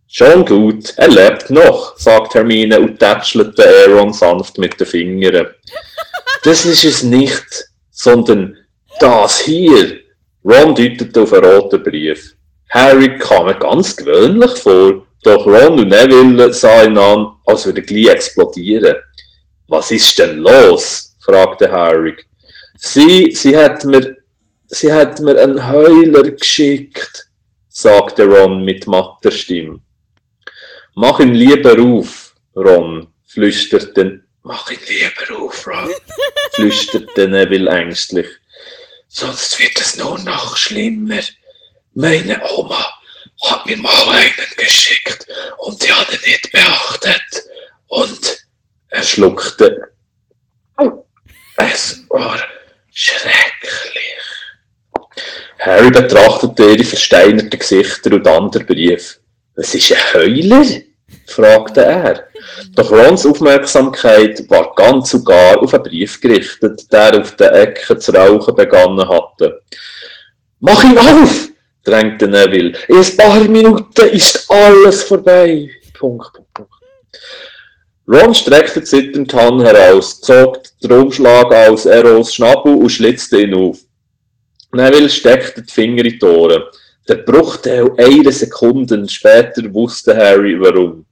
Schon 0.07 0.45
gut, 0.45 0.93
er 0.97 1.09
lebt 1.09 1.49
noch, 1.49 1.97
sagt 1.97 2.33
Hermine 2.33 2.79
und 2.79 2.97
tätschelte 2.97 3.63
Aaron 3.63 4.13
sanft 4.13 4.57
mit 4.57 4.79
den 4.79 4.87
Fingern. 4.87 5.47
Das 6.43 6.65
ist 6.65 6.83
es 6.83 7.03
nicht, 7.03 7.69
sondern 7.91 8.57
das 8.99 9.39
hier. 9.39 9.99
Ron 10.45 10.75
deutete 10.75 11.21
auf 11.21 11.33
einen 11.33 11.45
roten 11.45 11.83
Brief. 11.83 12.35
Harry 12.69 13.17
kam 13.17 13.47
mir 13.47 13.55
ganz 13.55 13.95
gewöhnlich 13.95 14.51
vor, 14.57 15.05
doch 15.23 15.45
Ron 15.45 15.79
und 15.79 15.89
Neville 15.89 16.53
sahen 16.53 16.93
ihn 16.93 16.97
an, 16.97 17.35
als 17.45 17.65
würde 17.65 17.81
er 17.81 17.85
gleich 17.85 18.07
explodieren. 18.07 18.95
Was 19.67 19.91
ist 19.91 20.17
denn 20.17 20.39
los? 20.39 21.15
fragte 21.19 21.71
Harry. 21.71 22.17
Sie, 22.77 23.31
sie 23.31 23.55
hat 23.55 23.85
mir, 23.85 24.17
sie 24.67 24.91
hat 24.91 25.19
mir 25.19 25.39
einen 25.39 25.69
Heuler 25.71 26.23
geschickt, 26.23 27.27
sagte 27.69 28.25
Ron 28.25 28.65
mit 28.65 28.87
matter 28.87 29.31
Stimme. 29.31 29.79
Mach 30.95 31.19
ihn 31.19 31.35
lieber 31.35 31.79
auf, 31.79 32.33
Ron, 32.55 33.07
flüsterte. 33.27 34.23
Mach 34.43 34.71
ihn 34.71 34.79
lieber 34.87 35.43
auf, 35.43 35.67
Ron, 35.67 35.89
flüsterte 36.53 37.27
Neville 37.27 37.69
ängstlich. 37.69 38.27
Sonst 39.07 39.59
wird 39.59 39.79
es 39.79 39.97
nur 39.97 40.17
noch 40.19 40.57
schlimmer. 40.57 41.21
Meine 41.93 42.41
Oma 42.55 42.83
hat 43.43 43.65
mir 43.65 43.77
mal 43.77 44.09
einen 44.09 44.31
geschickt 44.57 45.27
und 45.57 45.81
die 45.81 45.91
hat 45.91 46.11
ihn 46.11 46.19
nicht 46.25 46.51
beachtet. 46.51 47.43
Und 47.87 48.45
er 48.89 49.03
schluckte. 49.03 49.91
Es 51.57 52.03
war 52.09 52.39
schrecklich. 52.91 54.01
Harry 55.59 55.91
betrachtete 55.91 56.71
ihre 56.71 56.83
versteinerten 56.83 57.59
Gesichter 57.59 58.13
und 58.13 58.25
dann 58.25 58.49
den 58.49 58.65
Brief. 58.65 59.19
Was 59.55 59.75
ist 59.75 59.91
ein 59.91 60.13
Heuler? 60.13 60.65
fragte 61.27 61.81
er. 61.81 62.27
Doch 62.73 62.91
Rons 62.91 63.25
Aufmerksamkeit 63.25 64.49
war 64.49 64.73
ganz 64.75 65.13
und 65.13 65.25
gar 65.25 65.61
auf 65.61 65.73
einen 65.73 65.83
Brief 65.83 66.19
gerichtet, 66.19 66.91
der 66.91 67.19
auf 67.19 67.35
der 67.35 67.53
Ecke 67.53 67.97
zu 67.97 68.11
rauchen 68.11 68.55
begonnen 68.55 69.07
hatte. 69.07 69.61
Mach 70.59 70.83
ihn 70.83 70.97
auf! 70.97 71.50
Drängte 71.83 72.27
Neville. 72.27 72.73
In 72.87 72.97
ein 72.97 73.17
paar 73.17 73.43
Minuten 73.45 74.07
ist 74.09 74.49
alles 74.49 75.03
vorbei. 75.03 75.69
Punkt, 75.97 76.33
Punkt, 76.33 76.53
Punkt. 76.53 76.71
Ron 78.07 78.33
streckte 78.33 78.83
zitternd 78.83 79.31
die 79.31 79.35
Hand 79.35 79.63
heraus, 79.63 80.19
zog 80.19 80.59
den 80.81 80.91
Umschlag 80.91 81.53
aus 81.53 81.85
Errols 81.85 82.33
Schnabel 82.33 82.75
und 82.75 82.89
schlitzte 82.89 83.41
ihn 83.41 83.53
auf. 83.53 83.79
Neville 84.73 85.09
steckte 85.09 85.61
die 85.61 85.71
Finger 85.71 86.05
in 86.05 86.19
die 86.19 86.25
Ohren. 86.25 86.63
Der 87.07 87.15
Bruchteil 87.15 87.91
einer 87.97 88.31
Sekunde 88.31 89.07
später 89.07 89.73
wusste 89.73 90.15
Harry 90.15 90.59
warum. 90.59 91.05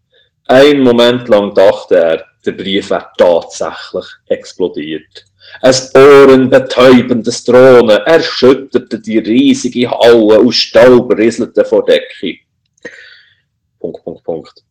Einen 0.48 0.82
Moment 0.82 1.28
lang 1.28 1.54
dachte 1.54 1.96
er, 1.96 2.26
der 2.46 2.52
Brief 2.54 2.90
wäre 2.90 3.08
tatsächlich 3.18 4.06
explodiert. 4.28 5.26
Ein 5.62 5.76
ohrenbetäubendes 5.96 7.44
Drohnen 7.44 8.00
erschütterte 8.06 9.00
die 9.00 9.20
riesige 9.20 9.90
Halle 9.90 10.40
und 10.40 10.54
Staub 10.54 11.12
rieselte 11.18 11.66
vor 11.66 11.86
Decke. 11.86 12.38
Punkt, 13.80 14.04
Punkt, 14.04 14.24
Punkt. 14.24 14.64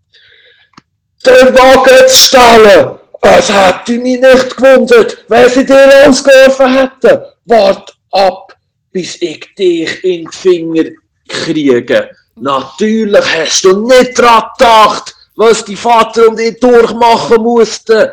Der 1.24 1.54
Wagen 1.54 2.08
zu 2.08 2.16
stellen! 2.16 2.98
Es 3.20 3.52
hätte 3.52 3.98
mich 3.98 4.20
nicht 4.20 4.56
gewundert, 4.56 5.24
wenn 5.28 5.48
sie 5.48 5.66
dir 5.66 6.06
ausgeworfen 6.06 6.74
hätten. 6.74 7.22
Wart 7.46 7.96
ab, 8.12 8.56
bis 8.92 9.20
ich 9.20 9.54
dich 9.56 10.04
in 10.04 10.24
die 10.24 10.36
Finger 10.36 10.84
kriege. 11.28 12.10
Natürlich 12.36 13.24
hast 13.36 13.64
du 13.64 13.86
nicht 13.86 14.18
daran 14.18 14.50
gedacht, 14.56 15.14
was 15.36 15.64
die 15.64 15.76
Vater 15.76 16.28
und 16.28 16.40
ich 16.40 16.58
durchmachen 16.60 17.42
mussten, 17.42 18.08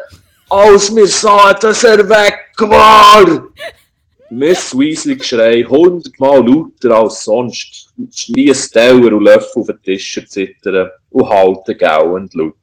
als 0.50 0.96
wir 0.96 1.08
sahen, 1.08 1.56
dass 1.62 1.84
er 1.84 2.08
weg 2.10 2.54
war. 2.60 3.48
Miss 4.30 4.78
Weasley 4.78 5.16
Geschrei 5.16 5.64
hundertmal 5.64 6.46
lauter 6.46 6.98
als 6.98 7.24
sonst, 7.24 7.89
schließt 8.12 8.74
Teller 8.74 9.14
und 9.16 9.24
Löffel 9.24 9.62
auf 9.62 9.68
den 9.68 9.82
Tisch 9.84 10.20
zittern 10.28 10.89
und 11.12 11.30
halten 11.30 11.78
gauend 11.78 12.34
laut 12.34 12.56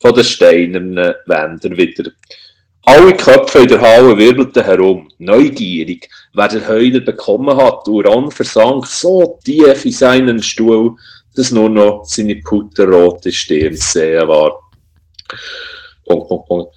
von 0.00 0.14
den 0.14 0.24
steinernen 0.24 1.14
Wänden 1.26 1.76
wieder. 1.76 2.10
Alle 2.86 3.14
Köpfe 3.14 3.60
in 3.60 3.68
der 3.68 3.80
Halle 3.80 4.16
wirbelten 4.16 4.64
herum, 4.64 5.08
neugierig, 5.18 6.08
wer 6.32 6.48
der 6.48 6.66
Heuler 6.66 7.00
bekommen 7.00 7.54
hat, 7.54 7.86
und 7.86 8.06
Ron 8.06 8.30
versank 8.30 8.86
so 8.86 9.38
tief 9.44 9.84
in 9.84 9.92
seinen 9.92 10.42
Stuhl, 10.42 10.96
dass 11.36 11.50
nur 11.50 11.68
noch 11.68 12.04
seine 12.06 12.36
putterrote 12.36 13.30
Stirn 13.30 13.76
zu 13.76 13.92
sehen 13.92 14.26
war. 14.26 14.58
Punkt, 16.06 16.28
Punkt, 16.28 16.48
Punkt. 16.48 16.74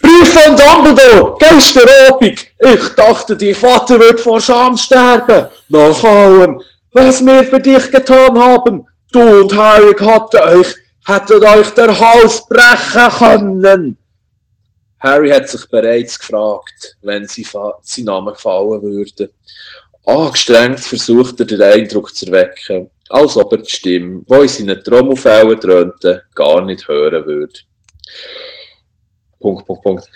Brief 0.00 0.32
von 0.32 0.56
Dumbledore, 0.56 1.36
gestern 1.38 1.88
Abend. 2.10 2.46
Ich 2.58 2.88
dachte, 2.96 3.36
dein 3.36 3.54
Vater 3.54 3.98
wird 3.98 4.20
vor 4.20 4.40
Scham 4.40 4.76
sterben. 4.76 5.48
Nach 5.68 6.04
allem, 6.04 6.60
was 6.92 7.24
wir 7.24 7.44
für 7.44 7.60
dich 7.60 7.90
getan 7.90 8.38
haben. 8.38 8.86
Du 9.12 9.20
und 9.20 9.56
Harry 9.56 9.94
hatten 9.94 10.36
euch, 10.36 10.74
hättet 11.06 11.42
euch 11.42 11.70
der 11.70 11.98
Hals 11.98 12.46
brechen 12.48 13.18
können. 13.18 13.98
Harry 14.98 15.30
hat 15.30 15.48
sich 15.48 15.68
bereits 15.68 16.18
gefragt, 16.18 16.96
wenn 17.02 17.26
sie 17.26 17.44
sein 17.44 18.04
Name 18.04 18.32
gefallen 18.32 18.82
würde. 18.82 19.30
Angestrengt 20.04 20.80
versucht 20.80 21.40
er 21.40 21.46
den 21.46 21.62
Eindruck 21.62 22.14
zu 22.14 22.26
erwecken, 22.26 22.90
als 23.08 23.36
ob 23.36 23.52
er 23.52 23.58
die 23.58 23.70
Stimme, 23.70 24.22
die 24.28 24.34
in 24.34 24.48
seinen 24.48 24.82
Trommelfällen 24.82 25.60
dröhnte, 25.60 26.22
gar 26.34 26.62
nicht 26.62 26.86
hören 26.88 27.26
würde. 27.26 27.58
Punkt, 29.46 29.64
Punkt, 29.64 29.82
Punkt. 29.84 30.10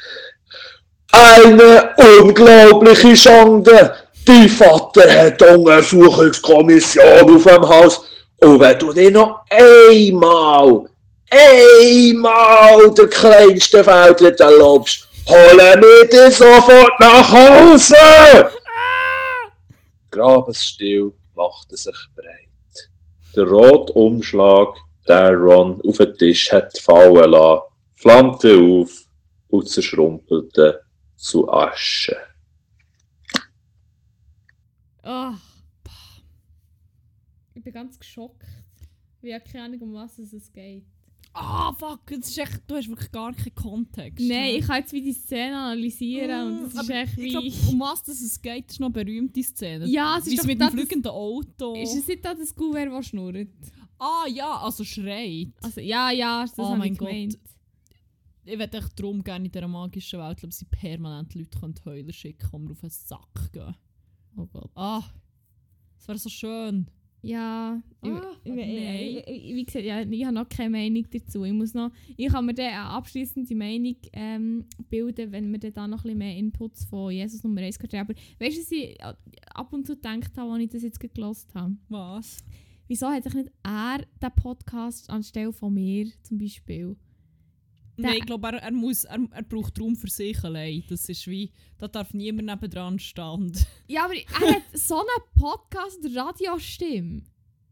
Eine 1.13 1.95
unglaubliche 2.21 3.17
Schande! 3.17 3.95
Dein 4.27 4.49
Vater 4.49 5.09
hat 5.09 5.41
Untersuchungskommission 5.41 7.37
auf 7.37 7.45
dem 7.45 7.69
Haus. 7.69 8.05
Und 8.41 8.59
wenn 8.59 8.77
du 8.81 8.93
dir 8.93 9.13
noch 9.13 9.43
einmal, 9.49 10.85
einmal 11.31 12.91
der 12.93 13.07
kleinste 13.07 13.85
Fehler 13.85 14.41
erlaubst, 14.41 15.09
holen 15.29 15.81
wir 15.81 16.09
dich 16.09 16.37
sofort 16.37 16.99
nach 16.99 17.31
Hause! 17.31 18.51
Grabesstill 20.11 21.13
machte 21.37 21.77
sich 21.77 22.09
breit. 22.17 22.91
Der 23.37 23.45
rote 23.45 23.93
Umschlag, 23.93 24.75
der 25.07 25.37
Ron 25.37 25.81
auf 25.87 25.99
den 25.99 26.19
Tisch 26.19 26.51
hat 26.51 26.77
fallen 26.79 27.31
lassen, 27.31 27.63
flammte 27.95 28.57
auf 28.57 29.00
und 29.51 29.69
zerschrumpelte 29.69 30.83
zu 31.17 31.51
Asche. 31.51 32.17
Oh. 35.03 35.33
Ich 37.55 37.63
bin 37.63 37.73
ganz 37.73 37.99
geschockt. 37.99 38.47
Ich 39.23 39.35
habe 39.35 39.45
keine 39.45 39.65
Ahnung, 39.65 39.81
um 39.83 39.95
was 39.95 40.19
es 40.19 40.53
geht. 40.53 40.85
Ah, 41.33 41.73
fuck, 41.75 42.01
das 42.07 42.29
ist 42.29 42.39
echt, 42.39 42.63
du 42.67 42.75
hast 42.75 42.89
wirklich 42.89 43.13
gar 43.13 43.33
keinen 43.33 43.55
Kontext. 43.55 44.27
Nein, 44.27 44.57
ich 44.57 44.67
kann 44.67 44.79
jetzt 44.79 44.93
wie 44.93 45.03
die 45.03 45.13
Szene 45.13 45.57
analysieren 45.57 46.49
und 46.49 46.63
das 46.65 46.73
ist 46.73 46.79
Aber 46.79 46.95
echt 46.95 47.13
ich 47.19 47.25
wie... 47.25 47.31
glaub, 47.31 47.73
um 47.73 47.81
was 47.81 48.03
das 48.03 48.21
es 48.21 48.43
geht, 48.43 48.71
ist 48.71 48.81
noch 48.81 48.89
eine 48.93 49.05
berühmte 49.05 49.43
Szene. 49.43 49.87
Ja, 49.87 50.19
es 50.19 50.27
ist 50.27 50.33
Wie 50.33 50.37
doch 50.37 50.45
mit 50.45 50.61
dem 50.61 50.71
fliegenden 50.71 51.13
Auto. 51.13 51.75
Ist 51.75 51.95
es 51.95 52.09
nicht 52.09 52.25
da 52.25 52.35
das 52.35 52.55
Gouverne, 52.55 52.91
das 52.91 53.07
schnurrt? 53.07 53.49
Ah 53.99 54.27
ja, 54.27 54.59
also 54.59 54.83
schreit. 54.83 55.53
Also, 55.63 55.81
ja, 55.81 56.11
ja, 56.11 56.43
das 56.43 56.59
Oh 56.59 56.75
mein 56.75 56.95
ich 56.95 56.99
gemeint. 56.99 57.39
Ich 58.51 58.59
würde 58.59 58.79
echt 58.79 58.99
darum 58.99 59.23
gerne 59.23 59.47
in 59.47 59.53
dieser 59.53 59.69
magischen 59.69 60.19
Welt, 60.21 60.39
glaube 60.39 60.53
sie 60.53 60.65
permanent 60.65 61.35
Leute 61.35 61.59
können 61.59 61.75
heulen 61.85 62.13
schicken, 62.13 62.49
um 62.53 62.65
mir 62.65 62.73
auf 62.73 62.81
den 62.81 62.91
Sack 62.91 63.53
gehen. 63.53 63.75
Oh 64.37 64.47
Gott. 64.47 64.71
Ah, 64.75 65.03
das 65.97 66.09
wäre 66.09 66.19
so 66.19 66.29
schön. 66.29 66.87
Ja, 67.23 67.83
Ah, 68.03 68.33
ich, 68.45 68.53
ich, 68.55 69.27
ich, 69.29 69.55
wie 69.55 69.65
gesagt, 69.65 69.85
ja, 69.85 70.01
ich 70.01 70.25
habe 70.25 70.35
noch 70.35 70.49
keine 70.49 70.71
Meinung 70.71 71.07
dazu. 71.11 71.45
Ich, 71.45 71.53
muss 71.53 71.75
noch, 71.75 71.91
ich 72.17 72.29
kann 72.29 72.47
mir 72.47 72.55
dann 72.55 72.67
eine 72.67 72.81
abschließende 72.85 73.55
Meinung 73.55 73.97
ähm, 74.15 74.65
bilden, 74.89 75.31
wenn 75.31 75.53
wir 75.53 75.59
dann 75.59 75.73
da 75.75 75.87
noch 75.87 75.99
ein 75.99 76.03
bisschen 76.05 76.19
mehr 76.19 76.37
Inputs 76.37 76.87
von 76.87 77.13
Jesus 77.13 77.45
Nummer 77.45 77.61
1 77.61 77.79
gehört 77.79 77.93
haben. 77.93 78.11
Aber 78.11 78.15
weißt 78.15 78.57
du, 78.57 78.61
was 78.63 78.73
ich 78.73 79.01
äh, 79.01 79.15
ab 79.53 79.73
und 79.73 79.87
zu 79.87 79.97
gedacht 79.97 80.37
habe, 80.39 80.51
als 80.51 80.63
ich 80.63 80.71
das 80.71 80.83
jetzt 80.83 80.99
gelost 80.99 81.55
habe? 81.55 81.77
Was? 81.91 82.39
Wieso 82.89 83.09
hat 83.09 83.25
sich 83.25 83.35
nicht 83.35 83.51
er 83.63 83.99
den 84.23 84.35
Podcast 84.35 85.11
anstelle 85.11 85.53
von 85.53 85.75
mir 85.75 86.11
zum 86.23 86.39
Beispiel? 86.39 86.97
Nein, 88.03 88.17
ich 88.19 88.27
glaube, 88.27 88.49
er, 88.49 88.55
er, 88.63 88.73
muss, 88.73 89.05
er, 89.05 89.19
er 89.31 89.43
braucht 89.43 89.81
Raum 89.81 89.97
für 89.97 90.09
sich 90.11 90.43
allein. 90.45 90.83
Das 90.89 91.09
ist 91.09 91.27
wie, 91.27 91.53
da 91.79 91.89
darf 91.89 92.13
niemand 92.15 92.47
nebendran 92.47 92.99
stehen. 92.99 93.53
Ja, 93.89 94.05
aber 94.05 94.15
er 94.15 94.55
hat 94.55 94.63
so 94.75 94.97
einen 94.99 95.25
Podcast 95.35 95.99
der 96.05 96.15
Radiostimme. 96.25 97.23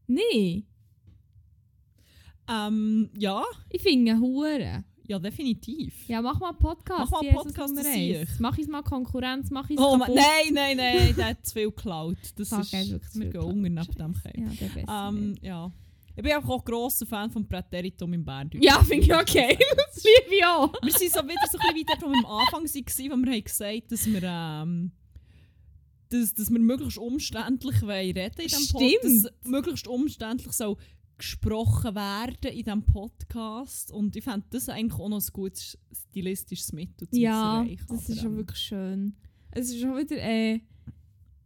Nee, 0.06 0.64
Ähm, 2.50 3.10
ja, 3.18 3.44
ich 3.68 3.82
finde 3.82 4.18
Hure. 4.18 4.84
ja, 5.06 5.18
definitiv. 5.18 6.08
Ja, 6.08 6.22
mach 6.22 6.40
mal 6.40 6.48
einen 6.50 6.58
Podcast. 6.58 7.10
Mach 7.10 7.10
mal 7.10 7.28
einen 7.28 7.36
Podcast, 7.36 7.76
das 7.76 7.86
ich. 7.86 8.28
Mach 8.38 8.56
ich 8.58 8.66
mal 8.68 8.82
Konkurrenz, 8.82 9.50
mach 9.50 9.68
ich 9.68 9.78
Oh, 9.78 9.96
ma- 9.98 10.08
nein, 10.08 10.52
nein, 10.52 10.76
nein, 10.78 11.14
der 11.16 11.26
hat 11.26 11.44
zu 11.46 11.52
viel 11.54 11.66
geklaut. 11.70 12.16
Das 12.36 12.48
Fuck, 12.48 12.60
ist, 12.60 12.72
wir 12.72 13.28
gehen 13.30 13.42
unter 13.42 13.52
neben 13.52 13.94
dem. 13.96 14.14
Ja, 14.36 14.48
der 14.60 14.66
besser 14.68 15.08
Ähm, 15.10 15.34
ja. 15.42 15.70
Ich 16.18 16.24
bin 16.24 16.32
einfach 16.32 16.48
auch 16.48 16.64
grosser 16.64 17.06
Fan 17.06 17.30
von 17.30 17.46
Präteritum 17.46 18.12
im 18.12 18.24
Bern. 18.24 18.50
Ja, 18.54 18.82
finde 18.82 19.04
ich 19.04 19.14
okay. 19.14 19.56
das 19.76 20.02
liebe 20.02 20.34
ich 20.34 20.44
auch. 20.44 20.72
Wir 20.82 20.90
sind 20.90 21.12
so 21.12 21.22
wieder 21.22 21.46
so 21.48 21.58
ein 21.58 21.72
bisschen 21.72 21.86
dort, 21.86 22.02
wo 22.02 22.08
wir 22.08 22.18
am 22.18 22.26
Anfang 22.26 22.64
waren, 22.64 22.64
wo 22.64 23.24
wir 23.24 23.32
haben 23.32 23.44
gesagt 23.44 23.92
dass 23.92 24.04
wir, 24.04 24.22
ähm, 24.24 24.90
dass, 26.08 26.34
dass 26.34 26.50
wir 26.50 26.58
möglichst 26.58 26.98
umständlich 26.98 27.84
reden 27.84 28.32
in 28.36 28.48
diesem 28.48 28.66
Podcast. 28.66 29.26
Dass 29.26 29.48
möglichst 29.48 29.86
umständlich 29.86 30.52
soll 30.54 30.76
gesprochen 31.18 31.94
werden 31.94 32.50
in 32.50 32.64
diesem 32.64 32.82
Podcast. 32.82 33.92
Und 33.92 34.16
ich 34.16 34.24
fände 34.24 34.46
das 34.50 34.68
eigentlich 34.68 34.98
auch 34.98 35.08
noch 35.08 35.20
ein 35.20 35.32
gutes 35.32 35.78
stilistisches 36.10 36.72
Mittel 36.72 37.06
um 37.06 37.12
zu 37.12 37.20
Ja, 37.20 37.64
das 37.88 38.08
ist 38.08 38.18
schon 38.20 38.32
ähm, 38.32 38.36
wirklich 38.38 38.58
schön. 38.58 39.16
Es 39.52 39.70
ist 39.70 39.80
schon 39.80 39.96
wieder 39.96 40.16
äh, 40.16 40.62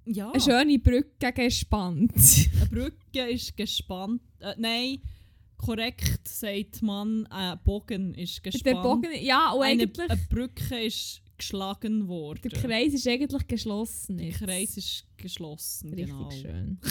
Ja, 0.04 0.30
eine 0.30 0.40
schöne 0.40 0.78
Brücke 0.78 1.32
gegen 1.32 1.50
Spannt. 1.50 2.12
eine 2.14 2.66
Brücke 2.70 3.30
ist 3.30 3.56
gespannt. 3.56 4.22
Äh, 4.40 4.54
nein, 4.58 4.98
korrekt 5.56 6.26
sagt 6.26 6.82
man, 6.82 7.26
ein 7.26 7.58
Bogen 7.64 8.14
ist 8.14 8.42
gespannt. 8.42 8.66
Der 8.66 8.82
Bogen, 8.82 9.10
ja, 9.20 9.52
und 9.52 9.62
eine, 9.62 9.82
eigentlich, 9.82 10.10
eine 10.10 10.20
Brücke 10.28 10.84
ist 10.84 11.22
geschlagen 11.38 12.08
worden. 12.08 12.40
der 12.42 12.50
Kreis 12.52 12.94
ist 12.94 13.06
eigentlich 13.06 13.46
geschlossen. 13.46 14.18
Der 14.18 14.26
jetzt. 14.28 14.38
Kreis 14.38 14.76
ist 14.76 15.06
geschlossen. 15.16 15.90
Richtig 15.94 16.08
genau. 16.08 16.30
schön. 16.30 16.78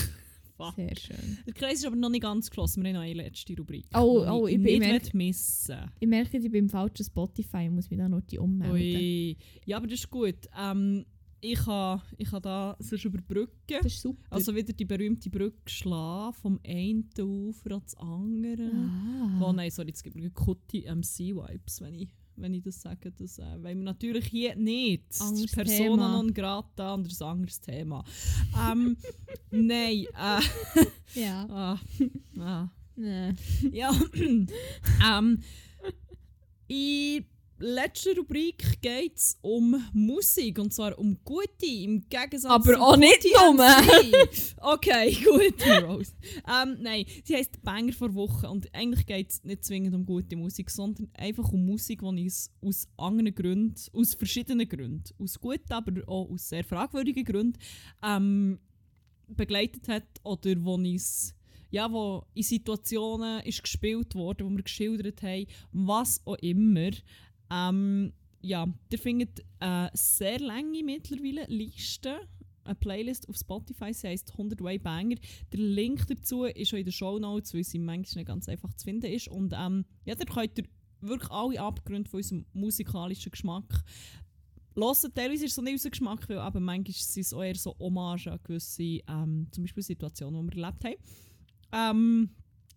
Sehr 0.76 0.96
schön. 0.96 1.40
Der 1.48 1.54
Kreis 1.54 1.80
ist 1.80 1.86
aber 1.88 1.96
noch 1.96 2.10
nicht 2.10 2.22
ganz 2.22 2.50
geschlossen. 2.50 2.84
Wir 2.84 2.90
haben 2.90 2.98
noch 2.98 3.02
eine 3.02 3.14
letzte 3.16 3.56
Rubrik. 3.58 3.86
Oh, 3.96 4.24
oh, 4.30 4.46
ich 4.48 4.54
ich 4.56 4.60
nicht 4.60 4.80
merke- 4.80 5.18
missen 5.18 5.92
Ich 6.00 6.08
merke, 6.08 6.38
ich 6.38 6.44
bin 6.52 6.66
im 6.66 6.70
falschen 6.70 7.04
Spotify 7.04 7.68
und 7.68 7.76
muss 7.76 7.90
mich 7.90 7.98
da 7.98 8.08
noch 8.08 8.22
die 8.22 8.38
ummelden. 8.38 8.76
Ui. 8.76 9.38
Ja, 9.66 9.78
aber 9.78 9.88
das 9.88 10.00
ist 10.02 10.10
gut. 10.12 10.36
Ähm, 10.56 11.06
ich 11.42 11.60
kann, 11.60 12.02
ich 12.18 12.30
kann 12.30 12.42
da 12.42 12.76
sonst 12.80 13.04
überbrücken. 13.06 13.52
Das 13.68 13.86
ist 13.86 14.02
super. 14.02 14.24
Also 14.30 14.56
wieder 14.56 14.74
die 14.74 14.86
berühmte 14.86 15.30
Brücke 15.30 15.70
schlagen, 15.70 16.34
vom 16.34 16.60
einen 16.66 17.10
Ufer 17.20 17.72
ans 17.72 17.96
andere. 17.96 18.72
ah. 18.74 19.42
Oh 19.44 19.52
nein, 19.52 19.72
sorry, 19.72 19.90
jetzt 19.90 20.04
gibt 20.04 20.16
mir 20.16 20.30
Kutti 20.30 20.82
MC-Vibes, 20.88 21.82
wenn 21.82 21.96
ich, 21.96 22.10
wenn 22.36 22.54
ich 22.54 22.62
das 22.64 22.82
sage. 22.82 23.12
Das 23.12 23.40
äh, 23.40 23.44
wollen 23.64 23.80
wir 23.80 23.86
natürlich 23.86 24.28
hier 24.28 24.56
nicht. 24.56 25.04
Anderes 25.20 25.52
Persona 25.52 26.12
non 26.12 26.34
grata 26.34 26.94
und 26.94 27.08
ein 27.08 27.28
anderes 27.28 27.60
Thema. 27.60 28.04
ähm, 28.72 28.96
nein, 29.52 30.06
äh, 30.18 31.20
Ja. 31.20 31.46
ah, 31.50 31.80
ah, 32.40 32.70
Nee. 32.96 33.34
ja, 33.72 33.90
ähm, 35.10 35.40
ich 36.68 37.24
letzten 37.62 38.18
Rubrik 38.18 38.82
geht 38.82 39.18
es 39.18 39.38
um 39.42 39.84
Musik. 39.94 40.60
Und 40.60 40.74
zwar 40.74 40.98
um 40.98 41.18
gute, 41.24 41.66
im 41.66 42.08
Gegensatz 42.10 42.52
Aber 42.52 42.74
zu 42.74 42.82
auch 42.82 42.98
nicht 42.98 43.22
TMZ. 43.22 44.56
Okay, 44.60 45.18
gut, 45.24 45.62
Rose. 45.84 46.14
ähm, 46.48 46.78
nein, 46.82 47.06
sie 47.24 47.36
heisst 47.36 47.62
Banger 47.64 47.94
vor 47.94 48.14
Woche. 48.14 48.50
Und 48.50 48.74
eigentlich 48.74 49.06
geht 49.06 49.30
es 49.30 49.44
nicht 49.44 49.64
zwingend 49.64 49.96
um 49.96 50.06
gute 50.06 50.36
Musik, 50.36 50.70
sondern 50.70 51.10
einfach 51.14 51.52
um 51.52 51.66
Musik, 51.66 52.00
die 52.00 52.06
uns 52.06 52.52
aus 52.62 52.88
anderen 52.98 53.34
Gründen, 53.34 53.76
aus 53.94 54.14
verschiedenen 54.14 54.68
Gründen, 54.68 55.04
aus 55.20 55.40
guten, 55.40 55.72
aber 55.72 56.02
auch 56.08 56.30
aus 56.30 56.50
sehr 56.50 56.64
fragwürdigen 56.64 57.24
Gründen, 57.24 57.60
ähm, 58.04 58.60
begleitet 59.28 59.88
hat 59.88 60.04
oder 60.24 60.56
wo 60.64 60.74
uns 60.76 61.36
ja, 61.72 61.90
wo 61.92 62.26
in 62.34 62.44
Situationen 62.44 63.42
ist 63.44 63.64
gespielt 63.64 64.14
wurde, 64.14 64.46
wo 64.46 64.50
wir 64.50 64.62
geschildert 64.62 65.24
haben, 65.24 65.48
was 65.72 66.22
auch 66.26 66.36
immer. 66.36 66.92
Ähm, 67.52 68.14
ja, 68.42 68.68
ihr 68.92 68.98
findet 69.00 69.44
eine 69.60 69.92
sehr 69.94 70.40
lange 70.40 70.84
mittlerweile 70.84 71.46
Liste, 71.46 72.20
eine 72.64 72.76
Playlist 72.76 73.28
auf 73.30 73.36
Spotify, 73.38 73.94
sie 73.94 74.08
heisst 74.08 74.32
100 74.32 74.62
Way 74.62 74.80
Banger. 74.80 75.16
Der 75.52 75.60
Link 75.60 76.08
dazu 76.08 76.46
ist 76.46 76.74
auch 76.74 76.78
in 76.78 76.86
den 76.86 76.92
Show 76.92 77.20
Notes, 77.20 77.54
weil 77.54 77.64
sie 77.64 77.80
manchmal 77.80 78.22
nicht 78.22 78.28
ganz 78.28 78.48
einfach 78.48 78.74
zu 78.74 78.86
finden 78.86 79.12
ist. 79.12 79.28
Und 79.28 79.54
ähm, 79.58 79.86
ja, 80.06 80.16
da 80.16 80.26
könnt 80.26 80.58
ihr 80.58 80.66
wirklich 81.02 81.32
alle 81.32 81.60
Abgründe 81.60 82.10
von 82.10 82.20
unserem 82.20 82.46
musikalischen 82.54 83.32
Geschmack 83.32 83.84
hören. 84.76 85.12
Teilweise 85.14 85.46
ist 85.46 85.52
es 85.52 85.56
so 85.56 85.62
nicht 85.62 85.74
unser 85.74 85.90
Geschmack, 85.90 86.30
weil 86.30 86.38
aber 86.40 86.60
manchmal 86.60 86.94
sind 86.94 87.22
es 87.24 87.34
auch 87.34 87.44
eher 87.44 87.56
so 87.56 87.76
Hommage 87.80 88.28
an 88.28 88.40
gewisse 88.44 88.84
ähm, 88.84 89.48
zum 89.52 89.64
Beispiel 89.64 89.84
Situationen, 89.84 90.48
die 90.48 90.56
wir 90.56 90.64
erlebt 90.64 90.86
haben. 90.86 90.96
Ähm, 91.74 92.30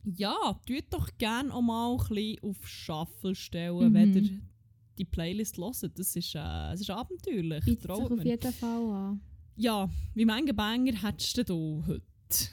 ja, 0.04 0.34
tut 0.66 0.84
doch 0.90 1.08
gerne 1.18 1.52
auch 1.54 1.62
mal 1.62 1.92
ein 1.92 1.98
bisschen 2.08 2.38
auf 2.42 2.66
Shuffle 2.66 3.34
stellen, 3.34 3.90
Mhm. 3.90 3.94
wenn 3.94 4.14
ihr 4.14 4.40
die 4.98 5.04
Playlist 5.04 5.58
hört. 5.58 5.98
Das 5.98 6.16
ist, 6.16 6.34
äh, 6.34 6.72
es 6.72 6.80
ist 6.80 6.90
abenteuerlich. 6.90 7.64
Bietet 7.64 7.82
sich 7.82 7.90
auf 7.90 8.24
jeden 8.24 8.52
Fall 8.52 8.90
an. 8.90 9.20
Ja, 9.56 9.88
wie 10.14 10.24
viele 10.26 10.54
Banger 10.54 10.92
hättest 11.00 11.38
du 11.38 11.44
denn 11.44 11.84
heute 11.86 12.02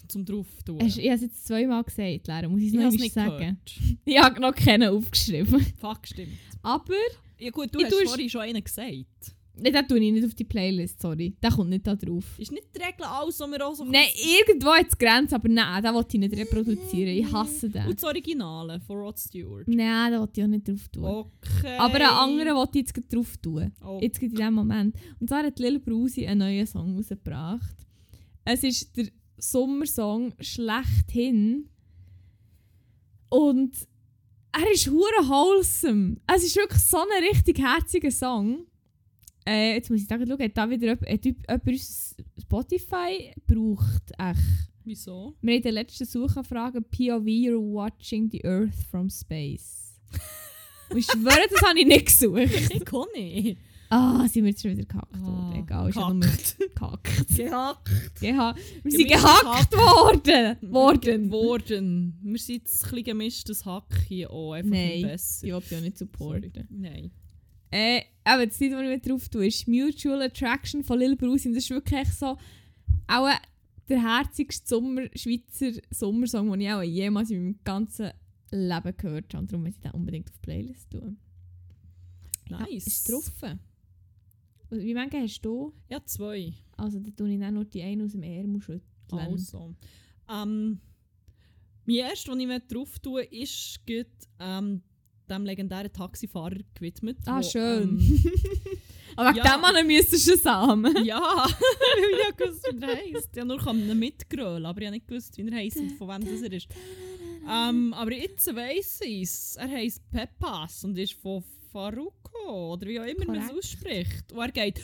zum 0.08 0.26
drauf 0.26 0.48
tun? 0.64 0.80
Hast, 0.82 0.98
ich 0.98 1.06
habe 1.06 1.16
es 1.16 1.22
jetzt 1.22 1.48
zweimal 1.48 1.84
gesagt, 1.84 2.28
Lara, 2.28 2.48
muss 2.48 2.62
ich 2.62 2.68
es 2.68 2.74
noch 2.74 2.92
nicht 2.92 3.14
sagen? 3.14 3.38
gehört. 3.38 3.74
Ich 4.06 4.18
habe 4.20 4.40
noch 4.40 4.54
keinen 4.54 4.90
aufgeschrieben. 4.90 5.66
Fuck, 5.80 6.06
stimmt. 6.06 6.34
Aber, 6.62 6.94
Ja 7.40 7.50
gut, 7.50 7.74
du 7.74 7.80
Ich 7.80 7.86
hast 7.86 8.04
vorhin 8.04 8.30
schon 8.30 8.42
einen 8.42 8.64
gesagt. 8.64 9.36
Nein, 9.56 9.74
den 9.74 9.88
tue 9.88 10.00
ich 10.00 10.12
nicht 10.12 10.26
auf 10.26 10.34
die 10.34 10.44
Playlist, 10.44 11.02
sorry. 11.02 11.36
Der 11.42 11.52
kommt 11.52 11.70
nicht 11.70 11.86
da 11.86 11.96
drauf. 11.96 12.26
Ist 12.38 12.52
nicht 12.52 12.68
die 12.76 12.82
Regel 12.82 13.06
alles, 13.06 13.40
was 13.40 13.52
wir 13.52 13.68
auch 13.68 13.76
so... 13.76 13.84
Nein, 13.86 14.08
irgendwo 14.16 14.72
hat 14.72 14.88
es 14.88 14.98
Grenzen, 14.98 15.36
aber 15.36 15.50
nein, 15.50 15.84
den 15.84 15.94
wollte 15.94 16.18
ich 16.18 16.20
nicht 16.22 16.38
reproduzieren. 16.38 17.14
Ich 17.14 17.32
hasse 17.32 17.70
den. 17.70 17.88
Und 17.88 17.96
das 17.96 18.04
Originale 18.04 18.80
von 18.82 18.98
Rod 18.98 19.20
Stewart. 19.20 19.68
Nein, 19.68 20.12
den 20.12 20.20
wollte 20.20 20.40
ich 20.40 20.46
auch 20.46 20.50
nicht 20.50 20.68
drauf 20.68 20.88
tun. 20.90 21.06
Okay. 21.06 21.78
Aber 21.78 21.96
einen 21.96 22.06
anderen 22.06 22.56
wollte 22.56 22.80
ich 22.80 22.88
jetzt 22.88 23.14
drauf 23.14 23.38
tun. 23.38 23.72
Oh. 23.86 24.00
Jetzt 24.02 24.20
geht 24.20 24.32
in 24.32 24.38
diesem 24.38 24.54
Moment. 24.54 24.96
Und 25.20 25.30
zwar 25.30 25.44
hat 25.44 25.60
Lil 25.60 25.80
Brusi 25.80 26.26
einen 26.26 26.40
neuen 26.40 26.68
Song 26.68 26.96
rausgebracht. 26.96 27.76
Es 28.46 28.64
ist 28.64 28.96
der 28.98 29.08
Sommersong 29.38 30.34
schlechthin. 30.40 31.70
Und 33.30 33.76
er 34.52 34.72
ist 34.72 34.90
hure 34.90 35.30
wholesome. 35.30 36.18
Es 36.28 36.44
ist 36.44 36.56
wirklich 36.56 36.82
so 36.82 36.98
ein 36.98 37.24
richtig 37.30 37.60
herziger 37.60 38.12
Song. 38.12 38.66
Äh, 39.48 39.74
jetzt 39.76 39.90
muss 39.90 40.02
ich 40.02 40.08
da 40.08 40.18
gerade 40.18 40.32
schauen, 40.32 40.44
hat 40.44 40.58
da 40.58 40.70
wieder 40.70 40.88
jemand, 40.88 41.10
hat 41.10 41.26
jemand 41.26 41.82
Spotify 42.42 43.34
braucht? 43.48 44.12
Echt. 44.18 44.40
Wieso? 44.84 45.36
Wir 45.42 45.52
haben 45.54 45.58
in 45.58 45.64
der 45.64 45.72
letzten 45.72 46.06
Suchanfrage 46.06 46.82
POV 46.82 47.24
You're 47.26 47.74
watching 47.74 48.30
the 48.32 48.44
Earth 48.46 48.74
from 48.90 49.10
space. 49.10 50.00
Und 50.90 50.98
ich 50.98 51.06
schwöre, 51.06 51.48
das 51.50 51.62
habe 51.62 51.80
ich 51.80 51.86
nicht 51.88 52.06
gesucht. 52.08 52.42
Ich 52.74 52.86
kann 52.86 53.06
nicht. 53.16 53.58
Ah, 53.90 54.26
sind 54.28 54.44
wir 54.46 54.52
jetzt 54.52 54.62
schon 54.62 54.72
wieder 54.72 54.86
gehackt 54.86 55.14
Ah, 55.16 55.22
worden. 55.22 55.64
Egal, 55.64 55.90
ist 55.90 55.96
ja 55.96 56.14
nur 56.14 56.20
gehackt. 56.22 56.58
gehackt. 57.36 58.20
Geha 58.22 58.56
wir 58.84 58.92
sind 58.92 59.08
gehackt 59.10 59.74
worden. 59.76 60.58
Worden. 60.72 61.32
worden. 61.32 62.20
Wir 62.24 62.40
sind 62.40 62.56
jetzt 62.64 62.84
ein 62.86 62.90
bisschen 62.90 63.04
gemischtes 63.04 63.66
Hack 63.66 63.94
hier 64.08 64.32
auch. 64.32 64.54
Einfach 64.54 64.72
Nein, 64.72 64.92
ein 64.94 65.02
besser. 65.02 65.46
Ich 65.48 65.54
will 65.54 65.62
ja 65.70 65.82
nicht 65.82 65.98
supporten. 65.98 66.68
Nein. 66.70 67.12
Äh, 67.70 68.02
aber 68.32 68.48
das 68.48 68.60
Lied, 68.60 68.72
das 68.72 68.82
ich 68.82 69.02
drauf 69.02 69.30
tue, 69.30 69.48
ist 69.48 69.68
Mutual 69.68 70.22
Attraction 70.22 70.84
von 70.84 71.00
Lil 71.00 71.16
Bruce. 71.16 71.46
Und 71.46 71.54
das 71.54 71.64
ist 71.66 71.70
wirklich 71.70 72.08
so 72.14 72.38
auch 73.08 73.30
der 73.90 74.02
herzigste 74.02 74.68
Sommer 74.68 75.04
Schweizer 75.16 75.82
Sommersong, 75.92 76.52
den 76.52 76.62
ich 76.62 76.72
auch 76.72 76.82
jemals 76.82 77.30
in 77.30 77.44
meinem 77.44 77.60
ganzen 77.64 78.12
Leben 78.52 78.96
gehört 78.98 79.34
habe. 79.34 79.42
Und 79.44 79.52
darum 79.52 79.64
möchte 79.64 79.80
ich 79.80 79.92
den 79.92 80.00
unbedingt 80.00 80.30
auf 80.30 80.36
die 80.38 80.42
Playlist 80.42 80.90
tun. 80.92 81.18
Ja, 82.50 82.60
Nice. 82.60 82.88
ist 82.88 83.10
drauf. 83.12 83.32
Und 84.70 84.80
Wie 84.80 84.94
viele 84.94 85.10
hast 85.12 85.42
du? 85.42 85.74
Ja, 85.90 86.04
zwei. 86.06 86.54
Also 86.78 87.00
da 87.00 87.10
tue 87.12 87.34
ich 87.34 87.40
dann 87.40 87.54
nur 87.54 87.66
die 87.66 87.82
eine 87.82 88.06
aus 88.06 88.14
dem 88.14 88.24
Ärmel 88.24 88.62
schütteln. 88.62 88.84
Also. 89.12 89.76
Ähm, 90.30 90.80
mein 91.86 91.96
erstes, 91.96 92.34
den 92.38 92.50
ich 92.50 92.68
drauf 92.68 92.98
tue, 93.00 93.24
ist 93.24 93.86
gut, 93.86 94.08
ähm, 94.40 94.82
dem 95.32 95.46
legendären 95.46 95.92
Taxifahrer 95.92 96.58
gewidmet. 96.76 97.18
Ah, 97.26 97.40
wo, 97.40 97.44
schön. 97.44 98.00
Ähm, 98.00 98.32
Aber 99.16 99.30
wegen 99.30 99.38
Ja. 99.46 99.54
dem 99.56 99.62
Mann 99.62 99.88
müsstest 99.88 100.28
du 100.30 100.38
Samen. 100.38 101.04
ja, 101.06 101.20
weil 101.20 102.20
ich 102.20 102.26
habe 102.28 102.36
gewusst, 102.38 102.68
wie 102.74 102.82
er 102.86 102.96
heisst. 102.96 103.30
Ich 103.34 103.40
habe 103.40 103.48
nur 103.48 103.58
können 103.58 104.00
mitgrölen, 104.00 104.66
aber 104.66 104.80
ich 104.82 104.88
habe 104.88 104.96
nicht 104.96 105.08
gewusst, 105.08 105.38
wie 105.38 105.48
er 105.48 105.56
heisst 105.56 105.78
und 105.78 105.92
von 105.98 106.08
wem 106.10 106.24
das 106.32 106.42
er 106.42 106.54
ist. 106.54 106.68
Ähm, 107.50 107.94
aber 107.94 108.14
jetzt 108.14 108.48
weiss 108.56 109.00
ich 109.04 109.24
es. 109.24 109.56
Er 109.58 109.68
heisst 109.70 110.08
Peppas 110.12 110.84
und 110.86 110.98
ist 110.98 111.14
von 111.14 111.44
Faruko 111.72 112.74
oder 112.74 112.86
wie 112.88 113.00
auch 113.00 113.06
immer 113.06 113.26
man 113.26 113.38
es 113.48 113.52
ausspricht. 113.52 114.32
Und 114.32 114.40
er 114.40 114.52
geht. 114.52 114.82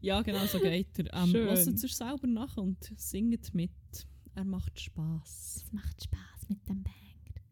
Ja, 0.00 0.22
genau 0.22 0.46
so 0.46 0.58
geht 0.60 0.98
er. 0.98 1.06
Ähm. 1.14 1.32
Hört 1.34 1.58
es 1.58 1.84
euch 1.84 1.94
selber 1.96 2.26
nach 2.26 2.56
und 2.56 2.76
singt 2.96 3.52
mit. 3.54 3.70
Er 4.38 4.44
macht 4.44 4.78
Spass. 4.78 5.64
Es 5.64 5.72
macht 5.72 6.00
Spaß 6.00 6.48
mit 6.48 6.68
dem 6.68 6.84
Banger. 6.84 7.42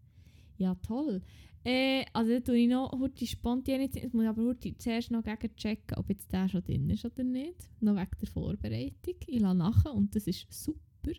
Ja, 0.57 0.77
toll. 0.77 1.21
Äh, 1.65 2.05
also 2.13 2.35
da 2.35 2.39
tue 2.39 2.59
ich 2.59 2.69
noch 2.69 2.93
heute 2.93 3.27
spontan 3.27 3.81
jetzt, 3.81 3.97
jetzt 3.97 4.15
muss 4.15 4.23
ich 4.23 4.29
aber 4.29 4.45
heute 4.45 4.79
zuerst 4.79 5.11
noch 5.11 5.25
gegen 5.25 5.57
checken, 5.57 5.99
ob 5.99 6.09
jetzt 6.11 6.33
der 6.33 6.49
schon 6.49 6.63
drin 6.63 6.89
ist 6.89 7.05
oder 7.05 7.25
nicht. 7.25 7.69
Noch 7.81 7.97
wegen 7.97 8.11
der 8.21 8.29
Vorbereitung. 8.29 9.15
Ich 9.27 9.41
lasse 9.41 9.57
nachher 9.57 9.95
und 9.95 10.15
das 10.15 10.29
ist 10.29 10.47
super. 10.53 11.11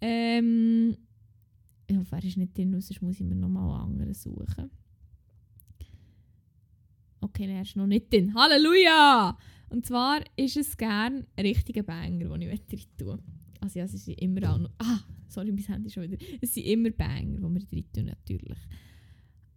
Ähm, 0.00 0.96
ich 1.86 1.96
hoffe, 1.96 2.16
er 2.16 2.24
ist 2.24 2.36
nicht 2.36 2.58
drin, 2.58 2.72
sonst 2.72 3.02
muss 3.02 3.20
ich 3.20 3.24
mir 3.24 3.36
nochmal 3.36 3.82
einen 3.82 3.92
anderen 3.92 4.14
suchen. 4.14 4.68
Okay, 7.20 7.46
er 7.48 7.62
ist 7.62 7.76
noch 7.76 7.86
nicht 7.86 8.12
drin. 8.12 8.34
Halleluja! 8.34 9.38
Und 9.68 9.86
zwar 9.86 10.24
ist 10.34 10.56
es 10.56 10.76
gern 10.76 11.24
ein 11.36 11.46
richtiger 11.46 11.84
Banger, 11.84 12.36
den 12.36 12.50
ich 12.50 12.66
drin 12.66 12.80
tue. 12.98 13.18
Also 13.62 13.78
ja, 13.78 13.84
es 13.84 13.92
sind 13.92 14.20
immer 14.20 14.52
auch 14.52 14.58
noch... 14.58 14.70
Ah, 14.78 15.00
sorry, 15.28 15.52
mein 15.52 15.64
Handy 15.64 15.88
schon 15.88 16.02
wieder. 16.02 16.18
Es 16.40 16.52
sind 16.52 16.66
immer 16.66 16.90
Banger, 16.90 17.36
die 17.36 17.54
wir 17.54 17.64
drin 17.64 17.84
tun, 17.92 18.04
natürlich. 18.06 18.58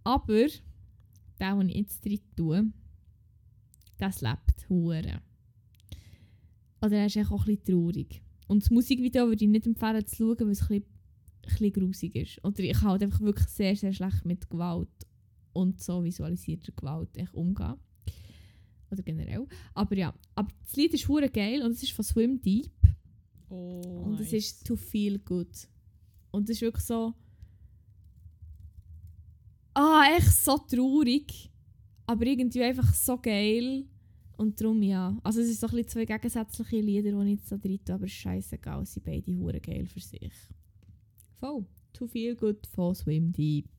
Aber 0.04 0.48
der, 1.40 1.56
den 1.56 1.70
ich 1.70 1.76
jetzt 1.76 2.06
drin 2.06 2.20
tue, 2.36 2.72
das 3.98 4.22
lebt 4.22 4.70
hure. 4.70 5.22
Oder 6.84 6.98
er 6.98 7.06
ist 7.08 7.18
auch 7.18 7.32
ein 7.32 7.46
bisschen 7.46 7.64
traurig. 7.64 8.22
Und 8.48 8.62
das 8.62 8.70
Musikvideo 8.70 9.28
würde 9.28 9.44
ich 9.44 9.50
nicht 9.50 9.66
empfehlen 9.66 10.06
zu 10.06 10.16
schauen, 10.18 10.40
weil 10.42 10.50
es 10.52 10.62
ein 10.62 10.68
bisschen, 10.68 10.84
ein 10.84 11.50
bisschen 11.50 11.74
grusig 11.74 12.16
ist. 12.16 12.46
Oder 12.46 12.60
ich 12.60 12.74
kann 12.74 12.90
halt 12.90 13.02
einfach 13.02 13.22
wirklich 13.22 13.48
sehr, 13.48 13.76
sehr 13.76 13.92
schlecht 13.92 14.24
mit 14.24 14.48
Gewalt 14.52 14.90
und 15.54 15.82
so 15.82 16.04
visualisierter 16.04 16.74
Gewalt 16.74 17.18
echt 17.18 17.34
umgehen. 17.34 17.74
Oder 18.92 19.02
generell. 19.02 19.48
Aber 19.74 19.98
ja, 19.98 20.14
aber 20.36 20.50
das 20.62 20.76
Lied 20.76 20.94
ist 20.94 21.08
hure 21.08 21.30
geil 21.30 21.64
und 21.64 21.72
es 21.72 21.82
ist 21.82 21.94
von 21.94 22.06
Swim 22.06 22.40
Deep. 22.40 22.72
Oh, 23.50 24.04
Und 24.06 24.20
es 24.20 24.34
ist 24.34 24.66
to 24.66 24.76
feel 24.76 25.20
good. 25.20 25.68
Und 26.32 26.50
es 26.50 26.58
ist 26.58 26.62
wirklich 26.62 26.84
so. 26.86 27.14
Ah, 29.74 30.04
echt 30.18 30.32
so 30.32 30.58
traurig. 30.58 31.52
Aber 32.08 32.26
irgendwie 32.26 32.64
einfach 32.64 32.94
so 32.94 33.18
geil. 33.18 33.86
Und 34.38 34.60
darum 34.60 34.82
ja. 34.84 35.18
Also 35.24 35.42
es 35.42 35.50
ist 35.50 35.60
so 35.62 35.68
ein 35.68 35.72
bisschen 35.76 35.88
zwei 35.90 36.06
gegensätzliche 36.06 36.82
Lieder, 36.82 37.12
die 37.12 37.32
ich 37.34 37.40
jetzt 37.40 37.52
da 37.52 37.58
drin 37.58 37.80
tue, 37.84 37.96
aber 37.96 38.06
es 38.06 38.12
ist 38.12 38.18
scheißegal, 38.18 38.86
sind 38.86 39.06
beide 39.06 39.36
hure 39.38 39.62
geil 39.62 39.86
für 39.86 40.02
sich. 40.02 40.34
Voll. 41.40 41.66
To 41.94 42.06
feel 42.08 42.36
good 42.36 42.68
von 42.68 42.94
Swim 42.94 43.32
Deep. 43.32 43.70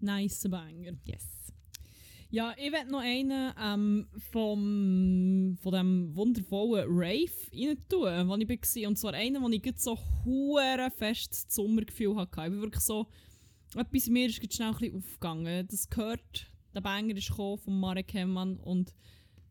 nice 0.00 0.46
Banger. 0.48 0.92
Yes. 1.04 1.52
Ja, 2.32 2.54
ich 2.56 2.70
will 2.70 2.84
noch 2.88 3.00
einen 3.00 3.52
ähm, 3.60 4.06
vom, 4.30 5.58
von 5.60 5.72
dem 5.72 6.14
wundervollen 6.14 6.86
Rave 6.88 7.32
rein 7.52 7.76
tun, 7.88 8.28
wo 8.28 8.36
ich 8.36 8.48
war. 8.48 8.88
Und 8.88 8.96
zwar 8.96 9.14
einen, 9.14 9.42
wo 9.42 9.48
ich 9.48 9.62
so 9.76 9.98
hure 10.24 10.92
fest 10.96 11.46
das 11.46 11.54
Sommergefühl 11.56 12.14
hatte. 12.14 12.40
Ich 12.42 12.50
bin 12.50 12.60
wirklich 12.60 12.84
so, 12.84 13.08
etwas 13.74 14.06
in 14.06 14.12
mir 14.12 14.26
ist 14.28 14.40
gerade 14.40 14.54
schnell 14.54 14.90
ein 14.90 14.96
aufgegangen. 14.96 15.66
Das 15.68 15.90
gehört, 15.90 16.46
der 16.72 16.80
Banger 16.80 17.16
ist 17.16 17.30
gekommen 17.30 17.58
von 17.58 17.80
Marek 17.80 18.14
Hemmann 18.14 18.58
und 18.58 18.94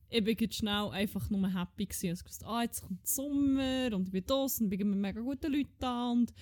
ich 0.10 0.24
bin 0.24 0.38
gerade 0.38 0.54
schnell 0.54 0.90
einfach 0.92 1.30
nur 1.30 1.54
happy 1.54 1.86
gewesen. 1.86 2.14
Ich 2.14 2.26
wusste, 2.26 2.48
ah, 2.48 2.64
jetzt 2.64 2.82
kommt 2.82 3.02
der 3.02 3.12
Sommer 3.12 3.90
und 3.94 4.08
ich 4.08 4.12
bin 4.14 4.26
draußen 4.26 4.66
und 4.66 4.70
bin 4.70 4.90
mit 4.90 5.00
mega 5.00 5.20
guten 5.20 5.52
Leuten 5.52 5.76
da 5.80 6.12
und 6.12 6.34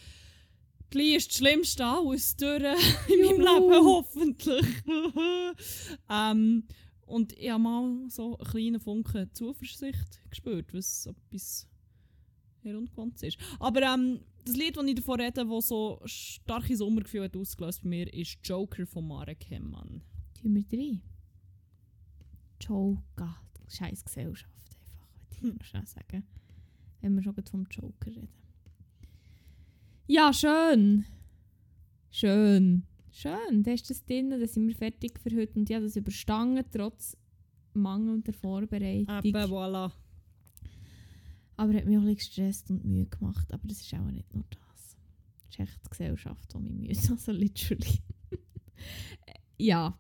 Gleich 0.90 1.16
ist 1.16 1.30
das 1.30 1.38
Schlimmste 1.38 1.86
alles 1.86 2.36
durch 2.36 2.64
in 3.08 3.20
Juhu. 3.20 3.38
meinem 3.38 3.40
Leben, 3.40 3.86
hoffentlich. 3.86 4.66
ähm, 6.10 6.64
und 7.06 7.34
ich 7.34 7.50
habe 7.50 7.64
mal 7.64 8.10
so 8.10 8.38
einen 8.38 8.48
kleinen 8.50 8.80
Funken 8.80 9.34
Zuversicht 9.34 10.22
gespürt, 10.30 10.74
was 10.74 11.06
etwas 11.06 11.68
heruntergekommen 12.62 13.16
ist. 13.22 13.38
Aber 13.60 13.82
ähm, 13.82 14.22
das 14.46 14.56
Lied, 14.56 14.78
das 14.78 14.86
ich 14.86 14.96
davon 14.96 15.20
rede, 15.20 15.46
das 15.46 15.68
so 15.68 16.02
starke 16.06 16.76
Sommergefühle 16.76 17.26
hat 17.26 17.36
ausgelöst 17.36 17.84
bei 17.84 17.90
mir, 17.90 18.14
ist 18.14 18.40
Joker 18.44 18.86
von 18.86 19.08
Marek 19.08 19.50
Hemmann. 19.50 20.02
Tun 20.42 20.56
wir 20.56 20.64
drei. 20.64 21.02
Joker. 22.62 23.38
Scheiß 23.70 24.06
Gesellschaft 24.06 24.54
einfach, 24.70 25.08
würde 25.30 25.48
ich 25.50 25.54
noch 25.60 25.66
schnell 25.66 25.86
sagen. 25.86 26.24
Wenn 27.02 27.16
wir 27.16 27.24
schon 27.24 27.36
vom 27.46 27.68
Joker 27.70 28.08
reden. 28.08 28.47
Ja, 30.10 30.32
schön. 30.32 31.06
Schön. 32.10 32.84
Schön. 33.12 33.64
Da 33.64 33.72
ist 33.74 33.90
das 33.90 34.06
drin, 34.06 34.30
da 34.30 34.48
sind 34.48 34.70
wir 34.70 34.76
fertig 34.76 35.20
für 35.20 35.36
heute 35.36 35.60
und 35.60 35.70
ich 35.70 35.76
habe 35.76 35.86
das 35.86 35.98
überstanden, 35.98 36.64
trotz 36.72 37.18
mangelnder 37.74 38.32
Vorbereitung. 38.32 39.22
Eben, 39.22 39.38
voilà. 39.52 39.92
Aber 41.58 41.74
hat 41.74 41.86
mich 41.86 41.98
auch 41.98 42.02
ein 42.02 42.16
bisschen 42.16 42.16
gestresst 42.16 42.70
und 42.70 42.86
Mühe 42.86 43.06
gemacht. 43.06 43.52
Aber 43.52 43.68
das 43.68 43.82
ist 43.82 43.94
auch 43.96 44.12
nicht 44.12 44.34
nur 44.34 44.46
das. 44.50 44.96
Das 45.50 45.50
ist 45.50 45.60
echt 45.60 45.86
die 45.86 45.90
Gesellschaft, 45.90 46.54
die 46.54 46.58
mich 46.60 46.74
müde 46.74 47.00
Also 47.12 47.32
literally. 47.34 48.00
ja. 49.58 50.00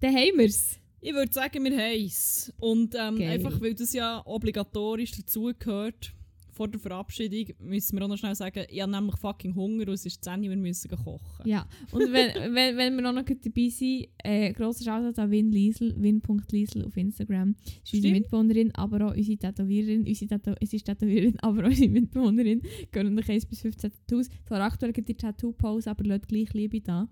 Dann 0.00 0.14
haben 0.14 0.38
wir 0.38 0.46
es. 0.46 0.78
Ich 1.00 1.12
würde 1.12 1.32
sagen, 1.32 1.62
wir 1.62 1.76
haben 1.76 2.06
es. 2.06 2.54
Und 2.58 2.94
ähm, 2.94 3.20
einfach, 3.20 3.60
weil 3.60 3.74
das 3.74 3.92
ja 3.92 4.22
obligatorisch 4.24 5.12
dazugehört, 5.12 6.14
vor 6.58 6.68
der 6.68 6.80
Verabschiedung, 6.80 7.54
müssen 7.60 7.96
wir 7.96 8.04
auch 8.04 8.08
noch 8.08 8.18
schnell 8.18 8.34
sagen, 8.34 8.64
ich 8.68 8.82
habe 8.82 8.90
nämlich 8.90 9.16
fucking 9.16 9.54
Hunger 9.54 9.86
und 9.86 9.94
es 9.94 10.04
ist 10.04 10.24
10 10.24 10.40
Uhr, 10.40 10.50
wir 10.50 10.56
müssen 10.56 10.90
kochen. 10.90 11.48
Ja. 11.48 11.68
Und 11.92 12.12
wenn, 12.12 12.34
wenn, 12.54 12.76
wenn 12.76 12.96
wir 12.96 13.08
auch 13.08 13.14
noch 13.14 13.22
dabei 13.24 13.68
sind, 13.68 14.08
äh, 14.24 14.52
grosser 14.52 14.84
Shoutout 14.84 15.20
an 15.20 15.30
Win 15.30 15.52
Liesel, 15.52 15.94
win.liesel 15.96 16.84
auf 16.84 16.96
Instagram. 16.96 17.54
Sie 17.84 17.98
ist 17.98 18.04
unsere. 18.04 18.14
Mitbewohnerin, 18.14 18.74
aber 18.74 19.06
auch 19.06 19.14
unsere 19.14 19.38
Tätowiererin. 19.38 20.04
Unsere 20.04 20.26
Tätow 20.28 20.56
es 20.60 20.72
ist 20.72 20.84
Tätowiererin, 20.84 21.38
aber 21.42 21.62
auch 21.62 21.68
unsere 21.68 21.88
Mitbewohnerin. 21.88 22.60
Gehen 22.90 23.14
nach 23.14 23.28
1 23.28 23.46
bis 23.46 23.60
15 23.60 23.92
Tattoos. 23.92 24.28
Zwar 24.44 24.60
aktuell 24.62 24.92
gibt 24.92 25.08
die 25.08 25.14
Tattoo-Pause, 25.14 25.90
aber 25.90 26.04
lasst 26.04 26.26
gleich 26.26 26.52
Liebe 26.54 26.80
da. 26.80 27.08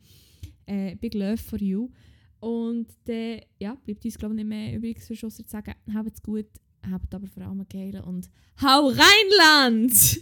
Äh, 0.67 0.97
big 0.97 1.15
love 1.15 1.37
for 1.37 1.63
you. 1.63 1.89
Und 2.41 2.89
dann 3.05 3.41
ja, 3.59 3.75
bleibt 3.75 4.05
uns 4.05 4.19
glaube 4.19 4.35
ich 4.35 4.39
nicht 4.39 4.49
mehr 4.49 4.77
übrig, 4.77 5.01
für 5.01 5.15
ausser 5.15 5.45
zu 5.45 5.51
sagen, 5.51 5.75
habt's 5.95 6.21
gut, 6.23 6.47
habt 6.91 7.15
aber 7.15 7.27
vor 7.27 7.43
allem 7.43 7.67
geilen 7.69 8.03
und 8.03 8.29
hau 8.63 8.89
Rheinland! 8.89 10.21